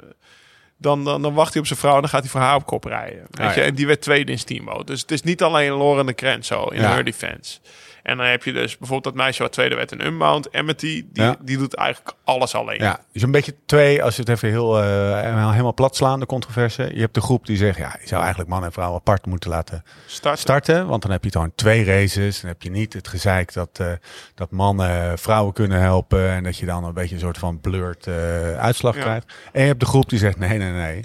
dan, 0.77 1.05
dan, 1.05 1.23
dan 1.23 1.35
wacht 1.35 1.53
hij 1.53 1.61
op 1.61 1.67
zijn 1.67 1.79
vrouw 1.79 1.95
en 1.95 2.01
dan 2.01 2.11
gaat 2.11 2.21
hij 2.21 2.31
voor 2.31 2.41
haar 2.41 2.55
op 2.57 2.67
kop 2.67 2.85
rijden. 2.85 3.27
Weet 3.31 3.47
Ah, 3.47 3.55
je? 3.55 3.61
ja. 3.61 3.67
En 3.67 3.75
die 3.75 3.87
werd 3.87 4.01
tweede 4.01 4.33
in 4.33 4.39
Steamboat. 4.39 4.87
Dus 4.87 5.01
het 5.01 5.11
is 5.11 5.23
niet 5.23 5.43
alleen 5.43 5.77
Lauren 5.77 6.07
de 6.07 6.13
Krent 6.13 6.47
zo 6.47 6.65
in 6.65 6.81
Ja. 6.81 6.93
her 6.93 7.05
defense. 7.05 7.59
En 8.03 8.17
dan 8.17 8.27
heb 8.27 8.45
je 8.45 8.53
dus 8.53 8.79
bijvoorbeeld 8.79 9.15
dat 9.15 9.25
meisje 9.25 9.43
wat 9.43 9.53
tweede 9.53 9.75
werd 9.75 9.93
in 9.93 10.07
Unbound, 10.07 10.53
Amity. 10.53 11.05
Die, 11.13 11.23
Ja. 11.23 11.37
die 11.41 11.59
doet 11.59 11.75
eigenlijk 11.75 12.17
alles 12.25 12.55
alleen. 12.55 12.79
Ja, 12.81 13.01
dus 13.13 13.23
een 13.23 13.31
beetje 13.31 13.55
twee, 13.67 14.03
als 14.03 14.15
je 14.15 14.21
het 14.21 14.31
even 14.31 14.49
heel, 14.49 14.83
eh, 14.83 15.51
helemaal 15.51 15.75
plat 15.75 15.97
slaan, 15.97 16.21
de 16.21 16.27
controverse. 16.27 16.91
Je 16.95 17.01
hebt 17.01 17.15
de 17.15 17.21
groep 17.21 17.47
die 17.47 17.57
zegt, 17.57 17.79
ja, 17.79 17.97
je 18.01 18.09
zou 18.09 18.21
eigenlijk 18.21 18.51
man 18.51 18.65
en 18.65 18.73
vrouw 18.73 18.95
apart 18.95 19.27
moeten 19.27 19.51
laten 19.51 19.83
Start. 20.07 20.39
starten. 20.39 20.87
Want 20.87 21.03
dan 21.03 21.11
heb 21.11 21.25
je 21.25 21.31
gewoon 21.31 21.53
twee 21.55 21.85
races. 21.85 22.41
Dan 22.41 22.51
heb 22.51 22.63
je 22.63 22.71
niet 22.71 22.93
het 22.93 23.09
gezeik 23.09 23.53
dat, 23.53 23.79
eh, 23.79 23.93
dat 24.35 24.51
mannen 24.51 25.19
vrouwen 25.19 25.53
kunnen 25.53 25.81
helpen. 25.81 26.29
En 26.31 26.43
dat 26.45 26.57
je 26.57 26.67
dan 26.67 26.85
een 26.85 26.95
beetje 26.95 27.15
een 27.15 27.21
soort 27.21 27.39
van 27.39 27.61
blurred 27.61 28.07
eh, 28.07 28.15
uitslag 28.59 28.95
Ja. 28.97 29.01
krijgt. 29.03 29.33
En 29.53 29.61
je 29.61 29.67
hebt 29.67 29.81
de 29.81 29.87
groep 29.87 30.09
die 30.09 30.19
zegt, 30.19 30.39
nee, 30.39 30.59
nee, 30.59 30.71
nee. 30.73 31.05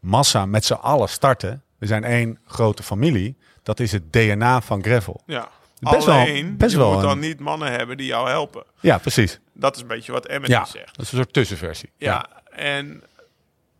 Massa 0.00 0.46
met 0.46 0.64
z'n 0.64 0.72
allen 0.72 1.08
starten. 1.08 1.62
We 1.78 1.86
zijn 1.86 2.04
één 2.04 2.38
grote 2.46 2.82
familie. 2.82 3.36
Dat 3.62 3.80
is 3.80 3.92
het 3.92 4.12
DNA 4.12 4.60
van 4.60 4.82
Gravel. 4.82 5.22
Ja. 5.26 5.48
Best 5.90 6.06
wel- 6.06 6.18
alleen, 6.20 6.56
best 6.56 6.72
je 6.72 6.78
wel 6.78 6.92
moet 6.92 7.02
dan 7.02 7.18
niet 7.18 7.40
mannen 7.40 7.72
hebben 7.72 7.96
die 7.96 8.06
jou 8.06 8.28
helpen. 8.28 8.64
Ja, 8.80 8.98
precies. 8.98 9.40
Dat 9.52 9.74
is 9.76 9.82
een 9.82 9.88
beetje 9.88 10.12
wat 10.12 10.28
Amity 10.28 10.50
Ja, 10.50 10.64
zegt. 10.64 10.96
dat 10.96 11.04
is 11.06 11.12
een 11.12 11.18
soort 11.18 11.32
tussenversie. 11.32 11.90
Ja, 11.96 12.26
en, 12.50 13.02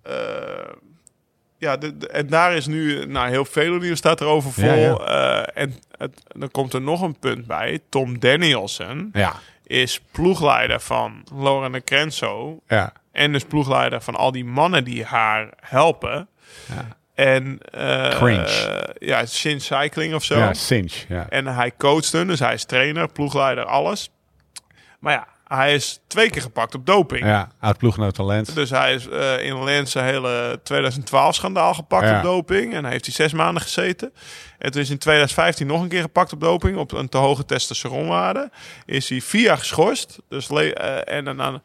eh, 0.03 0.13
ja, 1.59 1.77
de, 1.77 1.97
de- 1.99 2.09
en 2.09 2.27
daar 2.27 2.55
is 2.55 2.67
nu, 2.67 3.07
nou, 3.07 3.29
heel 3.29 3.45
veel 3.45 3.79
nieuws 3.79 3.99
staat 3.99 4.21
erover 4.21 4.53
vol. 4.53 4.65
Ja, 4.65 4.97
Eh, 4.97 5.63
en 5.63 5.75
het, 5.99 6.23
dan 6.27 6.51
komt 6.51 6.73
er 6.73 6.81
nog 6.83 7.01
een 7.03 7.19
punt 7.19 7.47
bij. 7.47 7.81
Tom 7.89 8.19
Danielson 8.19 9.09
Ja, 9.13 9.35
is 9.63 10.01
ploegleider 10.13 10.81
van 10.81 11.25
Lauren 11.35 11.73
de 11.73 11.85
Crenzo. 11.85 12.61
ja. 12.69 12.93
En 13.13 13.33
dus 13.33 13.45
ploegleider 13.45 14.01
van 14.01 14.15
al 14.15 14.33
die 14.33 14.45
mannen 14.45 14.85
die 14.85 15.05
haar 15.05 15.49
helpen. 15.61 16.29
En 17.17 17.59
eh, 17.71 18.09
Cringe. 18.09 18.95
ja, 18.99 19.27
Shin 19.27 19.61
Cycling 19.61 20.15
of 20.15 20.25
zo. 20.25 20.39
Ja, 20.39 20.55
cinch. 20.55 21.05
Ja. 21.09 21.27
En 21.29 21.47
hij 21.47 21.73
coacht 21.79 22.13
hun, 22.13 22.27
dus 22.27 22.39
hij 22.39 22.55
is 22.55 22.65
trainer, 22.65 23.09
ploegleider, 23.09 23.65
alles. 23.65 24.11
Maar 25.01 25.13
ja, 25.13 25.27
hij 25.57 25.75
is 25.75 26.01
twee 26.07 26.31
keer 26.31 26.43
gepakt 26.43 26.75
op 26.75 26.87
doping. 26.87 27.25
Ja, 27.25 27.49
oud 27.61 27.79
ploeggenoot 27.79 28.17
van 28.17 28.27
Lens. 28.27 28.55
Dus 28.55 28.71
hij 28.71 28.95
is 28.95 29.09
eh, 29.09 29.45
in 29.45 29.65
Lens 29.65 29.95
een 29.95 30.05
hele 30.05 30.61
2012-schandaal 30.73 31.75
gepakt 31.75 32.07
Ja. 32.07 32.17
op 32.17 32.23
doping. 32.23 32.75
En 32.75 32.83
hij 32.83 32.93
heeft 32.93 33.05
hij 33.05 33.15
zes 33.15 33.33
maanden 33.33 33.63
gezeten. 33.63 34.13
En 34.59 34.73
toen 34.73 34.81
is 34.81 34.91
in 34.91 34.99
2015 34.99 35.67
nog 35.67 35.83
een 35.83 35.89
keer 35.89 36.01
gepakt 36.01 36.33
op 36.33 36.41
doping. 36.41 36.77
Op 36.77 36.93
een 36.93 37.09
te 37.09 37.17
hoge 37.17 37.45
testosteronwaarde. 37.45 38.51
Is 38.85 39.09
hij 39.09 39.21
vier 39.21 39.43
jaar 39.43 39.59
geschorst. 39.59 40.19
Dus 40.29 40.49
eh, 40.49 41.15
en, 41.17 41.25
dan 41.25 41.63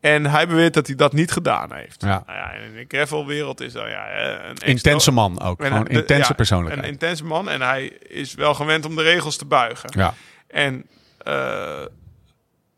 en 0.00 0.24
hij 0.26 0.46
beweert 0.48 0.74
dat 0.74 0.86
hij 0.86 0.96
dat 0.96 1.12
niet 1.12 1.30
gedaan 1.30 1.72
heeft. 1.74 2.02
Ja. 2.02 2.22
Nou 2.26 2.38
ja, 2.38 2.50
in 2.52 2.72
de 2.74 2.84
gravelwereld 2.96 3.60
is 3.60 3.72
dat 3.72 3.86
ja, 3.88 4.06
eh, 4.08 4.48
een 4.48 4.56
Intense 4.68 5.10
man 5.10 5.40
ook. 5.40 5.60
en 5.60 5.66
Gewoon 5.66 5.84
de- 5.84 5.90
intense 5.90 6.28
ja, 6.28 6.34
persoonlijkheid. 6.34 6.84
Een 6.86 6.92
intense 6.92 7.24
man. 7.24 7.48
En 7.48 7.60
hij 7.62 7.86
is 8.08 8.34
wel 8.34 8.54
gewend 8.54 8.84
om 8.84 8.96
de 8.96 9.02
regels 9.02 9.36
te 9.36 9.44
buigen. 9.44 9.90
ja. 9.94 10.14
En 10.48 10.86
eh 11.18 11.80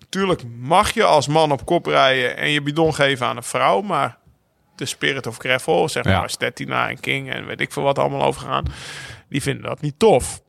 tuurlijk 0.08 0.42
mag 0.58 0.90
je 0.90 1.04
als 1.04 1.26
man 1.28 1.52
op 1.52 1.64
kop 1.66 1.86
rijden 1.86 2.36
en 2.36 2.50
je 2.50 2.62
bidon 2.62 2.94
geven 2.94 3.26
aan 3.26 3.36
een 3.36 3.42
vrouw, 3.42 3.80
maar 3.80 4.18
de 4.76 4.84
Spirit 4.86 5.26
of 5.26 5.36
Gravel, 5.36 5.88
zeg 5.88 6.04
maar 6.04 6.12
Ja. 6.12 6.28
Stettina 6.28 6.88
en 6.88 7.00
King 7.00 7.32
en 7.32 7.46
weet 7.46 7.60
ik 7.60 7.72
veel 7.72 7.82
wat 7.82 7.98
allemaal 7.98 8.22
overgaan, 8.22 8.64
die 9.28 9.42
vinden 9.42 9.62
dat 9.64 9.80
niet 9.80 9.98
tof. 9.98 10.42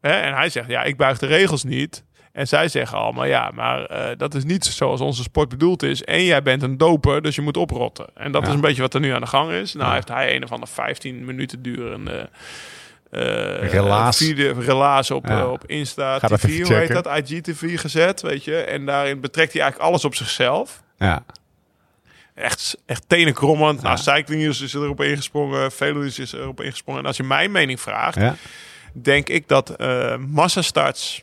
Hè? 0.00 0.10
En 0.10 0.34
hij 0.34 0.48
zegt, 0.50 0.68
ja, 0.68 0.82
ik 0.82 0.96
buig 0.96 1.18
de 1.18 1.26
regels 1.26 1.64
niet. 1.64 2.04
En 2.32 2.48
zij 2.48 2.68
zeggen 2.68 2.98
allemaal, 2.98 3.24
ja, 3.24 3.50
maar 3.54 3.84
eh, 3.84 4.16
dat 4.16 4.34
is 4.34 4.44
niet 4.44 4.64
zoals 4.64 5.00
onze 5.00 5.22
sport 5.22 5.48
bedoeld 5.48 5.82
is. 5.82 6.04
En 6.04 6.24
jij 6.24 6.42
bent 6.42 6.62
een 6.62 6.76
doper, 6.76 7.22
dus 7.22 7.34
je 7.34 7.40
moet 7.42 7.56
oprotten. 7.56 8.06
En 8.14 8.32
dat 8.32 8.42
Ja. 8.42 8.48
is 8.48 8.54
een 8.54 8.60
beetje 8.60 8.82
wat 8.82 8.94
er 8.94 9.00
nu 9.00 9.10
aan 9.10 9.20
de 9.20 9.26
gang 9.26 9.50
is. 9.50 9.72
Nou 9.74 9.86
Ja. 9.88 9.94
heeft 9.94 10.08
hij 10.08 10.34
een 10.36 10.42
of 10.44 10.52
andere 10.52 10.72
15 10.72 11.24
minuten 11.24 11.62
durende... 11.62 12.30
eh 13.10 13.70
Relaas. 13.70 14.20
relaas 14.58 15.10
op, 15.10 15.26
Ja. 15.26 15.46
op 15.46 15.66
Insta, 15.66 16.18
TV, 16.18 16.62
hoe 16.66 16.74
heet 16.74 16.92
dat? 16.92 17.06
IGTV 17.06 17.80
gezet, 17.80 18.20
weet 18.20 18.44
je. 18.44 18.56
En 18.56 18.86
daarin 18.86 19.20
betrekt 19.20 19.52
hij 19.52 19.62
eigenlijk 19.62 19.90
alles 19.90 20.04
op 20.04 20.14
zichzelf. 20.14 20.82
Ja. 20.98 21.24
Echt, 22.34 22.76
echt 22.86 23.04
tenenkrommend. 23.08 23.82
Nou, 23.82 23.98
Cycling 23.98 24.42
News 24.42 24.60
is 24.60 24.74
erop 24.74 25.00
ingesprongen. 25.02 25.72
Velo's 25.72 26.18
is 26.18 26.32
erop 26.32 26.60
ingesprongen. 26.60 27.00
En 27.00 27.06
als 27.06 27.16
je 27.16 27.22
mijn 27.22 27.50
mening 27.50 27.80
vraagt, 27.80 28.16
ja. 28.20 28.34
denk 28.92 29.28
ik 29.28 29.48
dat 29.48 29.70
eh 29.70 30.16
massastarts, 30.16 31.22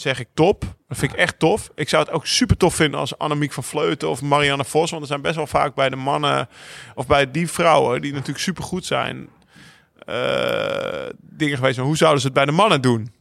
zeg 0.00 0.20
ik 0.20 0.28
top. 0.34 0.64
Dat 0.88 0.98
vind 0.98 1.12
ik 1.12 1.18
echt 1.18 1.38
tof. 1.38 1.70
Ik 1.74 1.88
zou 1.88 2.04
het 2.04 2.12
ook 2.12 2.26
super 2.26 2.56
tof 2.56 2.74
vinden 2.74 3.00
als 3.00 3.18
Annemiek 3.18 3.52
van 3.52 3.64
Vleuten 3.64 4.08
of 4.08 4.22
Marianne 4.22 4.64
Vos. 4.64 4.90
Want 4.90 5.02
er 5.02 5.08
zijn 5.08 5.22
best 5.22 5.36
wel 5.36 5.46
vaak 5.46 5.74
bij 5.74 5.88
de 5.88 5.96
mannen 5.96 6.48
of 6.94 7.06
bij 7.06 7.30
die 7.30 7.50
vrouwen, 7.50 8.00
die 8.00 8.12
natuurlijk 8.12 8.38
super 8.38 8.64
goed 8.64 8.86
zijn, 8.86 9.28
eh, 10.06 11.06
dingen 11.20 11.56
geweest. 11.56 11.76
Maar 11.76 11.86
hoe 11.86 11.96
zouden 11.96 12.20
ze 12.20 12.26
het 12.26 12.36
bij 12.36 12.44
de 12.44 12.52
mannen 12.52 12.82
doen? 12.82 13.12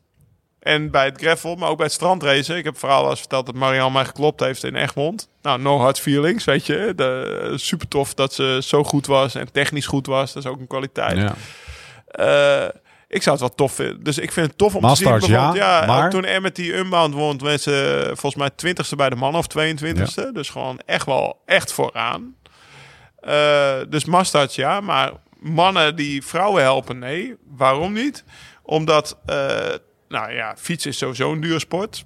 En 0.60 0.92
bij 0.92 1.06
het 1.06 1.22
gravel, 1.22 1.56
maar 1.56 1.70
ook 1.70 1.78
bij 1.78 1.86
het 1.86 1.96
strandracen. 1.96 2.58
Ik 2.58 2.64
heb 2.64 2.78
vooral 2.78 3.04
al 3.04 3.10
eens 3.10 3.20
verteld 3.20 3.46
dat 3.46 3.56
Marianne 3.56 3.94
mij 3.94 4.06
geklopt 4.06 4.40
heeft 4.40 4.64
in 4.64 4.76
Egmond. 4.76 5.30
Nou, 5.42 5.62
no 5.62 5.78
hard 5.78 6.00
feelings, 6.00 6.44
weet 6.44 6.66
je. 6.66 6.94
De, 6.96 7.54
super 7.56 7.88
tof 7.88 8.14
dat 8.14 8.34
ze 8.34 8.60
zo 8.64 8.84
goed 8.84 9.06
was 9.06 9.36
en 9.36 9.52
technisch 9.52 9.86
goed 9.86 10.06
was. 10.06 10.34
Dat 10.34 10.44
is 10.44 10.50
ook 10.50 10.60
een 10.60 10.68
kwaliteit. 10.68 11.18
ja. 11.18 11.36
Eh, 12.08 12.70
ik 13.08 13.24
zou 13.24 13.36
het 13.38 13.46
wel 13.48 13.56
tof 13.56 13.74
vinden. 13.74 14.04
Dus 14.04 14.18
ik 14.18 14.32
vind 14.32 14.48
het 14.48 14.58
tof 14.58 14.76
om 14.76 14.82
Masters, 14.82 15.20
te 15.20 15.26
zien. 15.26 15.36
ja, 15.36 15.54
ja, 15.56 15.86
maar- 15.86 16.10
toen 16.10 16.28
Amity 16.28 16.62
Unbound 16.62 17.14
won, 17.14 17.38
werd 17.38 17.62
ze 17.62 18.04
volgens 18.14 18.36
mij 18.36 18.50
20ste 18.56 18.96
bij 18.96 19.10
de 19.10 19.16
mannen 19.16 19.40
of 19.40 19.48
22ste. 19.48 20.32
Dus 20.34 20.50
gewoon 20.50 20.80
echt 20.86 21.06
wel 21.06 21.42
echt 21.46 21.74
vooraan. 21.74 22.36
Eh, 23.20 23.76
dus 23.90 24.06
Masters, 24.06 24.56
ja. 24.56 24.82
Maar 24.82 25.12
mannen 25.40 25.96
die 25.96 26.26
vrouwen 26.26 26.62
helpen, 26.62 27.00
nee. 27.00 27.36
Waarom 27.56 27.94
niet? 27.94 28.24
Omdat 28.64 29.18
eh, 29.26 29.36
nou 30.08 30.32
ja, 30.34 30.56
fietsen 30.58 30.92
is 30.92 30.98
sowieso 30.98 31.32
een 31.32 31.42
dure 31.42 31.60
sport. 31.60 32.04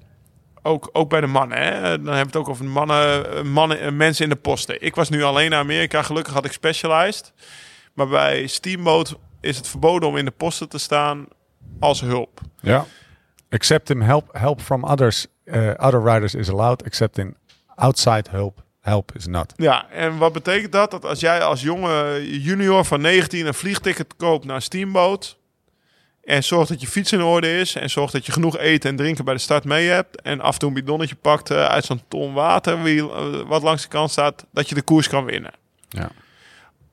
Ook, 0.64 0.90
ook 0.94 1.10
bij 1.10 1.22
de 1.22 1.28
mannen. 1.28 1.58
Hè? 1.58 1.72
Dan 1.82 1.90
hebben 1.90 2.14
we 2.14 2.18
het 2.18 2.36
ook 2.36 2.50
over 2.50 2.66
mannen, 2.66 3.52
mannen, 3.52 3.80
eh, 3.80 3.92
mensen 3.92 4.24
in 4.24 4.30
de 4.30 4.36
posten. 4.36 4.82
Ik 4.82 4.96
was 4.96 5.10
nu 5.10 5.24
alleen 5.24 5.50
naar 5.50 5.60
Amerika. 5.60 6.02
Gelukkig 6.02 6.34
had 6.34 6.46
ik 6.46 6.52
Specialized. 6.52 7.34
Maar 7.94 8.08
bij 8.08 8.48
Steamboat 8.48 9.16
is 9.42 9.58
het 9.58 9.68
verboden 9.68 10.10
om 10.10 10.18
in 10.18 10.26
de 10.26 10.32
posten 10.32 10.70
te 10.70 10.78
staan 10.78 11.26
als 11.80 12.02
hulp. 12.02 12.42
Ja. 12.60 12.86
Accepting 13.50 14.04
help, 14.04 14.30
help 14.32 14.62
from 14.62 14.84
others, 14.84 15.28
uh, 15.46 15.72
other 15.78 16.04
riders 16.04 16.36
is 16.36 16.50
allowed. 16.50 16.86
Accepting 16.86 17.36
outside 17.76 18.24
help, 18.30 18.64
help 18.80 19.12
is 19.16 19.28
not. 19.28 19.54
Ja, 19.56 19.90
en 19.90 20.18
wat 20.18 20.34
betekent 20.34 20.72
dat? 20.72 20.92
Dat 20.92 21.06
als 21.06 21.20
jij 21.20 21.44
als 21.44 21.62
jonge 21.62 22.22
junior 22.42 22.86
van 22.86 23.02
19 23.02 23.46
een 23.46 23.54
vliegticket 23.54 24.16
koopt 24.16 24.46
naar 24.46 24.62
Steamboat... 24.62 25.40
En 26.24 26.44
zorg 26.44 26.68
dat 26.68 26.82
je 26.82 26.88
fiets 26.88 27.12
in 27.12 27.22
orde 27.22 27.60
is. 27.60 27.76
En 27.76 27.90
zorg 27.90 28.12
dat 28.12 28.26
je 28.26 28.32
genoeg 28.32 28.58
eten 28.58 28.90
en 28.90 28.96
drinken 28.96 29.26
bij 29.26 29.34
de 29.34 29.40
start 29.40 29.64
mee 29.64 29.88
hebt. 29.88 30.22
En 30.22 30.42
af 30.42 30.54
en 30.54 30.60
toe 30.60 30.70
een 30.70 30.76
bidonnetje 30.76 31.16
pakt 31.16 31.52
uh, 31.52 31.66
uit 31.66 31.86
zo'n 31.86 32.02
ton 32.08 32.34
water. 32.34 32.84
Wie, 32.84 32.96
uh, 32.96 33.42
wat 33.48 33.62
langs 33.62 33.82
de 33.82 33.88
kant 33.88 34.12
staat. 34.12 34.46
Dat 34.52 34.70
je 34.70 34.76
de 34.76 34.82
koers 34.82 35.08
kan 35.08 35.26
winnen. 35.26 35.52
Ja. 35.90 36.10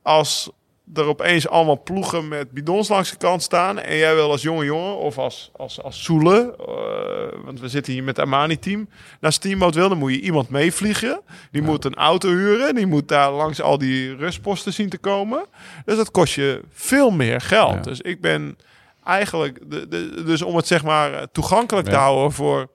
Als 0.02 0.50
er 0.94 1.04
opeens 1.04 1.48
allemaal 1.48 1.82
ploegen 1.82 2.28
met 2.28 2.50
bidons 2.50 2.88
langs 2.88 3.10
de 3.10 3.16
kant 3.16 3.42
staan. 3.42 3.78
En 3.78 3.96
jij 3.96 4.14
wil 4.14 4.30
als 4.30 4.42
jonge 4.42 4.64
jongen 4.64 4.96
of 4.96 5.18
als, 5.18 5.50
als, 5.56 5.82
als 5.82 6.04
Soele. 6.04 6.54
Uh, 6.60 7.44
want 7.44 7.60
we 7.60 7.68
zitten 7.68 7.92
hier 7.92 8.02
met 8.04 8.16
het 8.16 8.24
Armani-team. 8.24 8.88
Naar 9.20 9.32
Steamboat 9.32 9.74
wil, 9.74 9.88
dan 9.88 9.98
moet 9.98 10.12
je 10.12 10.20
iemand 10.20 10.48
meevliegen. 10.48 11.20
Die 11.50 11.62
ja. 11.62 11.68
moet 11.68 11.84
een 11.84 11.94
auto 11.94 12.28
huren. 12.28 12.74
Die 12.74 12.86
moet 12.86 13.08
daar 13.08 13.32
langs 13.32 13.60
al 13.60 13.78
die 13.78 14.16
rustposten 14.16 14.72
zien 14.72 14.88
te 14.88 14.98
komen. 14.98 15.44
Dus 15.84 15.96
dat 15.96 16.10
kost 16.10 16.34
je 16.34 16.62
veel 16.72 17.10
meer 17.10 17.40
geld. 17.40 17.74
Ja. 17.74 17.80
Dus 17.80 18.00
ik 18.00 18.20
ben 18.20 18.58
eigenlijk, 19.04 19.58
de, 19.70 19.88
de, 19.88 20.22
dus 20.24 20.42
om 20.42 20.56
het 20.56 20.66
zeg 20.66 20.84
maar 20.84 21.30
toegankelijk 21.32 21.86
ja. 21.86 21.92
te 21.92 21.98
houden 21.98 22.32
voor, 22.32 22.68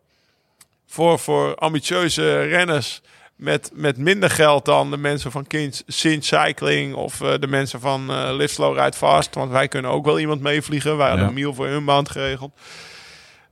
voor, 0.85 1.19
voor 1.19 1.56
ambitieuze 1.56 2.41
renners 2.41 3.02
met, 3.44 3.72
met 3.74 3.98
minder 3.98 4.30
geld 4.30 4.65
dan 4.65 4.91
de 4.91 4.98
mensen 4.98 5.32
van 5.32 5.45
Sin 5.88 6.22
Cycling 6.22 6.95
of 6.95 7.22
uh, 7.22 7.34
de 7.40 7.48
mensen 7.48 7.80
van 7.80 8.11
uh, 8.11 8.30
Live 8.32 8.53
Slow 8.53 8.78
Ride 8.78 8.98
Fast. 8.98 9.36
Want 9.36 9.52
wij 9.52 9.68
kunnen 9.68 9.91
ook 9.91 10.06
wel 10.06 10.20
iemand 10.20 10.41
meevliegen. 10.41 10.98
Wij 10.98 11.07
hadden 11.07 11.26
ja. 11.26 11.30
een 11.30 11.40
meal 11.40 11.53
voor 11.53 11.68
hun 11.68 11.86
band 11.86 12.10
geregeld. 12.10 12.52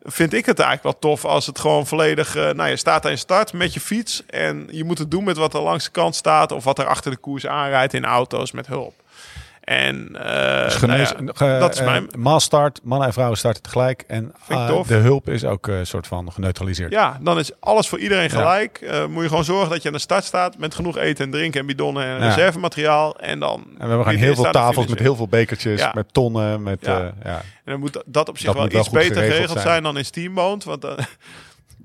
Vind 0.03 0.33
ik 0.33 0.45
het 0.45 0.59
eigenlijk 0.59 1.01
wel 1.01 1.11
tof 1.11 1.25
als 1.25 1.45
het 1.45 1.59
gewoon 1.59 1.87
volledig... 1.87 2.35
Uh, 2.35 2.49
nou, 2.49 2.69
je 2.69 2.75
staat 2.75 3.05
aan 3.05 3.11
je 3.11 3.17
start 3.17 3.53
met 3.53 3.73
je 3.73 3.79
fiets 3.79 4.23
en 4.25 4.67
je 4.71 4.83
moet 4.83 4.97
het 4.97 5.11
doen 5.11 5.23
met 5.23 5.37
wat 5.37 5.53
er 5.53 5.61
langs 5.61 5.85
de 5.85 5.91
kant 5.91 6.15
staat... 6.15 6.51
of 6.51 6.63
wat 6.63 6.79
er 6.79 6.85
achter 6.85 7.11
de 7.11 7.17
koers 7.17 7.47
aanrijdt 7.47 7.93
in 7.93 8.05
auto's 8.05 8.51
met 8.51 8.67
hulp. 8.67 8.93
En 9.71 10.09
uh, 10.13 10.63
dus 10.63 10.75
genees, 10.75 11.11
nou 11.11 11.51
ja, 11.51 11.59
dat 11.59 11.73
is 11.73 11.81
mijn... 11.81 12.09
Uh, 12.17 12.37
start, 12.37 12.79
mannen 12.83 13.07
en 13.07 13.13
vrouwen 13.13 13.37
starten 13.37 13.61
tegelijk. 13.61 14.03
En 14.07 14.33
uh, 14.49 14.83
de 14.87 14.93
hulp 14.93 15.29
is 15.29 15.45
ook 15.45 15.67
een 15.67 15.87
soort 15.87 16.07
van 16.07 16.31
geneutraliseerd. 16.31 16.91
Ja, 16.91 17.17
dan 17.21 17.39
is 17.39 17.51
alles 17.59 17.87
voor 17.87 17.99
iedereen 17.99 18.29
gelijk. 18.29 18.79
Ja. 18.81 19.07
moet 19.07 19.23
je 19.23 19.29
gewoon 19.29 19.43
zorgen 19.43 19.69
dat 19.69 19.81
je 19.81 19.87
aan 19.87 19.93
de 19.93 19.99
start 19.99 20.23
staat 20.23 20.57
met 20.57 20.75
genoeg 20.75 20.97
eten 20.97 21.25
en 21.25 21.31
drinken 21.31 21.59
en 21.59 21.65
bidonnen 21.65 22.03
en 22.03 22.19
ja. 22.19 22.25
reservemateriaal. 22.25 23.19
En 23.19 23.39
dan... 23.39 23.59
En 23.59 23.73
we 23.73 23.87
hebben 23.87 24.05
gewoon 24.05 24.19
heel 24.19 24.35
veel 24.35 24.51
tafels 24.51 24.87
met 24.87 24.99
heel 24.99 25.15
veel 25.15 25.27
bekertjes, 25.27 25.87
met 25.93 26.13
tonnen. 26.13 26.63
Met, 26.63 26.79
ja. 26.81 27.13
En 27.23 27.71
dan 27.71 27.79
moet 27.79 28.03
dat 28.05 28.29
op 28.29 28.37
zich 28.37 28.45
dat 28.45 28.55
wel 28.55 28.65
iets 28.65 28.89
wel 28.89 29.01
beter 29.01 29.23
geregeld 29.23 29.49
zijn. 29.49 29.63
zijn 29.63 29.83
dan 29.83 29.97
in 29.97 30.05
Steamboat. 30.05 30.63
Want 30.63 30.81
dan... 30.81 30.97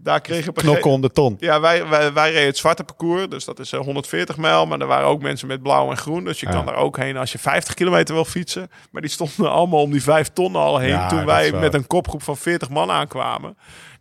daar 0.06 0.20
kregen 0.20 0.54
we 0.54 0.60
knokken 0.60 0.90
om 0.90 1.00
de 1.00 1.10
ton. 1.10 1.36
Ja, 1.40 1.60
wij, 1.60 1.88
wij, 1.88 2.12
wij 2.12 2.32
reden 2.32 2.46
het 2.46 2.56
zwarte 2.56 2.84
parcours, 2.84 3.28
dus 3.28 3.44
dat 3.44 3.58
is 3.58 3.70
140 3.70 4.36
mijl. 4.36 4.66
Maar 4.66 4.80
er 4.80 4.86
waren 4.86 5.08
ook 5.08 5.22
mensen 5.22 5.48
met 5.48 5.62
blauw 5.62 5.90
en 5.90 5.96
groen, 5.96 6.24
dus 6.24 6.40
je 6.40 6.46
ja. 6.46 6.52
kan 6.52 6.66
daar 6.66 6.76
ook 6.76 6.96
heen 6.96 7.16
als 7.16 7.32
je 7.32 7.38
50 7.38 7.74
kilometer 7.74 8.14
wil 8.14 8.24
fietsen. 8.24 8.70
Maar 8.90 9.02
die 9.02 9.10
stonden 9.10 9.50
allemaal 9.56 9.82
om 9.82 9.90
die 9.90 10.02
5 10.02 10.28
ton 10.32 10.56
al 10.56 10.78
heen 10.78 10.88
ja, 10.88 11.08
toen 11.08 11.24
wij 11.24 11.52
met 11.52 11.74
een 11.74 11.86
kopgroep 11.86 12.22
van 12.22 12.36
40 12.36 12.68
man 12.68 12.90
aankwamen. 12.90 13.56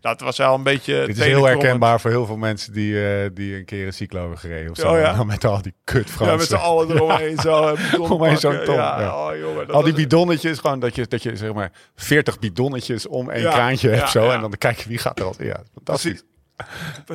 Dat 0.06 0.22
was 0.22 0.38
wel 0.38 0.54
een 0.54 0.64
beetje. 0.64 1.06
Dit 1.06 1.18
is 1.18 1.24
heel 1.24 1.46
herkenbaar 1.46 2.02
voor 2.02 2.10
heel 2.10 2.26
veel 2.26 2.38
mensen 2.38 2.74
die, 2.74 2.94
uh, 2.94 3.30
die 3.34 3.56
een 3.56 3.66
keer 3.66 3.86
een 3.86 3.94
cyclo 3.94 4.20
hebben 4.20 4.38
gereden. 4.38 4.72
Of 4.72 4.78
zo. 4.78 4.94
Oh, 4.94 5.00
ja? 5.00 5.24
Met 5.24 5.46
al 5.46 5.62
die 5.62 5.74
kut 5.84 6.10
Fransen. 6.10 6.28
Ja, 6.28 6.36
met 6.36 6.48
z'n 6.48 6.56
allen 6.56 6.92
eromheen. 6.92 7.38
zo. 7.38 7.76
Omheen 8.14 8.38
zo'n 8.38 8.64
ton. 8.64 8.76
Ja. 8.76 9.28
Oh, 9.28 9.38
jongen, 9.38 9.68
al 9.68 9.84
die 9.84 9.94
bidonnetjes, 9.94 10.60
gewoon 10.60 10.80
dat 10.80 10.96
je, 10.96 11.08
dat 11.08 11.24
je 11.24 11.36
zeg 11.36 11.54
maar 11.54 11.72
40 11.96 12.40
bidonnetjes 12.40 13.08
om 13.08 13.30
één 13.30 13.50
kraantje 13.50 13.90
hebt. 13.90 14.10
Zo, 14.10 14.30
En 14.30 14.42
dan 14.42 14.54
kijk 14.58 14.80
je 14.80 14.90
wie 14.90 14.98
gaat 14.98 15.20
er 15.20 15.26
als. 15.26 15.38
Ja, 15.38 15.64
fantastisch. 15.74 16.24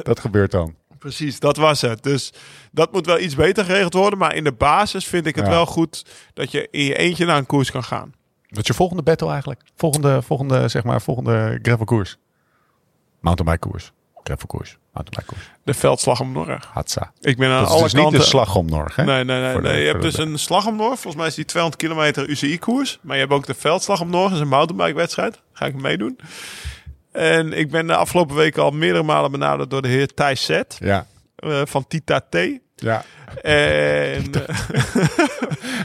Dat 0.03 0.21
gebeurt 0.21 0.51
dan. 0.51 0.75
Precies, 0.99 1.41
dat 1.41 1.57
was 1.57 1.81
het. 1.81 2.03
Dus 2.03 2.33
dat 2.73 2.93
moet 2.93 3.07
wel 3.07 3.19
iets 3.19 3.35
beter 3.35 3.65
geregeld 3.65 3.95
worden. 3.95 4.19
Maar 4.19 4.35
in 4.35 4.45
de 4.45 4.53
basis 4.53 5.07
vind 5.07 5.27
ik 5.27 5.37
het 5.37 5.49
wel 5.49 5.67
goed 5.67 6.05
dat 6.35 6.51
je 6.51 6.69
in 6.71 6.85
je 6.85 6.97
eentje 6.97 7.25
naar 7.25 7.39
een 7.39 7.47
koers 7.47 7.71
kan 7.71 7.85
gaan. 7.85 8.12
Wat 8.49 8.61
is 8.61 8.67
je 8.67 8.75
volgende 8.75 9.03
battle 9.03 9.31
eigenlijk? 9.31 9.61
Volgende, 9.77 10.23
volgende 10.23 10.69
zeg 10.69 10.85
maar, 10.85 11.03
volgende 11.03 11.59
gravelkoers? 11.62 12.19
Mountainbike 13.21 13.69
koers. 13.69 13.93
Gravelkoers. 14.23 14.79
Mountainbike 14.93 15.35
koers. 15.35 15.51
De 15.65 15.75
veldslag 15.75 16.21
om 16.21 16.33
Norg. 16.33 16.67
Hatsa. 16.73 17.13
Ik 17.21 17.37
ben 17.37 17.51
aan 17.51 17.61
dat 17.63 17.69
alle 17.71 17.77
is 17.77 17.83
dus 17.83 17.93
kanten... 17.93 18.13
niet 18.13 18.21
de 18.23 18.27
slag 18.29 18.57
om 18.57 18.67
Norg, 18.67 18.97
hè? 18.97 19.05
Nee, 19.05 19.25
nee, 19.25 19.41
nee. 19.41 19.55
De- 19.55 19.61
nee. 19.61 19.81
Je 19.81 19.87
hebt 19.87 20.03
de- 20.03 20.09
dus 20.09 20.19
een 20.19 20.39
slag 20.39 20.67
om 20.67 20.77
Norg. 20.77 20.93
Volgens 20.95 21.15
mij 21.17 21.27
is 21.27 21.35
die 21.35 21.45
200 21.45 21.83
kilometer 21.83 22.29
UCI-koers. 22.29 22.99
Maar 23.03 23.15
je 23.17 23.21
hebt 23.23 23.35
ook 23.35 23.47
de 23.47 23.55
veldslag 23.55 24.01
om 24.01 24.11
Norg. 24.11 24.25
Dat 24.25 24.33
is 24.35 24.41
een 24.41 24.49
mountainbike-wedstrijd. 24.49 25.41
Ga 25.53 25.67
ik 25.67 25.75
meedoen. 25.75 26.19
En 27.13 27.53
ik 27.53 27.71
ben 27.71 27.87
de 27.87 27.97
afgelopen 27.97 28.37
weken 28.37 28.63
al 28.63 28.71
meerdere 28.71 29.05
malen 29.05 29.31
benaderd 29.31 29.71
door 29.71 29.83
de 29.83 29.89
heer 29.89 30.15
Thijs 30.15 30.45
Zet. 30.45 30.77
Ja. 30.81 31.07
eh, 31.37 31.61
van 31.65 31.87
Tita 31.87 32.21
T. 32.21 32.37
Ja. 32.81 33.05
En 33.43 34.31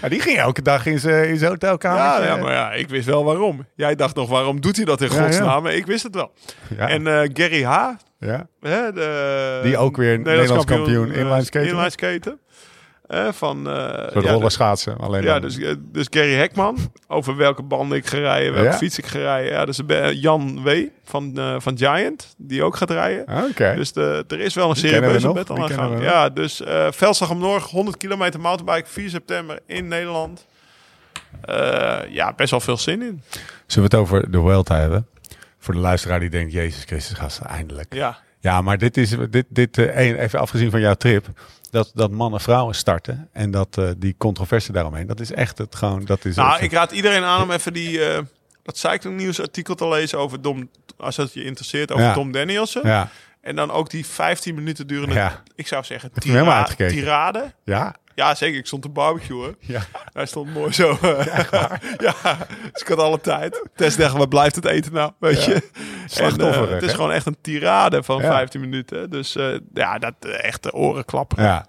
ja. 0.02 0.10
Die 0.10 0.20
ging 0.20 0.38
elke 0.38 0.62
dag 0.62 0.86
in 0.86 1.00
zijn 1.00 1.46
hotelkamer. 1.46 2.00
ja, 2.00 2.26
ja, 2.26 2.36
maar 2.36 2.52
ja, 2.54 2.72
ik 2.74 2.90
wist 2.90 3.06
wel 3.06 3.24
waarom. 3.24 3.66
Jij 3.76 3.96
dacht 3.96 4.16
nog, 4.16 4.30
waarom 4.30 4.62
doet 4.62 4.76
hij 4.76 4.86
dat 4.86 5.02
in 5.02 5.10
Ja, 5.12 5.22
godsnaam? 5.24 5.64
Maar 5.64 5.74
Ik 5.74 5.86
wist 5.86 6.04
het 6.04 6.16
wel. 6.16 6.32
Ja. 6.78 6.90
En 6.90 7.08
eh, 7.08 7.30
Gary 7.34 7.64
H. 7.64 7.90
ja. 8.20 8.48
Hè, 8.62 8.92
de, 8.94 9.60
Die 9.64 9.78
ook 9.78 9.98
weer 9.98 10.20
Nederlands 10.20 10.66
kampioen 10.66 11.12
eh, 11.12 11.18
inline 11.20 11.44
skaten. 11.44 11.70
inline 11.70 11.90
skaten. 11.90 12.40
Eh, 13.08 13.32
van, 13.32 13.58
eh, 13.70 13.74
ja, 14.24 14.32
rollen 14.32 14.52
schaatsen. 14.52 14.98
Alleen 14.98 15.24
Ja, 15.24 15.32
dan- 15.40 15.42
dus, 15.42 15.58
eh, 15.60 15.74
dus 15.80 16.08
Gary 16.10 16.34
Hekman. 16.34 16.78
Over 17.08 17.36
welke 17.36 17.64
banden 17.64 17.98
ik 17.98 18.06
ga 18.08 18.18
rijden, 18.18 18.54
welke 18.54 18.70
Ja? 18.70 18.78
fiets 18.78 18.98
ik 18.98 19.06
ga 19.06 19.20
rijden. 19.20 19.52
Ja, 19.52 19.66
dus 19.66 19.86
eh, 19.88 20.22
Jan 20.22 20.64
W. 20.64 20.70
van, 21.04 21.38
eh, 21.38 21.56
van 21.60 21.78
Giant, 21.78 22.34
die 22.38 22.64
ook 22.64 22.76
gaat 22.76 22.90
rijden. 22.90 23.26
Ah, 23.26 23.44
Oké. 23.50 23.74
Dus 23.76 23.92
de, 23.94 24.24
er 24.28 24.40
is 24.40 24.54
wel 24.54 24.70
een 24.70 24.76
serieuze 24.76 25.34
die 25.34 25.78
aan. 25.80 26.02
Ja, 26.02 26.30
dus 26.30 26.62
eh 26.62 26.88
Veldslag 26.92 27.30
om 27.30 27.40
Noord, 27.40 27.64
100 27.64 27.98
kilometer 27.98 28.40
mountainbike, 28.40 28.90
4 28.90 29.10
september 29.10 29.60
in 29.66 29.88
Nederland. 29.88 30.46
Eh, 31.42 31.98
ja, 32.10 32.34
best 32.36 32.52
wel 32.52 32.60
veel 32.60 32.78
zin 32.78 33.02
in. 33.02 33.22
Zullen 33.66 33.90
we 33.90 33.96
het 33.98 34.06
over 34.06 34.32
de 34.32 34.40
Vuelta 34.40 34.76
hebben? 34.80 35.08
Voor 35.60 35.74
de 35.74 35.80
luisteraar 35.80 36.20
die 36.20 36.30
denkt, 36.30 36.52
Jezus 36.54 36.84
Christus, 36.84 37.18
gasten, 37.18 37.46
eindelijk. 37.46 37.94
Ja, 37.94 38.18
Ja, 38.40 38.62
maar 38.62 38.78
dit 38.78 38.98
is, 38.98 39.16
dit, 39.30 39.46
dit 39.50 39.78
eh, 39.78 40.20
even 40.22 40.40
afgezien 40.40 40.72
van 40.72 40.80
jouw 40.80 40.94
trip, 40.94 41.26
dat, 41.70 41.92
dat 41.94 42.12
mannen 42.12 42.40
vrouwen 42.42 42.76
starten 42.76 43.30
en 43.32 43.52
dat 43.52 43.78
eh, 43.78 43.90
die 43.98 44.16
controverse 44.18 44.72
daaromheen, 44.72 45.08
dat 45.08 45.20
is 45.20 45.32
echt 45.32 45.58
het 45.58 45.76
gewoon, 45.76 46.06
dat 46.06 46.26
is 46.26 46.36
nou, 46.36 46.64
ik 46.64 46.72
raad 46.72 46.92
iedereen 46.92 47.24
aan 47.24 47.42
om 47.42 47.52
even 47.52 47.74
die, 47.74 48.06
eh 48.06 48.20
dat 48.64 48.78
Cycling 48.78 49.22
News 49.22 49.42
artikel 49.42 49.76
te 49.76 49.88
lezen 49.88 50.20
over 50.20 50.42
Dom, 50.42 50.70
als 50.98 51.18
het 51.18 51.34
je 51.34 51.44
interesseert, 51.44 51.92
over 51.92 52.04
Ja. 52.06 52.14
Tom 52.14 52.32
Danielsen. 52.32 52.82
ja, 52.88 53.10
En 53.42 53.56
dan 53.56 53.72
ook 53.72 53.90
die 53.90 54.06
15 54.06 54.56
minuten 54.56 54.88
durende, 54.88 55.16
Ja. 55.16 55.44
ik 55.56 55.68
zou 55.68 55.84
zeggen, 55.84 56.12
tira 56.12 56.64
tirade. 56.76 57.54
ja, 57.64 57.96
Ja, 58.16 58.36
zeker. 58.36 58.58
Ik 58.60 58.66
stond 58.66 58.82
te 58.82 58.90
barbecuen. 58.90 59.56
ja. 59.60 59.82
Hij 60.14 60.26
stond 60.26 60.54
mooi 60.54 60.74
zo. 60.74 60.98
eh, 61.02 61.26
ja, 61.98 62.20
dus 62.72 62.82
ik 62.82 62.88
had 62.88 62.98
alle 62.98 63.22
tijd. 63.22 63.64
Tess 63.76 63.98
dacht, 63.98 64.18
waar 64.18 64.28
blijft 64.28 64.56
het 64.56 64.66
eten 64.66 64.94
nou? 64.94 65.12
Weet 65.20 65.44
je? 65.44 65.54
En, 65.54 66.38
eh, 66.38 66.70
het 66.70 66.84
is 66.84 66.90
hè? 66.90 66.96
gewoon 66.96 67.12
echt 67.12 67.26
een 67.26 67.38
tirade 67.42 68.04
van 68.04 68.22
Ja. 68.22 68.28
15 68.32 68.60
minuten. 68.62 69.10
Dus 69.10 69.36
eh, 69.36 69.58
ja, 69.74 69.98
dat 69.98 70.14
echt 70.26 70.64
de 70.64 70.74
oren 70.74 71.06
klappen. 71.06 71.44
ja. 71.44 71.66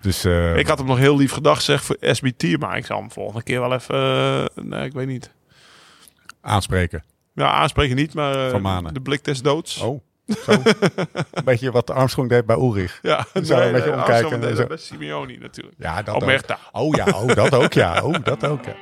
Dus 0.00 0.24
Ik 0.54 0.66
had 0.66 0.78
hem 0.78 0.86
nog 0.86 0.98
heel 0.98 1.16
lief 1.16 1.32
gedacht, 1.32 1.62
zeg, 1.62 1.82
voor 1.84 1.96
SBT. 2.00 2.58
Maar 2.58 2.76
ik 2.76 2.86
zal 2.86 2.98
hem 2.98 3.10
volgende 3.10 3.42
keer 3.42 3.60
wel 3.60 3.72
even... 3.72 4.50
nee, 4.54 4.84
ik 4.84 4.92
weet 4.92 5.06
niet. 5.06 5.30
aanspreken. 6.40 7.04
Ja, 7.34 7.50
aanspreken 7.50 7.96
niet, 7.96 8.14
maar 8.14 8.50
de 8.92 9.00
blik 9.00 9.24
des 9.24 9.42
doods. 9.42 9.78
Oh, 9.78 10.00
zo. 10.44 10.52
een 11.32 11.44
beetje 11.44 11.70
wat 11.70 11.90
Armstrong 11.90 12.28
deed 12.28 12.46
bij 12.46 12.56
Ulrich. 12.56 12.98
Ja, 13.02 13.26
Zo 13.42 13.58
een 13.60 13.72
beetje 13.72 13.92
omkijken 13.92 14.42
en 14.42 14.48
zo. 14.50 14.56
dat 14.56 14.68
bij 14.68 14.76
Simeoni 14.76 15.36
natuurlijk. 15.38 15.76
Ja, 15.78 16.02
dat 16.02 16.14
ook. 16.14 16.22
Oh 16.72 16.94
ja, 16.94 17.04
oh, 17.04 17.34
dat 17.34 17.54
ook 17.54 17.72
ja. 17.72 18.02
Oh, 18.02 18.14
dat 18.24 18.44
ook 18.46 18.64
ja. 18.64 18.74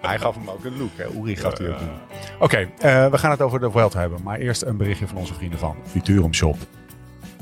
Hij 0.00 0.18
gaf 0.18 0.34
hem 0.34 0.50
ook 0.50 0.64
een 0.64 0.78
look. 0.78 0.90
Hè. 0.96 1.04
Ulrich 1.04 1.40
gaf 1.40 1.58
hij 1.58 1.68
ook 1.68 1.80
een 1.80 1.86
look. 1.86 2.20
Oké, 2.38 2.68
eh, 2.78 3.10
we 3.10 3.18
gaan 3.18 3.30
het 3.30 3.40
over 3.42 3.60
de 3.60 3.70
Vuelta 3.70 4.00
hebben. 4.00 4.22
Maar 4.22 4.38
eerst 4.38 4.62
een 4.62 4.76
berichtje 4.76 5.06
van 5.06 5.16
onze 5.16 5.34
vrienden 5.34 5.58
van 5.58 5.76
Futurum 5.86 6.34
Shop. 6.34 6.56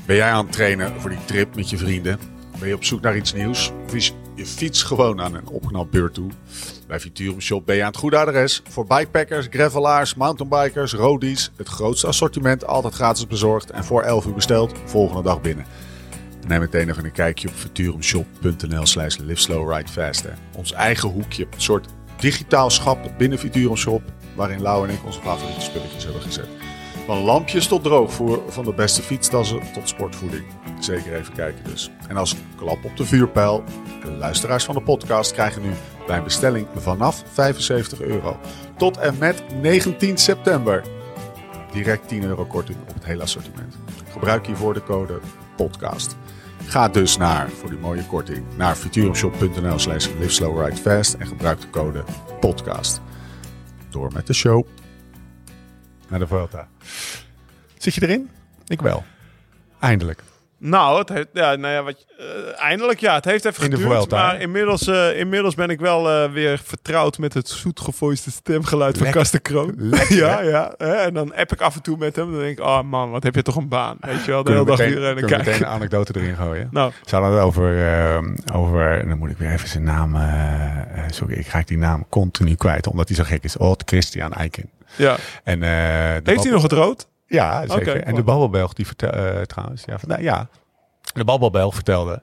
Ben 0.05 0.15
jij 0.15 0.31
aan 0.31 0.43
het 0.43 0.53
trainen 0.53 1.01
voor 1.01 1.09
die 1.09 1.25
trip 1.25 1.55
met 1.55 1.69
je 1.69 1.77
vrienden? 1.77 2.19
Ben 2.59 2.67
je 2.67 2.73
op 2.75 2.83
zoek 2.83 3.01
naar 3.01 3.15
iets 3.15 3.33
nieuws? 3.33 3.71
Of 3.85 3.93
is 3.93 4.13
je 4.35 4.45
fiets 4.45 4.83
gewoon 4.83 5.21
aan 5.21 5.33
een 5.33 5.47
opknapbeurt 5.47 6.13
toe? 6.13 6.31
Bij 6.87 6.99
Futurum 6.99 7.41
Shop 7.41 7.65
ben 7.65 7.75
je 7.75 7.81
aan 7.81 7.87
het 7.87 7.97
goede 7.97 8.17
adres. 8.17 8.61
Voor 8.69 8.85
bikepackers, 8.85 9.47
gravelaars, 9.49 10.15
mountainbikers, 10.15 10.93
roadies. 10.93 11.51
Het 11.55 11.67
grootste 11.67 12.07
assortiment 12.07 12.65
altijd 12.67 12.93
gratis 12.93 13.27
bezorgd. 13.27 13.71
En 13.71 13.83
voor 13.83 14.01
11 14.01 14.25
uur 14.25 14.33
besteld, 14.33 14.73
volgende 14.85 15.23
dag 15.23 15.41
binnen. 15.41 15.65
Neem 16.47 16.59
meteen 16.59 16.89
even 16.89 17.05
een 17.05 17.11
kijkje 17.11 17.47
op 17.47 17.53
futurumshop.nl 17.53 18.85
slash 18.85 19.17
liveslowridefast. 19.17 20.25
Ons 20.55 20.71
eigen 20.71 21.09
hoekje, 21.09 21.43
een 21.43 21.61
soort 21.61 21.87
digitaal 22.17 22.69
schap 22.69 23.11
binnen 23.17 23.39
Futurum 23.39 23.75
Shop, 23.75 24.01
waarin 24.35 24.61
Lau 24.61 24.87
en 24.87 24.93
ik 24.93 25.05
onze 25.05 25.21
favoriete 25.21 25.61
spulletjes 25.61 26.03
hebben 26.03 26.21
gezet. 26.21 26.62
Van 27.05 27.17
lampjes 27.17 27.67
tot 27.67 27.83
droogvoer, 27.83 28.41
van 28.47 28.65
de 28.65 28.73
beste 28.73 29.01
fietstassen 29.01 29.59
tot 29.73 29.89
sportvoeding. 29.89 30.43
Zeker 30.79 31.15
even 31.15 31.33
kijken 31.33 31.63
dus. 31.63 31.91
En 32.07 32.17
als 32.17 32.35
klap 32.55 32.85
op 32.85 32.97
de 32.97 33.05
vuurpijl, 33.05 33.63
de 34.03 34.11
luisteraars 34.11 34.63
van 34.63 34.75
de 34.75 34.81
podcast 34.81 35.31
krijgen 35.31 35.61
nu 35.61 35.69
bij 36.07 36.17
een 36.17 36.23
bestelling 36.23 36.67
vanaf 36.75 37.23
75 37.33 38.01
euro 38.01 38.39
tot 38.77 38.97
en 38.97 39.17
met 39.17 39.43
19 39.61 40.17
september 40.17 40.83
direct 41.71 42.07
10 42.07 42.23
euro 42.23 42.45
korting 42.45 42.77
op 42.81 42.93
het 42.93 43.05
hele 43.05 43.21
assortiment. 43.21 43.77
Gebruik 44.11 44.45
hiervoor 44.45 44.73
de 44.73 44.83
code 44.83 45.19
podcast. 45.55 46.15
Ga 46.65 46.87
dus 46.87 47.17
naar, 47.17 47.49
voor 47.49 47.69
die 47.69 47.79
mooie 47.79 48.05
korting, 48.05 48.45
naar 48.57 48.75
futurumshop.nl 48.75 49.79
slash 49.79 50.09
liveslowridefast 50.19 51.13
en 51.13 51.27
gebruik 51.27 51.61
de 51.61 51.69
code 51.69 52.03
podcast. 52.39 53.01
Door 53.89 54.11
met 54.13 54.27
de 54.27 54.33
show. 54.33 54.65
Naar 56.13 56.21
de 56.21 56.27
Vuelta. 56.27 56.67
Zit 57.77 57.95
je 57.95 58.01
erin? 58.01 58.29
Ik 58.67 58.81
wel. 58.81 59.03
Eindelijk. 59.79 60.23
Nou, 60.65 60.99
het 60.99 61.09
heeft, 61.09 61.27
ja, 61.33 61.55
nou 61.55 61.73
ja, 61.73 61.83
wat, 61.83 62.05
eh, 62.17 62.25
eindelijk 62.63 62.99
ja, 62.99 63.13
het 63.15 63.25
heeft 63.25 63.45
even 63.45 63.63
In 63.63 63.69
de 63.69 63.75
geduurd. 63.75 63.93
Vuelta, 63.93 64.15
maar 64.15 64.35
hè? 64.35 64.39
inmiddels, 64.41 64.87
eh, 64.87 65.19
inmiddels 65.19 65.55
ben 65.55 65.69
ik 65.69 65.79
wel 65.79 66.09
eh, 66.09 66.31
weer 66.31 66.61
vertrouwd 66.63 67.17
met 67.17 67.33
het 67.33 67.49
zoetgevoiste 67.49 68.31
stemgeluid 68.31 68.97
van. 68.97 69.09
Kasten 69.11 69.41
Kroon. 69.41 69.73
Lekker, 69.77 70.15
ja, 70.25 70.37
hè? 70.37 70.41
ja. 70.41 70.73
hè, 70.77 70.93
En 70.93 71.13
dan 71.13 71.35
app 71.35 71.51
ik 71.51 71.61
af 71.61 71.75
en 71.75 71.81
toe 71.81 71.97
met 71.97 72.15
hem. 72.15 72.31
Dan 72.31 72.39
denk 72.39 72.57
ik, 72.59 72.65
oh 72.65 72.81
man, 72.81 73.11
wat 73.11 73.23
heb 73.23 73.35
je 73.35 73.41
toch 73.41 73.55
een 73.55 73.67
baan. 73.67 73.97
Weet 73.99 74.25
je 74.25 74.31
wel, 74.31 74.43
de 74.43 74.51
hele 74.51 74.65
dag 74.65 74.77
kunnen 74.77 75.15
we 75.15 75.21
kijken. 75.21 75.37
meteen 75.37 75.61
een 75.61 75.67
anekdote 75.67 76.13
erin 76.15 76.35
gooien? 76.35 76.67
Nou, 76.71 76.91
Ze 77.05 77.15
hadden 77.15 77.33
het 77.33 77.41
over, 77.41 77.63
over, 78.53 78.99
en 78.99 79.09
dan 79.09 79.17
moet 79.17 79.29
ik 79.29 79.37
weer 79.37 79.51
even 79.51 79.67
zijn 79.69 79.83
naam, 79.83 80.17
sorry, 81.09 81.33
ik 81.33 81.47
raak 81.47 81.67
die 81.67 81.77
naam 81.77 82.05
continu 82.09 82.55
kwijt, 82.55 82.87
omdat 82.87 83.07
hij 83.07 83.17
zo 83.17 83.23
gek 83.23 83.43
is. 83.43 83.57
Odd 83.57 83.83
Christian 83.85 84.33
Eiken. 84.33 84.69
ja. 84.95 85.15
En, 85.43 85.61
Heeft 86.23 86.43
hij 86.43 86.51
nog 86.51 86.61
het 86.63 86.71
rood? 86.71 87.07
Ja, 87.33 87.67
zeker. 87.67 88.03
En 88.03 88.15
de 88.15 88.23
babbelbelg 88.23 88.73
die 88.73 88.85
vertelde, 88.85 89.45
trouwens, 89.45 89.83
ja, 89.85 89.99
van, 89.99 90.09
nou, 90.09 90.21
ja, 90.21 90.47
de 91.13 91.23
babbelbelg 91.23 91.73
vertelde, 91.73 92.21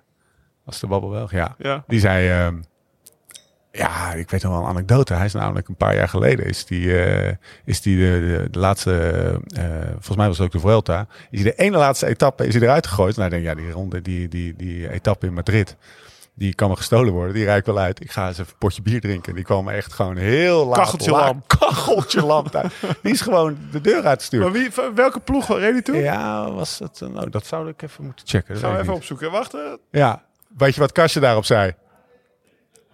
was 0.64 0.80
de 0.80 0.86
babbelbelg, 0.86 1.30
ja, 1.30 1.54
Ja. 1.58 1.84
die 1.86 2.00
zei, 2.00 2.28
ehm, 2.28 2.60
ja, 3.72 4.12
ik 4.12 4.30
weet 4.30 4.42
nog 4.42 4.52
wel 4.52 4.60
een 4.60 4.68
anekdote. 4.68 5.14
Hij 5.14 5.24
is 5.24 5.32
namelijk 5.32 5.68
een 5.68 5.76
paar 5.76 5.94
jaar 5.94 6.08
geleden, 6.08 6.46
is 6.46 6.64
die, 6.66 7.02
eh, 7.02 7.36
is 7.64 7.80
die 7.80 7.96
de, 7.96 8.20
de, 8.20 8.50
de 8.50 8.58
laatste, 8.58 8.92
eh, 9.56 9.64
volgens 9.90 10.16
mij 10.16 10.26
was 10.26 10.36
het 10.38 10.46
ook 10.46 10.52
de 10.52 10.60
Vuelta, 10.60 11.06
is 11.30 11.42
hij 11.42 11.50
de 11.50 11.62
ene 11.62 11.76
laatste 11.76 12.06
etappe 12.06 12.46
is 12.46 12.54
hij 12.54 12.62
eruit 12.62 12.86
gegooid. 12.86 13.16
Nou, 13.16 13.26
ik 13.26 13.32
denk, 13.32 13.44
ja, 13.44 13.62
die 13.62 13.72
ronde, 13.72 14.02
die, 14.02 14.28
die, 14.28 14.56
die 14.56 14.90
etappe 14.90 15.26
in 15.26 15.34
Madrid, 15.34 15.76
die 16.40 16.54
kan 16.54 16.68
me 16.68 16.76
gestolen 16.76 17.12
worden. 17.12 17.34
Die 17.34 17.44
rijdt 17.44 17.66
wel 17.66 17.78
uit. 17.78 18.00
Ik 18.00 18.10
ga 18.10 18.26
eens 18.26 18.38
even 18.38 18.52
een 18.52 18.58
potje 18.58 18.82
bier 18.82 19.00
drinken. 19.00 19.34
Die 19.34 19.44
kwam 19.44 19.68
echt 19.68 19.92
gewoon 19.92 20.16
heel 20.16 20.66
laat. 20.66 20.76
Kacheltje 20.78 21.10
laat- 21.10 21.26
lam. 21.26 21.42
Kacheltje 21.58 22.22
lam. 22.24 22.46
daar. 22.50 22.72
Die 23.02 23.12
is 23.12 23.20
gewoon 23.20 23.58
de 23.72 23.80
deur 23.80 24.04
uitgestuurd. 24.06 24.42
Maar 24.42 24.52
wie, 24.52 24.70
welke 24.94 25.20
ploeg 25.20 25.48
reed 25.48 25.72
hij 25.72 25.82
toen? 25.82 25.96
Ja, 25.96 26.50
was 26.50 26.78
het? 26.78 27.00
Nou, 27.00 27.30
dat 27.30 27.46
zou 27.46 27.68
ik 27.68 27.82
even 27.82 28.04
moeten 28.04 28.26
checken. 28.28 28.54
Ik 28.56 28.62
even 28.62 28.80
niet. 28.80 28.88
opzoeken. 28.90 29.30
Wacht. 29.30 29.54
eh. 29.54 29.60
Ja, 29.90 30.22
weet 30.56 30.74
je 30.74 30.80
wat 30.80 30.92
Kastje 30.92 31.20
daarop 31.20 31.44
zei? 31.44 31.74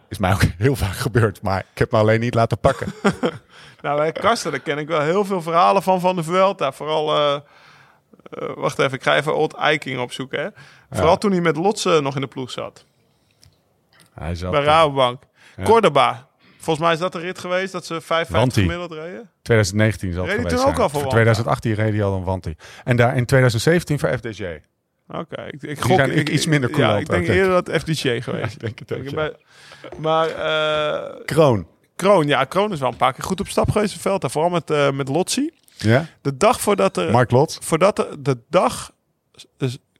Is 0.08 0.18
mij 0.18 0.32
ook 0.32 0.42
heel 0.58 0.76
vaak 0.76 0.94
gebeurd, 0.96 1.42
maar 1.42 1.58
ik 1.72 1.78
heb 1.78 1.90
me 1.92 1.98
alleen 1.98 2.20
niet 2.20 2.34
laten 2.34 2.58
pakken. 2.58 2.92
Nou, 3.82 3.98
bij 3.98 4.12
Kasten, 4.12 4.50
daar 4.50 4.60
ken 4.60 4.78
ik 4.78 4.88
wel 4.88 5.00
heel 5.00 5.24
veel 5.24 5.42
verhalen 5.42 5.82
van 5.82 6.00
van 6.00 6.16
de 6.16 6.22
Vuelta. 6.22 6.72
Vooral, 6.72 7.16
eh, 7.16 7.34
eh, 8.30 8.48
wacht 8.56 8.78
even, 8.78 8.92
ik 8.92 9.02
ga 9.02 9.16
even 9.16 9.36
Old 9.36 9.54
Eiking 9.54 10.00
opzoeken. 10.00 10.40
Hè. 10.40 10.48
Vooral 10.90 11.18
toen 11.18 11.30
hij 11.32 11.40
met 11.40 11.56
Lotse 11.56 12.00
nog 12.02 12.14
in 12.14 12.20
de 12.20 12.26
ploeg 12.26 12.50
zat. 12.50 12.84
Hij 14.18 14.34
zat 14.34 14.50
Bij 14.50 14.60
in 14.60 14.66
Rabobank. 14.66 15.22
Cordoba. 15.64 16.26
Volgens 16.58 16.86
mij 16.86 16.94
is 16.94 17.00
dat 17.00 17.12
de 17.12 17.18
rit 17.18 17.38
geweest 17.38 17.72
dat 17.72 17.86
ze 17.86 18.00
55 18.00 18.36
Wanty. 18.38 18.60
gemiddeld 18.60 18.92
reden. 18.92 19.30
2019 19.42 20.12
zal 20.12 20.22
het 20.22 20.30
Reed 20.32 20.40
hij 20.40 20.50
geweest 20.50 20.64
toen 20.64 20.74
ook 20.74 20.78
al 20.80 20.88
voor 20.88 21.00
Voor 21.00 21.10
Wanda? 21.14 21.32
2018 21.32 21.74
reed 21.74 21.92
hij 21.92 22.02
al 22.02 22.16
een 22.16 22.24
Wanty. 22.24 22.54
En 22.84 22.96
daar 22.96 23.16
in 23.16 23.26
2017 23.26 23.98
voor 23.98 24.08
FDJ. 24.18 24.60
Oké, 25.08 25.42
ik, 25.50 25.62
ik 25.62 25.78
zijn 25.84 26.10
ik- 26.16 26.28
iets 26.28 26.46
minder 26.46 26.70
Ja, 26.70 26.76
coulant 26.76 27.00
ik 27.00 27.08
denk 27.08 27.26
denk 27.26 27.38
eerder 27.38 27.64
dat 27.64 27.80
FDJ 27.80 28.20
geweest. 28.20 28.52
ik 28.54 28.60
denk 28.60 28.78
het 28.78 28.92
ook, 28.92 28.98
Ik 28.98 29.10
ja. 29.10 29.16
ben- 29.16 29.36
Maar 30.00 30.28
eh, 30.28 31.24
Kroon. 31.24 31.66
Kroon, 31.96 32.26
ja, 32.26 32.44
Kroon 32.44 32.72
is 32.72 32.80
wel 32.80 32.88
een 32.90 32.96
paar 32.96 33.12
keer 33.12 33.24
goed 33.24 33.40
op 33.40 33.48
stap 33.48 33.70
geweest 33.70 33.94
in 33.94 34.00
Velta. 34.00 34.28
Vooral 34.28 34.50
met, 34.50 34.70
eh 34.70 34.90
met 34.90 35.08
Lotsi. 35.08 35.50
Ja? 35.76 36.06
De 36.20 36.36
dag 36.36 36.60
voordat 36.60 36.96
er... 36.96 37.10
Mark 37.10 37.30
Lot. 37.30 37.58
voordat 37.62 37.96
de, 37.96 38.16
de 38.18 38.38
dag. 38.48 38.92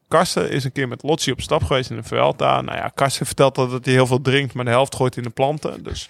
Karsten 0.09 0.51
is 0.51 0.65
een 0.65 0.73
keer 0.73 0.89
met 0.89 1.03
Lotsi 1.03 1.33
op 1.33 1.41
stap 1.41 1.65
geweest 1.65 1.91
in 1.91 1.97
de 1.97 2.03
Vuelta. 2.03 2.61
Nou 2.61 2.79
ja, 2.79 2.91
Karsten 2.95 3.27
vertelt 3.27 3.55
dat 3.55 3.85
hij 3.85 3.95
heel 3.95 4.07
veel 4.07 4.21
drinkt, 4.21 4.55
maar 4.55 4.65
de 4.65 4.71
helft 4.71 4.95
gooit 4.95 5.17
in 5.17 5.23
de 5.23 5.31
planten. 5.31 5.83
Dus. 5.83 6.09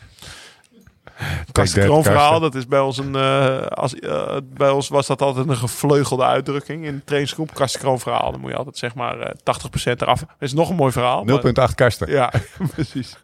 Karsten 1.53 1.83
Kroon 1.83 2.03
dat 2.41 2.55
is 2.55 2.67
bij 2.67 2.81
ons 2.81 2.99
een. 2.99 3.15
eh, 3.15 3.67
als, 3.67 3.95
eh, 3.95 4.37
bij 4.45 4.71
ons 4.71 4.89
was 4.89 5.07
dat 5.07 5.23
altijd 5.23 5.49
een 5.49 5.57
gevleugelde 5.57 6.25
uitdrukking 6.25 6.85
in 6.85 6.95
de 6.95 7.05
trainingsgroep. 7.05 7.55
Karsten 7.55 7.81
Kroon 7.81 7.99
verhaal, 8.01 8.31
dan 8.31 8.41
moet 8.41 8.51
je 8.51 8.57
altijd 8.57 8.79
zeg 8.79 8.95
maar 8.95 9.21
eh 9.21 9.31
80% 9.43 10.03
eraf. 10.03 10.19
Dat 10.21 10.29
is 10.39 10.53
nog 10.53 10.69
een 10.71 10.77
mooi 10.77 10.93
verhaal. 10.93 11.25
maar- 11.25 11.35
0.8 11.69 11.75
Karsten. 11.75 12.11
ja, 12.11 12.33
precies. 12.75 13.17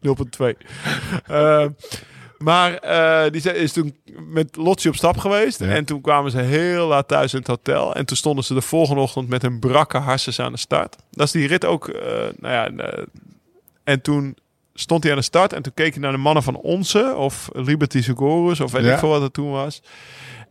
0.2. 0.00 0.56
Maar 2.44 2.74
eh, 2.74 3.30
die 3.32 3.54
is 3.54 3.72
toen 3.72 3.96
met 4.28 4.56
Lotsi 4.56 4.88
op 4.88 4.96
stap 4.96 5.18
geweest. 5.18 5.58
Ja. 5.60 5.66
En 5.66 5.84
toen 5.84 6.00
kwamen 6.00 6.30
ze 6.30 6.38
heel 6.38 6.86
laat 6.86 7.08
thuis 7.08 7.32
in 7.32 7.38
het 7.38 7.48
hotel. 7.48 7.94
En 7.94 8.04
toen 8.06 8.16
stonden 8.16 8.44
ze 8.44 8.54
de 8.54 8.60
volgende 8.60 9.00
ochtend 9.00 9.28
met 9.28 9.42
hun 9.42 9.58
brakke 9.58 9.98
harses 9.98 10.40
aan 10.40 10.52
de 10.52 10.58
start. 10.58 10.96
Dat 11.10 11.26
is 11.26 11.32
die 11.32 11.46
rit 11.46 11.64
ook. 11.64 11.88
eh, 11.88 12.10
nou 12.38 12.54
ja, 12.54 12.68
eh, 12.84 13.02
en 13.84 14.00
toen 14.00 14.36
stond 14.74 15.02
hij 15.02 15.12
aan 15.12 15.18
de 15.18 15.24
start. 15.24 15.52
En 15.52 15.62
toen 15.62 15.74
keek 15.74 15.92
hij 15.92 16.02
naar 16.02 16.12
de 16.12 16.18
mannen 16.18 16.42
van 16.42 16.56
Onze. 16.56 17.14
Of 17.16 17.48
Liberty 17.52 18.02
Segurus. 18.02 18.60
Of 18.60 18.72
weet 18.72 18.84
Ja. 18.84 18.92
ik 18.92 18.98
veel 18.98 19.08
wat 19.08 19.22
het 19.22 19.32
toen 19.32 19.50
was. 19.50 19.82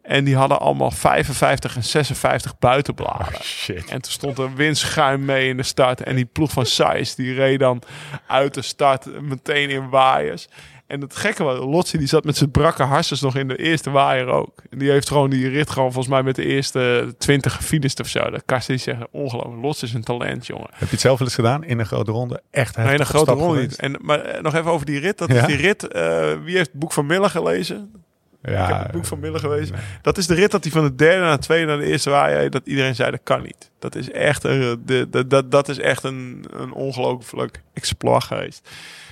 En 0.01 0.23
die 0.23 0.35
hadden 0.35 0.59
allemaal 0.59 0.91
55 0.91 1.75
en 1.75 1.83
56 1.83 2.57
buitenbladen. 2.59 3.41
Shit. 3.43 3.89
En 3.89 4.01
toen 4.01 4.11
stond 4.11 4.37
er 4.37 4.53
windschuim 4.55 5.25
mee 5.25 5.47
in 5.49 5.57
de 5.57 5.63
start. 5.63 6.03
En 6.03 6.15
die 6.15 6.25
ploeg 6.25 6.51
van 6.51 6.65
Sainz, 6.65 7.13
die 7.15 7.33
reed 7.33 7.59
dan 7.59 7.81
uit 8.27 8.53
de 8.53 8.61
start 8.61 9.21
meteen 9.21 9.69
in 9.69 9.89
waaiers. 9.89 10.47
En 10.89 11.01
het 11.01 11.15
gekke 11.15 11.43
was, 11.43 11.57
Lotsi 11.59 11.97
die 11.97 12.07
zat 12.07 12.23
met 12.23 12.37
zijn 12.37 12.51
brakke 12.51 12.83
harses 12.83 13.21
nog 13.21 13.35
in 13.35 13.47
de 13.47 13.57
eerste 13.57 13.89
waaier 13.89 14.27
ook. 14.27 14.61
En 14.69 14.77
die 14.77 14.89
heeft 14.91 15.07
gewoon 15.07 15.29
die 15.29 15.47
rit 15.49 15.69
gewoon 15.69 15.91
volgens 15.91 16.13
mij 16.13 16.23
met 16.23 16.35
de 16.35 16.45
eerste 16.45 17.13
20 17.17 17.55
gefinist 17.55 17.99
of 17.99 18.07
zo. 18.07 18.29
Dat 18.29 18.41
Karsten 18.45 18.75
die 18.75 18.83
zegt, 18.83 18.99
ongelooflijk, 19.11 19.61
Lots 19.61 19.83
is 19.83 19.93
een 19.93 20.03
talent, 20.03 20.47
jongen. 20.47 20.67
Heb 20.71 20.79
je 20.79 20.85
het 20.91 20.99
zelf 21.01 21.17
wel 21.19 21.27
eens 21.27 21.35
gedaan 21.35 21.63
in 21.63 21.79
een 21.79 21.85
grote 21.85 22.11
ronde? 22.11 22.41
Echt 22.51 22.75
Nee, 22.75 22.85
een 22.85 22.91
heftig 22.91 23.07
grote 23.09 23.25
stap 23.25 23.37
rol 23.39 23.49
geweest? 23.49 23.69
niet. 23.69 23.79
En, 23.79 23.97
maar 24.01 24.19
eh, 24.19 24.41
nog 24.41 24.55
even 24.55 24.71
over 24.71 24.85
die 24.85 24.99
rit. 24.99 25.17
Dat 25.17 25.29
Ja? 25.31 25.39
is 25.41 25.45
die 25.45 25.55
rit, 25.55 25.87
eh, 25.87 26.33
wie 26.43 26.55
heeft 26.55 26.69
het 26.71 26.79
boek 26.79 26.93
van 26.93 27.05
Miller 27.05 27.29
gelezen? 27.29 27.91
Ja, 28.41 28.63
Ik 28.67 28.73
heb 28.73 28.83
het 28.83 28.91
boek 28.91 29.05
van 29.05 29.19
Miller 29.19 29.39
gelezen. 29.39 29.75
nee. 29.75 29.83
Dat 30.01 30.17
is 30.17 30.27
de 30.27 30.33
rit 30.33 30.51
dat 30.51 30.63
hij 30.63 30.71
van 30.73 30.83
de 30.83 30.95
derde 30.95 31.21
naar 31.21 31.37
de 31.37 31.43
tweede 31.43 31.65
naar 31.65 31.77
de 31.77 31.85
eerste 31.85 32.09
waaier... 32.09 32.49
dat 32.49 32.61
iedereen 32.65 32.95
zei, 32.95 33.11
dat 33.11 33.19
kan 33.23 33.41
niet. 33.41 33.71
Dat 33.79 33.95
is 33.95 34.11
echt 34.11 34.43
een, 34.43 34.81
de, 34.85 35.07
de, 35.09 35.27
dat, 35.27 35.51
dat 35.51 35.69
is 35.69 35.79
echt 35.79 36.03
een, 36.03 36.45
een 36.51 36.71
ongelooflijk 36.73 37.61
exploit 37.73 38.23
geweest. 38.23 38.69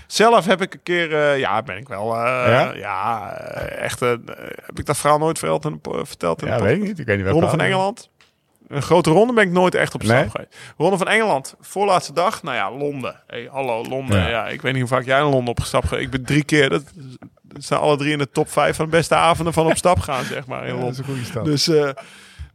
Zelf 0.08 0.46
heb 0.46 0.62
ik 0.62 0.74
een 0.74 0.84
keer... 0.84 1.14
eh, 1.16 1.40
ja, 1.40 1.64
ben 1.64 1.78
ik 1.78 1.88
wel... 1.88 2.16
eh, 2.16 2.22
Ja? 2.52 2.72
ja, 2.76 3.32
eh, 3.38 3.84
echt... 3.84 4.00
heb 4.00 4.20
ik 4.80 4.86
dat 4.86 4.98
verhaal 4.98 5.18
nooit 5.20 5.40
verteld 5.40 5.66
in, 5.66 5.80
de 5.82 6.06
verteld 6.06 6.42
in 6.42 6.48
Ja, 6.48 6.62
weet 6.62 6.76
ik 6.78 6.84
niet. 6.84 7.00
Ik 7.00 7.06
weet 7.06 7.18
niet 7.18 7.26
Ronde 7.28 7.40
van 7.48 7.50
verhaal. 7.50 7.68
Engeland. 7.68 8.10
Een 8.68 8.82
grote 8.82 9.10
ronde 9.10 9.34
ben 9.34 9.44
ik 9.44 9.52
nooit 9.52 9.76
echt 9.76 9.94
op 9.96 10.04
stap 10.04 10.16
Nee? 10.16 10.30
geweest. 10.30 10.58
Ronde 10.78 10.98
van 10.98 11.08
Engeland, 11.08 11.56
voorlaatste 11.60 12.14
dag. 12.14 12.44
Nou 12.44 12.56
ja, 12.56 12.72
Londen. 12.72 13.22
Hey, 13.28 13.48
hallo, 13.52 13.84
Londen. 13.84 14.20
Ja. 14.20 14.28
Ja. 14.28 14.48
ik 14.48 14.62
weet 14.62 14.72
niet 14.74 14.82
hoe 14.82 14.92
vaak 14.92 15.06
jij 15.06 15.20
in 15.20 15.26
Londen 15.26 15.48
opgestapt 15.50 15.90
bent. 15.90 16.02
Ik 16.02 16.10
ben 16.10 16.24
drie 16.24 16.44
keer. 16.44 16.70
Dat, 16.70 16.84
dat 17.42 17.64
staan 17.64 17.80
alle 17.80 17.98
drie 17.98 18.12
in 18.12 18.18
de 18.18 18.30
top 18.32 18.50
vijf 18.52 18.76
van 18.76 18.86
de 18.86 18.92
beste 18.92 19.16
avonden 19.16 19.54
van 19.54 19.66
op 19.66 19.78
stap 19.78 20.00
gaan, 20.00 20.24
zeg 20.24 20.46
maar, 20.48 20.66
in 20.68 20.76
Ja, 20.76 20.82
dat 20.82 20.92
is 20.92 20.98
Londen. 21.08 21.16
een 21.18 21.34
goede. 21.34 21.50
Dus, 21.50 21.68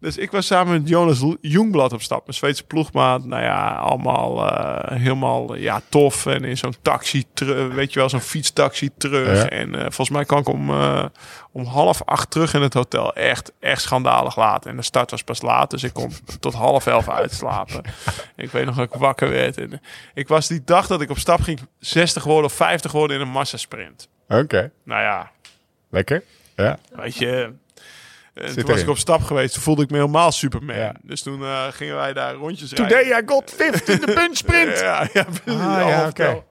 dus 0.02 0.16
ik 0.16 0.30
was 0.30 0.46
samen 0.46 0.72
met 0.72 0.88
Jonas 0.88 1.24
Jungblad 1.40 1.92
op 1.92 2.02
stap. 2.02 2.28
Een 2.28 2.34
Zweedse 2.34 2.64
ploegmaat. 2.64 3.24
Nou 3.24 3.42
ja, 3.42 3.74
allemaal 3.74 4.48
eh, 4.48 4.96
helemaal 4.98 5.54
eh, 5.54 5.62
ja, 5.62 5.80
tof. 5.88 6.26
En 6.26 6.44
in 6.44 6.58
zo'n 6.58 6.74
taxi, 6.82 7.24
weet 7.72 7.92
je 7.92 7.98
wel, 7.98 8.08
zo'n 8.08 8.20
fietstaxi 8.20 8.90
terug. 8.96 9.42
Ja. 9.42 9.48
En 9.48 9.74
eh, 9.74 9.80
volgens 9.80 10.10
mij 10.10 10.24
kwam 10.24 10.38
ik 10.38 10.48
om, 10.48 10.70
om 11.52 11.64
half 11.64 12.02
acht 12.04 12.30
terug 12.30 12.54
in 12.54 12.62
het 12.62 12.74
hotel. 12.74 13.14
Echt, 13.14 13.52
echt 13.60 13.82
schandalig 13.82 14.36
laat. 14.36 14.66
En 14.66 14.76
de 14.76 14.82
start 14.82 15.10
was 15.10 15.22
pas 15.22 15.42
laat, 15.42 15.70
dus 15.70 15.82
ik 15.82 15.92
kon 15.92 16.12
tot 16.40 16.54
half 16.54 16.86
elf 16.86 17.08
uitslapen. 17.08 17.82
ik 18.36 18.50
weet 18.50 18.64
nog 18.64 18.76
dat 18.76 18.92
ik 18.92 19.00
wakker 19.00 19.28
werd. 19.28 19.58
En, 19.58 19.80
ik 20.14 20.28
was 20.28 20.48
die 20.48 20.62
dag 20.64 20.86
dat 20.86 21.00
ik 21.00 21.10
op 21.10 21.18
stap 21.18 21.40
ging 21.40 21.60
60 21.78 22.24
worden 22.24 22.44
of 22.44 22.52
50 22.52 22.92
worden 22.92 23.16
in 23.16 23.22
een 23.22 23.32
massasprint. 23.32 24.08
Oké, 24.28 24.70
Nou 24.84 25.02
ja, 25.02 25.30
lekker. 25.90 26.22
Ja. 26.56 26.78
Weet 26.92 27.16
je. 27.16 27.52
Eh, 28.34 28.44
toen 28.44 28.54
was 28.54 28.66
erin. 28.66 28.82
ik 28.82 28.88
op 28.88 28.98
stap 28.98 29.22
geweest, 29.22 29.52
toen 29.54 29.62
voelde 29.62 29.82
ik 29.82 29.90
me 29.90 29.96
helemaal 29.96 30.32
Superman. 30.32 30.76
Ja. 30.76 30.94
Dus 31.02 31.22
toen 31.22 31.42
eh, 31.42 31.64
gingen 31.70 31.94
wij 31.94 32.12
daar 32.12 32.34
rondjes 32.34 32.70
Today 32.70 33.02
rijden. 33.02 33.24
I 33.24 33.28
got 33.28 33.50
fifth 33.56 33.88
in 33.88 33.98
the 33.98 34.12
punch 34.12 34.36
sprint. 34.36 34.78
Ja, 34.80 35.08
ja. 35.12 35.26
Ah, 35.46 35.54
Allemaal 35.56 35.88
ja, 35.88 36.06
oké. 36.08 36.44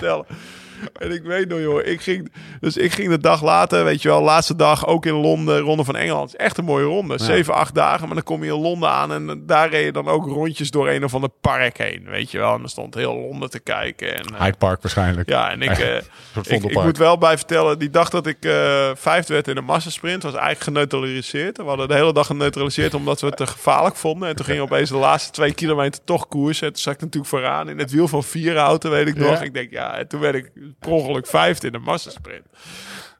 En 1.02 1.10
ik 1.12 1.22
weet 1.22 1.48
nog, 1.48 1.60
joh, 1.60 1.86
ik 1.86 2.00
ging, 2.00 2.32
dus 2.60 2.76
ik 2.76 2.92
ging 2.92 3.08
de 3.08 3.18
dag 3.18 3.42
later, 3.42 3.84
weet 3.84 4.02
je 4.02 4.08
wel, 4.08 4.22
laatste 4.22 4.56
dag 4.56 4.86
ook 4.86 5.06
in 5.06 5.14
Londen, 5.14 5.60
ronde 5.60 5.84
van 5.84 5.96
Engeland. 5.96 6.30
Het 6.30 6.40
is 6.40 6.46
echt 6.46 6.58
een 6.58 6.64
mooie 6.64 6.84
ronde. 6.84 7.18
Zeven, 7.18 7.54
acht 7.54 7.74
dagen, 7.74 8.06
maar 8.06 8.14
dan 8.14 8.24
kom 8.24 8.44
je 8.44 8.52
in 8.52 8.60
Londen 8.60 8.88
aan 8.88 9.12
en 9.12 9.42
daar 9.46 9.70
reed 9.70 9.84
je 9.84 9.92
dan 9.92 10.08
ook 10.08 10.26
rondjes 10.26 10.70
door 10.70 10.88
een 10.88 11.04
of 11.04 11.14
ander 11.14 11.30
park 11.40 11.78
heen, 11.78 12.04
weet 12.04 12.30
je 12.30 12.38
wel. 12.38 12.54
En 12.54 12.60
dan 12.60 12.68
stond 12.68 12.94
heel 12.94 13.14
Londen 13.14 13.50
te 13.50 13.60
kijken. 13.60 14.16
En, 14.16 14.24
uh, 14.32 14.40
Hyde 14.40 14.56
Park 14.56 14.82
waarschijnlijk. 14.82 15.28
ja, 15.28 15.50
en 15.50 15.62
ik, 15.62 15.70
eh, 15.78 15.94
een 15.94 16.02
ik, 16.44 16.64
ik 16.64 16.82
moet 16.82 16.98
wel 16.98 17.18
bij 17.18 17.36
vertellen, 17.36 17.78
die 17.78 17.90
dag 17.90 18.10
dat 18.10 18.26
ik 18.26 18.44
eh 18.44 18.90
vijfde 18.94 19.32
werd 19.32 19.48
in 19.48 19.54
de 19.54 19.60
massasprint, 19.60 20.22
was 20.22 20.34
eigenlijk 20.34 20.62
geneutraliseerd. 20.62 21.56
We 21.56 21.62
hadden 21.62 21.88
de 21.88 21.94
hele 21.94 22.12
dag 22.12 22.26
geneutraliseerd 22.26 22.94
omdat 22.94 23.20
we 23.20 23.26
het 23.26 23.36
te 23.36 23.46
gevaarlijk 23.46 23.96
vonden. 23.96 24.28
En 24.28 24.36
toen 24.36 24.44
ging 24.44 24.60
opeens 24.60 24.88
de 24.90 24.96
laatste 24.96 25.30
twee 25.30 25.54
kilometer 25.54 26.04
toch 26.04 26.28
koers. 26.28 26.62
En 26.62 26.68
toen 26.68 26.82
zat 26.82 26.94
ik 26.94 27.00
natuurlijk 27.00 27.30
vooraan 27.30 27.68
in 27.68 27.78
het 27.78 27.90
wiel 27.90 28.08
van 28.08 28.24
vier 28.24 28.56
auto, 28.56 28.90
weet 28.90 29.08
ik 29.08 29.16
nog. 29.16 29.38
Ja. 29.38 29.40
Ik 29.40 29.54
denk, 29.54 29.70
ja, 29.70 29.96
en 29.96 30.08
toen 30.08 30.20
werd 30.20 30.34
ik 30.34 30.50
per 30.78 30.90
ongeluk 30.90 31.26
vijfde 31.26 31.66
in 31.66 31.72
de 31.72 31.78
massasprint. 31.78 32.46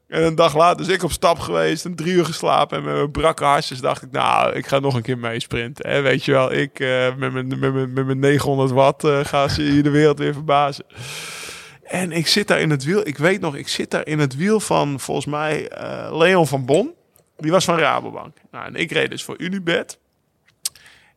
En 0.07 0.23
een 0.23 0.35
dag 0.35 0.55
later, 0.55 0.85
dus 0.85 0.95
ik 0.95 1.03
op 1.03 1.11
stap 1.11 1.39
geweest, 1.39 1.85
een 1.85 1.95
drie 1.95 2.13
uur 2.13 2.25
geslapen. 2.25 2.77
En 2.77 2.83
met 2.83 2.93
mijn 2.93 3.11
brakke 3.11 3.43
hartjes 3.43 3.79
dacht 3.79 4.01
ik, 4.01 4.11
nou, 4.11 4.53
ik 4.53 4.67
ga 4.67 4.79
nog 4.79 4.95
een 4.95 5.01
keer 5.01 5.17
meesprinten. 5.17 5.85
En 5.85 6.03
weet 6.03 6.25
je 6.25 6.31
wel, 6.31 6.53
ik 6.53 6.79
eh, 6.79 7.15
met, 7.15 7.33
mijn, 7.33 7.47
met, 7.47 7.73
mijn, 7.73 7.93
met 7.93 8.05
mijn 8.05 8.19
900 8.19 8.71
watt 8.71 9.03
eh, 9.03 9.19
ga 9.23 9.47
ze 9.47 9.61
hier 9.61 9.83
de 9.83 9.89
wereld 9.89 10.19
weer 10.19 10.33
verbazen. 10.33 10.85
En 11.83 12.11
ik 12.11 12.27
zit 12.27 12.47
daar 12.47 12.59
in 12.59 12.69
het 12.69 12.83
wiel. 12.83 13.07
Ik 13.07 13.17
weet 13.17 13.41
nog, 13.41 13.55
ik 13.55 13.67
zit 13.67 13.91
daar 13.91 14.07
in 14.07 14.19
het 14.19 14.35
wiel 14.35 14.59
van 14.59 14.99
volgens 14.99 15.25
mij 15.25 15.67
eh, 15.67 16.17
Leon 16.17 16.47
van 16.47 16.65
Bon. 16.65 16.93
Die 17.37 17.51
was 17.51 17.65
van 17.65 17.77
Rabobank. 17.77 18.37
Nou, 18.51 18.65
en 18.65 18.75
ik 18.75 18.91
reed 18.91 19.09
dus 19.09 19.23
voor 19.23 19.39
Unibet. 19.39 19.97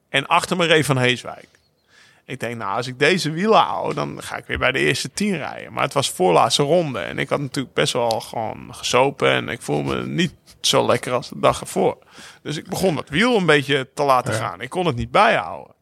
En 0.09 0.27
achter 0.27 0.57
me 0.57 0.67
reed 0.67 0.87
Van 0.87 0.99
Heeswijk. 0.99 1.49
Ik 2.27 2.41
denk, 2.41 2.57
nou, 2.57 2.77
als 2.77 2.87
ik 2.87 2.99
deze 2.99 3.31
wielen 3.31 3.59
hou, 3.59 3.95
dan 3.95 4.23
ga 4.23 4.37
ik 4.37 4.47
weer 4.47 4.59
bij 4.59 4.73
de 4.73 4.79
eerste 4.79 5.11
tien 5.11 5.37
rijden. 5.37 5.73
Maar 5.73 5.83
het 5.83 5.93
was 5.93 6.11
voorlaatste 6.11 6.63
ronde. 6.63 6.99
En 6.99 7.19
ik 7.19 7.29
had 7.29 7.41
natuurlijk 7.41 7.75
best 7.75 7.93
wel 7.93 8.21
gewoon 8.21 8.75
gesopen. 8.75 9.31
En 9.31 9.49
ik 9.49 9.63
voel 9.63 9.83
me 9.83 10.07
niet 10.07 10.35
zo 10.61 10.87
lekker 10.87 11.13
als 11.13 11.29
de 11.29 11.39
dag 11.39 11.61
ervoor. 11.61 11.99
Dus 12.43 12.57
ik 12.57 12.69
begon 12.69 12.95
dat 12.95 13.09
wiel 13.09 13.37
een 13.37 13.47
beetje 13.47 13.89
te 13.95 14.03
laten 14.03 14.35
gaan. 14.35 14.61
Ik 14.61 14.71
kon 14.71 14.87
het 14.87 14.97
niet 14.97 15.11
bijhouden. 15.11 15.75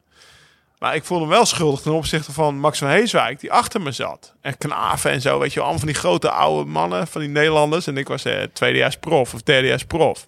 Maar 0.78 0.94
ik 0.94 1.04
voelde 1.04 1.24
me 1.24 1.30
wel 1.30 1.46
schuldig 1.46 1.80
ten 1.80 1.92
opzichte 1.92 2.32
van 2.32 2.58
Max 2.58 2.78
van 2.78 2.88
Heeswijk, 2.88 3.40
die 3.40 3.52
achter 3.52 3.80
me 3.80 3.92
zat. 3.92 4.34
En 4.40 4.58
Knaven 4.58 5.10
en 5.10 5.20
zo, 5.20 5.38
weet 5.38 5.48
je 5.48 5.54
wel. 5.54 5.64
Allemaal 5.64 5.84
van 5.84 5.92
die 5.92 6.00
grote 6.00 6.30
oude 6.30 6.70
mannen, 6.70 7.06
van 7.06 7.20
die 7.20 7.30
Nederlanders. 7.30 7.86
En 7.86 7.96
ik 7.96 8.08
was 8.08 8.24
eh, 8.24 8.42
tweedejaars 8.52 8.96
prof 8.96 9.34
of 9.34 9.42
derdejaars 9.42 9.84
prof. 9.84 10.26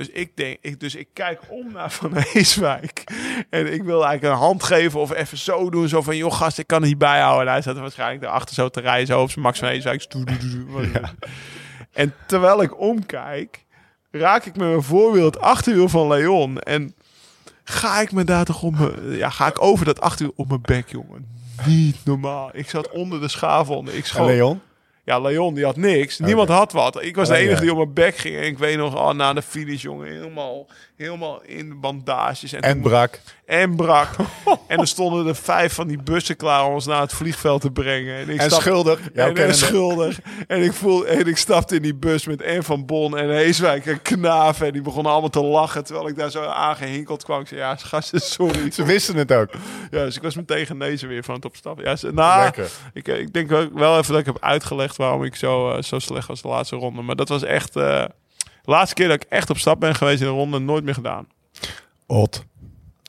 Dus 0.00 0.10
ik 0.10 0.36
denk, 0.36 0.58
ik, 0.60 0.80
dus 0.80 0.94
ik 0.94 1.08
kijk 1.12 1.40
om 1.48 1.72
naar 1.72 1.90
Van 1.90 2.12
Heeswijk. 2.16 3.04
En 3.50 3.72
ik 3.72 3.82
wil 3.82 4.04
eigenlijk 4.04 4.34
een 4.34 4.46
hand 4.46 4.62
geven 4.62 5.00
of 5.00 5.12
even 5.12 5.38
zo 5.38 5.70
doen. 5.70 5.88
Zo 5.88 6.02
van, 6.02 6.16
joh 6.16 6.32
gast, 6.32 6.58
ik 6.58 6.66
kan 6.66 6.80
het 6.80 6.88
niet 6.88 6.98
bijhouden. 6.98 7.46
En 7.46 7.52
hij 7.52 7.62
zat 7.62 7.74
er 7.74 7.80
waarschijnlijk 7.80 8.20
daarachter 8.20 8.54
zo 8.54 8.68
te 8.68 8.80
rijden. 8.80 9.06
Zo 9.06 9.20
op 9.20 9.30
zijn 9.30 9.44
Max 9.44 9.58
van 9.58 9.68
Heeswijk. 9.68 10.10
Doe. 10.10 10.24
En 11.92 12.14
terwijl 12.26 12.62
ik 12.62 12.80
omkijk, 12.80 13.64
raak 14.10 14.44
ik 14.44 14.56
met 14.56 14.68
mijn 14.68 14.82
voorwiel 14.82 15.24
het 15.24 15.40
achterwiel 15.40 15.88
van 15.88 16.08
Leon. 16.08 16.58
En 16.58 16.94
ga 17.64 18.00
ik 18.00 18.12
me 18.12 18.24
daar 18.24 18.44
toch 18.44 18.62
op 18.62 18.78
mijn... 18.78 19.16
Ja, 19.16 19.30
ga 19.30 19.46
ik 19.46 19.62
over 19.62 19.84
dat 19.84 20.00
achterwiel 20.00 20.34
op 20.36 20.48
mijn 20.48 20.62
bek, 20.62 20.88
jongen. 20.88 21.26
Niet 21.66 21.96
normaal. 22.04 22.50
Ik 22.52 22.70
zat 22.70 22.90
onder 22.90 23.20
de 23.20 23.28
schaafwond. 23.28 23.88
Ik 23.88 23.94
En 23.94 24.04
schoot. 24.04 24.26
Leon? 24.26 24.60
Ja, 25.04 25.18
Leon 25.18 25.54
die 25.54 25.64
had 25.64 25.76
niks. 25.76 26.18
Niemand 26.18 26.48
had 26.48 26.72
wat. 26.72 27.02
Ik 27.02 27.16
was 27.16 27.28
de 27.28 27.34
Oh, 27.34 27.40
enige 27.40 27.54
ja. 27.54 27.60
die 27.60 27.70
op 27.70 27.76
mijn 27.76 27.92
bek 27.92 28.16
ging. 28.16 28.36
En 28.36 28.42
ik 28.42 28.58
weet 28.58 28.76
nog, 28.76 28.94
oh, 28.94 29.10
na 29.12 29.32
de 29.32 29.42
finish, 29.42 29.82
jongen, 29.82 30.06
helemaal, 30.12 30.66
helemaal 30.96 31.42
in 31.42 31.80
bandages. 31.80 32.52
En, 32.52 32.60
En 32.60 32.72
toen- 32.72 32.82
brak. 32.82 33.20
en 33.46 33.76
brak. 33.76 34.08
en 34.68 34.78
er 34.78 34.86
stonden 34.86 35.26
er 35.26 35.34
vijf 35.36 35.72
van 35.74 35.86
die 35.88 36.02
bussen 36.02 36.36
klaar 36.36 36.64
om 36.66 36.72
ons 36.72 36.86
naar 36.86 37.00
het 37.00 37.12
vliegveld 37.12 37.60
te 37.60 37.70
brengen. 37.70 38.14
En, 38.16 38.28
ik 38.28 38.38
En 38.40 38.50
stap- 38.50 38.60
schuldig. 38.60 39.00
Jouw 39.14 39.28
en, 39.28 39.36
en 39.46 39.54
schuldig. 39.54 40.18
En 40.46 40.62
ik, 40.62 40.72
voel, 40.72 41.06
en 41.06 41.26
ik 41.26 41.36
stapte 41.36 41.74
in 41.76 41.82
die 41.82 41.94
bus 41.94 42.26
met 42.26 42.42
en 42.42 42.64
Van 42.64 42.86
Bon 42.86 43.16
en 43.18 43.28
Heeswijk 43.30 43.86
en 43.86 44.02
Knaven. 44.02 44.66
En 44.66 44.72
die 44.72 44.82
begonnen 44.82 45.12
allemaal 45.12 45.30
te 45.30 45.42
lachen. 45.44 45.84
Terwijl 45.84 46.08
ik 46.08 46.16
daar 46.16 46.30
zo 46.30 46.42
aangehinkeld 46.44 47.24
kwam. 47.24 47.40
Ik 47.40 47.46
zei, 47.48 47.60
ja, 47.60 47.76
gasten, 47.76 48.20
sorry. 48.20 48.70
Ze 48.70 48.84
wisten 48.84 49.16
het 49.16 49.32
ook. 49.32 49.48
Ja, 49.90 50.04
dus 50.04 50.16
ik 50.16 50.22
was 50.22 50.34
meteen 50.34 50.66
genezen 50.66 51.08
weer 51.08 51.24
van 51.24 51.34
het 51.34 51.44
opstappen. 51.44 51.84
Ja, 51.84 51.96
ze, 51.96 52.12
nou, 52.12 52.42
Lekker. 52.42 52.70
ik, 52.92 53.08
eh, 53.08 53.18
ik 53.18 53.32
denk 53.32 53.48
wel 53.74 53.98
even 53.98 54.10
dat 54.12 54.20
ik 54.20 54.26
heb 54.26 54.36
uitgelegd 54.40 54.89
waarom 54.96 55.24
ik 55.24 55.34
zo, 55.36 55.70
eh, 55.72 55.82
zo 55.82 55.98
slecht 55.98 56.28
was 56.28 56.42
de 56.42 56.48
laatste 56.48 56.76
ronde. 56.76 57.02
Maar 57.02 57.16
dat 57.16 57.28
was 57.28 57.42
echt 57.42 57.76
eh, 57.76 58.04
de 58.62 58.70
laatste 58.70 58.94
keer 58.94 59.08
dat 59.08 59.22
ik 59.22 59.28
echt 59.28 59.50
op 59.50 59.58
stap 59.58 59.80
ben 59.80 59.94
geweest 59.94 60.20
in 60.20 60.26
een 60.26 60.32
ronde. 60.32 60.58
Nooit 60.58 60.84
meer 60.84 60.94
gedaan. 60.94 61.28
Ot. 62.06 62.44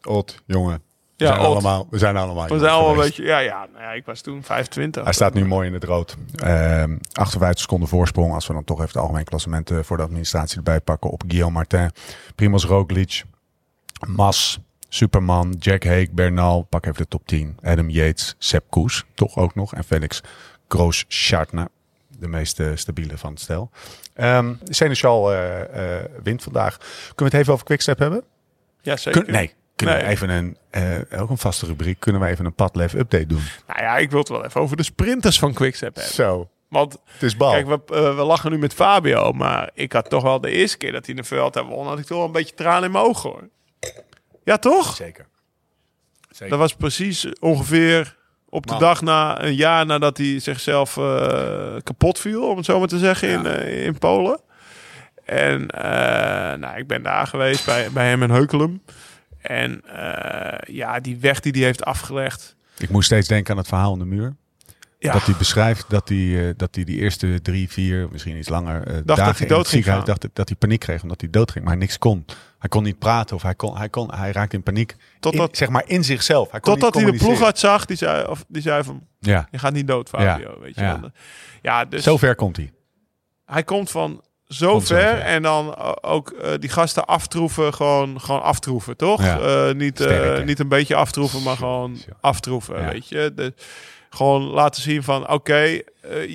Ot, 0.08 0.42
jongen. 0.46 0.82
We 1.18 1.28
Ja, 1.28 1.34
zijn 1.34 1.46
allemaal, 1.46 1.88
we 1.90 1.98
zijn 1.98 2.18
allemaal 2.18 2.48
We 2.48 2.60
zijn 2.60 2.72
allemaal 2.72 2.92
een 2.92 3.00
beetje... 3.00 3.24
Ja, 3.24 3.40
ja, 3.40 3.68
nou 3.72 3.84
ja, 3.84 3.92
ik 3.92 4.06
was 4.06 4.22
toen 4.22 4.44
25. 4.44 5.04
Hij 5.04 5.14
staat 5.14 5.34
nu 5.34 5.46
mooi 5.46 5.68
in 5.68 5.74
het 5.74 5.84
rood. 5.84 6.18
Ehm 6.36 6.98
58 7.12 7.60
seconden 7.62 7.88
voorsprong. 7.90 8.34
Als 8.34 8.48
we 8.48 8.54
dan 8.54 8.64
toch 8.64 8.78
even 8.78 8.90
het 8.92 9.02
algemeen 9.02 9.24
klassement 9.24 9.72
eh, 9.72 9.80
voor 9.82 9.98
de 9.98 10.04
administratie 10.04 10.58
erbij 10.58 10.80
pakken. 10.82 11.10
Op 11.10 11.24
Guillaume 11.28 11.54
Martin, 11.54 11.92
Primoz 12.36 12.66
Roglic, 12.66 13.24
Mas, 14.08 14.60
Superman, 14.90 15.56
Jack 15.60 15.84
Hague, 15.84 16.10
Bernal. 16.12 16.62
Pak 16.62 16.86
even 16.86 16.98
de 16.98 17.08
top 17.08 17.28
10. 17.28 17.58
Adam 17.64 17.90
Yates, 17.90 18.36
Sepp 18.38 18.70
Koes, 18.70 19.04
toch 19.14 19.36
ook 19.38 19.56
nog. 19.56 19.74
En 19.74 19.84
Felix 19.84 20.22
groos 20.72 21.06
schartner 21.08 21.68
De 22.20 22.28
meest 22.28 22.60
eh, 22.60 22.68
stabiele 22.74 23.18
van 23.18 23.32
het 23.32 23.40
stel. 23.42 23.70
Ehm 24.14 24.54
Seneschal 24.64 25.32
eh, 25.34 26.00
eh, 26.00 26.06
wint 26.24 26.44
vandaag. 26.44 26.78
Kunnen 26.78 27.16
we 27.16 27.24
het 27.24 27.34
even 27.34 27.54
over 27.54 27.66
Quickstep 27.66 28.00
hebben? 28.00 28.24
Ja, 28.82 28.98
zeker. 28.98 29.24
Kun- 29.24 29.34
nee. 29.34 29.54
Kunnen 29.76 29.96
we 29.98 30.04
even 30.06 30.30
een, 30.30 30.58
ook 31.20 31.30
een 31.30 31.38
vaste 31.38 31.66
rubriek, 31.66 32.00
kunnen 32.00 32.22
we 32.22 32.28
even 32.28 32.46
een 32.46 32.54
padlef 32.54 32.94
update 32.94 33.26
doen? 33.26 33.42
Nou 33.68 33.82
ja, 33.82 33.98
ik 33.98 34.10
wil 34.10 34.20
het 34.20 34.30
wel 34.30 34.46
even 34.46 34.62
over 34.62 34.78
de 34.78 34.84
sprinters 34.84 35.40
van 35.40 35.54
Quickstep 35.54 35.96
hebben. 35.96 36.14
Zo, 36.14 36.50
Want 36.68 36.98
het 37.06 37.24
is 37.24 37.38
bal. 37.38 37.52
Kijk, 37.52 37.68
we, 37.68 38.14
we 38.16 38.24
lachen 38.24 38.52
nu 38.52 38.58
met 38.58 38.74
Fabio, 38.74 39.32
maar 39.32 39.70
ik 39.74 39.94
had 39.94 40.10
toch 40.10 40.24
wel 40.24 40.42
de 40.42 40.50
eerste 40.50 40.78
keer 40.78 40.92
dat 40.92 41.06
hij 41.06 41.16
de 41.16 41.24
Vuelta 41.24 41.66
won, 41.66 41.88
had 41.88 42.00
ik 42.00 42.06
toch 42.06 42.18
wel 42.18 42.26
een 42.26 42.32
beetje 42.32 42.56
tranen 42.56 42.84
in 42.84 42.92
mijn 42.92 43.04
ogen 43.06 43.30
hoor. 43.30 43.50
Ja, 44.44 44.58
toch? 44.58 44.96
Zeker. 44.96 45.26
Zeker. 46.30 46.50
Dat 46.50 46.60
was 46.60 46.76
precies 46.76 47.40
ongeveer 47.40 48.18
op 48.54 48.66
de 48.68 48.72
Man. 48.72 48.82
dag 48.82 49.02
na 49.02 49.44
een 49.44 49.56
jaar 49.56 49.86
nadat 49.86 50.18
hij 50.18 50.40
zichzelf 50.40 50.98
eh, 50.98 51.76
kapot 51.84 52.20
viel, 52.20 52.50
om 52.50 52.58
het 52.58 52.66
zo 52.66 52.80
maar 52.80 52.88
te 52.88 52.98
zeggen, 52.98 53.30
in, 53.30 53.46
eh, 53.46 53.86
in 53.86 53.98
Polen. 53.98 54.40
En 55.26 55.68
eh, 55.68 56.60
nou, 56.60 56.78
ik 56.78 56.88
ben 56.88 57.04
daar 57.04 57.28
geweest 57.28 57.66
bij, 57.66 57.92
bij 57.92 58.08
hem 58.10 58.24
in 58.24 58.30
Heukelum. 58.30 58.82
En 59.42 59.84
ja, 60.68 61.00
die 61.00 61.18
weg 61.18 61.40
die 61.40 61.52
hij 61.52 61.62
heeft 61.62 61.86
afgelegd. 61.86 62.56
Ik 62.78 62.90
moest 62.90 63.06
steeds 63.06 63.28
denken 63.28 63.52
aan 63.52 63.58
het 63.58 63.68
verhaal 63.68 63.94
aan 63.94 64.00
de 64.00 64.06
muur. 64.06 64.36
Ja, 65.04 65.14
Dat 65.14 65.26
hij 65.26 65.36
beschrijft 65.38 65.86
dat 65.90 66.10
hij, 66.10 66.48
eh, 66.48 66.54
dat 66.58 66.76
hij 66.76 66.84
die 66.84 66.98
eerste 66.98 67.42
drie, 67.42 67.70
vier, 67.70 68.08
misschien 68.12 68.38
iets 68.38 68.50
langer 68.50 68.88
eh, 68.88 68.94
dat 68.94 69.06
dagen 69.06 69.24
hij 69.24 69.34
in 69.34 69.40
het 69.40 69.48
dood 69.50 69.58
ging 69.68 69.68
ziekenhuis 69.84 70.06
dacht 70.06 70.28
dat 70.34 70.48
hij 70.50 70.58
paniek 70.58 70.80
kreeg 70.80 71.02
omdat 71.02 71.22
hij 71.22 71.30
dood 71.30 71.52
ging, 71.52 71.64
maar 71.66 71.74
hij 71.74 71.82
niks 71.84 71.98
kon. 71.98 72.26
Hij 72.60 72.70
kon 72.70 72.84
niet 72.84 73.00
praten 73.00 73.36
of 73.36 73.42
hij 73.42 73.56
kon, 73.56 73.78
hij 73.78 73.90
kon, 73.90 74.14
hij 74.14 74.32
raakte 74.32 74.56
in 74.56 74.64
paniek. 74.64 74.96
Totdat- 75.20 75.50
in, 75.50 75.56
zeg 75.56 75.70
maar 75.70 75.84
in 75.86 76.04
zichzelf. 76.04 76.52
Hij 76.52 76.60
kon 76.60 76.74
totdat 76.74 76.94
hij 76.94 77.02
de 77.02 77.08
communiceren. 77.08 77.34
ploegarts 77.36 77.62
zag, 77.62 77.86
die 77.86 77.98
zei, 77.98 78.26
of, 78.28 78.46
die 78.48 78.62
zei 78.62 78.84
van, 78.84 79.08
Ja, 79.20 79.48
je 79.52 79.58
gaat 79.58 79.74
niet 79.74 79.88
dood 79.88 80.10
Fabio. 80.10 80.60
Weet 80.62 80.76
je 80.76 80.82
ja. 80.82 81.00
Ja, 81.62 81.86
dus 81.86 82.04
zo 82.04 82.18
ver 82.18 82.36
komt 82.36 82.56
hij. 82.58 82.72
hij 83.46 83.64
komt 83.64 83.92
van 83.92 84.22
zo 84.48 84.72
Komt 84.72 84.88
zo 84.88 84.96
ver 84.96 85.04
ver. 85.08 85.20
en 85.20 85.42
dan 85.42 85.76
ook 86.02 86.30
eh, 86.32 86.52
die 86.60 86.70
gasten 86.70 87.06
aftroeven, 87.06 87.74
gewoon, 87.74 88.22
gewoon 88.22 88.42
aftroeven, 88.44 88.98
toch? 88.98 89.24
Ja. 89.24 89.72
Niet, 89.72 90.08
niet 90.46 90.60
een 90.60 90.68
beetje 90.68 90.96
aftroeven, 90.96 91.44
maar 91.44 91.56
gewoon 91.56 91.98
aftroeven, 92.22 92.82
Ja. 92.82 92.90
weet 92.92 93.08
je. 93.10 93.32
De, 93.36 93.54
gewoon 94.16 94.42
laten 94.42 94.82
zien 94.82 95.04
van, 95.04 95.30
oké, 95.30 95.54
eh, 95.54 95.82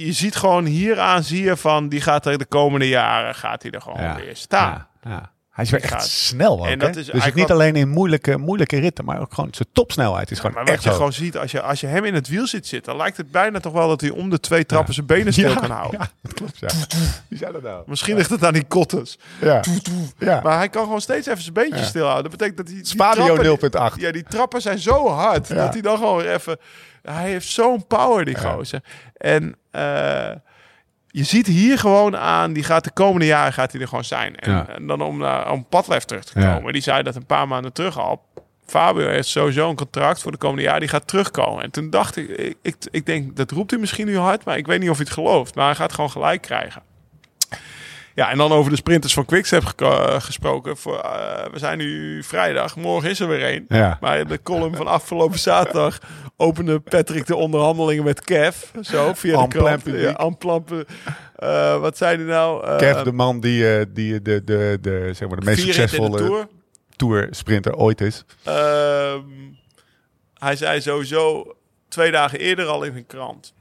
je 0.07 0.13
ziet 0.13 0.37
gewoon 0.37 0.65
hieraan, 0.65 1.23
zie 1.23 1.43
je 1.45 1.57
van, 1.57 1.89
die 1.89 2.01
gaat 2.01 2.27
er 2.27 2.39
de 2.39 2.45
komende 2.47 2.89
jaren, 2.89 3.35
gaat 3.35 3.63
hij 3.63 3.71
er 3.71 3.81
gewoon 3.81 4.03
Ja. 4.03 4.17
weer 4.17 4.37
staan. 4.37 4.87
Ja, 5.03 5.11
ja. 5.11 5.35
Hij 5.51 5.65
is 5.65 5.71
weer 5.71 5.81
Die 5.81 5.91
echt 5.91 5.99
gaat. 6.01 6.09
snel 6.11 6.59
ook, 6.59 6.67
En 6.67 6.79
dat 6.79 6.97
is 6.97 7.07
Dus 7.07 7.33
niet 7.35 7.51
alleen 7.51 7.77
in 7.77 7.89
moeilijke, 7.89 8.37
moeilijke 8.39 8.79
ritten, 8.79 9.05
maar 9.05 9.21
ook 9.21 9.35
gewoon 9.35 9.49
zijn 9.53 9.69
topsnelheid 9.73 10.31
is 10.31 10.41
Maar 10.43 10.51
gewoon 10.51 10.65
wat 10.65 10.75
echt 10.75 10.83
je 10.83 10.89
hoog. 10.89 10.99
gewoon 10.99 11.13
ziet, 11.13 11.37
als 11.39 11.51
je, 11.51 11.63
als 11.63 11.81
je 11.81 11.87
hem 11.87 12.05
in 12.05 12.15
het 12.15 12.29
wiel 12.29 12.47
ziet 12.47 12.67
zitten, 12.67 12.97
lijkt 12.97 13.17
het 13.17 13.31
bijna 13.31 13.61
toch 13.61 13.73
wel 13.73 13.89
dat 13.89 14.01
hij 14.01 14.11
om 14.11 14.31
de 14.31 14.41
twee 14.41 14.67
trappen 14.67 14.95
zijn 14.95 15.07
benen 15.07 15.33
stil 15.33 15.55
kan 15.55 15.71
houden. 15.71 16.01
Ja, 16.01 16.09
dat 16.23 16.35
klopt. 16.35 16.59
Ja. 16.59 16.69
Wie 17.29 17.39
zei 17.39 17.53
dat 17.53 17.63
nou? 17.63 17.83
Misschien 17.87 18.17
ligt 18.17 18.31
het 18.31 18.45
aan 18.45 18.53
die 18.53 18.65
kottes. 18.65 19.19
Ja. 19.41 19.61
ja. 20.19 20.41
Maar 20.43 20.57
hij 20.57 20.69
kan 20.69 20.83
gewoon 20.83 21.01
steeds 21.01 21.27
even 21.27 21.43
zijn 21.43 21.55
beentjes 21.55 21.81
Ja. 21.81 21.87
stilhouden. 21.87 22.23
Dat 22.31 22.39
betekent 22.39 22.57
dat 22.57 22.69
hij... 22.77 22.85
Spadio 22.85 23.35
trappen- 23.37 23.93
0.8. 23.95 24.01
Ja, 24.01 24.13
die 24.13 24.25
trappen 24.29 24.61
zijn 24.63 24.79
zo 24.79 25.09
hard 25.09 25.49
dat 25.49 25.73
hij 25.73 25.83
dan 25.83 25.97
gewoon 25.97 26.17
weer 26.17 26.33
even... 26.35 26.59
Hij 27.11 27.31
heeft 27.31 27.49
zo'n 27.49 27.87
power, 27.87 28.25
die 28.25 28.39
gozer. 28.39 28.81
En 29.17 29.57
eh, 29.71 30.31
je 31.07 31.25
ziet 31.25 31.47
hier 31.47 31.79
gewoon 31.79 32.17
aan, 32.17 32.53
die 32.53 32.63
gaat 32.65 32.85
de 32.85 32.91
komende 32.91 33.27
jaren 33.27 33.53
gaat 33.53 33.73
hij 33.73 33.81
er 33.81 33.89
gewoon 33.89 34.05
zijn. 34.05 34.37
En, 34.37 34.53
Ja. 34.53 34.69
en 34.69 34.87
dan 34.87 35.01
om, 35.03 35.19
naar 35.19 35.51
om 35.51 35.67
Padlef 35.69 36.05
terug 36.05 36.25
te 36.25 36.33
komen. 36.41 36.73
Die 36.73 36.83
zei 36.83 37.03
dat 37.03 37.15
een 37.17 37.27
paar 37.27 37.49
maanden 37.49 37.73
terug 37.73 37.99
al. 37.99 38.25
Fabio 38.67 39.09
heeft 39.09 39.29
sowieso 39.29 39.69
een 39.71 39.77
contract 39.77 40.23
voor 40.23 40.33
de 40.33 40.39
komende 40.39 40.63
jaren. 40.63 40.81
Die 40.81 40.89
gaat 40.89 41.07
terugkomen. 41.09 41.63
En 41.63 41.71
toen 41.71 41.91
dacht 41.91 42.17
ik, 42.17 42.29
ik, 42.29 42.57
ik, 42.63 42.77
ik 42.91 43.07
denk, 43.07 43.37
dat 43.37 43.51
roept 43.51 43.71
hij 43.71 43.81
misschien 43.81 44.07
nu 44.07 44.19
hard. 44.19 44.45
Maar 44.45 44.57
ik 44.57 44.67
weet 44.67 44.81
niet 44.81 44.91
of 44.91 44.97
hij 44.97 45.05
het 45.05 45.15
gelooft. 45.15 45.55
Maar 45.55 45.67
hij 45.67 45.75
gaat 45.75 45.93
gewoon 45.93 46.11
gelijk 46.11 46.43
krijgen. 46.43 46.83
Ja, 48.17 48.31
en 48.31 48.39
dan 48.39 48.53
over 48.53 48.71
de 48.71 48.77
sprinters 48.77 49.13
van 49.15 49.25
Quickstep 49.25 49.73
eh, 49.77 50.21
gesproken. 50.21 50.77
Voor, 50.77 50.99
eh, 50.99 51.53
we 51.53 51.59
zijn 51.59 51.79
nu 51.79 52.23
vrijdag, 52.23 52.77
morgen 52.77 53.11
is 53.11 53.21
er 53.21 53.29
weer 53.29 53.43
één. 53.43 53.65
Ja. 53.69 53.99
Maar 54.01 54.27
de 54.27 54.43
column 54.43 54.77
van 54.77 54.87
afgelopen 54.87 55.39
zaterdag 55.39 55.99
opende 56.37 56.81
Patrick 56.81 57.27
de 57.27 57.37
onderhandelingen 57.37 58.05
met 58.05 58.21
Kev. 58.21 58.57
Zo, 58.81 59.13
via 59.15 59.43
de 59.43 59.49
krant. 59.49 59.83
Ja, 59.85 60.31
eh, 61.37 61.81
wat 61.81 61.97
zei 61.97 62.17
hij 62.17 62.27
nou? 62.27 62.77
Kev, 62.77 63.03
de 63.03 63.13
man 63.13 63.41
die, 63.41 63.93
die 63.93 64.23
de, 64.23 64.45
de, 64.45 64.79
de, 64.81 65.11
zeg 65.15 65.29
maar, 65.29 65.41
de 65.41 65.47
meest 65.47 65.61
succesvolle 65.61 66.19
Tour. 66.19 66.49
tour-sprinter 66.97 67.77
ooit 67.77 68.01
is. 68.01 68.25
Ehm, 68.43 69.21
hij 70.35 70.57
zei 70.57 70.81
sowieso 70.81 71.57
twee 71.89 72.11
dagen 72.11 72.39
eerder 72.39 72.67
al 72.67 72.83
in 72.83 72.97
een 72.97 73.07
krant. 73.07 73.55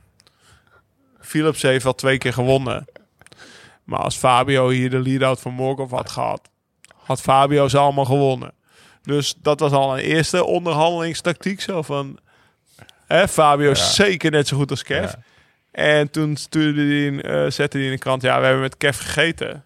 Philips 1.20 1.62
heeft 1.62 1.86
al 1.86 1.96
twee 1.96 2.18
keer 2.18 2.34
gewonnen. 2.34 2.86
Maar 3.86 4.00
als 4.00 4.16
Fabio 4.16 4.70
hier 4.70 4.90
de 4.90 5.00
lead-out 5.00 5.40
van 5.40 5.54
Morkov 5.54 5.92
had 5.92 6.10
gehad, 6.10 6.50
had 6.96 7.22
Fabio 7.22 7.68
ze 7.68 7.78
allemaal 7.78 8.06
gewonnen. 8.06 8.54
Dus 9.02 9.36
dat 9.42 9.60
was 9.60 9.72
al 9.72 9.98
een 9.98 10.04
eerste 10.04 10.46
onderhandelingstactiek. 10.46 11.62
Zo 11.62 11.82
van, 11.82 12.20
hè, 13.06 13.28
Fabio 13.28 13.72
is 13.72 13.96
zeker 13.96 14.32
net 14.32 14.48
zo 14.48 14.58
goed 14.58 14.72
als 14.72 14.84
Kev. 14.84 15.12
Ja. 15.12 15.20
En 15.72 16.12
toen 16.12 16.36
stuurde 16.36 16.82
hij 16.82 17.06
in, 17.06 17.22
eh, 17.22 17.50
zette 17.50 17.78
hij 17.78 17.86
in 17.86 17.92
de 17.92 17.98
krant, 17.98 18.22
ja, 18.22 18.38
we 18.40 18.44
hebben 18.44 18.62
met 18.62 18.78
Kev 18.78 18.98
gegeten. 18.98 19.64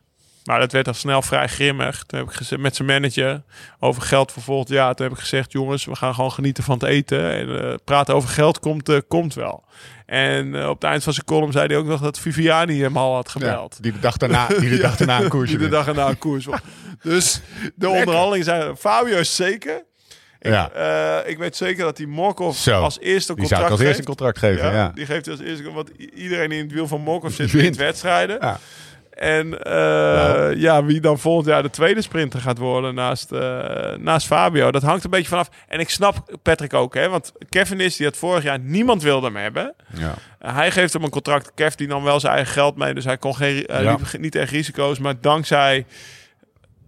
Maar 0.50 0.60
dat 0.60 0.72
werd 0.72 0.88
al 0.88 0.94
snel 0.94 1.22
vrij 1.22 1.48
grimmig. 1.48 2.04
Toen 2.04 2.20
heb 2.20 2.28
ik 2.28 2.36
gezegd 2.36 2.62
met 2.62 2.76
zijn 2.76 2.88
manager 2.88 3.42
over 3.80 4.02
geld 4.02 4.32
voor 4.32 4.44
volgend 4.44 4.70
jaar. 4.70 4.96
Toen 4.96 5.06
heb 5.06 5.16
ik 5.16 5.22
gezegd, 5.22 5.52
jongens, 5.52 5.86
we 5.86 5.96
gaan 5.96 6.14
gewoon 6.14 6.32
genieten 6.32 6.64
van 6.64 6.74
het 6.74 6.84
eten. 6.84 7.32
En 7.32 7.62
eh, 7.62 7.76
praten 7.84 8.16
over 8.16 8.30
geld 8.30 8.60
komt, 8.60 8.90
eh, 8.90 8.98
komt 9.08 9.34
wel. 9.34 9.64
En 10.06 10.56
eh, 10.56 10.70
op 10.70 10.82
het 10.82 10.84
eind 10.84 11.04
van 11.04 11.14
zijn 11.14 11.26
column 11.26 11.52
zei 11.52 11.68
hij 11.68 11.78
ook 11.78 11.86
nog 11.86 12.02
dat 12.02 12.20
Viviani 12.20 12.82
hem 12.82 12.98
al 12.98 13.14
had 13.14 13.30
gebeld. 13.30 13.74
Ja, 13.76 13.82
die 13.82 13.92
de 13.92 14.00
dag 14.00 14.18
daarna, 14.18 14.48
die 14.48 14.70
de 14.70 14.78
dag 14.88 14.96
daarna 14.96 15.22
een 15.22 15.30
koersje 15.30 15.58
Die 15.58 15.66
de 15.66 15.72
dag 15.72 15.88
erna 15.88 16.08
een 16.08 16.18
koers. 16.18 16.48
Dus 17.02 17.42
de 17.76 17.90
onderhandelingen 17.90 18.46
zijn... 18.46 18.78
Fabio 18.78 19.18
is 19.18 19.36
zeker. 19.36 19.84
Ik, 20.40 20.52
Ja. 20.52 21.24
ik 21.24 21.38
weet 21.38 21.56
zeker 21.56 21.84
dat 21.84 21.98
die 21.98 22.08
Morkov 22.08 22.58
Zo. 22.58 22.82
als 22.82 23.00
eerste 23.00 23.36
Die 23.36 23.46
zou 23.46 23.62
ik 23.62 23.68
contract 23.68 23.72
als 23.72 23.80
eerste 23.80 24.00
een 24.00 24.08
contract 24.08 24.38
geven, 24.38 24.72
ja. 24.72 24.92
Die 24.96 25.06
geeft 25.06 25.28
als 25.28 25.40
eerste... 25.40 25.72
Want 25.72 25.90
iedereen 26.16 26.50
die 26.50 26.58
in 26.58 26.64
het 26.64 26.74
wiel 26.74 26.88
van 26.88 27.02
Morkov 27.02 27.36
zit, 27.36 27.52
wint 27.52 27.76
wedstrijden. 27.76 28.38
Ja. 28.42 28.60
En 29.20 29.64
eh, 29.64 29.74
Nou. 29.74 30.60
ja, 30.60 30.84
wie 30.86 31.00
dan 31.00 31.20
volgend 31.20 31.48
jaar 31.48 31.64
de 31.64 31.70
tweede 31.70 32.02
sprinter 32.02 32.40
gaat 32.40 32.58
worden 32.58 32.96
naast, 32.96 33.32
eh, 33.32 33.94
naast 33.98 34.28
Fabio, 34.28 34.72
dat 34.72 34.82
hangt 34.82 35.04
een 35.04 35.10
beetje 35.10 35.28
vanaf. 35.30 35.50
En 35.68 35.80
ik 35.80 35.90
snap 35.90 36.38
Patrick 36.44 36.74
ook, 36.74 36.94
hè, 36.94 37.10
want 37.10 37.32
Kevin 37.50 37.80
is 37.80 37.96
die 37.96 38.06
had 38.06 38.18
vorig 38.18 38.44
jaar 38.44 38.60
niemand 38.60 39.04
wilde 39.04 39.26
hem 39.26 39.36
hebben. 39.36 39.74
Ja. 39.94 40.14
Uh, 40.46 40.56
hij 40.56 40.72
geeft 40.72 40.94
hem 40.94 41.04
een 41.04 41.10
contract. 41.10 41.52
Kev 41.56 41.74
die 41.74 41.88
nam 41.88 42.04
wel 42.04 42.20
zijn 42.20 42.34
eigen 42.34 42.54
geld 42.54 42.76
mee, 42.78 42.94
dus 42.94 43.06
hij 43.06 43.18
kon 43.18 43.36
geen, 43.36 43.64
hij 43.68 43.84
Ja. 43.84 43.92
liep 43.92 44.04
ge- 44.06 44.18
niet 44.18 44.36
echt 44.36 44.52
risico's. 44.52 45.00
Maar 45.00 45.14
dankzij, 45.22 45.86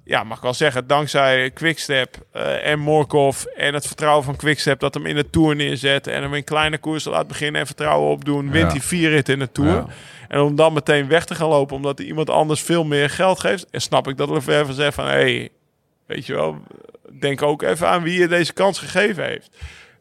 ja, 0.03 0.23
mag 0.23 0.37
ik 0.37 0.43
wel 0.43 0.53
zeggen, 0.53 0.87
dankzij 0.87 1.51
Quickstep 1.51 2.25
eh, 2.31 2.67
en 2.67 2.79
Morkov 2.79 3.43
en 3.43 3.73
het 3.73 3.87
vertrouwen 3.87 4.23
van 4.23 4.35
Quickstep 4.35 4.79
dat 4.79 4.93
hem 4.93 5.05
in 5.05 5.15
de 5.15 5.29
Tour 5.29 5.55
neerzet 5.55 6.07
en 6.07 6.21
hem 6.21 6.33
in 6.33 6.43
kleine 6.43 6.77
koersen 6.77 7.11
laat 7.11 7.27
beginnen 7.27 7.61
en 7.61 7.67
vertrouwen 7.67 8.09
opdoen, 8.09 8.51
wint 8.51 8.71
hij 8.71 8.81
vier 8.81 9.09
ritten 9.09 9.33
in 9.33 9.39
de 9.39 9.51
Tour. 9.51 9.73
Ja. 9.73 9.85
En 10.27 10.39
om 10.39 10.55
dan 10.55 10.73
meteen 10.73 11.07
weg 11.07 11.25
te 11.25 11.35
gaan 11.35 11.47
lopen 11.47 11.75
omdat 11.75 11.97
hij 11.97 12.07
iemand 12.07 12.29
anders 12.29 12.61
veel 12.61 12.83
meer 12.83 13.09
geld 13.09 13.39
geeft, 13.39 13.69
en 13.69 13.81
snap 13.81 14.07
ik 14.07 14.17
dat 14.17 14.29
Lefebvre 14.29 14.73
zegt 14.73 14.95
van, 14.95 15.05
hé, 15.05 15.11
hey, 15.11 15.49
weet 16.05 16.25
je 16.25 16.33
wel, 16.33 16.57
denk 17.19 17.41
ook 17.41 17.61
even 17.61 17.87
aan 17.87 18.03
wie 18.03 18.19
je 18.19 18.27
deze 18.27 18.53
kans 18.53 18.79
gegeven 18.79 19.25
heeft. 19.25 19.49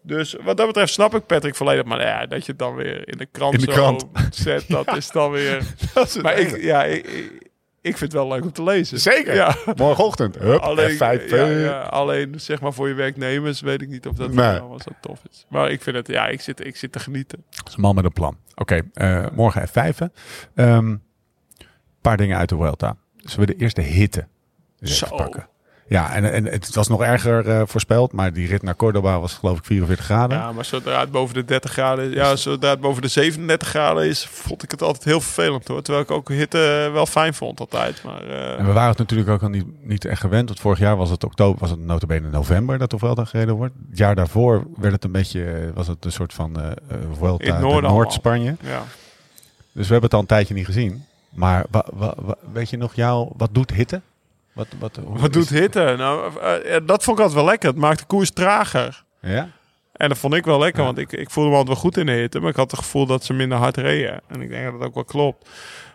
Dus 0.02 0.36
wat 0.43 0.56
dat 0.56 0.66
betreft 0.66 0.93
snap 0.93 1.14
ik 1.14 1.27
Patrick 1.27 1.55
volledig. 1.55 1.85
Maar 1.85 2.01
ja, 2.01 2.27
dat 2.27 2.44
je 2.44 2.51
het 2.51 2.59
dan 2.60 2.74
weer 2.74 3.09
in 3.09 3.18
de 3.18 3.27
krant, 3.27 3.55
In 3.55 3.60
de 3.60 3.66
krant. 3.66 4.06
zet, 4.31 4.64
dat 4.68 4.97
is 4.97 5.10
dan 5.10 5.31
weer... 5.31 5.62
Dat 5.94 6.09
is 6.09 6.22
Maar 6.22 6.39
ik, 6.39 6.62
ja, 6.62 6.85
ik, 6.85 7.06
ik, 7.06 7.49
ik 7.82 7.97
vind 7.97 8.12
het 8.12 8.12
wel 8.12 8.28
leuk 8.28 8.43
om 8.43 8.52
te 8.52 8.62
lezen. 8.62 9.01
Zeker. 9.01 9.35
Ja. 9.35 9.57
Morgenochtend. 9.77 10.39
Hup, 10.39 10.61
Alleen, 10.70 10.94
F5. 10.94 10.98
ja, 10.98 11.16
eh. 11.36 11.65
ja, 11.65 11.81
alleen 11.81 12.40
zeg 12.40 12.61
maar 12.61 12.73
voor 12.73 12.89
je 12.89 12.94
werknemers 12.94 13.61
weet 13.61 13.82
ik 13.82 13.89
niet 13.89 14.07
of 14.07 14.16
dat 14.16 14.32
Nee. 14.32 14.59
allemaal 14.59 14.81
zo 14.81 14.90
tof 15.01 15.20
is. 15.31 15.47
Maar 15.48 15.70
ik 15.70 15.82
vind 15.82 15.97
het, 15.97 16.07
ja, 16.07 16.27
ik 16.27 16.40
zit, 16.40 16.65
ik 16.66 16.77
zit 16.77 16.93
te 16.93 16.98
genieten. 16.98 17.44
Dat 17.51 17.69
is 17.69 17.74
een 17.74 17.81
man 17.81 17.94
met 17.94 18.05
een 18.05 18.12
plan. 18.12 18.36
Oké, 18.55 18.81
eh, 18.94 19.27
morgen 19.35 19.69
F5. 19.69 19.97
Een 20.55 21.02
paar 22.01 22.16
dingen 22.16 22.36
uit 22.36 22.48
de 22.48 22.57
Vuelta. 22.57 22.97
Zullen 23.16 23.47
we 23.48 23.55
de 23.55 23.62
eerste 23.62 23.81
hitte 23.81 24.28
pakken? 25.09 25.48
Ja, 25.90 26.12
en, 26.14 26.32
en 26.32 26.44
het 26.44 26.74
was 26.74 26.88
nog 26.88 27.02
erger 27.02 27.48
eh, 27.48 27.62
voorspeld, 27.66 28.12
maar 28.12 28.32
die 28.32 28.48
rit 28.48 28.62
naar 28.62 28.76
Cordoba 28.76 29.20
was 29.20 29.32
geloof 29.34 29.58
ik 29.58 29.64
44 29.64 30.04
graden. 30.04 30.38
Ja, 30.38 30.52
maar 30.52 30.64
zodra 30.64 31.00
het 31.00 31.10
boven 31.10 31.34
de 31.34 31.44
30 31.44 31.72
graden 31.72 32.08
is, 32.08 32.14
ja, 32.14 32.36
zodra 32.36 32.70
het 32.70 32.80
boven 32.80 33.02
de 33.02 33.08
37 33.08 33.68
graden 33.68 34.06
is, 34.06 34.26
vond 34.26 34.62
ik 34.62 34.70
het 34.70 34.82
altijd 34.82 35.04
heel 35.04 35.20
vervelend 35.20 35.68
hoor. 35.68 35.82
Terwijl 35.82 36.04
ik 36.04 36.10
ook 36.10 36.28
hitte 36.28 36.90
wel 36.92 37.06
fijn 37.06 37.34
vond 37.34 37.60
altijd. 37.60 38.02
Maar 38.02 38.22
eh, 38.22 38.58
En 38.58 38.66
we 38.66 38.72
waren 38.72 38.88
het 38.88 38.98
natuurlijk 38.98 39.28
ook 39.30 39.42
al 39.42 39.48
niet, 39.48 39.64
niet 39.82 40.04
echt 40.04 40.20
gewend. 40.20 40.48
Want 40.48 40.60
vorig 40.60 40.78
jaar 40.78 40.96
was 40.96 41.10
het 41.10 41.24
oktober, 41.24 41.60
was 41.60 41.70
het 41.70 41.78
notabene 41.80 42.30
november 42.30 42.78
dat 42.78 42.90
de 42.90 42.98
Vuelta 42.98 43.24
gereden 43.24 43.54
wordt. 43.54 43.74
Het 43.88 43.98
jaar 43.98 44.14
daarvoor 44.14 44.66
werd 44.76 44.92
het 44.92 45.04
een 45.04 45.12
beetje, 45.12 45.44
eh, 45.44 45.68
was 45.74 45.86
het 45.86 46.04
een 46.04 46.12
soort 46.12 46.32
van 46.34 46.56
Vuelta 47.18 47.44
In. 47.56 47.60
Noord-Spanje. 47.82 48.56
ja. 48.62 48.82
Dus 49.72 49.86
we 49.86 49.92
hebben 49.92 50.02
het 50.02 50.14
al 50.14 50.20
een 50.20 50.26
tijdje 50.26 50.54
niet 50.54 50.66
gezien. 50.66 51.04
Maar 51.30 51.64
wa, 51.70 51.84
wa- 51.92 52.14
wa- 52.16 52.36
weet 52.52 52.70
je 52.70 52.76
nog 52.76 52.94
jou, 52.94 53.30
wat 53.36 53.48
doet 53.52 53.70
hitte? 53.72 54.00
Wat, 54.52 54.66
wat, 54.78 54.98
Wat 55.05 55.32
doet 55.32 55.48
hitte? 55.48 55.94
Nou, 55.98 56.39
eh, 56.40 56.77
eh, 56.77 56.82
dat 56.86 57.02
vond 57.05 57.16
ik 57.18 57.22
altijd 57.24 57.43
wel 57.43 57.51
lekker. 57.51 57.68
Het 57.68 57.78
maakt 57.78 57.98
de 57.98 58.05
koers 58.06 58.31
trager. 58.31 59.05
Ja? 59.20 59.48
En 59.93 60.09
dat 60.09 60.18
vond 60.18 60.35
ik 60.35 60.44
wel 60.44 60.59
lekker, 60.59 60.81
Ja. 60.81 60.86
want 60.86 60.98
ik, 60.98 61.12
ik 61.12 61.31
voelde 61.31 61.51
me 61.51 61.56
altijd 61.56 61.74
wel 61.74 61.85
goed 61.85 61.97
in 61.97 62.06
de 62.06 62.12
hitte. 62.12 62.40
Maar 62.40 62.51
ik 62.51 62.56
had 62.56 62.70
het 62.70 62.81
gevoel 62.81 63.06
dat 63.06 63.24
ze 63.24 63.32
minder 63.32 63.59
hard 63.59 63.77
reden. 63.77 64.20
En 64.28 64.40
ik 64.43 64.48
denk 64.51 64.64
dat 64.64 64.78
dat 64.78 64.89
ook 64.89 64.94
wel 64.94 65.05
klopt. 65.05 65.48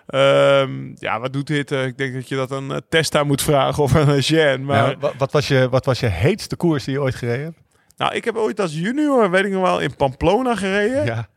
Ehm, 0.08 0.92
ja, 0.96 1.20
wat 1.20 1.34
doet 1.34 1.48
hitte? 1.48 1.82
Ik 1.84 1.98
denk 1.98 2.14
dat 2.14 2.28
je 2.30 2.36
dat 2.36 2.52
aan 2.52 2.72
eh, 2.74 2.78
Testa 2.90 3.24
moet 3.24 3.42
vragen 3.42 3.84
of 3.84 3.96
aan 3.96 4.18
Jean. 4.20 4.66
Maar 4.66 4.82
Nou, 4.84 4.96
wa- 5.00 5.12
wat, 5.18 5.32
was 5.32 5.48
je, 5.48 5.70
wat 5.70 5.86
was 5.86 6.00
je 6.00 6.08
heetste 6.08 6.56
koers 6.56 6.84
die 6.84 6.94
je 6.94 7.02
ooit 7.02 7.16
gereden 7.16 7.44
hebt? 7.46 7.60
nou, 7.98 8.14
ik 8.16 8.26
heb 8.26 8.36
ooit 8.36 8.60
als 8.60 8.74
junior, 8.74 9.30
weet 9.32 9.46
ik 9.46 9.52
nog 9.52 9.62
wel, 9.62 9.80
in 9.80 9.96
Pamplona 9.96 10.56
gereden. 10.56 11.06
Ja. 11.06 11.28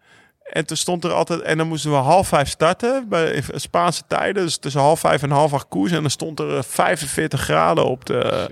En 0.52 0.66
toen 0.66 0.76
stond 0.76 1.04
er 1.04 1.12
altijd... 1.12 1.40
En 1.40 1.58
dan 1.58 1.68
moesten 1.68 1.90
we 1.90 1.96
half 1.96 2.28
vijf 2.28 2.48
starten 2.48 3.08
bij 3.08 3.42
Spaanse 3.54 4.02
tijden. 4.06 4.42
Dus 4.44 4.56
tussen 4.58 4.80
half 4.80 5.00
vijf 5.00 5.22
en 5.22 5.30
half 5.30 5.52
acht 5.52 5.68
koers. 5.68 5.92
En 5.92 6.00
dan 6.00 6.10
stond 6.10 6.40
er 6.40 6.56
eh, 6.56 6.62
45 6.62 7.40
graden 7.40 7.84
op 7.84 8.04
de, 8.04 8.50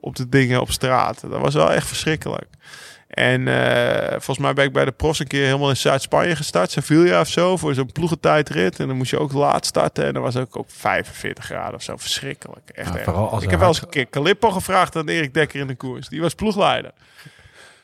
op 0.00 0.16
de 0.16 0.28
dingen 0.28 0.60
op 0.60 0.70
straat. 0.70 1.20
Dat 1.20 1.40
was 1.40 1.54
wel 1.54 1.72
echt 1.72 1.86
verschrikkelijk. 1.86 2.46
En 3.10 3.48
eh, 3.48 4.10
volgens 4.10 4.38
mij 4.38 4.52
ben 4.52 4.64
ik 4.64 4.72
bij 4.72 4.84
de 4.84 4.92
pros 4.92 5.18
een 5.18 5.26
keer 5.26 5.44
helemaal 5.44 5.68
in 5.68 5.76
Zuid-Spanje 5.76 6.36
gestart. 6.36 6.70
Sevilla 6.70 7.20
of 7.20 7.28
zo, 7.28 7.56
voor 7.56 7.74
zo'n 7.74 7.92
ploegentijdrit. 7.92 8.80
En 8.80 8.86
dan 8.86 8.96
moest 8.96 9.10
je 9.10 9.18
ook 9.18 9.32
laat 9.32 9.66
starten. 9.66 10.04
En 10.04 10.12
dan 10.12 10.22
was 10.22 10.36
ook, 10.36 10.56
ook 10.56 10.70
45 10.70 11.44
graden 11.44 11.74
of 11.74 11.82
zo. 11.82 11.96
Verschrikkelijk. 11.96 12.70
Echt, 12.70 12.88
Ja, 12.88 12.94
echt. 12.94 13.04
vooral 13.04 13.30
als 13.30 13.42
ik 13.42 13.50
heb 13.50 13.58
wel 13.58 13.68
eens 13.68 13.82
een 13.82 13.88
keer 13.88 14.08
Calippo 14.10 14.50
gevraagd 14.50 14.96
aan 14.96 15.08
Erik 15.08 15.34
Dekker 15.34 15.60
in 15.60 15.66
de 15.66 15.74
koers. 15.74 16.08
Die 16.08 16.20
was 16.20 16.34
ploegleider. 16.34 16.90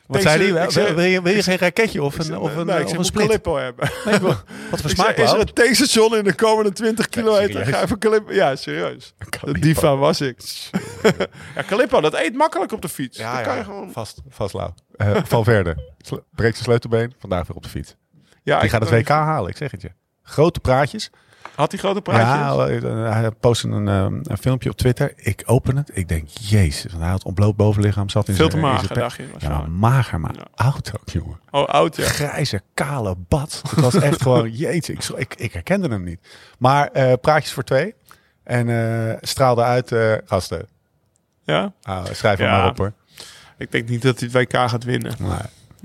Wat 0.07 0.21
zei 0.21 0.69
zei- 0.69 0.93
wil, 0.93 1.03
je, 1.05 1.21
wil 1.21 1.33
je 1.33 1.43
geen 1.43 1.57
raketje 1.57 2.03
of 2.03 2.17
een, 2.19 2.37
of 2.37 2.55
een, 2.55 2.65
nee, 2.65 2.79
ik 2.79 2.85
of 2.87 2.97
een 2.97 3.05
split? 3.05 3.25
Calippo 3.25 3.55
hebben. 3.57 3.89
Nee, 4.05 4.19
wat 4.19 4.81
voor 4.81 4.89
smaak 4.89 5.15
is 5.17 5.31
er 5.31 5.39
een 5.39 5.53
tankstation 5.53 6.17
in 6.17 6.23
de 6.23 6.33
komende 6.33 6.71
20 6.71 7.09
kilometer? 7.09 7.65
Ga 7.65 7.81
even 7.83 7.97
Calippo. 7.99 8.33
Ja, 8.33 8.55
serieus. 8.55 9.13
De 9.41 9.59
diva 9.59 9.95
was 9.95 10.21
ik. 10.21 10.41
ja, 11.55 11.63
Calippo, 11.67 12.01
dat 12.01 12.13
eet 12.13 12.35
makkelijk 12.35 12.71
op 12.71 12.81
de 12.81 12.89
fiets. 12.89 13.17
Ja, 13.17 13.33
Dan 13.35 13.43
kan 13.43 13.57
je 13.57 13.63
gewoon... 13.63 13.91
vast, 13.91 14.21
vast 14.29 14.53
lauw. 14.53 14.73
Eh 14.95 15.15
Valverde, 15.23 15.75
Sle- 15.97 16.23
breekt 16.31 16.53
zijn 16.53 16.65
sleutelbeen, 16.65 17.13
vandaag 17.19 17.47
weer 17.47 17.55
op 17.57 17.63
de 17.63 17.69
fiets. 17.69 17.95
Ja, 18.43 18.55
Die 18.55 18.63
ik- 18.65 18.71
gaat 18.71 18.81
het 18.81 18.89
WK 18.89 19.07
halen, 19.07 19.49
ik 19.49 19.57
zeg 19.57 19.71
het 19.71 19.81
je. 19.81 19.91
Grote 20.23 20.59
praatjes. 20.59 21.09
Had 21.57 21.71
hij 21.71 21.79
grote 21.79 22.01
praatjes? 22.01 22.81
Ja, 22.81 22.89
eh, 22.89 23.11
hij 23.11 23.31
postte 23.31 23.67
een, 23.67 23.87
ehm, 23.87 24.19
een 24.23 24.37
filmpje 24.37 24.69
op 24.69 24.75
Twitter. 24.77 25.13
Ik 25.15 25.43
open 25.45 25.77
het. 25.77 25.91
Ik 25.93 26.07
denk, 26.07 26.27
jezus. 26.27 26.91
Hij 26.97 27.09
had 27.09 27.23
ontbloot 27.23 27.55
bovenlichaam. 27.55 28.09
Zat 28.09 28.27
in 28.27 28.35
Veel 28.35 28.49
te 28.49 28.57
mager, 28.57 28.95
dacht 28.95 29.17
je. 29.17 29.27
Ja, 29.37 29.49
maar 29.49 29.69
mager, 29.69 30.19
maar 30.19 30.35
Ja. 30.35 30.45
oud 30.55 30.91
ook, 30.99 31.09
jongen. 31.09 31.39
Oh, 31.51 31.65
oud, 31.67 31.95
ja. 31.95 32.03
Grijze, 32.05 32.61
kale 32.73 33.15
bad. 33.27 33.61
Het 33.69 33.79
was 33.79 33.95
echt 33.95 34.21
gewoon, 34.21 34.51
jeetje. 34.63 34.93
Ik, 34.93 35.03
ik, 35.15 35.35
ik 35.35 35.53
herkende 35.53 35.87
hem 35.87 36.03
niet. 36.03 36.19
Maar 36.59 36.87
eh, 36.87 37.13
praatjes 37.21 37.51
voor 37.53 37.63
twee. 37.63 37.95
En 38.43 38.69
eh, 38.69 39.17
straalde 39.21 39.61
uit, 39.63 39.91
eh, 39.91 40.13
gasten. 40.25 40.67
ja. 41.43 41.73
Ah, 41.81 42.05
schrijf 42.11 42.37
hem 42.39 42.47
Ja. 42.47 42.57
maar 42.57 42.69
op 42.69 42.77
hoor. 42.77 42.93
Ik 43.57 43.71
denk 43.71 43.89
niet 43.89 44.01
dat 44.01 44.19
hij 44.19 44.29
het 44.33 44.51
WK 44.51 44.69
gaat 44.69 44.83
winnen. 44.83 45.13
Nee. 45.19 45.31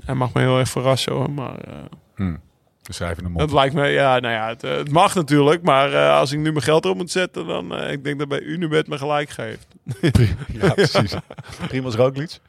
Hij 0.05 0.15
mag 0.15 0.33
me 0.33 0.41
heel 0.41 0.59
erg 0.59 0.69
verrassen 0.69 1.13
hoor. 1.13 1.31
Maar 1.31 1.57
eh, 1.59 1.73
Hm. 2.15 2.35
We 2.83 2.93
schrijven 2.93 3.23
hem 3.23 3.33
op. 3.33 3.39
dat 3.39 3.51
lijkt 3.51 3.75
me, 3.75 3.87
ja, 3.87 4.19
nou 4.19 4.33
ja, 4.33 4.47
het, 4.47 4.63
eh, 4.63 4.71
het 4.77 4.91
mag 4.91 5.15
natuurlijk. 5.15 5.61
Maar 5.63 5.93
eh, 5.93 6.17
als 6.17 6.31
ik 6.31 6.39
nu 6.39 6.51
mijn 6.51 6.63
geld 6.63 6.85
erop 6.85 6.97
moet 6.97 7.11
zetten, 7.11 7.47
dan 7.47 7.75
eh, 7.75 7.91
ik 7.91 8.03
denk 8.03 8.19
dat 8.19 8.27
bij 8.27 8.39
Unibet 8.41 8.87
me 8.87 8.97
gelijk 8.97 9.29
geeft. 9.29 9.67
Ja, 10.61 10.73
precies. 10.73 11.13
Primoz 11.67 11.95
Roglic. 11.95 12.39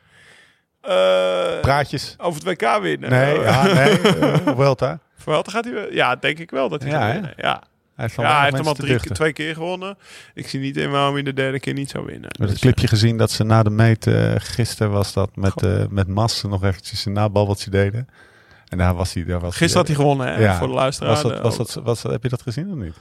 Eh, 0.81 1.61
Praatjes. 1.61 2.15
over 2.19 2.47
het 2.48 2.61
WK 2.61 2.78
winnen. 2.82 3.11
Nee, 3.11 3.40
ja, 3.40 3.62
nee. 3.66 4.01
eh, 4.01 4.36
Vuelta. 4.56 4.98
Vuelta 5.16 5.51
gaat 5.51 5.65
hij 5.65 5.73
wel- 5.74 5.93
Ja, 5.93 6.16
denk 6.16 6.39
ik 6.39 6.51
wel 6.51 6.69
dat 6.69 6.82
hij 6.82 6.90
Ja, 6.90 7.01
gaat 7.01 7.12
winnen. 7.12 7.32
Ja, 7.36 7.62
Hij 7.94 8.05
heeft, 8.05 8.16
ja 8.16 8.35
hij 8.35 8.43
heeft 8.44 8.56
hem 8.56 8.66
al 8.66 8.74
drie, 8.74 8.98
twee 9.01 9.32
keer 9.32 9.55
gewonnen. 9.55 9.97
Ik 10.35 10.48
zie 10.48 10.61
niet 10.61 10.77
in 10.77 10.90
waarom 10.90 11.15
hij 11.15 11.23
de 11.23 11.32
derde 11.32 11.61
keer 11.61 11.73
niet 11.74 11.90
zou 11.90 12.05
winnen. 12.05 12.23
We 12.23 12.28
hebben 12.28 12.47
Dus, 12.47 12.61
het 12.61 12.65
clipje 12.65 12.89
gezien 12.89 13.16
dat 13.19 13.31
ze 13.31 13.44
na 13.44 13.62
de 13.62 13.70
meet, 13.70 14.06
eh, 14.06 14.32
gisteren 14.36 14.93
was 14.93 15.12
dat, 15.12 15.36
met, 15.36 15.62
eh 15.62 15.85
met 15.90 16.09
Mas 16.09 16.43
nog 16.43 16.65
eventjes 16.65 17.05
een 17.05 17.12
nababbeltje 17.12 17.70
deden. 17.70 18.09
En 18.69 18.78
daar 18.78 18.95
was 18.95 19.12
hij. 19.15 19.24
Daar 19.24 19.41
was 19.41 19.53
eh, 19.53 19.59
Gisteren 19.59 19.77
had 19.86 19.86
hij 19.86 19.97
gewonnen, 19.97 20.35
hè, 20.35 20.41
Ja. 20.43 20.59
voor 20.59 20.66
de 20.69 20.73
luisteraar. 20.74 21.11
was 21.12 21.23
dat, 21.23 21.32
De- 21.36 21.43
was 21.43 21.57
dat, 21.57 21.81
was 21.85 22.03
dat, 22.03 22.12
Heb 22.12 22.23
je 22.23 22.28
dat 22.28 22.43
gezien 22.43 22.70
of 22.70 22.77
niet? 22.77 22.95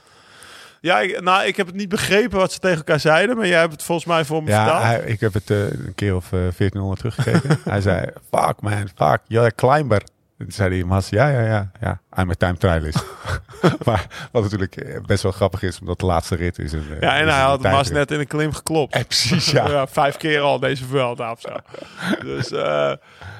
Ja, 0.80 1.00
ik, 1.00 1.20
nou, 1.20 1.44
ik 1.46 1.56
heb 1.56 1.66
het 1.66 1.74
niet 1.76 1.88
begrepen 1.88 2.38
wat 2.38 2.52
ze 2.52 2.58
tegen 2.58 2.76
elkaar 2.76 3.00
zeiden, 3.00 3.36
maar 3.36 3.46
jij 3.46 3.58
hebt 3.60 3.72
het 3.72 3.82
volgens 3.82 4.06
mij 4.06 4.24
voor 4.24 4.42
me 4.42 4.48
Ja, 4.50 4.62
vertaald. 4.64 4.84
hij- 4.84 5.00
ik 5.04 5.20
heb 5.20 5.34
het 5.34 5.50
eh, 5.50 5.70
een 5.70 5.92
keer 5.94 6.14
of 6.16 6.24
eh 6.24 6.30
1400 6.30 6.98
teruggekeken. 7.00 7.58
hij 7.72 7.80
zei, 7.80 8.06
fuck 8.34 8.60
man, 8.60 8.88
fuck, 8.96 9.18
you're 9.26 9.46
a 9.46 9.50
climber. 9.56 10.02
En 10.38 10.44
toen 10.44 10.54
zei 10.54 10.70
die 10.70 10.84
Mas, 10.84 11.08
ja, 11.08 11.28
ja, 11.28 11.40
ja, 11.40 11.70
ja, 11.80 12.00
I'm 12.18 12.30
a 12.30 12.34
time 12.34 12.56
trialist. 12.56 13.04
maar 13.86 14.28
wat 14.32 14.42
natuurlijk 14.42 14.76
eh, 14.76 15.00
best 15.06 15.22
wel 15.22 15.32
grappig 15.32 15.62
is, 15.62 15.80
omdat 15.80 16.00
de 16.00 16.06
laatste 16.06 16.34
rit 16.34 16.58
is. 16.58 16.72
Een, 16.72 16.86
eh, 16.90 17.00
ja, 17.00 17.16
en 17.16 17.28
hij 17.28 17.40
had 17.40 17.60
Mas 17.62 17.72
tijdrit. 17.72 17.92
net 17.92 18.10
in 18.10 18.20
een 18.20 18.26
klim 18.26 18.52
geklopt. 18.52 18.94
Eh, 18.94 19.04
precies, 19.04 19.50
ja. 19.50 19.68
Ja, 19.74 19.86
vijf 19.86 20.16
keer 20.16 20.40
al 20.40 20.58
deze 20.58 20.84
Vuelta 20.84 21.30
of 21.30 21.40
zo. 21.40 21.56
Dus, 22.20 22.50
eh, 22.50 22.92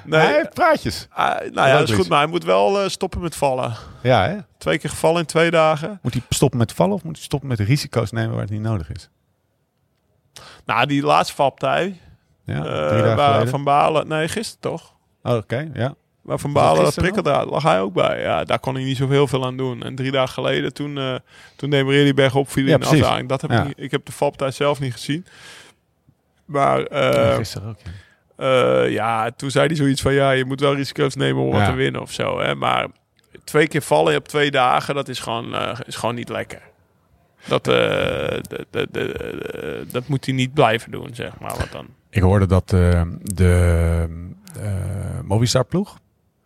nee. 0.03 0.19
hij 0.19 0.33
heeft 0.33 0.53
praatjes. 0.53 1.07
Ah, 1.09 1.39
nou 1.51 1.67
ja, 1.67 1.77
dat 1.77 1.89
is 1.89 1.95
goed, 1.95 2.07
maar 2.09 2.19
hij 2.19 2.27
moet 2.27 2.43
wel 2.43 2.89
stoppen 2.89 3.21
met 3.21 3.35
vallen. 3.35 3.73
Ja, 4.01 4.27
hè? 4.27 4.37
Twee 4.57 4.77
keer 4.77 4.89
gevallen 4.89 5.19
in 5.19 5.25
twee 5.25 5.51
dagen. 5.51 5.99
Moet 6.01 6.13
hij 6.13 6.21
stoppen 6.29 6.59
met 6.59 6.73
vallen 6.73 6.93
of 6.93 7.03
moet 7.03 7.15
hij 7.15 7.25
stoppen 7.25 7.49
met 7.49 7.59
risico's 7.59 8.11
nemen 8.11 8.31
waar 8.31 8.41
het 8.41 8.49
niet 8.49 8.61
nodig 8.61 8.89
is? 8.91 9.09
Nou, 10.65 10.85
die 10.85 11.03
laatste 11.03 11.35
valpartij 11.35 11.99
Ja, 12.45 13.15
waar. 13.15 13.47
Van 13.47 13.63
Balen... 13.63 14.07
Nee, 14.07 14.27
gisteren 14.27 14.61
toch? 14.61 14.93
Oh, 15.23 15.35
Oké, 15.35 15.69
ja. 15.73 15.95
Maar 16.25 16.39
Van 16.39 16.53
Balen, 16.53 16.83
dat 17.23 17.45
lag 17.49 17.63
hij 17.63 17.81
ook 17.81 17.93
bij. 17.93 18.21
Ja, 18.21 18.43
daar 18.43 18.59
kon 18.59 18.75
hij 18.75 18.83
niet 18.83 18.97
zoveel 18.97 19.27
veel 19.27 19.45
aan 19.45 19.57
doen. 19.57 19.83
En 19.83 19.95
drie 19.95 20.11
dagen 20.11 20.33
geleden, 20.33 20.73
toen, 20.73 20.97
eh 20.97 21.15
toen 21.55 21.69
demereerde 21.69 22.03
hij 22.03 22.13
bergop, 22.13 22.51
viel 22.51 22.63
hij 22.63 22.71
Ja, 22.71 22.77
in 22.77 22.81
de 22.81 22.87
precies. 22.87 23.03
afdaling. 23.05 23.29
Dat 23.29 23.41
heb 23.41 23.51
Ja. 23.51 23.59
ik, 23.59 23.65
niet, 23.67 23.79
ik 23.79 23.91
heb 23.91 24.05
de 24.05 24.11
valpartij 24.11 24.51
zelf 24.51 24.79
niet 24.79 24.91
gezien. 24.93 25.25
Maar 26.45 26.79
Ja, 26.79 26.85
eh, 26.87 27.35
Gisteren 27.35 27.69
ook, 27.69 27.77
ja. 28.37 28.81
eh, 28.83 28.91
ja, 28.91 29.31
toen 29.31 29.51
zei 29.51 29.67
hij 29.67 29.75
zoiets 29.75 30.01
van... 30.01 30.13
Ja, 30.13 30.31
je 30.31 30.45
moet 30.45 30.59
wel 30.59 30.75
risico's 30.75 31.15
nemen 31.15 31.43
om 31.43 31.51
wat 31.51 31.59
Ja. 31.59 31.69
te 31.69 31.75
winnen 31.75 32.01
of 32.01 32.11
zo. 32.11 32.39
Hè? 32.39 32.55
Maar 32.55 32.87
twee 33.43 33.67
keer 33.67 33.81
vallen 33.81 34.15
op 34.15 34.27
twee 34.27 34.51
dagen, 34.51 34.95
dat 34.95 35.07
is 35.07 35.19
gewoon, 35.19 35.55
is 35.85 35.95
gewoon 35.95 36.15
niet 36.15 36.29
lekker. 36.29 36.61
Dat, 37.47 37.67
eh, 37.67 37.73
de- 37.73 38.67
de- 38.71 38.87
de- 38.91 39.85
dat 39.91 40.07
moet 40.07 40.25
hij 40.25 40.33
niet 40.33 40.53
blijven 40.53 40.91
doen, 40.91 41.09
zeg 41.13 41.39
maar. 41.39 41.57
Wat 41.57 41.71
dan? 41.71 41.87
Ik 42.09 42.21
hoorde 42.21 42.45
dat 42.45 42.69
de 42.69 44.07
Movistar-ploeg... 45.23 45.97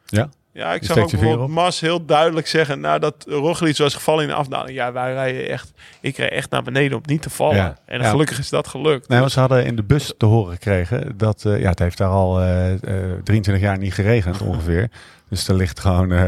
Ja? 0.09 0.29
Ja, 0.53 0.73
ik 0.73 0.79
Je 0.79 0.85
zag 0.85 0.95
steekt 0.95 1.13
ook 1.13 1.19
bijvoorbeeld 1.19 1.49
Mas 1.49 1.79
heel 1.79 2.05
duidelijk 2.05 2.47
zeggen... 2.47 2.79
nadat 2.79 3.25
Roglic 3.27 3.77
was 3.77 3.93
gevallen 3.93 4.23
in 4.23 4.29
de 4.29 4.35
afdaling... 4.35 4.77
ja, 4.77 4.91
wij 4.91 5.13
rijden 5.13 5.49
echt... 5.49 5.73
ik 6.01 6.17
reed 6.17 6.31
echt 6.31 6.49
naar 6.49 6.63
beneden 6.63 6.97
om 6.97 7.03
niet 7.05 7.21
te 7.21 7.29
vallen. 7.29 7.55
Ja. 7.55 7.77
En 7.85 8.01
Ja. 8.01 8.09
gelukkig 8.09 8.39
is 8.39 8.49
dat 8.49 8.67
gelukt. 8.67 9.07
Nee, 9.07 9.19
want 9.19 9.31
ze 9.31 9.39
hadden 9.39 9.65
in 9.65 9.75
de 9.75 9.83
bus 9.83 10.13
te 10.17 10.25
horen 10.25 10.53
gekregen 10.53 11.17
dat 11.17 11.45
eh, 11.45 11.59
ja, 11.59 11.69
het 11.69 11.79
heeft 11.79 11.97
daar 11.97 12.09
al 12.09 12.41
eh, 12.41 12.71
eh, 12.71 12.79
23 13.23 13.63
jaar 13.63 13.77
niet 13.77 13.93
geregend 13.93 14.41
ongeveer. 14.41 14.89
Dus 15.29 15.47
er 15.47 15.55
ligt 15.55 15.79
gewoon 15.79 16.11
eh, 16.11 16.19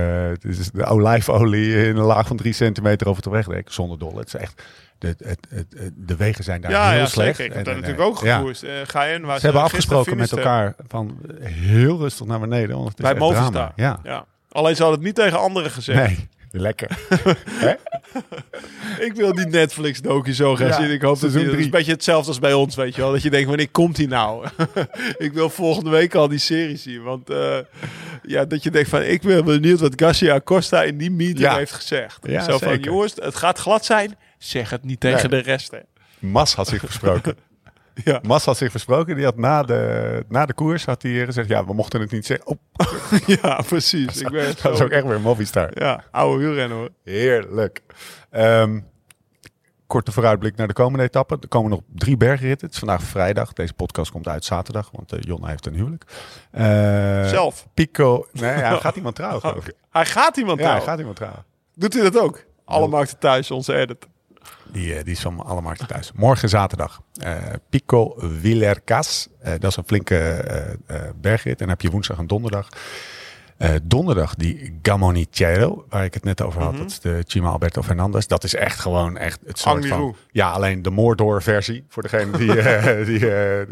de 0.74 0.86
olijfolie 0.86 1.88
in 1.88 1.98
een 1.98 2.04
laag 2.04 2.28
van 2.28 2.38
3 2.38 2.54
centimeter 2.54 3.08
over 3.08 3.24
het 3.24 3.32
wegdek. 3.32 3.72
Zonder 3.72 4.00
dolle. 4.00 4.20
Het 4.20 4.28
is 4.28 4.36
echt, 4.36 4.64
de, 5.02 5.08
het, 5.08 5.48
het, 5.50 5.66
het- 5.78 5.92
de 5.96 6.16
wegen 6.16 6.44
zijn 6.44 6.62
daar 6.62 6.72
ja, 6.72 6.90
heel 6.90 7.00
ja 7.00 7.06
slecht. 7.06 7.36
zeker. 7.36 7.46
Ik 7.46 7.54
heb 7.54 7.66
daar 7.66 7.74
eh, 7.76 7.82
natuurlijk 7.82 8.08
ook 8.10 8.24
ja. 8.24 8.38
gekoerst. 8.38 8.64
Eh 8.64 8.72
ga 8.84 9.04
in, 9.06 9.22
waar 9.26 9.40
Ze 9.40 9.46
hebben 9.46 9.64
afgesproken 9.64 10.18
met 10.18 10.32
elkaar 10.32 10.76
van 10.88 11.18
eh, 11.40 11.46
heel 11.52 11.98
rustig 12.00 12.26
naar 12.26 12.40
beneden. 12.40 12.76
Want 12.76 12.88
het 12.88 12.98
Bij 13.02 13.16
Movistar. 13.16 13.72
Ja. 13.76 14.00
Ja. 14.04 14.26
Alleen 14.52 14.76
ze 14.76 14.82
hadden 14.82 15.00
het 15.00 15.08
niet 15.08 15.18
tegen 15.26 15.40
anderen 15.40 15.72
gezegd. 15.72 16.08
Nee, 16.08 16.28
lekker. 16.52 16.90
Ik 19.00 19.14
wil 19.16 19.34
die 19.36 19.46
Netflix-docu 19.46 20.34
zo 20.34 20.56
gaan 20.56 20.68
Ja, 20.68 20.74
zien. 20.82 20.92
Ik 20.92 21.02
hoop 21.02 21.20
dat 21.20 21.34
is 21.34 21.44
drie. 21.44 21.64
een 21.64 21.70
beetje 21.70 21.92
hetzelfde 21.92 22.28
als 22.28 22.40
bij 22.40 22.54
ons, 22.54 22.76
weet 22.76 22.96
je 22.96 23.02
wel. 23.02 23.12
Dat 23.12 23.22
je 23.22 23.30
denkt, 23.30 23.48
wanneer 23.48 23.70
komt 23.70 23.96
die 23.96 24.08
nou? 24.08 24.48
ik 25.18 25.34
wil 25.34 25.50
volgende 25.50 25.90
week 25.90 26.16
al 26.16 26.28
die 26.28 26.40
serie 26.40 26.78
zien. 26.78 27.04
Want 27.04 27.30
eh, 27.30 27.58
ja, 28.24 28.46
dat 28.46 28.64
je 28.64 28.72
denkt 28.72 28.90
van, 28.90 29.02
ik 29.02 29.22
ben 29.22 29.46
benieuwd 29.46 29.80
wat 29.80 29.94
Garcia 29.96 30.42
Costa 30.44 30.84
in 30.84 30.98
die 30.98 31.12
meeting 31.12 31.40
Ja. 31.40 31.56
heeft 31.56 31.72
gezegd. 31.72 32.20
Ja, 32.24 32.44
zo 32.44 32.58
van, 32.58 32.80
jongens, 32.80 33.14
het 33.16 33.36
gaat 33.36 33.60
glad 33.60 33.86
zijn. 33.86 34.16
Zeg 34.44 34.70
het 34.70 34.84
niet 34.84 35.00
tegen 35.00 35.30
Nee. 35.30 35.42
de 35.44 35.50
rest, 35.50 35.72
hè. 35.72 35.80
Mas 36.20 36.54
had 36.56 36.68
zich 36.68 36.80
versproken. 36.80 37.36
Ja. 38.04 38.20
Mas 38.28 38.46
had 38.46 38.58
zich 38.58 38.72
versproken. 38.72 39.16
Die 39.16 39.26
had 39.26 39.38
na 39.38 39.64
de, 39.64 40.26
na 40.30 40.46
de 40.46 40.54
koers 40.54 40.86
had 40.86 41.02
hij 41.02 41.26
gezegd, 41.26 41.48
ja, 41.50 41.66
we 41.66 41.74
mochten 41.74 42.02
het 42.02 42.12
niet 42.12 42.26
zeggen. 42.26 42.48
Oh, 42.48 42.58
ja, 43.42 43.62
precies. 43.68 44.22
Ik 44.22 44.30
ben 44.30 44.56
dat 44.62 44.74
is 44.74 44.82
ook 44.82 44.90
echt 44.90 45.06
weer 45.06 45.22
Movistar. 45.22 45.72
Ja, 45.80 46.04
oude 46.12 46.44
wielrennen 46.44 46.78
hoor. 46.78 46.90
Heerlijk. 47.04 47.82
Ehm, 48.30 48.80
korte 49.88 50.12
vooruitblik 50.12 50.56
naar 50.56 50.68
de 50.68 50.74
komende 50.74 51.04
etappe. 51.06 51.38
Er 51.42 51.48
komen 51.48 51.70
nog 51.70 51.82
drie 51.96 52.18
bergritten. 52.18 52.66
Het 52.68 52.74
is 52.76 52.80
vandaag 52.80 53.04
vrijdag. 53.04 53.54
Deze 53.54 53.74
podcast 53.74 54.12
komt 54.12 54.28
uit 54.28 54.46
zaterdag, 54.46 54.90
want 54.92 55.12
eh 55.14 55.20
Jonna 55.22 55.48
heeft 55.48 55.66
een 55.66 55.74
huwelijk. 55.76 56.04
Eh, 56.52 56.64
Zelf. 57.28 57.68
Pico. 57.74 58.28
Nee, 58.32 58.50
hij 58.50 58.78
gaat 58.86 58.96
iemand 58.96 59.16
trouwen. 59.16 59.54
Hij 59.90 60.06
gaat 60.06 60.38
iemand 60.38 60.60
Ja, 60.60 60.66
hij 60.66 60.80
trouwen. 60.80 60.84
gaat 60.90 61.00
iemand 61.00 61.16
trouwen. 61.16 61.46
Doet 61.76 61.94
hij 61.94 62.04
dat 62.04 62.20
ook? 62.20 62.44
Alle 62.66 62.88
markten 62.88 63.20
thuis, 63.20 63.52
onze 63.52 63.74
edit. 63.76 64.08
Die, 64.72 64.96
eh, 64.96 65.04
die 65.04 65.14
is 65.14 65.20
van 65.20 65.46
alle 65.46 65.62
markten 65.62 65.88
thuis. 65.88 66.12
Morgen 66.16 66.50
zaterdag. 66.50 67.02
eh, 67.22 67.36
Pico 67.70 68.14
Villercas. 68.18 69.28
Eh, 69.40 69.52
dat 69.60 69.72
is 69.72 69.78
een 69.78 69.84
flinke 69.86 70.46
bergrit. 71.16 71.52
En 71.54 71.58
dan 71.60 71.70
heb 71.70 71.82
je 71.82 71.90
woensdag 71.92 72.18
en 72.18 72.28
donderdag. 72.28 72.70
Eh, 73.62 73.76
donderdag 73.84 74.36
die 74.36 74.80
Gamonitiero, 74.82 75.86
waar 75.90 76.04
ik 76.04 76.14
het 76.14 76.24
net 76.24 76.42
over 76.42 76.62
had. 76.62 76.78
Dat 76.78 76.90
is 76.90 77.00
de 77.00 77.24
Chima 77.28 77.50
Alberto 77.50 77.82
Fernandez. 77.82 78.26
Dat 78.26 78.44
is 78.44 78.56
echt 78.56 78.80
gewoon 78.80 79.18
echt 79.18 79.40
het 79.46 79.60
soort 79.60 79.76
Angliru. 79.76 79.96
van... 79.96 80.16
Ja, 80.32 80.52
alleen 80.52 80.82
de 80.82 80.90
Mordor 80.90 81.42
versie. 81.42 81.86
Voor 81.90 82.04
degene 82.04 82.38
die, 82.38 82.60
eh, 82.62 83.06
die 83.06 83.32
eh, 83.32 83.68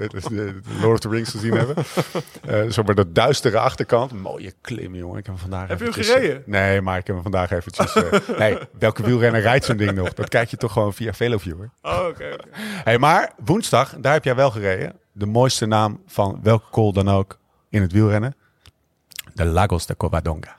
Lord 0.81 0.93
of 0.93 0.99
the 0.99 1.09
Rings 1.09 1.31
gezien 1.31 1.53
hebben. 1.53 2.73
Zo 2.73 2.83
bij 2.83 2.95
de 2.95 3.11
duistere 3.11 3.59
achterkant. 3.59 4.13
Mooie 4.13 4.53
klim, 4.61 4.95
jongen. 4.95 5.17
Ik 5.17 5.25
heb 5.25 5.35
hem 5.35 5.49
vandaag 5.49 5.67
Heb 5.67 5.77
je 5.77 5.83
hem 5.83 5.93
gereden? 5.93 6.43
nee, 6.45 6.81
maar 6.81 6.97
ik 6.97 7.07
heb 7.07 7.15
hem 7.15 7.23
vandaag 7.23 7.51
eventjes... 7.51 7.93
nee, 8.39 8.57
welke 8.79 9.03
wielrenner 9.03 9.41
rijdt 9.41 9.65
zo'n 9.65 9.77
ding 9.77 9.91
nog? 9.91 10.13
Dat 10.13 10.29
kijk 10.29 10.49
je 10.49 10.57
toch 10.57 10.71
gewoon 10.71 10.93
via 10.93 11.13
Veloviewer. 11.13 11.69
Oh, 11.81 11.91
oké. 11.91 12.07
oké. 12.07 12.35
Hey, 12.83 12.97
maar 12.97 13.31
woensdag, 13.45 13.95
daar 13.99 14.13
heb 14.13 14.23
jij 14.23 14.35
wel 14.35 14.51
gereden. 14.51 14.93
De 15.11 15.25
mooiste 15.25 15.65
naam 15.65 16.01
van 16.05 16.39
welke 16.43 16.69
call 16.71 16.91
dan 16.91 17.09
ook 17.09 17.39
in 17.69 17.81
het 17.81 17.91
wielrennen. 17.91 18.35
De 19.45 19.45
Lagos 19.45 19.85
de 19.85 19.97
Covadonga. 19.97 20.55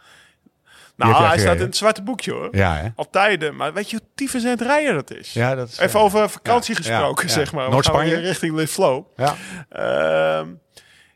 Nou, 0.97 1.25
hij 1.25 1.39
staat 1.39 1.55
in 1.57 1.61
het 1.63 1.77
zwarte 1.77 2.03
boekje 2.03 2.33
hoor. 2.33 2.49
Ja, 2.57 2.77
hè? 2.77 2.89
Al 2.97 3.11
tijden. 3.11 3.57
Maar 3.57 3.73
weet 3.73 3.91
je 3.91 3.97
hoe 3.97 4.07
tyfus 4.15 4.43
het 4.43 4.61
rijden 4.61 4.95
dat 4.95 5.11
is? 5.15 5.33
Ja, 5.33 5.55
dat 5.55 5.69
is... 5.69 5.79
Even 5.79 5.99
eh, 5.99 6.05
over 6.05 6.31
vakantie 6.31 6.75
ja, 6.75 6.81
gesproken, 6.83 7.27
ja, 7.27 7.33
zeg 7.33 7.53
maar. 7.53 7.71
Noord-Spanje? 7.71 8.15
richting 8.17 8.69
Flow. 8.69 9.05
Ja. 9.17 9.35
Ehm, 9.69 10.47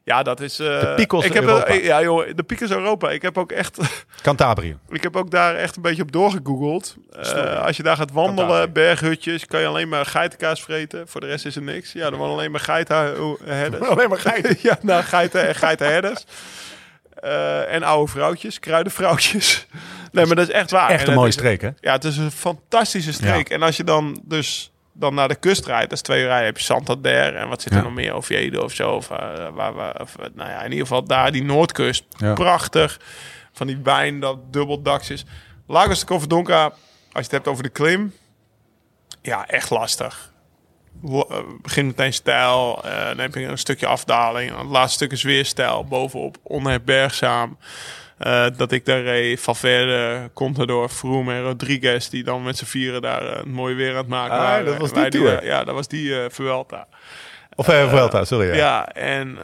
ja, 0.04 0.22
dat 0.22 0.40
is... 0.40 0.58
eh, 0.58 0.66
De 0.80 0.92
Picos 0.96 1.24
ik 1.24 1.32
heb, 1.32 1.42
Europa. 1.44 1.66
eh, 1.66 1.84
Ja, 1.84 2.02
joh, 2.02 2.26
de 2.34 2.42
Picos 2.42 2.70
Europa. 2.70 3.10
Ik 3.10 3.22
heb 3.22 3.38
ook 3.38 3.52
echt... 3.52 3.78
Cantabria. 4.22 4.74
ik 4.88 5.02
heb 5.02 5.16
ook 5.16 5.30
daar 5.30 5.54
echt 5.54 5.76
een 5.76 5.82
beetje 5.82 6.02
op 6.02 6.12
doorgegoogeld. 6.12 6.96
Als 7.64 7.76
je 7.76 7.82
daar 7.82 7.96
gaat 7.96 8.12
wandelen, 8.12 8.48
Cantabria. 8.48 8.72
berghutjes, 8.72 9.46
kan 9.46 9.60
je 9.60 9.66
alleen 9.66 9.88
maar 9.88 10.06
geitenkaas 10.06 10.62
vreten. 10.62 11.08
Voor 11.08 11.20
de 11.20 11.26
rest 11.26 11.46
is 11.46 11.56
er 11.56 11.62
niks. 11.62 11.92
Ja, 11.92 12.04
er 12.06 12.16
wonen 12.16 12.32
alleen 12.34 12.50
maar 12.50 12.60
geitenherders. 12.60 13.88
Alleen 13.90 14.08
maar 14.08 14.18
geiten. 14.20 14.56
ja, 14.68 14.78
nou, 14.82 15.02
geiten 15.02 15.48
en 15.48 15.54
geitenherders. 15.54 16.24
Eh, 17.24 17.74
en 17.74 17.82
oude 17.82 18.10
vrouwtjes, 18.10 18.58
kruidenvrouwtjes. 18.60 19.66
Nee, 20.12 20.26
maar 20.26 20.36
dat 20.36 20.48
is 20.48 20.54
echt 20.54 20.70
waar. 20.70 20.90
Echt 20.90 21.02
En 21.02 21.08
een 21.08 21.14
mooie 21.14 21.28
is- 21.28 21.34
streek, 21.34 21.60
hè? 21.60 21.70
ja, 21.80 21.92
het 21.92 22.04
is 22.04 22.16
een 22.16 22.30
fantastische 22.30 23.12
streek. 23.12 23.48
En 23.50 23.62
als 23.62 23.76
je 23.76 23.84
dan 23.84 24.20
dus 24.24 24.72
dan 24.92 25.14
naar 25.14 25.28
de 25.28 25.34
kust 25.34 25.66
rijdt, 25.66 25.82
dat 25.88 25.92
is 25.92 26.00
twee 26.00 26.20
uur 26.20 26.26
rijden, 26.26 26.46
heb 26.46 26.56
je 26.56 26.62
Santander 26.64 27.36
en 27.36 27.48
wat 27.48 27.62
zit 27.62 27.72
er 27.72 27.78
Ja. 27.78 27.84
nog 27.84 27.94
meer, 27.94 28.12
Oviedo 28.12 28.62
of 28.62 28.72
zo. 28.72 28.90
Of, 28.90 29.10
eh, 29.10 29.48
waar, 29.54 29.72
waar, 29.72 30.00
of, 30.00 30.16
eh, 30.16 30.26
nou 30.34 30.50
ja, 30.50 30.58
in 30.62 30.70
ieder 30.70 30.86
geval 30.86 31.04
daar, 31.04 31.32
die 31.32 31.44
Noordkust. 31.44 32.04
Ja. 32.16 32.32
Prachtig. 32.32 33.00
Van 33.52 33.66
die 33.66 33.78
wijn 33.82 34.20
dat 34.20 34.38
dubbeldaks 34.52 35.10
is. 35.10 35.24
Lagos 35.66 36.00
de 36.00 36.06
Covadonga, 36.06 36.64
als 36.64 36.74
je 37.12 37.20
het 37.20 37.30
hebt 37.30 37.48
over 37.48 37.62
de 37.62 37.68
klim, 37.68 38.12
ja, 39.22 39.46
echt 39.46 39.70
lastig. 39.70 40.32
Eh, 41.02 41.38
begin 41.62 41.86
meteen 41.86 42.12
stijl, 42.12 42.80
eh, 42.84 43.06
dan 43.06 43.18
heb 43.18 43.34
je 43.34 43.42
een 43.44 43.58
stukje 43.58 43.86
afdaling. 43.86 44.56
Het 44.58 44.66
laatste 44.66 44.94
stuk 44.96 45.12
is 45.12 45.22
weer 45.22 45.44
stijl, 45.44 45.84
bovenop 45.84 46.36
onherbergzaam. 46.42 47.58
Eh, 48.18 48.46
dat 48.56 48.72
ik 48.72 48.84
daar 48.84 49.02
reed, 49.02 49.40
Valverde, 49.40 50.30
Contador, 50.34 50.88
Froome 50.88 51.32
en 51.34 51.42
Rodriguez... 51.42 52.08
die 52.08 52.24
dan 52.24 52.42
met 52.42 52.56
z'n 52.56 52.64
vieren 52.64 53.02
daar 53.02 53.22
het 53.36 53.44
mooie 53.46 53.74
weer 53.74 53.90
aan 53.90 53.96
het 53.96 54.08
maken 54.08 54.36
Ah, 54.36 54.42
waren. 54.42 54.64
dat 54.64 54.76
was 54.76 54.92
die 54.92 55.08
tour. 55.08 55.44
ja, 55.44 55.64
dat 55.64 55.74
was 55.74 55.88
die 55.88 56.14
Vuelta. 56.28 56.86
Of 57.56 57.68
uh, 57.68 57.88
Vuelta, 57.90 58.24
sorry. 58.24 58.46
Ja. 58.46 58.54
Ja, 58.54 58.88
en 58.88 59.38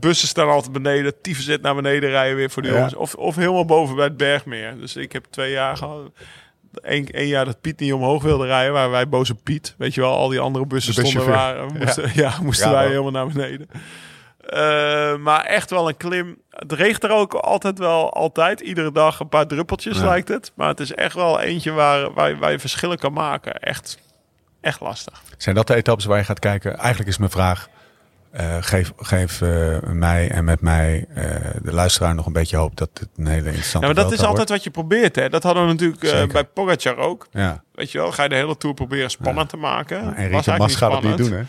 bussen 0.00 0.28
staan 0.28 0.48
altijd 0.48 0.72
beneden. 0.72 1.20
Tyfus 1.20 1.44
zit 1.44 1.62
naar 1.62 1.74
beneden 1.74 2.10
rijden 2.10 2.36
weer 2.36 2.50
voor 2.50 2.62
de 2.62 2.68
Ja. 2.68 2.74
jongens. 2.74 2.94
Of, 2.94 3.14
of 3.14 3.36
helemaal 3.36 3.64
boven 3.64 3.94
bij 3.96 4.04
het 4.04 4.16
Bergmeer. 4.16 4.78
Dus 4.78 4.96
ik 4.96 5.12
heb 5.12 5.24
twee 5.30 5.50
jaar 5.50 5.76
gehad. 5.76 6.10
Eén 6.72 7.06
één 7.08 7.26
jaar 7.26 7.44
dat 7.44 7.60
Piet 7.60 7.80
niet 7.80 7.92
omhoog 7.92 8.22
wilde 8.22 8.46
rijden, 8.46 8.72
waren 8.72 8.90
wij 8.90 9.08
boze 9.08 9.34
Piet. 9.34 9.74
Weet 9.78 9.94
je 9.94 10.00
wel, 10.00 10.16
al 10.16 10.28
die 10.28 10.40
andere 10.40 10.66
bussen 10.66 10.94
De 10.94 11.06
stonden 11.06 11.30
waar. 11.32 11.66
Moesten, 11.72 12.10
ja. 12.22 12.34
moesten 12.42 12.66
Ja, 12.68 12.72
wij 12.74 12.82
wel. 12.82 12.90
helemaal 12.90 13.24
naar 13.24 13.32
beneden. 13.34 13.68
Eh, 14.40 15.16
maar 15.16 15.44
echt 15.44 15.70
wel 15.70 15.88
een 15.88 15.96
klim. 15.96 16.38
Het 16.50 16.72
regent 16.72 17.04
er 17.04 17.10
ook 17.10 17.34
altijd 17.34 17.78
wel, 17.78 18.12
altijd. 18.12 18.60
Iedere 18.60 18.92
dag 18.92 19.20
een 19.20 19.28
paar 19.28 19.46
druppeltjes 19.46 19.98
Ja. 19.98 20.04
lijkt 20.04 20.28
het. 20.28 20.52
Maar 20.54 20.68
het 20.68 20.80
is 20.80 20.92
echt 20.94 21.14
wel 21.14 21.40
eentje 21.40 21.70
waar, 21.72 22.12
waar, 22.12 22.38
waar 22.38 22.50
je 22.50 22.58
verschillen 22.58 22.98
kan 22.98 23.12
maken. 23.12 23.54
Echt, 23.60 23.98
echt 24.60 24.80
lastig. 24.80 25.22
Zijn 25.38 25.54
dat 25.54 25.66
de 25.66 25.74
etappes 25.74 26.04
waar 26.04 26.18
je 26.18 26.24
gaat 26.24 26.38
kijken? 26.38 26.78
Eigenlijk 26.78 27.08
is 27.08 27.18
mijn 27.18 27.30
vraag, 27.30 27.68
Eh, 28.30 28.56
geef 28.60 28.92
geef 28.96 29.42
eh, 29.42 29.78
mij 29.92 30.30
en 30.30 30.44
met 30.44 30.60
mij 30.60 31.06
eh, 31.14 31.24
de 31.62 31.72
luisteraar 31.72 32.14
nog 32.14 32.26
een 32.26 32.32
beetje 32.32 32.56
hoop 32.56 32.76
dat 32.76 32.90
het 32.92 33.08
een 33.16 33.26
hele 33.26 33.46
interessante 33.46 33.86
Ja, 33.86 33.92
maar 33.92 34.04
dat 34.04 34.12
is 34.12 34.22
altijd 34.22 34.48
wat 34.48 34.64
je 34.64 34.70
probeert. 34.70 35.16
Hè? 35.16 35.28
Dat 35.28 35.42
hadden 35.42 35.66
we 35.66 35.72
natuurlijk 35.72 36.32
bij 36.32 36.44
Pogacar 36.44 36.96
ook. 36.96 37.26
Ja. 37.30 37.62
Weet 37.72 37.92
je 37.92 37.98
wel, 37.98 38.12
ga 38.12 38.22
je 38.22 38.28
de 38.28 38.34
hele 38.34 38.56
Tour 38.56 38.74
proberen 38.74 39.10
spannend 39.10 39.48
te 39.48 39.56
maken. 39.56 40.04
Maar 40.04 40.14
Was 40.14 40.46
Enrique 40.46 40.56
Mas 40.56 40.74
gaat 40.74 40.92
het 40.92 41.02
niet 41.02 41.16
doen, 41.16 41.32
hè? 41.32 41.42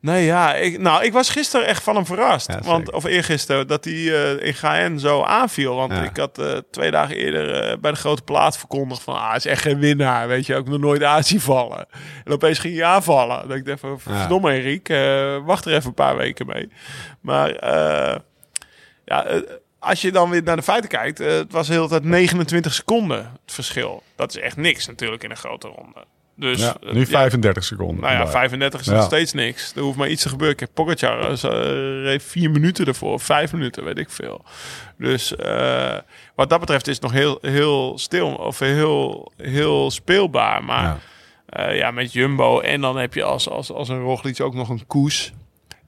Nee, 0.00 0.24
ja. 0.24 0.54
Ik, 0.54 0.78
nou, 0.78 1.04
ik 1.04 1.12
was 1.12 1.30
gisteren 1.30 1.66
echt 1.66 1.82
van 1.82 1.94
hem 1.94 2.06
verrast. 2.06 2.52
Ja, 2.52 2.60
want, 2.60 2.92
of 2.92 3.04
eergisteren, 3.04 3.66
dat 3.66 3.84
hij 3.84 3.92
eh, 3.94 4.46
in 4.46 4.54
GN 4.54 4.98
zo 4.98 5.22
aanviel. 5.22 5.74
Want 5.74 5.92
Ja. 5.92 6.02
ik 6.02 6.16
had 6.16 6.38
eh, 6.38 6.56
twee 6.70 6.90
dagen 6.90 7.16
eerder 7.16 7.54
eh, 7.54 7.78
bij 7.78 7.90
de 7.90 7.96
grote 7.96 8.22
plaat 8.22 8.58
verkondigd 8.58 9.02
van... 9.02 9.14
Ah, 9.14 9.26
hij 9.28 9.36
is 9.36 9.46
echt 9.46 9.62
geen 9.62 9.78
winnaar, 9.78 10.28
weet 10.28 10.46
je. 10.46 10.54
Ook 10.56 10.68
nog 10.68 10.78
nooit 10.80 11.02
aan 11.02 11.24
zien 11.24 11.40
vallen. 11.40 11.86
En 12.24 12.32
opeens 12.32 12.58
ging 12.58 12.74
hij 12.74 12.84
aanvallen. 12.84 13.48
Dat 13.48 13.56
ik 13.56 13.64
dacht 13.64 13.80
van, 13.80 13.98
Ja. 14.04 14.18
verdomme 14.18 14.80
eh, 14.82 15.46
wacht 15.46 15.64
er 15.64 15.74
even 15.74 15.88
een 15.88 15.94
paar 15.94 16.16
weken 16.16 16.46
mee. 16.46 16.68
Maar 17.20 17.48
ja, 19.04 19.26
als 19.78 20.00
je 20.00 20.12
dan 20.12 20.30
weer 20.30 20.42
naar 20.42 20.56
de 20.56 20.62
feiten 20.62 20.88
kijkt... 20.90 21.18
het 21.18 21.52
was 21.52 21.66
de 21.66 21.72
hele 21.72 21.88
tijd 21.88 22.04
29 22.04 22.74
seconden 22.74 23.18
het 23.18 23.54
verschil. 23.54 24.02
Dat 24.16 24.34
is 24.36 24.42
echt 24.42 24.56
niks 24.56 24.86
natuurlijk 24.86 25.24
in 25.24 25.30
een 25.30 25.36
grote 25.36 25.68
ronde. 25.68 26.04
Dus, 26.40 26.60
Ja, 26.60 26.76
eh, 26.86 26.92
nu 26.92 27.00
ja, 27.00 27.06
35 27.06 27.64
seconden. 27.64 28.00
nou 28.00 28.12
ja, 28.12 28.18
Maar- 28.18 28.28
35 28.30 28.80
is 28.80 28.86
nog 28.86 29.02
steeds 29.04 29.32
niks. 29.32 29.72
Er 29.76 29.82
hoeft 29.82 29.96
maar 29.98 30.08
iets 30.08 30.22
te 30.22 30.28
gebeuren. 30.28 30.56
Kijk, 30.56 30.72
Pogacar 30.74 31.30
uh, 31.30 32.02
reed 32.02 32.22
vier 32.22 32.50
minuten 32.50 32.86
ervoor. 32.86 33.20
Vijf 33.20 33.52
minuten, 33.52 33.84
weet 33.84 33.98
ik 33.98 34.10
veel. 34.10 34.44
Dus 34.98 35.34
wat 36.34 36.50
dat 36.50 36.60
betreft 36.60 36.86
is 36.88 36.94
het 36.94 37.02
nog 37.02 37.12
heel, 37.12 37.38
heel 37.40 37.98
stil. 37.98 38.28
Of 38.34 38.58
heel, 38.58 39.32
heel 39.36 39.90
speelbaar. 39.90 40.64
Maar 40.64 40.82
Ja. 40.84 40.98
ja. 41.66 41.70
ja, 41.70 41.90
met 41.90 42.12
Jumbo. 42.12 42.60
En 42.60 42.80
dan 42.80 42.96
heb 42.96 43.14
je 43.14 43.22
als, 43.22 43.48
als, 43.48 43.72
als 43.72 43.88
een 43.88 44.00
Roglic 44.00 44.40
ook 44.40 44.54
nog 44.54 44.68
een 44.68 44.86
koers. 44.86 45.32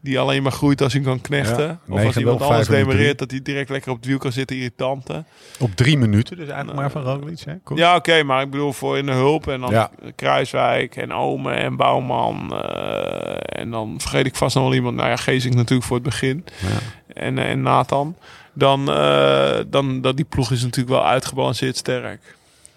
Die 0.02 0.18
alleen 0.18 0.42
maar 0.42 0.52
groeit 0.52 0.82
als 0.82 0.92
hij 0.92 1.02
kan 1.02 1.20
knechten. 1.20 1.66
Ja, 1.66 1.78
of 1.94 2.04
als 2.04 2.16
iemand 2.16 2.40
anders 2.40 2.58
5 2.66 2.68
minuten. 2.68 2.88
demereert. 2.90 3.18
Dat 3.18 3.30
hij 3.30 3.42
direct 3.42 3.68
lekker 3.70 3.90
op 3.90 3.96
het 3.96 4.06
wiel 4.06 4.18
kan 4.18 4.32
zitten. 4.32 4.56
Irritante. 4.56 5.24
Op 5.58 5.74
drie 5.76 5.98
minuten, 5.98 6.36
dus 6.36 6.48
eigenlijk 6.48 6.78
maar 6.78 6.90
van 6.90 7.02
Roglic, 7.02 7.40
hè? 7.40 7.54
Ja, 7.74 7.96
oké, 7.96 8.22
maar 8.22 8.42
ik 8.42 8.50
bedoel 8.50 8.72
voor 8.72 8.98
in 8.98 9.06
de 9.06 9.12
hulp 9.12 9.46
en 9.48 9.60
dan 9.60 9.70
Ja. 9.70 9.90
Kruiswijk 10.16 10.96
en 10.96 11.12
Ome 11.12 11.52
en 11.52 11.76
Bouwman. 11.76 12.54
eh, 12.64 13.60
en 13.60 13.70
dan 13.70 13.94
vergeet 14.00 14.26
ik 14.26 14.34
vast 14.36 14.54
nog 14.54 14.64
wel 14.64 14.74
iemand. 14.74 14.96
Nou 14.96 15.08
ja, 15.08 15.16
Geesink 15.16 15.54
natuurlijk 15.54 15.86
voor 15.88 15.96
het 15.96 16.04
begin. 16.06 16.44
Ja. 16.60 16.66
En, 17.14 17.38
en 17.38 17.62
Nathan. 17.62 18.16
Dan, 18.52 18.90
eh, 18.92 19.58
dan 19.66 20.00
dat 20.00 20.16
die 20.16 20.24
ploeg 20.24 20.50
is 20.50 20.62
natuurlijk 20.62 20.88
wel 20.96 21.06
uitgebalanceerd 21.06 21.76
sterk. 21.76 22.20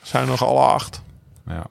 Er 0.02 0.08
zijn 0.08 0.28
nog 0.28 0.44
alle 0.46 0.60
acht. 0.62 1.02
Ja. 1.48 1.66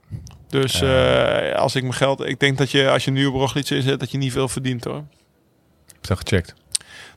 Dus 0.48 0.80
eh, 0.80 1.54
als 1.54 1.74
ik 1.74 1.82
mijn 1.82 1.94
geld... 1.94 2.20
Ik 2.26 2.40
denk 2.40 2.58
dat 2.58 2.70
je 2.70 2.90
als 2.90 3.04
je 3.04 3.10
nu 3.10 3.26
op 3.26 3.34
Roglic 3.34 3.70
inzet, 3.70 4.00
dat 4.00 4.10
je 4.10 4.18
niet 4.18 4.32
veel 4.32 4.48
verdient 4.48 4.84
hoor. 4.84 5.02
Heb 6.02 6.10
je 6.10 6.14
dat 6.14 6.28
gecheckt? 6.28 6.54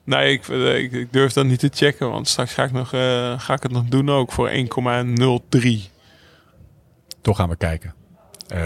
Nee, 0.04 0.32
ik, 0.32 0.48
eh, 0.48 0.78
ik, 0.78 0.92
ik 0.92 1.14
durf 1.14 1.34
dat 1.34 1.46
niet 1.46 1.60
te 1.60 1.70
checken. 1.74 2.12
Want 2.12 2.28
straks 2.28 2.54
ga 2.54 2.64
ik, 2.64 2.72
nog, 2.72 2.94
eh, 2.94 3.40
ga 3.40 3.54
ik 3.54 3.64
het 3.64 3.72
nog 3.72 3.84
doen 3.84 4.10
ook 4.10 4.32
voor 4.32 4.50
1,03. 4.50 5.90
Toch 7.22 7.38
gaan 7.38 7.50
we 7.50 7.56
kijken. 7.56 7.94
Eh, 8.48 8.62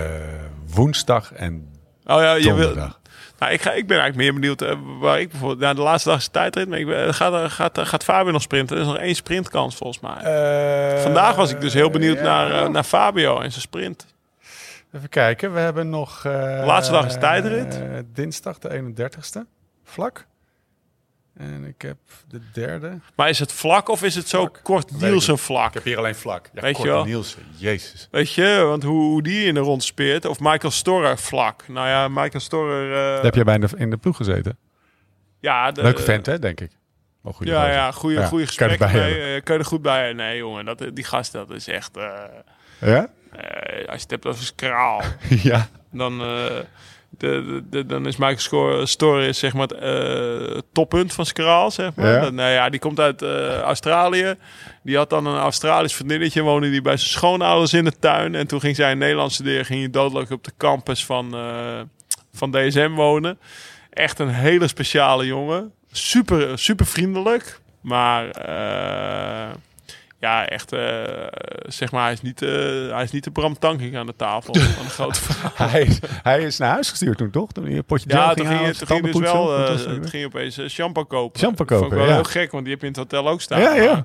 woensdag 0.74 1.34
en 1.34 1.68
Oh 2.06 2.22
ja, 2.22 2.34
je 2.34 2.44
wil, 2.44 2.56
donderdag. 2.56 3.00
Nou, 3.40 3.52
ik, 3.52 3.62
ga, 3.62 3.72
ik 3.72 3.88
ben 3.88 4.00
eigenlijk 4.00 4.16
meer 4.16 4.40
benieuwd 4.40 4.78
waar 5.00 5.20
ik 5.20 5.30
bijvoorbeeld... 5.30 5.60
Nou, 5.60 5.76
de 5.76 5.82
laatste 5.82 6.10
dag 6.10 6.18
is 6.18 6.28
tijdrit, 6.28 6.70
maar 6.70 6.80
ik 6.80 6.86
ben, 6.86 7.14
gaat, 7.14 7.52
gaat, 7.52 7.80
gaat 7.80 8.04
Fabio 8.04 8.32
nog 8.32 8.42
sprinten? 8.42 8.76
Er 8.76 8.82
is 8.82 8.88
nog 8.88 8.98
één 8.98 9.16
sprintkans 9.16 9.76
volgens 9.76 10.00
mij. 10.00 11.02
Vandaag 11.02 11.36
was 11.36 11.52
ik 11.52 11.62
dus 11.62 11.74
heel 11.74 11.90
benieuwd 11.90 12.18
ja. 12.18 12.24
naar, 12.24 12.72
naar 12.72 12.84
Fabio 12.84 13.40
en 13.40 13.50
zijn 13.52 13.62
sprint. 13.62 14.06
Even 14.94 15.10
kijken, 15.10 15.54
we 15.54 15.60
hebben 15.60 15.90
nog... 15.90 16.24
laatste 16.24 16.94
dag 16.94 17.06
is 17.06 17.18
tijdrit. 17.20 17.82
dinsdag 18.14 18.60
de 18.60 18.94
31ste, 18.96 19.59
vlak. 19.90 20.28
En 21.38 21.64
ik 21.66 21.82
heb 21.82 21.98
de 22.28 22.40
derde. 22.54 23.00
Maar 23.16 23.30
is 23.30 23.40
het 23.40 23.52
vlak 23.52 23.90
of 23.90 24.04
is 24.04 24.16
het 24.16 24.28
zo 24.28 24.40
Vlak. 24.40 24.60
kort 24.64 25.02
Nielsen 25.02 25.38
vlak? 25.38 25.68
Ik 25.68 25.74
heb 25.74 25.84
hier 25.84 25.98
alleen 25.98 26.16
vlak. 26.16 26.50
Ja, 26.54 26.62
Weet 26.62 26.70
je 26.70 26.76
Korte 26.76 26.92
wel? 26.92 27.04
Nielsen, 27.04 27.44
jezus. 27.56 28.08
Weet 28.12 28.34
je, 28.34 28.62
want 28.68 28.84
hoe, 28.84 29.02
hoe 29.02 29.22
die 29.24 29.46
in 29.46 29.54
de 29.54 29.60
rond 29.60 29.84
speert. 29.84 30.26
Of 30.26 30.40
Michael 30.40 30.72
Storer 30.72 31.18
vlak. 31.18 31.68
Nou 31.68 31.88
ja, 31.88 32.08
Michael 32.08 32.40
Storer... 32.40 32.92
eh, 32.92 32.98
Daar 33.16 33.24
heb 33.24 33.36
jij 33.36 33.44
bij 33.44 33.56
in 33.56 33.62
de, 33.62 33.70
in 33.76 33.90
de 33.90 33.98
ploeg 33.98 34.16
gezeten. 34.18 34.58
ja, 35.40 35.72
de, 35.72 35.82
Leuke 35.82 36.02
vent, 36.02 36.26
hè, 36.26 36.40
denk 36.40 36.62
ik. 36.62 36.72
Goede 37.24 37.52
Ja, 37.52 37.72
ja, 37.72 37.92
goede, 37.92 38.20
Ja, 38.20 38.26
goede 38.28 38.56
kan 38.56 38.70
je 38.70 38.78
hebben. 38.86 39.36
eh, 39.36 39.42
Kun 39.44 39.54
je 39.54 39.60
er 39.60 39.66
goed 39.66 39.82
bij? 39.82 40.14
Nee, 40.14 40.38
jongen, 40.38 40.66
dat, 40.66 40.86
die 40.94 41.04
gast, 41.04 41.32
dat 41.32 41.50
is 41.52 41.68
echt... 41.68 41.98
eh, 41.98 42.14
Ja? 42.82 43.08
eh, 43.32 43.78
als 43.88 43.96
je 43.96 44.02
het 44.02 44.10
hebt 44.12 44.26
over 44.26 44.44
skraal. 44.44 45.02
ja. 45.52 45.68
dan, 45.92 46.22
eh, 46.22 46.46
de, 47.20 47.64
de, 47.70 47.86
dan 47.86 48.06
is 48.06 48.18
Michael 48.18 48.86
Story 48.88 49.26
is, 49.26 49.40
zeg 49.40 49.54
maar 49.54 49.68
het 49.68 49.74
eh, 49.74 50.58
toppunt 50.74 51.14
van 51.14 51.26
Skraal, 51.26 51.72
zeg 51.72 51.96
maar. 51.96 52.24
Ja. 52.24 52.30
Nou 52.30 52.52
ja, 52.52 52.70
die 52.70 52.80
komt 52.80 53.00
uit 53.00 53.22
eh, 53.22 53.60
Australië. 53.60 54.36
Die 54.84 54.98
had 54.98 55.10
dan 55.10 55.26
een 55.26 55.38
Australisch 55.38 55.96
vriendinnetje, 55.96 56.42
woonde 56.42 56.70
die 56.70 56.82
bij 56.82 56.98
zijn 56.98 57.10
schoonouders 57.10 57.74
in 57.74 57.84
de 57.84 58.00
tuin. 58.00 58.36
En 58.36 58.48
toen 58.48 58.60
ging 58.60 58.76
zij 58.76 58.92
in 58.92 58.98
Nederland 58.98 59.32
studeren, 59.32 59.66
ging 59.66 59.80
hij 59.80 59.90
doodelijk 59.90 60.32
op 60.32 60.44
de 60.44 60.54
campus 60.58 61.06
van, 61.06 61.36
eh, 61.36 61.80
van 62.34 62.52
DSM 62.52 62.92
wonen. 62.92 63.40
Echt 63.90 64.20
een 64.20 64.34
hele 64.34 64.68
speciale 64.68 65.26
jongen. 65.26 65.72
Super, 65.92 66.60
super 66.60 66.86
vriendelijk. 66.86 67.60
Maar 67.82 68.26
ja, 70.20 70.48
echt, 70.48 70.72
eh, 70.72 71.04
zeg 71.68 71.92
maar, 71.92 72.04
hij 72.04 72.12
is 72.12 72.22
niet, 72.22 72.42
eh, 72.42 72.50
hij 72.90 73.04
is 73.04 73.12
niet 73.12 73.24
de 73.24 73.32
Bram 73.32 73.60
Tankink 73.60 73.96
aan 73.96 74.06
de 74.06 74.16
tafel 74.16 74.54
van 74.78 74.86
de 74.86 74.90
grote 74.90 75.20
Hij, 75.54 75.82
is, 75.82 76.00
hij 76.24 76.42
is 76.42 76.58
naar 76.58 76.72
huis 76.72 76.90
gestuurd 76.90 77.18
toen, 77.18 77.30
toch? 77.30 77.52
Toen 77.52 77.66
hij 77.66 77.76
een 77.76 77.86
potje 77.86 78.10
Ja, 78.10 78.34
toen 78.34 78.46
ging, 78.46 78.76
toen 78.76 78.88
ging 78.88 79.06
dus 79.06 79.20
wel, 79.20 79.48
dat 79.48 79.86
het 79.86 80.10
ging 80.10 80.26
opeens 80.26 80.62
shampoo 80.70 81.04
kopen. 81.04 81.40
Shampoo 81.40 81.66
Vond 81.66 81.72
ik 81.72 81.78
kopen, 81.78 81.98
wel 81.98 82.08
ja. 82.08 82.14
heel 82.14 82.24
gek, 82.24 82.52
want 82.52 82.64
die 82.64 82.74
heb 82.74 82.82
je 82.82 82.88
in 82.88 82.94
het 82.94 83.12
hotel 83.12 83.30
ook 83.30 83.42
staan. 83.42 83.62
Ja, 83.62 83.74
ja. 83.74 84.04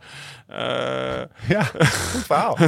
Maar, 0.49 0.59
Ja, 1.49 1.62
goed 1.62 2.24
verhaal. 2.27 2.59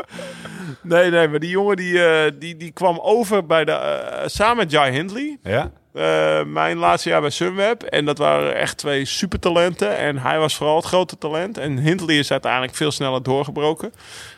nee, 0.82 1.10
nee, 1.10 1.28
maar 1.28 1.40
die 1.40 1.50
jongen 1.50 1.76
die, 1.76 2.00
die, 2.38 2.56
die 2.56 2.70
kwam 2.70 2.98
over 2.98 3.46
bij 3.46 3.64
de, 3.64 4.22
samen 4.26 4.56
met 4.56 4.70
Jai 4.70 4.92
Hindley. 4.92 5.38
ja. 5.42 5.70
Eh, 5.94 6.44
mijn 6.44 6.76
laatste 6.76 7.08
jaar 7.08 7.20
bij 7.20 7.30
Sunweb. 7.30 7.82
En 7.82 8.04
dat 8.04 8.18
waren 8.18 8.54
echt 8.56 8.76
twee 8.78 9.04
supertalenten. 9.04 9.96
En 9.96 10.18
hij 10.18 10.38
was 10.38 10.54
vooral 10.56 10.76
het 10.76 10.84
grote 10.84 11.18
talent. 11.18 11.58
En 11.58 11.78
Hindley 11.78 12.18
is 12.18 12.30
uiteindelijk 12.30 12.74
veel 12.74 12.90
sneller 12.90 13.22
doorgebroken. 13.22 13.92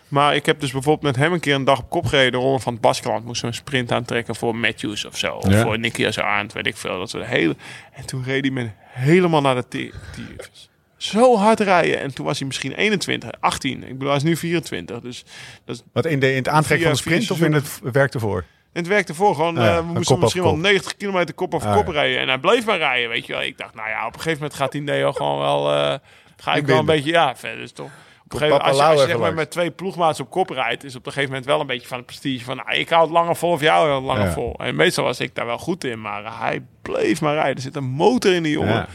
Maar 0.09 0.35
ik 0.35 0.47
heb 0.47 0.60
dus 0.60 0.70
bijvoorbeeld 0.72 1.14
met 1.14 1.24
hem 1.24 1.32
een 1.32 1.40
keer 1.40 1.55
een 1.55 1.64
dag 1.64 1.78
op 1.78 1.90
kop 1.90 2.06
gereden. 2.06 2.32
De 2.32 2.39
ronde 2.39 2.59
van 2.60 2.72
het 2.72 2.82
Baskeland. 2.82 3.24
Moest 3.24 3.43
een 3.43 3.55
sprint 3.55 3.93
aantrekken 3.93 4.35
voor 4.36 4.56
Matthews 4.56 5.05
of 5.05 5.18
zo. 5.18 5.35
Of 5.35 5.51
Ja. 5.52 5.62
voor 5.62 5.78
Nikias 5.78 6.18
Arndt, 6.18 6.52
weet 6.52 6.66
ik 6.66 6.76
veel. 6.76 6.98
Dat 6.98 7.10
soort 7.10 7.24
hele... 7.26 7.56
En 7.93 8.06
toen 8.06 8.24
reed 8.24 8.44
hij 8.44 8.51
me 8.52 8.70
helemaal 8.82 9.40
naar 9.40 9.55
de 9.55 9.68
tyfus. 9.68 10.68
Zo 10.97 11.36
hard 11.36 11.60
rijden. 11.60 12.01
En 12.01 12.14
toen 12.14 12.26
was 12.26 12.39
hij 12.39 12.47
misschien 12.47 12.72
21, 12.72 13.31
18. 13.40 13.82
Ik 13.82 13.89
bedoel, 13.93 14.09
hij 14.09 14.16
is 14.16 14.22
nu 14.22 14.36
24. 14.36 15.01
Dus 15.01 15.24
dat 15.64 15.85
Wat 15.93 16.05
in, 16.06 16.20
de, 16.20 16.31
in 16.31 16.36
het 16.36 16.48
aantrekken 16.48 16.86
van 16.86 16.97
de 16.97 17.02
sprint 17.02 17.31
of 17.31 17.40
in 17.40 17.52
het 17.52 17.81
werk 17.93 18.14
ervoor? 18.14 18.44
En 18.74 18.80
het 18.82 18.86
werkte 18.86 19.14
voor 19.14 19.34
gewoon, 19.34 19.55
Ja, 19.55 19.76
eh, 19.76 19.76
we 19.78 19.92
moesten 19.92 20.18
misschien 20.18 20.42
wel 20.42 20.56
90 20.56 20.96
kilometer 20.96 21.34
kop 21.34 21.55
over 21.55 21.68
Ah, 21.68 21.74
kop 21.76 21.88
rijden. 21.88 22.20
En 22.20 22.28
hij 22.28 22.38
bleef 22.38 22.66
maar 22.66 22.78
rijden, 22.78 23.09
weet 23.09 23.26
je 23.26 23.32
wel. 23.32 23.42
Ik 23.42 23.59
dacht, 23.59 23.74
nou 23.74 23.88
ja, 23.88 24.01
op 24.06 24.14
een 24.14 24.20
gegeven 24.20 24.38
moment 24.42 24.55
gaat 24.59 24.72
die 24.72 24.82
Neo 24.82 25.12
gewoon 25.12 25.38
wel... 25.38 25.72
eh, 25.74 25.98
ga 26.36 26.55
ik 26.55 26.66
wel 26.66 26.78
een 26.78 26.84
beetje, 26.86 27.10
ja, 27.10 27.36
verder 27.36 27.62
is 27.62 27.72
toch... 27.72 27.90
Op 28.24 28.32
een 28.32 28.38
gegeven 28.38 28.59
moment, 28.59 28.62
als 28.62 28.76
je, 28.76 28.82
Lau 28.82 28.90
als 28.90 29.01
je 29.01 29.06
even 29.06 29.09
zeg 29.10 29.16
maar 29.28 29.36
langs. 29.36 29.36
met 29.44 29.51
twee 29.51 29.70
ploegmaats 29.70 30.20
op 30.20 30.30
kop 30.30 30.51
rijdt, 30.51 30.84
is 30.84 30.96
op 30.96 31.06
een 31.06 31.12
gegeven 31.12 31.28
moment 31.30 31.48
wel 31.48 31.60
een 31.60 31.66
beetje 31.66 31.86
van 31.88 31.96
het 31.96 32.06
prestige 32.06 32.44
van, 32.44 32.56
nou, 32.56 32.72
ik 32.74 32.88
hou 32.88 33.02
het 33.02 33.10
langer 33.10 33.36
vol 33.36 33.51
of 33.51 33.60
jou 33.60 33.88
houdt 33.88 34.06
het 34.06 34.14
langer 34.14 34.26
Ja. 34.28 34.32
vol. 34.32 34.55
En 34.59 34.76
meestal 34.76 35.05
was 35.05 35.20
ik 35.20 35.34
daar 35.34 35.46
wel 35.46 35.59
goed 35.59 35.84
in, 35.84 36.01
maar 36.01 36.38
hij 36.40 36.62
bleef 36.82 37.20
maar 37.20 37.34
rijden. 37.34 37.55
Er 37.56 37.60
zit 37.62 37.76
een 37.76 37.84
motor 37.84 38.32
in 38.34 38.42
die 38.42 38.52
jongen. 38.52 38.74
Ja. 38.74 38.86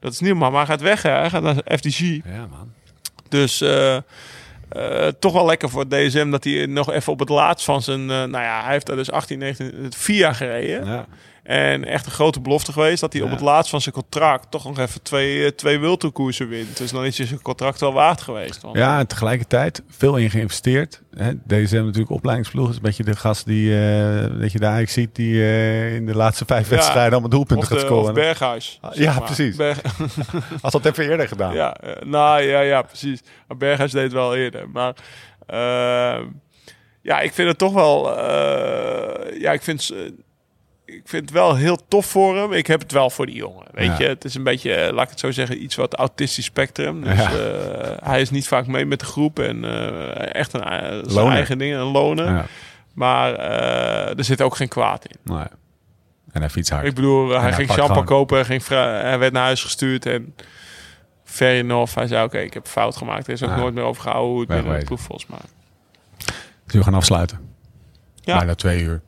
Dat 0.00 0.12
is 0.12 0.20
niet 0.20 0.34
maar, 0.34 0.50
maar 0.50 0.66
hij 0.66 0.70
gaat 0.70 0.80
weg, 0.84 1.02
hè. 1.02 1.10
Hij 1.10 1.30
gaat 1.30 1.42
naar 1.42 1.54
FDG. 1.78 1.98
Ja, 2.24 2.46
man. 2.50 2.72
Dus 3.28 3.60
eh, 3.60 3.96
eh, 4.70 5.06
toch 5.18 5.32
wel 5.32 5.46
lekker 5.46 5.68
voor 5.68 5.88
DSM 5.88 6.30
dat 6.30 6.44
hij 6.44 6.66
nog 6.66 6.90
even 6.92 7.12
op 7.12 7.18
het 7.18 7.28
laatst 7.28 7.64
van 7.64 7.82
zijn... 7.82 8.00
eh, 8.00 8.16
nou 8.16 8.44
ja, 8.44 8.62
hij 8.62 8.72
heeft 8.72 8.86
daar 8.86 8.96
dus 8.96 9.10
18, 9.10 9.38
19, 9.38 9.82
het 9.82 9.96
vier 9.96 10.16
jaar 10.16 10.34
gereden. 10.34 10.84
Ja. 10.86 11.06
En 11.42 11.84
echt 11.84 12.06
een 12.06 12.12
grote 12.12 12.40
belofte 12.40 12.72
geweest 12.72 13.00
dat 13.00 13.12
hij 13.12 13.22
op 13.22 13.30
het 13.30 13.40
laatst 13.40 13.70
van 13.70 13.80
zijn 13.80 13.94
contract 13.94 14.50
toch 14.50 14.64
nog 14.64 14.78
even 14.78 15.02
twee, 15.02 15.44
eh, 15.44 15.50
twee 15.50 15.78
wildtourkoersen 15.78 16.48
wint. 16.48 16.76
Dus 16.76 16.90
dan 16.90 17.04
is 17.04 17.18
hij 17.18 17.26
zijn 17.26 17.42
contract 17.42 17.80
wel 17.80 17.92
waard 17.92 18.20
geweest. 18.20 18.62
Want, 18.62 18.76
ja, 18.76 18.98
en 18.98 19.06
tegelijkertijd 19.06 19.82
veel 19.88 20.16
in 20.16 20.30
geïnvesteerd. 20.30 21.02
Hè, 21.16 21.32
deze 21.44 21.66
hebben 21.74 21.84
natuurlijk 21.86 22.10
opleidingsploeg. 22.12 22.68
is 22.68 22.76
een 22.76 22.82
beetje 22.82 23.04
de 23.04 23.16
gast 23.16 23.46
die, 23.46 23.72
eh 23.78 24.40
dat 24.40 24.52
je 24.52 24.58
daar 24.58 24.72
eigenlijk 24.74 24.90
ziet, 24.90 25.14
die 25.14 25.34
eh, 25.42 25.94
in 25.94 26.06
de 26.06 26.14
laatste 26.16 26.44
vijf 26.44 26.68
Ja. 26.70 26.74
wedstrijden 26.74 27.12
allemaal 27.12 27.30
doelpunten 27.30 27.68
gaat 27.68 27.80
scoren. 27.80 28.14
Berghuis. 28.14 28.78
Ah, 28.80 28.94
ja, 28.94 29.12
maar. 29.12 29.22
precies. 29.22 29.56
Berg- 29.56 29.80
Had 30.62 30.72
dat 30.72 30.84
even 30.86 31.08
eerder 31.10 31.28
gedaan. 31.28 31.54
ja, 31.54 31.76
nou 32.04 32.42
ja, 32.42 32.60
ja, 32.60 32.82
precies. 32.82 33.20
Maar 33.48 33.56
Berghuis 33.56 33.92
deed 33.92 34.02
het 34.02 34.12
wel 34.12 34.36
eerder. 34.36 34.68
Maar 34.68 34.94
ja, 37.02 37.20
ik 37.20 37.32
vind 37.32 37.48
het 37.48 37.58
toch 37.58 37.72
wel... 37.72 38.18
ja, 39.38 39.52
ik 39.52 39.62
vind, 39.62 39.92
ik 40.94 41.02
vind 41.04 41.22
het 41.22 41.30
wel 41.30 41.54
heel 41.56 41.78
tof 41.88 42.06
voor 42.06 42.36
hem. 42.36 42.52
Ik 42.52 42.66
heb 42.66 42.80
het 42.80 42.92
wel 42.92 43.10
voor 43.10 43.26
die 43.26 43.34
jongen. 43.34 43.66
Weet 43.72 43.86
Ja. 43.86 43.98
je, 43.98 44.04
het 44.04 44.24
is 44.24 44.34
een 44.34 44.42
beetje, 44.42 44.74
eh, 44.74 44.92
laat 44.92 45.04
ik 45.04 45.10
het 45.10 45.20
zo 45.20 45.30
zeggen, 45.30 45.62
iets 45.62 45.74
wat 45.76 45.94
autistisch 45.94 46.44
spectrum. 46.44 47.04
Dus 47.04 47.18
Ja. 47.18 47.30
eh, 47.32 48.08
hij 48.08 48.20
is 48.20 48.30
niet 48.30 48.48
vaak 48.48 48.66
mee 48.66 48.86
met 48.86 48.98
de 49.00 49.04
groep 49.04 49.38
en 49.38 49.64
eh, 49.64 50.34
echt 50.34 50.52
een, 50.52 51.10
zijn 51.10 51.28
eigen 51.28 51.58
dingen, 51.58 51.78
een 51.80 51.86
loner. 51.86 52.26
Ja. 52.26 52.46
Maar 52.94 53.34
er 53.34 54.24
zit 54.24 54.42
ook 54.42 54.56
geen 54.56 54.68
kwaad 54.68 55.06
in. 55.06 55.16
Nee. 55.34 55.44
En 56.32 56.40
hij 56.40 56.50
fietst 56.50 56.70
hard. 56.72 56.86
Ik 56.86 56.94
bedoel, 56.94 57.28
hij 57.28 57.40
hij 57.40 57.52
ging 57.52 57.70
champagne 57.70 58.04
kopen, 58.04 58.44
ging 58.44 58.66
hij 58.66 59.18
werd 59.18 59.32
naar 59.32 59.42
huis 59.44 59.62
gestuurd 59.62 60.06
en 60.06 60.34
fair 61.24 61.58
enough. 61.58 61.94
Hij 61.94 62.06
zei, 62.06 62.24
oké, 62.24 62.38
ik 62.38 62.54
heb 62.54 62.66
fout 62.66 62.96
gemaakt. 62.96 63.26
Er 63.26 63.32
is 63.32 63.42
ook 63.42 63.56
nooit 63.56 63.74
meer 63.74 63.84
over 63.84 64.02
gehouden 64.02 64.30
hoe 64.30 64.40
het 64.40 64.48
binnen 64.48 64.78
de 64.78 64.84
ploeg 64.84 65.00
volgens 65.00 65.26
mij. 65.26 65.38
Dus 66.64 66.74
we 66.74 66.82
gaan 66.82 66.94
afsluiten. 66.94 67.38
Ja. 68.14 68.36
Bijna 68.36 68.54
twee 68.54 68.82
uur. 68.82 69.02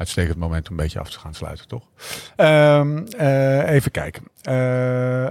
Uitstekend 0.00 0.36
moment 0.36 0.70
om 0.70 0.76
een 0.76 0.82
beetje 0.82 0.98
af 0.98 1.10
te 1.10 1.18
gaan 1.18 1.34
sluiten, 1.34 1.68
toch? 1.68 1.82
Ehm, 2.36 3.06
eh, 3.16 3.70
even 3.70 3.90
kijken. 3.90 4.22
Eh, 4.42 4.52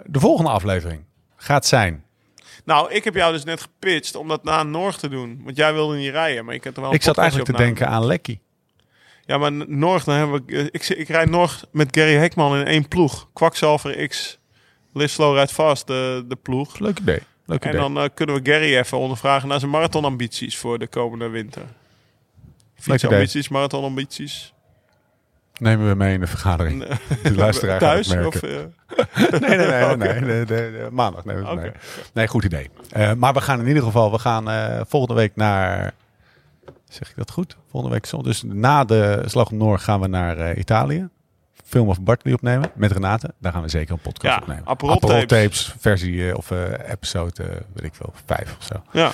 de 0.05 0.19
volgende 0.19 0.51
aflevering 0.51 1.03
gaat 1.35 1.65
zijn. 1.65 2.03
Nou, 2.65 2.91
ik 2.91 3.03
heb 3.03 3.13
jou 3.13 3.33
dus 3.33 3.43
net 3.43 3.61
gepitcht 3.61 4.15
om 4.15 4.27
dat 4.27 4.43
na 4.43 4.63
Norg 4.63 4.97
te 4.97 5.09
doen. 5.09 5.41
Want 5.43 5.57
jij 5.57 5.73
wilde 5.73 5.95
niet 5.95 6.11
rijden, 6.11 6.45
maar 6.45 6.53
ik 6.53 6.63
had 6.63 6.75
er 6.75 6.81
wel 6.81 6.89
een 6.89 6.95
Ik 6.95 7.03
zat 7.03 7.17
eigenlijk 7.17 7.49
te 7.49 7.57
denken 7.57 7.87
aan 7.87 8.05
Lekkie. 8.05 8.41
Ja, 9.25 9.37
maar 9.37 9.51
Norg, 9.51 10.03
dan 10.03 10.15
hebben 10.15 10.45
we... 10.45 10.69
Ik, 10.71 10.89
ik 10.89 11.07
rijd 11.07 11.29
Norg 11.29 11.65
met 11.71 11.87
Gary 11.91 12.15
Hekman 12.15 12.57
in 12.57 12.65
één 12.65 12.87
ploeg. 12.87 13.29
Kwakzalver 13.33 14.07
X, 14.07 14.39
Live 14.93 15.13
Slow 15.13 15.37
Ride 15.37 15.53
Fast, 15.53 15.87
de, 15.87 16.25
de 16.27 16.35
ploeg. 16.35 16.79
Leuk 16.79 16.99
idee. 16.99 17.19
Leuk 17.45 17.63
En 17.63 17.69
idee. 17.69 17.81
dan 17.81 17.99
eh, 17.99 18.09
kunnen 18.13 18.35
we 18.43 18.51
Gary 18.51 18.77
even 18.77 18.97
ondervragen 18.97 19.47
naar 19.47 19.59
zijn 19.59 19.71
marathonambities 19.71 20.57
voor 20.57 20.79
de 20.79 20.87
komende 20.87 21.27
winter. 21.27 21.63
Fietsambities, 22.75 23.49
marathonambities. 23.49 24.53
Nemen 25.59 25.87
we 25.89 25.95
mee 25.95 26.13
in 26.13 26.19
de 26.19 26.27
vergadering. 26.27 26.85
De 27.23 27.35
luisteraar 27.35 27.79
Thuis? 27.79 28.11
Of, 28.25 28.35
eh, 28.43 28.49
Nee, 29.39 29.57
nee, 29.57 29.67
nee. 29.67 29.95
nee, 29.97 30.19
nee, 30.19 30.45
nee, 30.45 30.71
nee, 30.71 30.89
maandag 30.89 31.25
nemen 31.25 31.41
we 31.43 31.49
het 31.49 31.57
Oké. 31.57 31.67
mee. 31.67 31.79
Nee, 32.13 32.27
goed 32.27 32.43
idee. 32.43 32.69
Eh, 32.91 33.13
maar 33.13 33.33
we 33.33 33.41
gaan 33.41 33.59
in 33.59 33.67
ieder 33.67 33.83
geval, 33.83 34.11
we 34.11 34.19
gaan 34.19 34.49
eh, 34.49 34.81
volgende 34.87 35.15
week 35.15 35.35
naar, 35.35 35.93
zeg 36.89 37.09
ik 37.09 37.15
dat 37.15 37.31
goed? 37.31 37.57
Volgende 37.69 37.95
week 37.95 38.05
zondag. 38.05 38.27
Dus 38.31 38.43
na 38.45 38.83
de 38.83 39.23
Slag 39.25 39.49
om 39.51 39.57
Noord 39.57 39.81
gaan 39.81 39.99
we 40.01 40.07
naar 40.07 40.55
Italië. 40.57 41.07
Film 41.65 41.87
of 41.89 42.01
Bartley 42.01 42.33
opnemen 42.33 42.71
met 42.75 42.91
Renate. 42.91 43.33
Daar 43.39 43.51
gaan 43.51 43.61
we 43.61 43.69
zeker 43.69 43.93
een 43.93 43.99
podcast 43.99 44.33
Ja, 44.35 44.41
opnemen. 44.41 44.67
Aperol 44.67 44.97
tapes. 44.99 45.25
tapes, 45.25 45.73
versie 45.79 46.37
of 46.37 46.51
episode, 46.87 47.43
weet 47.73 47.83
ik 47.85 47.93
veel, 47.95 48.13
vijf 48.25 48.55
of 48.59 48.65
zo. 48.65 48.83
ja. 48.91 49.11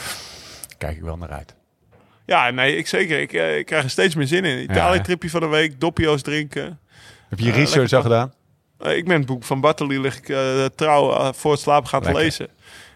Kijk 0.77 0.95
ik 0.97 1.03
wel 1.03 1.17
naar 1.17 1.31
uit. 1.31 1.55
Ja, 2.25 2.49
nee, 2.49 2.75
ik 2.77 2.87
zeker. 2.87 3.19
Ik, 3.19 3.33
eh, 3.33 3.57
ik 3.57 3.65
krijg 3.65 3.83
er 3.83 3.89
steeds 3.89 4.15
meer 4.15 4.27
zin 4.27 4.45
in. 4.45 4.63
Italië-tripje 4.63 5.29
van 5.29 5.39
de 5.39 5.47
week, 5.47 5.79
doppio's 5.79 6.21
drinken. 6.21 6.79
Heb 7.29 7.39
je 7.39 7.45
je 7.45 7.51
Eh, 7.51 7.57
research 7.57 7.91
lekker 7.91 7.97
al 7.97 8.01
gedaan? 8.03 8.33
Eh, 8.79 8.97
ik 8.97 9.05
ben 9.05 9.17
het 9.17 9.25
boek 9.25 9.43
van 9.43 9.61
Bartoli 9.61 9.99
lig 9.99 10.17
ik 10.17 10.29
eh, 10.29 10.65
trouw 10.75 11.11
eh, 11.13 11.33
voor 11.33 11.51
het 11.51 11.59
slapen 11.61 11.89
gaan 11.89 11.99
te 12.01 12.05
Lekker. 12.05 12.23
lezen. 12.23 12.47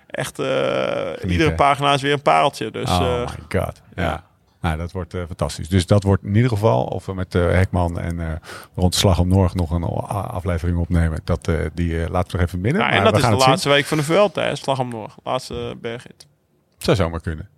Echt, 0.07 0.39
eh, 0.39 1.31
iedere 1.31 1.53
pagina 1.55 1.93
is 1.93 2.01
weer 2.01 2.13
een 2.13 2.21
pareltje. 2.21 2.71
Dus 2.71 2.89
oh 2.89 3.01
eh, 3.01 3.19
my 3.19 3.59
god. 3.59 3.81
Ja. 3.95 4.03
ja. 4.03 4.27
Nou, 4.61 4.77
dat 4.77 4.91
wordt 4.91 5.13
eh, 5.13 5.21
fantastisch. 5.27 5.69
Dus 5.69 5.85
dat 5.85 6.03
wordt 6.03 6.23
in 6.23 6.35
ieder 6.35 6.49
geval, 6.49 6.83
of 6.83 7.05
we 7.05 7.13
met 7.13 7.35
eh, 7.35 7.41
Hekman 7.51 7.99
en 7.99 8.19
eh, 8.19 8.27
rond 8.75 8.93
de 8.93 8.99
Slag 8.99 9.19
om 9.19 9.27
Noord 9.27 9.55
nog 9.55 9.71
een 9.71 9.83
a- 9.83 9.87
aflevering 10.19 10.77
opnemen. 10.77 11.19
Dat, 11.23 11.47
eh, 11.47 11.55
die 11.73 12.03
eh, 12.03 12.09
laten 12.09 12.31
we 12.31 12.37
nog 12.37 12.47
even 12.47 12.61
binnen. 12.61 12.81
nou, 12.81 12.93
maar 12.93 12.99
en 13.05 13.05
dat 13.05 13.13
we 13.13 13.17
is 13.19 13.23
de 13.25 13.29
gaan 13.29 13.39
het 13.39 13.47
laatste 13.47 13.69
week 13.69 13.85
van 13.85 13.97
de 13.97 14.03
Vuelta, 14.03 14.41
hè? 14.41 14.55
Slag 14.55 14.79
om 14.79 14.89
Noord. 14.89 15.13
Laatste 15.23 15.75
bergrit. 15.81 16.15
zien. 16.17 16.29
Zou 16.77 16.97
zomaar 16.97 17.21
kunnen. 17.21 17.49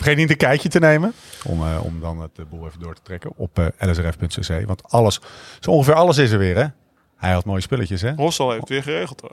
Vergeet 0.00 0.16
niet 0.16 0.30
een 0.30 0.36
kijkje 0.36 0.68
te 0.68 0.78
nemen. 0.78 1.12
Om, 1.44 1.62
eh, 1.62 1.84
om 1.84 2.00
dan 2.00 2.20
het 2.20 2.30
eh, 2.38 2.44
boel 2.50 2.66
even 2.66 2.80
door 2.80 2.94
te 2.94 3.02
trekken 3.02 3.32
op 3.36 3.58
eh, 3.58 3.66
lsrf.cc. 3.78 4.66
Want 4.66 4.82
alles, 4.92 5.20
zo 5.60 5.70
ongeveer 5.70 5.94
alles 5.94 6.18
is 6.18 6.30
er 6.30 6.38
weer 6.38 6.56
hè. 6.56 6.64
Hij 7.16 7.32
had 7.32 7.44
mooie 7.44 7.60
spulletjes 7.60 8.00
hè. 8.00 8.12
Hossel 8.16 8.48
heeft 8.48 8.60
het 8.60 8.68
weer 8.68 8.82
geregeld 8.82 9.20
hoor. 9.20 9.30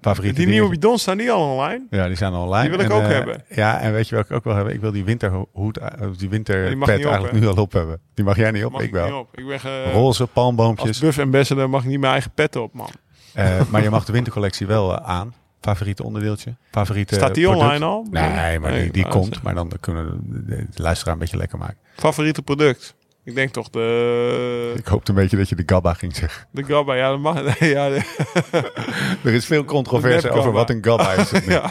Favoriete 0.00 0.36
Die 0.36 0.46
dingen. 0.46 0.50
nieuwe 0.60 0.68
bidons 0.78 1.02
staan 1.02 1.16
die 1.18 1.30
al 1.32 1.50
online. 1.50 1.86
Ja, 1.90 2.06
die 2.06 2.16
zijn 2.16 2.32
al 2.32 2.42
online. 2.42 2.60
Die 2.68 2.70
wil 2.76 2.86
ik 2.86 2.90
En, 2.92 2.96
ook 2.96 3.02
hebben. 3.10 3.44
Ja, 3.48 3.80
en 3.80 3.92
weet 3.92 4.08
je 4.08 4.14
welke 4.14 4.30
ik 4.30 4.36
ook 4.36 4.44
wil 4.44 4.54
hebben? 4.54 4.74
Ik 4.74 4.80
wil 4.80 4.92
die 4.92 5.04
winterhoed, 5.04 5.80
die 6.16 6.28
winterpet 6.28 6.74
op, 6.80 6.88
eigenlijk 6.88 7.32
nu 7.32 7.46
al 7.46 7.54
op 7.56 7.72
hebben. 7.72 8.00
Die 8.14 8.24
mag 8.24 8.36
jij 8.36 8.50
niet 8.50 8.64
op, 8.64 8.72
Mag 8.72 8.80
ik 8.80 8.86
ik 8.86 8.92
wel. 8.92 9.04
niet 9.06 9.14
op. 9.14 9.38
Ik 9.38 9.46
ben 9.46 9.60
ge- 9.60 9.90
Roze 9.92 10.20
als 10.22 10.30
palmboompjes. 10.32 10.98
buff 10.98 11.18
ambassador 11.18 11.70
mag 11.70 11.82
ik 11.82 11.88
niet 11.88 12.00
mijn 12.00 12.12
eigen 12.12 12.30
pet 12.30 12.56
op, 12.56 12.72
man. 12.74 12.88
Eh, 13.34 13.60
maar 13.70 13.82
je 13.82 13.90
mag 13.90 14.04
de 14.04 14.12
wintercollectie 14.12 14.66
wel 14.66 14.98
aan. 14.98 15.34
Favoriete 15.66 16.02
onderdeeltje? 16.04 16.56
Favoriete 16.70 17.14
Staat 17.14 17.34
die 17.34 17.44
product? 17.44 17.64
online 17.66 17.84
al? 17.84 18.06
Nee, 18.10 18.58
maar 18.58 18.72
die, 18.72 18.90
die 18.90 19.06
komt. 19.08 19.42
Maar 19.42 19.54
dan 19.54 19.70
kunnen 19.80 20.06
we 20.10 20.44
de, 20.46 20.66
luisteraar 20.74 21.12
een 21.14 21.20
beetje 21.20 21.36
lekker 21.36 21.58
maken. 21.58 21.76
Favoriete 21.96 22.42
product? 22.42 22.94
Ik 23.24 23.34
denk 23.34 23.52
toch 23.52 23.70
de, 23.70 24.72
Ik 24.76 24.86
hoopte 24.86 25.10
een 25.10 25.16
beetje 25.16 25.36
dat 25.36 25.48
je 25.48 25.54
de 25.54 25.62
Gabba 25.66 25.94
ging 25.94 26.16
zeggen. 26.16 26.46
de 26.50 26.64
Gabba. 26.64 26.94
Ja, 26.94 27.08
dat 27.10 27.18
mag. 27.18 27.58
Ja, 27.58 27.88
de- 27.88 28.72
Er 29.24 29.32
is 29.34 29.46
veel 29.46 29.64
controverse 29.64 30.30
over 30.30 30.52
wat 30.52 30.70
een 30.70 30.84
Gabba 30.84 31.12
is. 31.12 31.30
ja, 31.46 31.70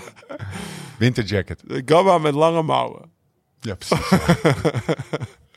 Winterjacket. 0.97 1.61
de 1.67 1.81
Gabba 1.85 2.17
met 2.17 2.33
lange 2.33 2.61
mouwen. 2.61 3.01
Ja, 3.59 3.75
precies. 3.75 4.07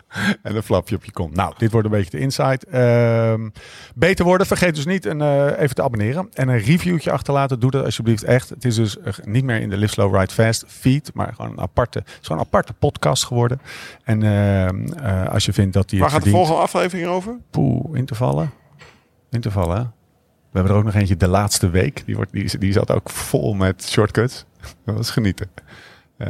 en 0.42 0.56
een 0.56 0.62
flapje 0.62 0.96
op 0.96 1.04
je 1.04 1.12
kont. 1.12 1.34
Nou, 1.34 1.54
dit 1.58 1.70
wordt 1.70 1.86
een 1.86 1.92
beetje 1.92 2.10
de 2.10 2.18
insight. 2.18 2.64
Ehm, 2.64 3.48
beter 3.94 4.24
worden. 4.24 4.46
Vergeet 4.46 4.74
dus 4.74 4.86
niet 4.86 5.04
een, 5.04 5.20
eh, 5.20 5.60
even 5.60 5.74
te 5.74 5.82
abonneren. 5.82 6.28
En 6.32 6.48
een 6.48 6.58
reviewtje 6.58 7.10
achterlaten. 7.10 7.60
Doe 7.60 7.70
dat 7.70 7.84
alsjeblieft 7.84 8.22
echt. 8.22 8.48
Het 8.48 8.64
is 8.64 8.74
dus 8.74 8.98
eh, 8.98 9.12
niet 9.24 9.44
meer 9.44 9.60
in 9.60 9.70
de 9.70 9.76
Live 9.76 9.92
Slow 9.92 10.14
Ride 10.16 10.32
Fast 10.32 10.64
feed. 10.66 11.10
Maar 11.14 11.32
gewoon 11.34 11.50
een 11.50 11.60
aparte, 11.60 11.98
het 11.98 12.08
is 12.08 12.26
gewoon 12.26 12.40
een 12.40 12.46
aparte 12.46 12.72
podcast 12.72 13.24
geworden. 13.24 13.60
En 14.04 14.22
ehm, 14.22 14.86
eh, 14.86 15.28
als 15.28 15.44
je 15.44 15.52
vindt 15.52 15.72
dat 15.72 15.88
die 15.88 16.00
Waar 16.00 16.10
gaat 16.10 16.24
de 16.24 16.30
volgende 16.30 16.60
aflevering 16.60 17.06
over? 17.08 17.36
Poeh, 17.50 17.96
intervallen. 17.96 18.50
Intervallen. 19.30 19.76
hè? 19.76 19.82
We 20.50 20.58
hebben 20.58 20.72
er 20.72 20.78
ook 20.78 20.84
nog 20.84 20.94
eentje 20.94 21.16
de 21.16 21.28
laatste 21.28 21.70
week. 21.70 22.02
Die, 22.06 22.16
wordt, 22.16 22.32
die, 22.32 22.58
die 22.58 22.72
zat 22.72 22.90
ook 22.90 23.10
vol 23.10 23.54
met 23.54 23.84
shortcuts. 23.88 24.44
Dat 24.84 24.96
was 24.96 25.10
genieten. 25.10 25.50
Eh, 26.18 26.28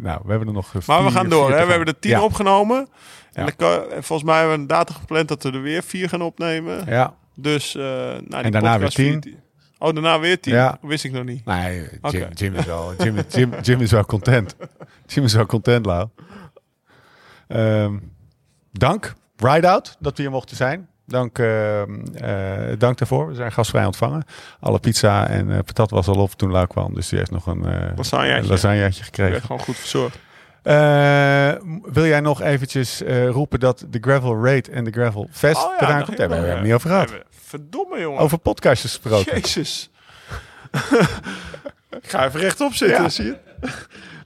nou, 0.00 0.20
we 0.24 0.30
hebben 0.30 0.46
er 0.48 0.52
nog 0.54 0.72
Maar 0.86 1.04
we 1.04 1.10
gaan 1.10 1.28
door. 1.28 1.50
Hè? 1.52 1.64
We 1.64 1.70
hebben 1.70 1.88
er 1.94 1.98
tien 1.98 2.10
Ja. 2.10 2.22
opgenomen. 2.22 2.88
En 3.32 3.44
Ja. 3.44 3.50
kan- 3.50 3.84
volgens 3.90 4.22
mij 4.22 4.36
hebben 4.38 4.54
we 4.54 4.60
een 4.60 4.66
datum 4.66 4.94
gepland 4.94 5.28
dat 5.28 5.42
we 5.42 5.50
er 5.52 5.62
weer 5.62 5.82
vier 5.82 6.08
gaan 6.08 6.22
opnemen. 6.22 6.86
Ja, 6.86 7.14
Dus, 7.34 7.74
eh 7.76 7.82
nou, 7.82 8.18
die 8.28 8.36
En 8.42 8.50
daarna 8.50 8.78
weer 8.78 8.88
tien. 8.88 9.22
vier- 9.22 9.34
Oh, 9.78 9.92
daarna 9.94 10.18
weer 10.20 10.40
tien? 10.40 10.52
Ja. 10.54 10.78
Wist 10.82 11.04
ik 11.04 11.12
nog 11.12 11.24
niet. 11.24 11.44
nee, 11.44 11.88
Jim, 12.34 12.54
is 12.54 12.64
wel, 12.64 12.94
Jim, 12.98 13.16
Jim, 13.28 13.52
Jim 13.62 13.80
is 13.80 13.90
wel 13.90 14.04
content. 14.04 14.56
Jim 15.06 15.24
is 15.24 15.34
wel 15.34 15.46
content, 15.46 15.86
Lau. 15.86 16.08
Ehm, 17.48 17.98
dank, 18.72 19.14
Ride 19.36 19.68
Out, 19.68 19.96
dat 20.00 20.16
we 20.16 20.22
hier 20.22 20.32
mochten 20.32 20.56
zijn. 20.56 20.88
Dank, 21.12 21.38
ehm, 21.38 22.00
eh, 22.14 22.78
dank 22.78 22.98
daarvoor. 22.98 23.26
We 23.28 23.34
zijn 23.34 23.52
gastvrij 23.52 23.84
ontvangen. 23.84 24.24
Alle 24.60 24.78
pizza 24.78 25.26
en 25.28 25.50
eh, 25.50 25.58
patat 25.64 25.90
was 25.90 26.06
al 26.08 26.14
op 26.14 26.32
toen 26.32 26.50
Lau 26.50 26.66
kwam. 26.66 26.94
Dus 26.94 27.08
die 27.08 27.18
heeft 27.18 27.30
nog 27.30 27.46
een 27.46 27.64
eh 27.64 27.96
Lasagneetje. 28.48 29.04
gekregen. 29.04 29.32
werd 29.32 29.44
gewoon 29.44 29.60
goed 29.62 29.76
verzorgd. 29.76 30.18
Eh, 30.62 31.52
wil 31.92 32.06
jij 32.06 32.20
nog 32.20 32.40
eventjes 32.42 33.02
eh, 33.02 33.28
roepen 33.28 33.60
dat 33.60 33.84
de 33.90 33.98
Gravel 34.00 34.44
Raid 34.44 34.68
en 34.68 34.84
de 34.84 34.90
Gravel 34.90 35.28
Fest 35.30 35.64
Oh 35.64 35.72
eraan 35.78 35.90
dacht 35.92 36.04
komt? 36.04 36.16
Daar 36.16 36.28
hebben 36.28 36.48
we 36.48 36.54
het 36.54 36.62
niet 36.64 36.72
over 36.74 36.90
gehad. 36.90 37.12
Verdomme, 37.30 38.00
jongen. 38.00 38.20
Over 38.20 38.38
podcastjes 38.38 38.90
gesproken. 38.92 39.34
Jezus. 39.40 39.90
ik 42.02 42.08
ga 42.10 42.26
even 42.26 42.40
rechtop 42.40 42.72
zitten, 42.74 43.02
Ja. 43.02 43.08
zie 43.08 43.24
je? 43.24 43.36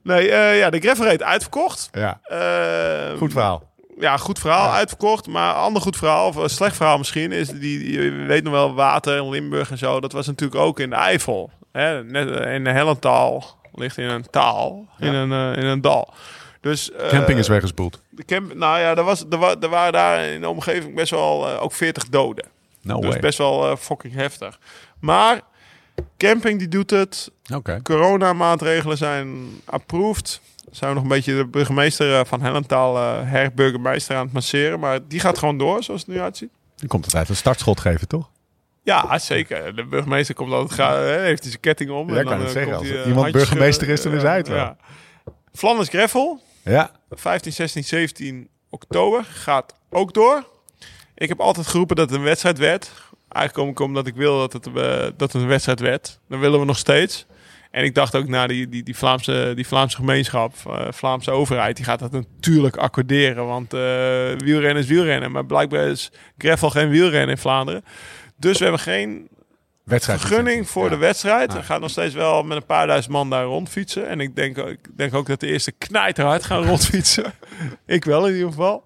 Nee, 0.02 0.30
eh, 0.30 0.58
ja, 0.58 0.70
de 0.70 0.78
Gravel 0.80 1.04
Raid 1.04 1.22
uitverkocht. 1.22 1.88
Ja, 1.92 2.20
Eh, 2.22 3.18
goed 3.18 3.32
verhaal. 3.32 3.74
Ja, 3.98 4.16
goed 4.16 4.38
verhaal, 4.38 4.66
Ja. 4.66 4.74
uitverkocht. 4.74 5.26
Maar 5.26 5.50
een 5.50 5.60
ander 5.60 5.82
goed 5.82 5.96
verhaal, 5.96 6.28
of 6.28 6.36
een 6.36 6.50
slecht 6.50 6.76
verhaal 6.76 6.98
misschien, 6.98 7.32
is 7.32 7.48
die, 7.48 7.92
je 7.92 8.10
weet 8.10 8.42
nog 8.42 8.52
wel, 8.52 8.74
water 8.74 9.16
in 9.16 9.28
Limburg 9.28 9.70
en 9.70 9.78
zo. 9.78 10.00
Dat 10.00 10.12
was 10.12 10.26
natuurlijk 10.26 10.60
ook 10.60 10.80
in 10.80 10.90
de 10.90 10.96
Eifel. 10.96 11.50
Hè? 11.72 12.04
Net 12.04 12.28
in 12.46 12.64
de 12.64 12.70
Hellentaal 12.70 13.44
ligt 13.74 13.98
in 13.98 14.08
een 14.08 14.30
taal, 14.30 14.86
in, 14.98 15.12
Ja. 15.12 15.20
een, 15.22 15.32
eh, 15.56 15.62
in 15.62 15.68
een 15.68 15.80
dal. 15.80 16.14
Dus, 16.60 16.92
eh, 16.92 17.08
Camping 17.08 17.38
is 17.38 17.48
weggespoeld. 17.48 18.00
De 18.10 18.24
camp, 18.24 18.54
nou 18.54 18.78
ja, 18.78 18.96
er, 18.96 19.04
was, 19.04 19.24
er, 19.30 19.38
wa- 19.38 19.56
er 19.60 19.68
waren 19.68 19.92
daar 19.92 20.24
in 20.24 20.40
de 20.40 20.48
omgeving 20.48 20.94
best 20.94 21.10
wel 21.10 21.48
eh, 21.48 21.62
ook 21.62 21.72
40 21.72 22.08
doden. 22.08 22.44
No 22.82 23.00
dus 23.00 23.10
way. 23.10 23.20
best 23.20 23.38
wel 23.38 23.76
fucking 23.76 24.14
heftig. 24.14 24.58
Maar 25.00 25.40
camping 26.16 26.58
die 26.58 26.68
doet 26.68 26.90
het. 26.90 27.30
Oké. 27.54 27.80
Coronamaatregelen 27.82 28.96
zijn 28.96 29.46
approved. 29.64 30.40
Zijn 30.76 30.90
we 30.90 30.96
nog 30.96 31.04
een 31.04 31.16
beetje 31.16 31.36
de 31.36 31.46
burgemeester 31.46 32.18
eh, 32.18 32.24
van 32.24 32.42
Hellentaal, 32.42 32.96
eh 32.96 33.30
herburgemeester 33.30 34.16
aan 34.16 34.24
het 34.24 34.32
masseren. 34.32 34.80
Maar 34.80 35.08
die 35.08 35.20
gaat 35.20 35.38
gewoon 35.38 35.58
door, 35.58 35.82
zoals 35.82 36.00
het 36.00 36.10
nu 36.10 36.20
uitziet. 36.20 36.50
Dan 36.76 36.88
komt 36.88 37.04
het 37.04 37.14
uit 37.14 37.28
een 37.28 37.36
startschot 37.36 37.80
geven, 37.80 38.08
toch? 38.08 38.30
Ja, 38.82 39.18
zeker. 39.18 39.76
De 39.76 39.84
burgemeester 39.84 40.34
komt 40.34 40.52
altijd 40.52 40.72
graag, 40.72 40.94
hè, 40.94 41.20
heeft 41.20 41.40
hij 41.42 41.50
zijn 41.50 41.62
ketting 41.62 41.90
om. 41.90 42.14
Ja, 42.14 42.22
kan 42.22 42.32
eh, 42.32 42.38
het 42.38 42.50
zeggen, 42.50 42.72
komt 42.72 42.84
als 42.84 42.88
hij, 42.88 43.02
eh, 43.02 43.08
iemand 43.08 43.32
burgemeester 43.32 43.88
is, 43.88 44.02
dan 44.02 44.12
is 44.12 44.22
hij 44.22 44.36
het 44.36 44.48
wel. 44.48 44.56
Ja. 44.56 44.76
Flanders 45.52 45.88
Greffel, 45.88 46.40
Ja. 46.64 46.90
15, 47.10 47.52
16, 47.52 47.84
17 47.84 48.48
oktober, 48.70 49.24
gaat 49.24 49.74
ook 49.90 50.14
door. 50.14 50.44
Ik 51.14 51.28
heb 51.28 51.40
altijd 51.40 51.66
geroepen 51.66 51.96
dat 51.96 52.10
het 52.10 52.18
een 52.18 52.24
wedstrijd 52.24 52.58
werd. 52.58 52.90
Eigenlijk 53.28 53.54
kom 53.54 53.68
ik 53.68 53.88
omdat 53.88 54.06
ik 54.06 54.14
wil 54.14 54.38
dat 54.38 54.52
het, 54.52 54.66
eh, 54.66 54.72
dat 55.16 55.32
het 55.32 55.34
een 55.42 55.46
wedstrijd 55.46 55.80
werd. 55.80 56.18
Dan 56.28 56.40
willen 56.40 56.60
we 56.60 56.66
nog 56.66 56.78
steeds. 56.78 57.26
En 57.76 57.84
ik 57.84 57.94
dacht 57.94 58.14
ook, 58.14 58.28
naar 58.28 58.48
die, 58.48 58.68
die, 58.68 58.82
die, 58.82 58.96
Vlaamse, 58.96 59.52
die 59.54 59.66
Vlaamse 59.66 59.96
gemeenschap, 59.96 60.54
eh, 60.66 60.86
Vlaamse 60.90 61.30
overheid, 61.30 61.76
die 61.76 61.84
gaat 61.84 61.98
dat 61.98 62.12
natuurlijk 62.12 62.76
accorderen. 62.76 63.46
Want 63.46 63.72
eh, 63.72 63.80
wielrennen 64.36 64.82
is 64.82 64.86
wielrennen. 64.86 65.32
Maar 65.32 65.46
blijkbaar 65.46 65.86
is 65.86 66.12
gravel 66.38 66.70
geen 66.70 66.88
wielrennen 66.88 67.28
in 67.28 67.38
Vlaanderen. 67.38 67.84
Dus 68.36 68.58
we 68.58 68.62
hebben 68.62 68.82
geen 68.82 69.28
Wedstrijd. 69.86 70.20
vergunning 70.20 70.68
voor 70.68 70.84
Ja. 70.84 70.90
de 70.90 70.96
wedstrijd. 70.96 71.52
Ja. 71.52 71.58
Er 71.58 71.64
gaat 71.64 71.80
nog 71.80 71.90
steeds 71.90 72.14
wel 72.14 72.42
met 72.42 72.56
een 72.56 72.66
paar 72.66 72.86
duizend 72.86 73.12
man 73.12 73.30
daar 73.30 73.44
rondfietsen. 73.44 74.08
En 74.08 74.20
ik 74.20 74.36
denk, 74.36 74.56
ik 74.56 74.78
denk 74.96 75.14
ook 75.14 75.26
dat 75.26 75.40
de 75.40 75.46
eerste 75.46 75.72
knijterhard 75.72 76.44
gaan 76.44 76.64
rondfietsen. 76.70 77.32
ik 77.86 78.04
wel 78.04 78.26
in 78.26 78.32
ieder 78.34 78.48
geval. 78.48 78.84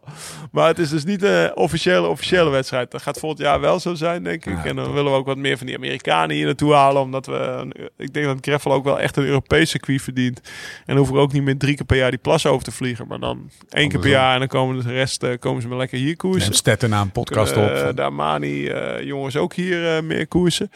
Maar 0.52 0.66
het 0.68 0.78
is 0.78 0.88
dus 0.88 1.04
niet 1.04 1.22
een 1.22 1.56
officiële, 1.56 2.06
officiële 2.08 2.50
wedstrijd. 2.50 2.90
Dat 2.90 3.02
gaat 3.02 3.18
volgend 3.18 3.40
jaar 3.42 3.60
wel 3.60 3.80
zo 3.80 3.94
zijn, 3.94 4.22
denk 4.24 4.46
ik. 4.46 4.56
Ja, 4.56 4.64
en 4.64 4.76
dan 4.76 4.84
top. 4.84 4.94
willen 4.94 5.12
we 5.12 5.18
ook 5.18 5.26
wat 5.26 5.36
meer 5.36 5.58
van 5.58 5.66
die 5.66 5.76
Amerikanen 5.76 6.36
hier 6.36 6.44
naartoe 6.46 6.72
halen. 6.74 7.02
Omdat 7.02 7.26
we, 7.26 7.68
ik 7.96 8.14
denk 8.14 8.26
dat 8.26 8.38
Greffel 8.40 8.72
ook 8.72 8.84
wel 8.84 9.00
echt 9.00 9.16
een 9.16 9.24
Europees 9.24 9.70
circuit 9.70 10.02
verdient. 10.02 10.40
En 10.40 10.82
dan 10.86 10.96
hoeven 10.96 11.14
we 11.14 11.20
ook 11.20 11.32
niet 11.32 11.42
meer 11.42 11.58
drie 11.58 11.76
keer 11.76 11.86
per 11.86 11.96
jaar 11.96 12.10
die 12.10 12.18
plas 12.20 12.46
over 12.46 12.64
te 12.64 12.72
vliegen. 12.72 13.06
Maar 13.06 13.20
dan 13.20 13.50
één 13.70 13.88
keer 13.88 13.98
per 14.00 14.10
jaar. 14.10 14.32
En 14.32 14.38
dan 14.38 14.48
komen 14.48 14.82
de 14.82 14.92
rest 14.92 15.22
eh, 15.22 15.38
komen 15.38 15.62
ze 15.62 15.68
maar 15.68 15.78
lekker 15.78 15.98
hier 15.98 16.16
koersen. 16.16 16.54
Stetten 16.54 16.92
een 16.92 17.10
podcast 17.12 17.52
Eh, 17.52 17.86
op. 17.88 17.96
de 17.96 18.02
Armani 18.02 18.66
eh, 18.68 19.04
jongens 19.04 19.36
ook 19.36 19.54
hier 19.54 20.04
meer 20.04 20.26
koersen. 20.28 20.70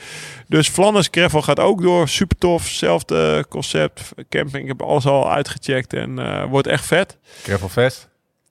Dus 0.48 0.68
Flanders 0.68 1.08
Gravel 1.10 1.42
gaat 1.42 1.60
ook 1.60 1.82
door. 1.82 2.08
Super 2.08 2.36
tof. 2.38 2.66
Zelfde 2.66 3.44
concept. 3.48 4.12
Camping. 4.28 4.62
Ik 4.62 4.68
heb 4.68 4.82
alles 4.82 5.06
al 5.06 5.30
uitgecheckt. 5.32 5.92
En 5.92 6.18
eh, 6.18 6.44
wordt 6.44 6.66
echt 6.66 6.86
vet. 6.86 7.18
Gravelfest. 7.42 8.08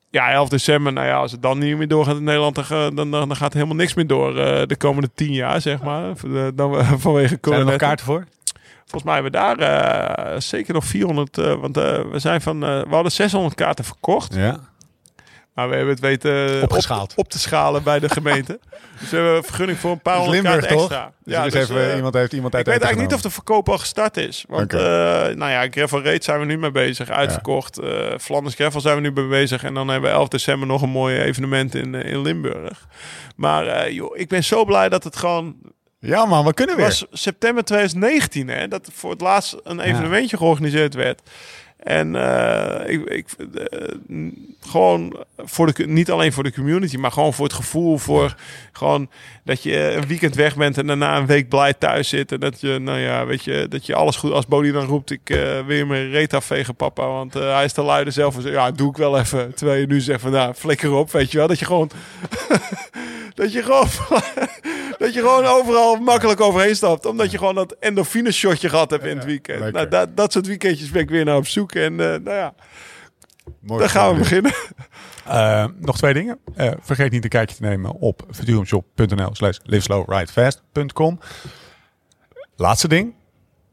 Ja, 0.09 0.31
11 0.31 0.49
december. 0.49 0.93
Nou 0.93 1.07
ja, 1.07 1.15
als 1.15 1.31
het 1.31 1.41
dan 1.41 1.57
niet 1.57 1.77
meer 1.77 1.87
doorgaat 1.87 2.15
in 2.15 2.23
Nederland, 2.23 2.67
dan, 2.69 2.95
dan, 2.95 3.11
dan, 3.11 3.35
gaat 3.35 3.53
helemaal 3.53 3.75
niks 3.75 3.93
meer 3.93 4.07
door 4.07 4.37
eh, 4.37 4.67
de 4.67 4.75
komende 4.75 5.09
tien 5.15 5.31
jaar, 5.33 5.61
zeg 5.61 5.81
maar. 5.81 6.13
Dan, 6.55 6.71
we- 6.71 6.83
vanwege 6.97 7.37
Zijn 7.41 7.59
er 7.59 7.65
nog 7.65 7.75
kaarten 7.75 8.05
voor? 8.05 8.25
Volgens 8.85 9.03
mij 9.03 9.13
hebben 9.13 9.31
we 9.31 9.37
daar 9.37 9.57
eh, 10.33 10.39
zeker 10.39 10.73
nog 10.73 10.85
400, 10.85 11.37
eh, 11.37 11.53
want 11.53 11.75
we 11.75 12.13
zijn 12.15 12.41
van, 12.41 12.59
we 12.59 12.87
hadden 12.89 13.11
600 13.11 13.55
kaarten 13.55 13.85
verkocht. 13.85 14.35
Ja. 14.35 14.59
Maar 15.53 15.69
we 15.69 15.75
hebben 15.75 15.93
het 15.93 16.03
weten 16.03 16.55
op- 16.57 16.63
Opgeschaald. 16.63 17.13
Op, 17.15 17.29
te 17.29 17.39
schalen 17.39 17.83
bij 17.83 17.99
de 17.99 18.09
gemeente. 18.09 18.59
dus 18.99 19.09
we 19.09 19.15
hebben 19.15 19.35
een 19.35 19.43
vergunning 19.43 19.77
voor 19.79 19.91
een 19.91 20.01
paar 20.01 20.17
honderd 20.17 20.43
kaarten 20.43 20.67
toch? 20.69 20.81
extra. 20.81 21.11
Dus 21.23 21.45
is 21.45 21.51
dus, 21.51 21.61
even, 21.69 21.89
eh, 21.89 21.95
iemand 21.95 22.13
heeft 22.13 22.33
iemand 22.33 22.55
uit 22.55 22.67
ik 22.67 22.73
weet 22.73 22.81
eigenlijk 22.81 23.11
niet 23.11 23.23
of 23.23 23.29
de 23.31 23.35
verkoop 23.35 23.69
al 23.69 23.77
gestart 23.77 24.17
is. 24.17 24.45
Want 24.47 24.63
Oké. 24.73 24.77
eh, 24.77 25.35
nou 25.35 25.51
ja, 25.51 25.67
Gravel 25.69 26.03
Raid 26.03 26.23
zijn 26.23 26.39
we 26.39 26.45
nu 26.45 26.57
mee 26.57 26.71
bezig. 26.71 27.09
Uitverkocht. 27.09 27.79
Eh 27.79 28.17
Flanders 28.19 28.55
Gravel 28.55 28.81
zijn 28.81 28.95
we 28.95 29.01
nu 29.01 29.11
mee 29.11 29.27
bezig. 29.27 29.63
En 29.63 29.73
dan 29.73 29.87
hebben 29.87 30.09
we 30.09 30.15
11 30.15 30.27
december 30.27 30.67
nog 30.67 30.81
een 30.81 30.89
mooi 30.89 31.17
evenement 31.19 31.75
in, 31.75 31.95
eh, 31.95 32.11
in 32.11 32.21
Limburg. 32.21 32.87
Maar 33.35 33.67
eh, 33.67 33.91
joh, 33.93 34.17
ik 34.17 34.27
ben 34.27 34.43
zo 34.43 34.65
blij 34.65 34.89
dat 34.89 35.03
het 35.03 35.15
gewoon... 35.15 35.55
Ja 35.99 36.25
man, 36.25 36.45
we 36.45 36.53
kunnen 36.53 36.75
Het 36.75 36.85
weer. 36.99 37.07
was 37.09 37.21
september 37.21 37.63
2019 37.63 38.47
hè, 38.47 38.67
dat 38.67 38.89
voor 38.93 39.11
het 39.11 39.21
laatst 39.21 39.55
een 39.63 39.79
evenementje 39.79 40.37
georganiseerd 40.37 40.93
werd. 40.93 41.21
En 41.83 42.15
eh, 42.15 42.93
ik, 42.93 43.05
ik, 43.05 43.25
eh, 43.71 43.87
gewoon 44.61 45.15
voor 45.37 45.73
de, 45.73 45.87
niet 45.87 46.11
alleen 46.11 46.33
voor 46.33 46.43
de 46.43 46.53
community, 46.53 46.97
maar 46.97 47.11
gewoon 47.11 47.33
voor 47.33 47.45
het 47.45 47.55
gevoel 47.55 47.97
voor 47.97 48.35
gewoon 48.71 49.09
dat 49.43 49.63
je 49.63 49.91
een 49.91 50.07
weekend 50.07 50.35
weg 50.35 50.55
bent 50.55 50.77
en 50.77 50.87
daarna 50.87 51.17
een 51.17 51.25
week 51.25 51.49
blij 51.49 51.73
thuis 51.73 52.09
zit. 52.09 52.31
En 52.31 52.39
dat 52.39 52.61
je, 52.61 52.79
nou 52.79 52.99
ja, 52.99 53.25
weet 53.25 53.43
je, 53.43 53.65
dat 53.69 53.85
je 53.85 53.95
alles 53.95 54.15
goed, 54.15 54.31
als 54.31 54.47
Bodie 54.47 54.71
dan 54.71 54.85
roept, 54.85 55.11
ik 55.11 55.29
eh 55.29 55.65
wil 55.65 55.77
je 55.77 55.85
mijn 55.85 56.09
reet 56.09 56.33
afvegen 56.33 56.75
papa, 56.75 57.07
want 57.07 57.33
hij 57.33 57.65
is 57.65 57.73
te 57.73 57.81
luide 57.81 58.11
zelf. 58.11 58.45
En 58.45 58.51
ja, 58.51 58.71
doe 58.71 58.89
ik 58.89 58.97
wel 58.97 59.19
even. 59.19 59.53
Terwijl 59.53 59.79
je 59.79 59.87
nu 59.87 60.01
zegt 60.01 60.21
van, 60.21 60.31
nou, 60.31 60.53
flikker 60.53 60.91
op, 60.91 61.11
weet 61.11 61.31
je 61.31 61.37
wel. 61.37 61.47
Dat 61.47 61.59
je 61.59 61.65
gewoon, 61.65 61.91
dat 63.35 63.53
je 63.53 63.63
gewoon, 63.63 63.87
dat 65.03 65.13
je 65.13 65.19
gewoon 65.19 65.45
overal 65.45 65.95
makkelijk 65.95 66.41
overheen 66.41 66.75
stapt. 66.75 67.05
Omdat 67.05 67.31
je 67.31 67.37
gewoon 67.37 67.55
dat 67.55 67.75
endorfine 67.79 68.31
shotje 68.31 68.69
gehad 68.69 68.89
hebt 68.89 69.03
in 69.03 69.17
het 69.17 69.25
weekend. 69.25 69.59
lekker. 69.59 69.73
Nou, 69.73 69.89
dat, 69.89 70.17
dat 70.17 70.31
soort 70.31 70.47
weekendjes 70.47 70.89
ben 70.89 71.01
ik 71.01 71.09
weer 71.09 71.25
naar 71.25 71.35
op 71.35 71.47
zoek. 71.47 71.71
En 71.71 71.91
eh, 71.91 72.07
nou 72.07 72.37
ja, 72.37 72.53
Mooi 73.59 73.79
dan 73.79 73.89
gaan 73.89 74.13
we 74.13 74.19
beginnen. 74.19 74.53
Eh, 75.23 75.65
nog 75.79 75.97
twee 75.97 76.13
dingen. 76.13 76.39
Eh, 76.55 76.71
vergeet 76.79 77.11
niet 77.11 77.23
een 77.23 77.29
kijkje 77.29 77.55
te 77.55 77.61
nemen 77.61 77.91
op 77.91 78.25
futurumshop.nl 78.31 79.29
slash 79.35 79.57
liveslowridefast.com. 79.63 81.19
Laatste 82.55 82.87
ding. 82.87 83.13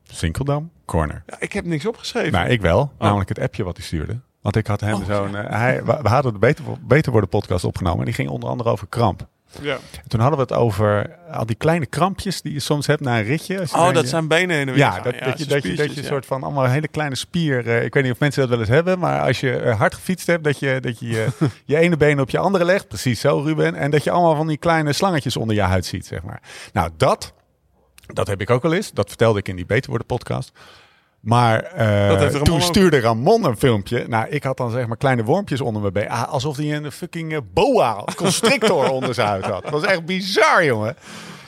Sinkeldam 0.02 0.70
Corner. 0.84 1.22
Ja, 1.26 1.36
ik 1.38 1.52
heb 1.52 1.64
niks 1.64 1.86
opgeschreven. 1.86 2.32
Nou, 2.32 2.48
ik 2.48 2.60
wel. 2.60 2.92
Namelijk 2.98 3.28
het 3.28 3.38
appje 3.38 3.64
wat 3.64 3.76
hij 3.76 3.86
stuurde. 3.86 4.20
Want 4.40 4.56
ik 4.56 4.66
had 4.66 4.80
hem 4.80 4.94
Oh, 4.94 5.06
zo'n... 5.06 5.34
hij, 5.34 5.84
we, 5.84 5.98
we 6.02 6.08
hadden 6.08 6.32
de 6.32 6.38
Beter, 6.38 6.64
Beter 6.80 7.12
Worden 7.12 7.30
podcast 7.30 7.64
opgenomen. 7.64 7.98
En 7.98 8.04
die 8.04 8.14
ging 8.14 8.28
onder 8.28 8.48
andere 8.48 8.70
over 8.70 8.86
kramp. 8.86 9.28
Ja. 9.60 9.74
En 9.74 10.08
toen 10.08 10.20
hadden 10.20 10.38
we 10.38 10.44
het 10.44 10.52
over 10.62 11.16
al 11.32 11.46
die 11.46 11.56
kleine 11.56 11.86
krampjes 11.86 12.42
die 12.42 12.52
je 12.52 12.60
soms 12.60 12.86
hebt 12.86 13.00
na 13.00 13.18
een 13.18 13.24
ritje. 13.24 13.60
Als 13.60 13.70
je 13.70 13.76
Oh, 13.76 13.92
dat 13.92 14.02
je- 14.02 14.08
zijn 14.08 14.28
benen 14.28 14.56
heen 14.56 14.66
en 14.68 14.74
weer 14.74 14.82
Ja, 14.82 14.90
gaan. 14.90 15.02
dat, 15.02 15.12
dat, 15.12 15.38
je, 15.38 15.44
dat, 15.46 15.62
je, 15.62 15.74
dat 15.74 15.94
je 15.94 16.02
ja. 16.02 16.06
soort 16.08 16.26
van 16.26 16.42
allemaal 16.42 16.64
hele 16.64 16.88
kleine 16.88 17.14
spier. 17.14 17.66
eh, 17.68 17.84
ik 17.84 17.94
weet 17.94 18.02
niet 18.02 18.12
of 18.12 18.18
mensen 18.18 18.40
dat 18.40 18.50
wel 18.50 18.58
eens 18.60 18.68
hebben, 18.68 18.98
maar 18.98 19.20
als 19.20 19.40
je 19.40 19.56
eh, 19.56 19.78
hard 19.78 19.94
gefietst 19.94 20.26
hebt, 20.26 20.44
dat 20.44 20.58
je 20.58 20.78
dat 20.80 20.98
je, 20.98 21.08
je, 21.08 21.26
je 21.64 21.76
ene 21.76 21.96
been 21.96 22.20
op 22.20 22.30
je 22.30 22.38
andere 22.38 22.64
legt. 22.64 22.88
Precies 22.88 23.20
zo, 23.20 23.38
Ruben. 23.38 23.74
En 23.74 23.90
dat 23.90 24.04
je 24.04 24.10
allemaal 24.10 24.36
van 24.36 24.46
die 24.46 24.56
kleine 24.58 24.92
slangetjes 24.92 25.36
onder 25.36 25.56
je 25.56 25.62
huid 25.62 25.86
ziet, 25.86 26.06
zeg 26.06 26.22
maar. 26.22 26.42
Nou, 26.72 26.90
dat, 26.96 27.32
dat 28.06 28.26
heb 28.26 28.40
ik 28.40 28.50
ook 28.50 28.64
al 28.64 28.72
eens. 28.72 28.92
Dat 28.92 29.08
vertelde 29.08 29.38
ik 29.38 29.48
in 29.48 29.56
die 29.56 29.66
Beter 29.66 29.88
Worden 29.88 30.06
podcast. 30.06 30.52
Maar 31.20 31.62
eh, 31.62 32.26
toen 32.26 32.60
stuurde 32.60 33.00
Ramon 33.00 33.44
een 33.44 33.56
filmpje. 33.56 34.04
Nou, 34.08 34.28
ik 34.28 34.42
had 34.42 34.56
dan 34.56 34.70
zeg 34.70 34.86
maar 34.86 34.96
kleine 34.96 35.24
wormpjes 35.24 35.60
onder 35.60 35.82
mijn 35.82 35.92
been. 35.92 36.08
Ah, 36.08 36.28
alsof 36.28 36.56
hij 36.56 36.76
een 36.76 36.92
fucking 36.92 37.32
eh, 37.32 37.38
boa 37.52 38.04
constrictor 38.16 38.90
onder 38.98 39.14
zijn 39.14 39.28
huid 39.28 39.44
had. 39.44 39.62
Dat 39.62 39.70
was 39.72 39.84
echt 39.84 40.04
bizar, 40.04 40.64
jongen. 40.64 40.96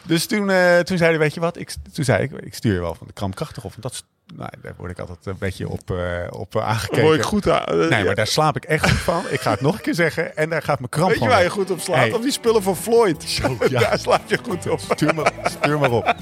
Dus 0.06 0.26
toen, 0.26 0.50
eh, 0.50 0.78
toen 0.78 0.96
zei 0.96 1.10
hij, 1.10 1.18
weet 1.18 1.34
je 1.34 1.40
wat? 1.40 1.58
Ik, 1.58 1.74
toen 1.92 2.04
zei 2.04 2.22
ik, 2.22 2.32
ik 2.32 2.54
stuur 2.54 2.72
je 2.72 2.80
wel 2.80 2.94
van 2.94 3.06
de 3.06 3.12
krampkrachtig. 3.12 3.62
Want 3.62 3.82
dat, 3.82 4.04
nou, 4.36 4.50
daar 4.62 4.74
word 4.76 4.90
ik 4.90 4.98
altijd 4.98 5.26
een 5.26 5.36
beetje 5.38 5.68
op, 5.68 5.94
op 6.30 6.56
aangekeken. 6.56 7.02
Word 7.02 7.16
ik 7.16 7.24
goed 7.24 7.48
aan. 7.48 7.78
Nee, 7.88 8.04
maar 8.04 8.14
daar 8.14 8.26
slaap 8.26 8.56
ik 8.56 8.64
echt 8.64 8.90
goed 8.90 8.98
van. 8.98 9.24
Ik 9.30 9.40
ga 9.40 9.50
het 9.50 9.60
nog 9.60 9.74
een 9.74 9.80
keer 9.80 9.94
zeggen. 9.94 10.36
En 10.36 10.50
daar 10.50 10.62
gaat 10.62 10.78
mijn 10.78 10.90
kramp 10.90 11.10
Weet 11.10 11.20
je 11.20 11.28
waar 11.28 11.42
je 11.42 11.50
goed 11.50 11.70
op 11.70 11.80
slaat? 11.80 11.96
Hey. 11.96 12.12
Op 12.12 12.22
die 12.22 12.32
spullen 12.32 12.62
van 12.62 12.76
Floyd. 12.76 13.22
Zo, 13.22 13.56
ja. 13.68 13.80
Daar 13.88 13.98
slaap 13.98 14.30
je 14.30 14.38
goed 14.42 14.70
op. 14.70 14.80
Stuur 14.80 15.14
maar, 15.14 15.32
stuur 15.44 15.78
maar 15.78 15.90
op. 15.90 16.14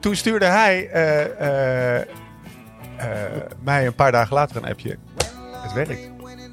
toen 0.00 0.16
stuurde 0.16 0.44
hij 0.44 0.88
eh, 0.88 1.24
eh, 1.24 2.00
eh, 2.00 2.06
mij 3.62 3.86
een 3.86 3.94
paar 3.94 4.12
dagen 4.12 4.34
later 4.34 4.56
een 4.56 4.70
appje. 4.70 4.96
Het 5.62 5.72
werkt. 5.72 6.09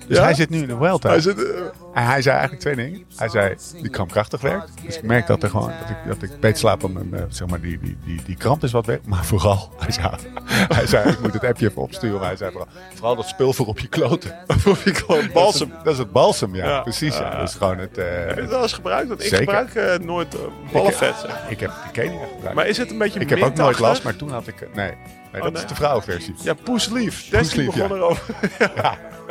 Dus 0.07 0.17
Ja? 0.17 0.23
hij 0.23 0.34
zit 0.34 0.49
nu 0.49 0.61
in 0.61 0.67
de 0.67 0.77
wel 0.77 0.99
Hij 1.01 1.19
zit, 1.21 1.43
eh, 1.45 1.59
En 1.93 2.05
hij 2.05 2.21
zei 2.21 2.31
eigenlijk 2.38 2.59
twee 2.61 2.75
dingen. 2.75 3.03
Hij 3.15 3.29
zei, 3.29 3.55
die 3.81 3.89
krampkrachtig 3.89 4.41
werkt. 4.41 4.69
Dus 4.85 4.97
ik 4.97 5.03
merk 5.03 5.27
dat, 5.27 5.43
er 5.43 5.49
gewoon, 5.49 5.71
dat, 5.79 5.89
ik, 5.89 5.95
dat 6.07 6.21
ik 6.31 6.39
beter 6.39 6.57
slaap 6.57 6.84
om 6.84 6.91
mijn, 6.93 7.13
eh, 7.13 7.21
zeg 7.29 7.47
maar, 7.47 7.61
die, 7.61 7.79
die, 7.79 7.97
die, 8.05 8.21
die 8.25 8.35
kramp 8.35 8.63
is 8.63 8.71
wat 8.71 8.85
weg. 8.85 8.97
Maar 9.05 9.25
vooral, 9.25 9.71
hij 9.79 9.91
zei, 9.91 10.09
hij 10.77 10.88
zei, 10.88 11.09
ik 11.09 11.19
moet 11.19 11.34
het 11.34 11.43
appje 11.43 11.67
even 11.69 11.81
opsturen. 11.81 12.19
Maar 12.19 12.27
hij 12.27 12.38
zei 12.38 12.51
vooral, 12.51 12.69
vooral 12.93 13.15
dat 13.15 13.27
spul 13.27 13.53
voor 13.53 13.65
op 13.67 13.79
je 13.79 13.88
kloten. 13.88 14.35
of 14.65 14.85
ik 14.85 14.97
gewoon 14.97 15.29
balsem. 15.34 15.71
Dat 15.84 15.93
is 15.93 15.99
het 15.99 16.11
balsem, 16.11 16.55
ja. 16.55 16.65
Ja. 16.65 16.81
Precies, 16.81 17.17
ja. 17.17 17.38
Dat 17.38 17.49
is 17.49 17.55
gewoon 17.55 17.77
het... 17.77 17.97
eh, 17.97 18.05
Heb 18.05 18.35
je 18.35 18.41
het 18.41 18.49
wel 18.49 18.61
eens 18.61 18.73
gebruikt? 18.73 19.07
Want 19.07 19.21
ik 19.23 19.27
Zeker. 19.27 19.55
gebruik 19.55 19.99
eh, 19.99 20.05
nooit 20.05 20.34
uh, 20.35 20.39
ballenvet. 20.71 21.15
zeg. 21.21 21.49
ik 21.49 21.59
heb 21.59 21.71
die 21.84 21.91
Kenia 22.03 22.25
gebruikt. 22.34 22.53
Maar 22.55 22.67
is 22.67 22.77
het 22.77 22.91
een 22.91 22.97
beetje 22.97 23.19
ik 23.19 23.29
heb 23.29 23.41
ook 23.43 23.55
nooit 23.55 23.79
last, 23.79 24.03
maar 24.03 24.15
toen 24.15 24.31
had 24.31 24.47
ik... 24.47 24.61
eh, 24.61 24.67
Nee, 24.75 24.91
nee 25.31 25.41
dat 25.41 25.53
nee. 25.53 25.61
is 25.63 25.67
de 25.69 25.75
vrouwenversie. 25.75 26.35
Ja, 26.41 26.53
poeslief. 26.53 27.29
Poeslief, 27.29 27.65
begon 27.73 27.89
ja. 27.89 27.95
erover. 27.95 28.35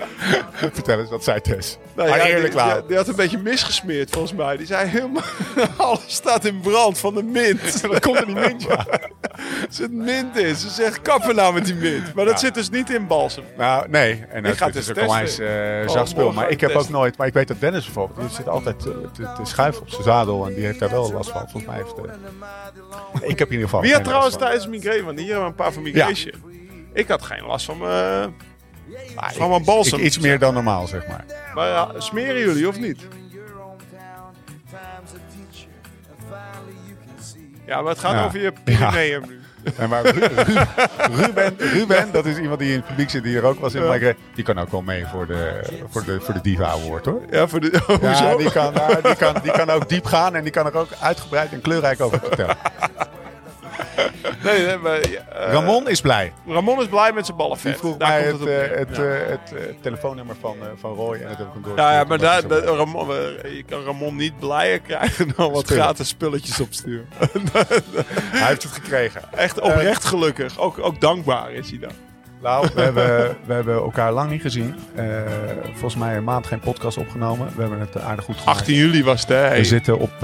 Vertel 0.72 0.98
eens, 1.00 1.10
wat 1.10 1.24
zei 1.24 1.40
Tess? 1.40 1.78
Nou, 1.96 2.08
ja, 2.08 2.26
eerlijk, 2.26 2.52
die, 2.52 2.62
die, 2.62 2.86
die 2.86 2.96
had 2.96 3.08
een 3.08 3.16
beetje 3.16 3.38
misgesmeerd 3.38 4.10
volgens 4.10 4.32
mij. 4.32 4.56
Die 4.56 4.66
zei 4.66 4.88
helemaal... 4.88 5.22
Alles 5.76 6.02
staat 6.06 6.44
in 6.44 6.60
brand 6.60 6.98
van 6.98 7.14
de 7.14 7.22
mint. 7.22 7.82
Dat 7.82 8.00
komt 8.00 8.16
er 8.16 8.26
niet 8.26 8.38
mint, 8.38 8.62
ja. 8.62 8.86
Er 8.86 9.66
zit 9.68 9.92
mint 9.92 10.36
in. 10.36 10.54
Ze 10.54 10.68
zegt 10.68 11.02
kappen 11.02 11.34
nou 11.34 11.54
met 11.54 11.64
die 11.64 11.74
mint. 11.74 12.14
Maar 12.14 12.24
dat 12.24 12.40
zit 12.40 12.54
dus 12.54 12.70
niet 12.70 12.90
in 12.90 13.06
balsem. 13.06 13.44
Nou, 13.56 13.88
nee. 13.88 14.24
En 14.28 14.42
dat 14.42 14.56
ga 14.56 14.66
het 14.66 14.74
het 14.74 14.84
is 14.84 14.90
ook 14.90 14.98
onwijs 14.98 15.38
eh 15.38 15.48
Oh, 15.86 15.92
zacht 15.92 16.08
spul. 16.08 16.32
Maar 16.32 16.50
ik 16.50 16.60
heb 16.60 16.70
ook 16.70 16.88
nooit... 16.88 17.16
Maar 17.16 17.26
ik 17.26 17.32
weet 17.32 17.48
dat 17.48 17.60
Dennis 17.60 17.84
bijvoorbeeld, 17.84 18.20
die 18.20 18.36
zit 18.36 18.48
altijd 18.48 18.86
eh, 18.86 18.92
te, 19.12 19.22
te 19.22 19.40
schuiven 19.42 19.82
op 19.82 19.88
zijn 19.88 20.02
zadel. 20.02 20.46
En 20.46 20.54
die 20.54 20.64
heeft 20.64 20.78
daar 20.78 20.90
wel 20.90 21.12
last 21.12 21.30
van. 21.30 21.40
Volgens 21.40 21.64
mij 21.64 21.76
heeft... 21.76 21.94
eh, 23.22 23.28
ik 23.28 23.38
heb 23.38 23.48
in 23.48 23.52
ieder 23.54 23.68
geval 23.68 23.80
Wie 23.80 23.92
had 23.92 24.04
trouwens 24.04 24.36
tijdens 24.36 24.66
migraine? 24.66 25.04
Want 25.04 25.18
hier 25.18 25.26
hebben 25.26 25.44
we 25.44 25.50
een 25.50 25.56
paar 25.56 25.72
van 25.72 25.82
migraine. 25.82 26.32
Ik 26.92 27.08
had 27.08 27.22
geen 27.22 27.44
last 27.46 27.64
van 27.64 27.78
mijn... 27.78 28.34
Maar 29.38 29.48
mijn 29.48 29.64
balsem. 29.64 29.98
ik- 29.98 30.04
Iets 30.04 30.18
meer 30.18 30.38
dan 30.38 30.54
normaal, 30.54 30.86
zeg 30.86 31.06
maar. 31.06 31.24
Maar 31.54 31.68
ja, 31.68 31.90
smeren 31.98 32.38
jullie 32.38 32.68
of 32.68 32.80
niet? 32.80 33.06
Ja, 37.66 37.80
maar 37.82 37.90
het 37.92 37.98
gaat 38.00 38.12
Ja. 38.12 38.24
over 38.24 38.40
je 38.40 38.52
perineum 38.64 39.22
nu. 39.28 39.40
En 39.78 39.88
maar 39.88 40.06
Ru- 40.06 40.26
Ru- 40.26 40.64
Ruben, 41.24 41.54
Ruben, 41.58 42.12
dat 42.12 42.26
is 42.26 42.36
iemand 42.38 42.58
die 42.58 42.70
in 42.70 42.76
het 42.76 42.86
publiek 42.86 43.10
zit, 43.10 43.22
die 43.22 43.36
er 43.36 43.44
ook 43.44 43.60
was 43.60 43.74
in. 43.74 43.86
Maar 43.86 44.00
ik- 44.00 44.16
die 44.34 44.44
kan 44.44 44.58
ook 44.58 44.70
wel 44.70 44.82
mee 44.82 45.06
voor 45.06 45.26
de, 45.26 45.60
voor 45.90 46.04
de, 46.04 46.20
voor 46.20 46.34
de 46.34 46.40
Diva 46.40 46.64
Award, 46.64 47.04
hoor. 47.04 47.22
Ja, 47.30 47.46
voor 47.48 47.60
de... 47.60 47.82
Ja, 48.00 48.08
Hoezo? 48.08 48.36
die 48.36 48.50
kan, 48.52 48.72
nou, 48.74 49.02
die, 49.02 49.16
kan, 49.16 49.34
die 49.42 49.52
kan 49.52 49.70
ook 49.70 49.88
diep 49.88 50.04
gaan 50.04 50.34
en 50.34 50.42
die 50.42 50.52
kan 50.52 50.66
er 50.66 50.76
ook 50.76 50.88
uitgebreid 51.00 51.52
en 51.52 51.60
kleurrijk 51.60 52.00
over 52.00 52.18
vertellen. 52.18 52.56
Nee, 54.44 54.66
nee, 54.66 54.76
maar, 54.76 55.10
ja, 55.10 55.20
eh, 55.28 55.52
Ramon 55.52 55.88
is 55.88 56.00
blij. 56.00 56.32
Ramon 56.48 56.80
is 56.80 56.86
blij 56.88 57.12
met 57.12 57.26
zijn 57.26 57.36
Die 57.38 57.46
ballenvet. 57.46 57.76
vroeg 57.78 57.96
Daar 57.96 58.08
mij 58.08 58.30
komt 58.30 58.40
het, 58.40 58.48
het 58.48 58.58
op 58.68 58.72
eh, 58.72 58.78
het, 58.78 58.96
ja. 58.96 59.02
eh, 59.02 59.28
het 59.28 59.82
telefoonnummer 59.82 60.36
van, 60.40 60.56
van 60.76 60.94
Roy 60.94 61.14
en 61.16 61.28
dat 61.28 61.36
heb 61.38 61.46
ik 61.46 61.52
hem 61.52 61.62
door. 61.62 61.76
Ja, 61.76 61.92
ja, 61.92 62.04
maar 62.04 62.18
daar, 62.18 62.46
daar- 62.48 62.62
Ramon, 62.62 63.06
je 63.42 63.62
kan 63.68 63.84
Ramon 63.84 64.16
niet 64.16 64.38
blijer 64.38 64.80
krijgen 64.80 65.32
dan 65.36 65.52
wat 65.52 65.64
Spullen. 65.64 65.82
gratis 65.82 66.08
spulletjes 66.08 66.60
opsturen. 66.60 67.06
Hij 68.30 68.46
heeft 68.48 68.62
het 68.62 68.72
gekregen. 68.72 69.22
Echt 69.32 69.60
oprecht 69.60 70.04
gelukkig. 70.04 70.58
Ook, 70.58 70.78
ook 70.78 71.00
dankbaar 71.00 71.52
is 71.52 71.70
hij 71.70 71.78
dan. 71.78 71.90
Nou, 72.42 72.68
we 72.74 72.80
hebben, 72.80 73.36
we 73.46 73.52
hebben 73.52 73.74
elkaar 73.74 74.12
lang 74.12 74.30
niet 74.30 74.40
gezien. 74.42 74.74
Eh, 74.94 75.04
volgens 75.72 75.96
mij 75.96 76.16
een 76.16 76.24
maand 76.24 76.46
geen 76.46 76.60
podcast 76.60 76.96
opgenomen. 76.98 77.48
We 77.54 77.60
hebben 77.60 77.80
het 77.80 78.00
aardig 78.00 78.24
goed 78.24 78.36
gemaakt. 78.36 78.58
18 78.58 78.74
juli 78.74 79.04
was 79.04 79.20
het, 79.20 79.28
hè? 79.28 79.50
We 79.56 79.64
zitten, 79.64 79.98
op, 79.98 80.10
eh, 80.14 80.20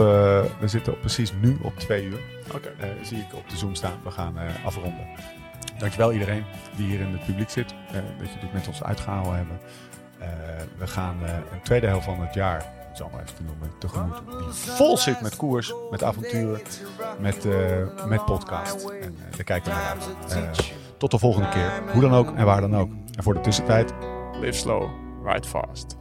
we 0.58 0.68
zitten 0.68 0.92
op 0.92 1.00
precies 1.00 1.32
nu 1.40 1.58
op 1.62 1.78
twee 1.78 2.04
uur. 2.04 2.18
Oké. 2.54 2.68
eh, 2.78 2.88
zie 3.02 3.18
ik 3.18 3.34
op 3.34 3.48
de 3.48 3.56
Zoom 3.56 3.74
staan. 3.74 3.98
We 4.04 4.10
gaan 4.10 4.38
eh, 4.38 4.64
afronden. 4.64 5.06
Dankjewel 5.78 6.12
iedereen 6.12 6.44
die 6.76 6.86
hier 6.86 7.00
in 7.00 7.12
het 7.12 7.24
publiek 7.26 7.50
zit. 7.50 7.74
eh, 7.88 7.94
dat 8.18 8.32
je 8.32 8.38
dit 8.40 8.52
met 8.52 8.68
ons 8.68 8.82
uitgehouden 8.82 9.36
hebben. 9.36 9.58
Eh, 10.18 10.28
we 10.78 10.86
gaan 10.86 11.16
eh, 11.24 11.32
een 11.52 11.62
tweede 11.62 11.86
helft 11.86 12.04
van 12.04 12.20
het 12.20 12.34
jaar, 12.34 12.58
ik 12.90 12.96
zal 12.96 13.08
maar 13.12 13.22
even 13.22 13.34
te 13.34 13.42
noemen, 13.42 13.70
tegemoet. 13.78 14.16
Die 14.38 14.48
vol 14.52 14.96
zit 14.96 15.20
met 15.20 15.36
koers, 15.36 15.72
met 15.90 16.02
avonturen, 16.02 16.60
met, 17.18 17.44
eh, 17.44 18.06
met 18.06 18.24
podcast. 18.24 18.88
En 18.88 19.16
eh, 19.30 19.36
daar 19.36 19.44
kijken 19.44 19.72
we 19.72 19.78
naar 19.78 19.90
uit. 20.36 20.58
Eh, 20.58 20.64
tot 20.98 21.10
de 21.10 21.18
volgende 21.18 21.48
keer. 21.48 21.70
Hoe 21.92 22.00
dan 22.02 22.12
ook 22.14 22.36
en 22.36 22.44
waar 22.44 22.60
dan 22.60 22.76
ook. 22.76 22.90
En 23.16 23.22
voor 23.22 23.34
de 23.34 23.40
tussentijd, 23.40 23.92
Live 24.40 24.58
slow, 24.58 24.90
ride 25.24 25.48
fast. 25.48 25.96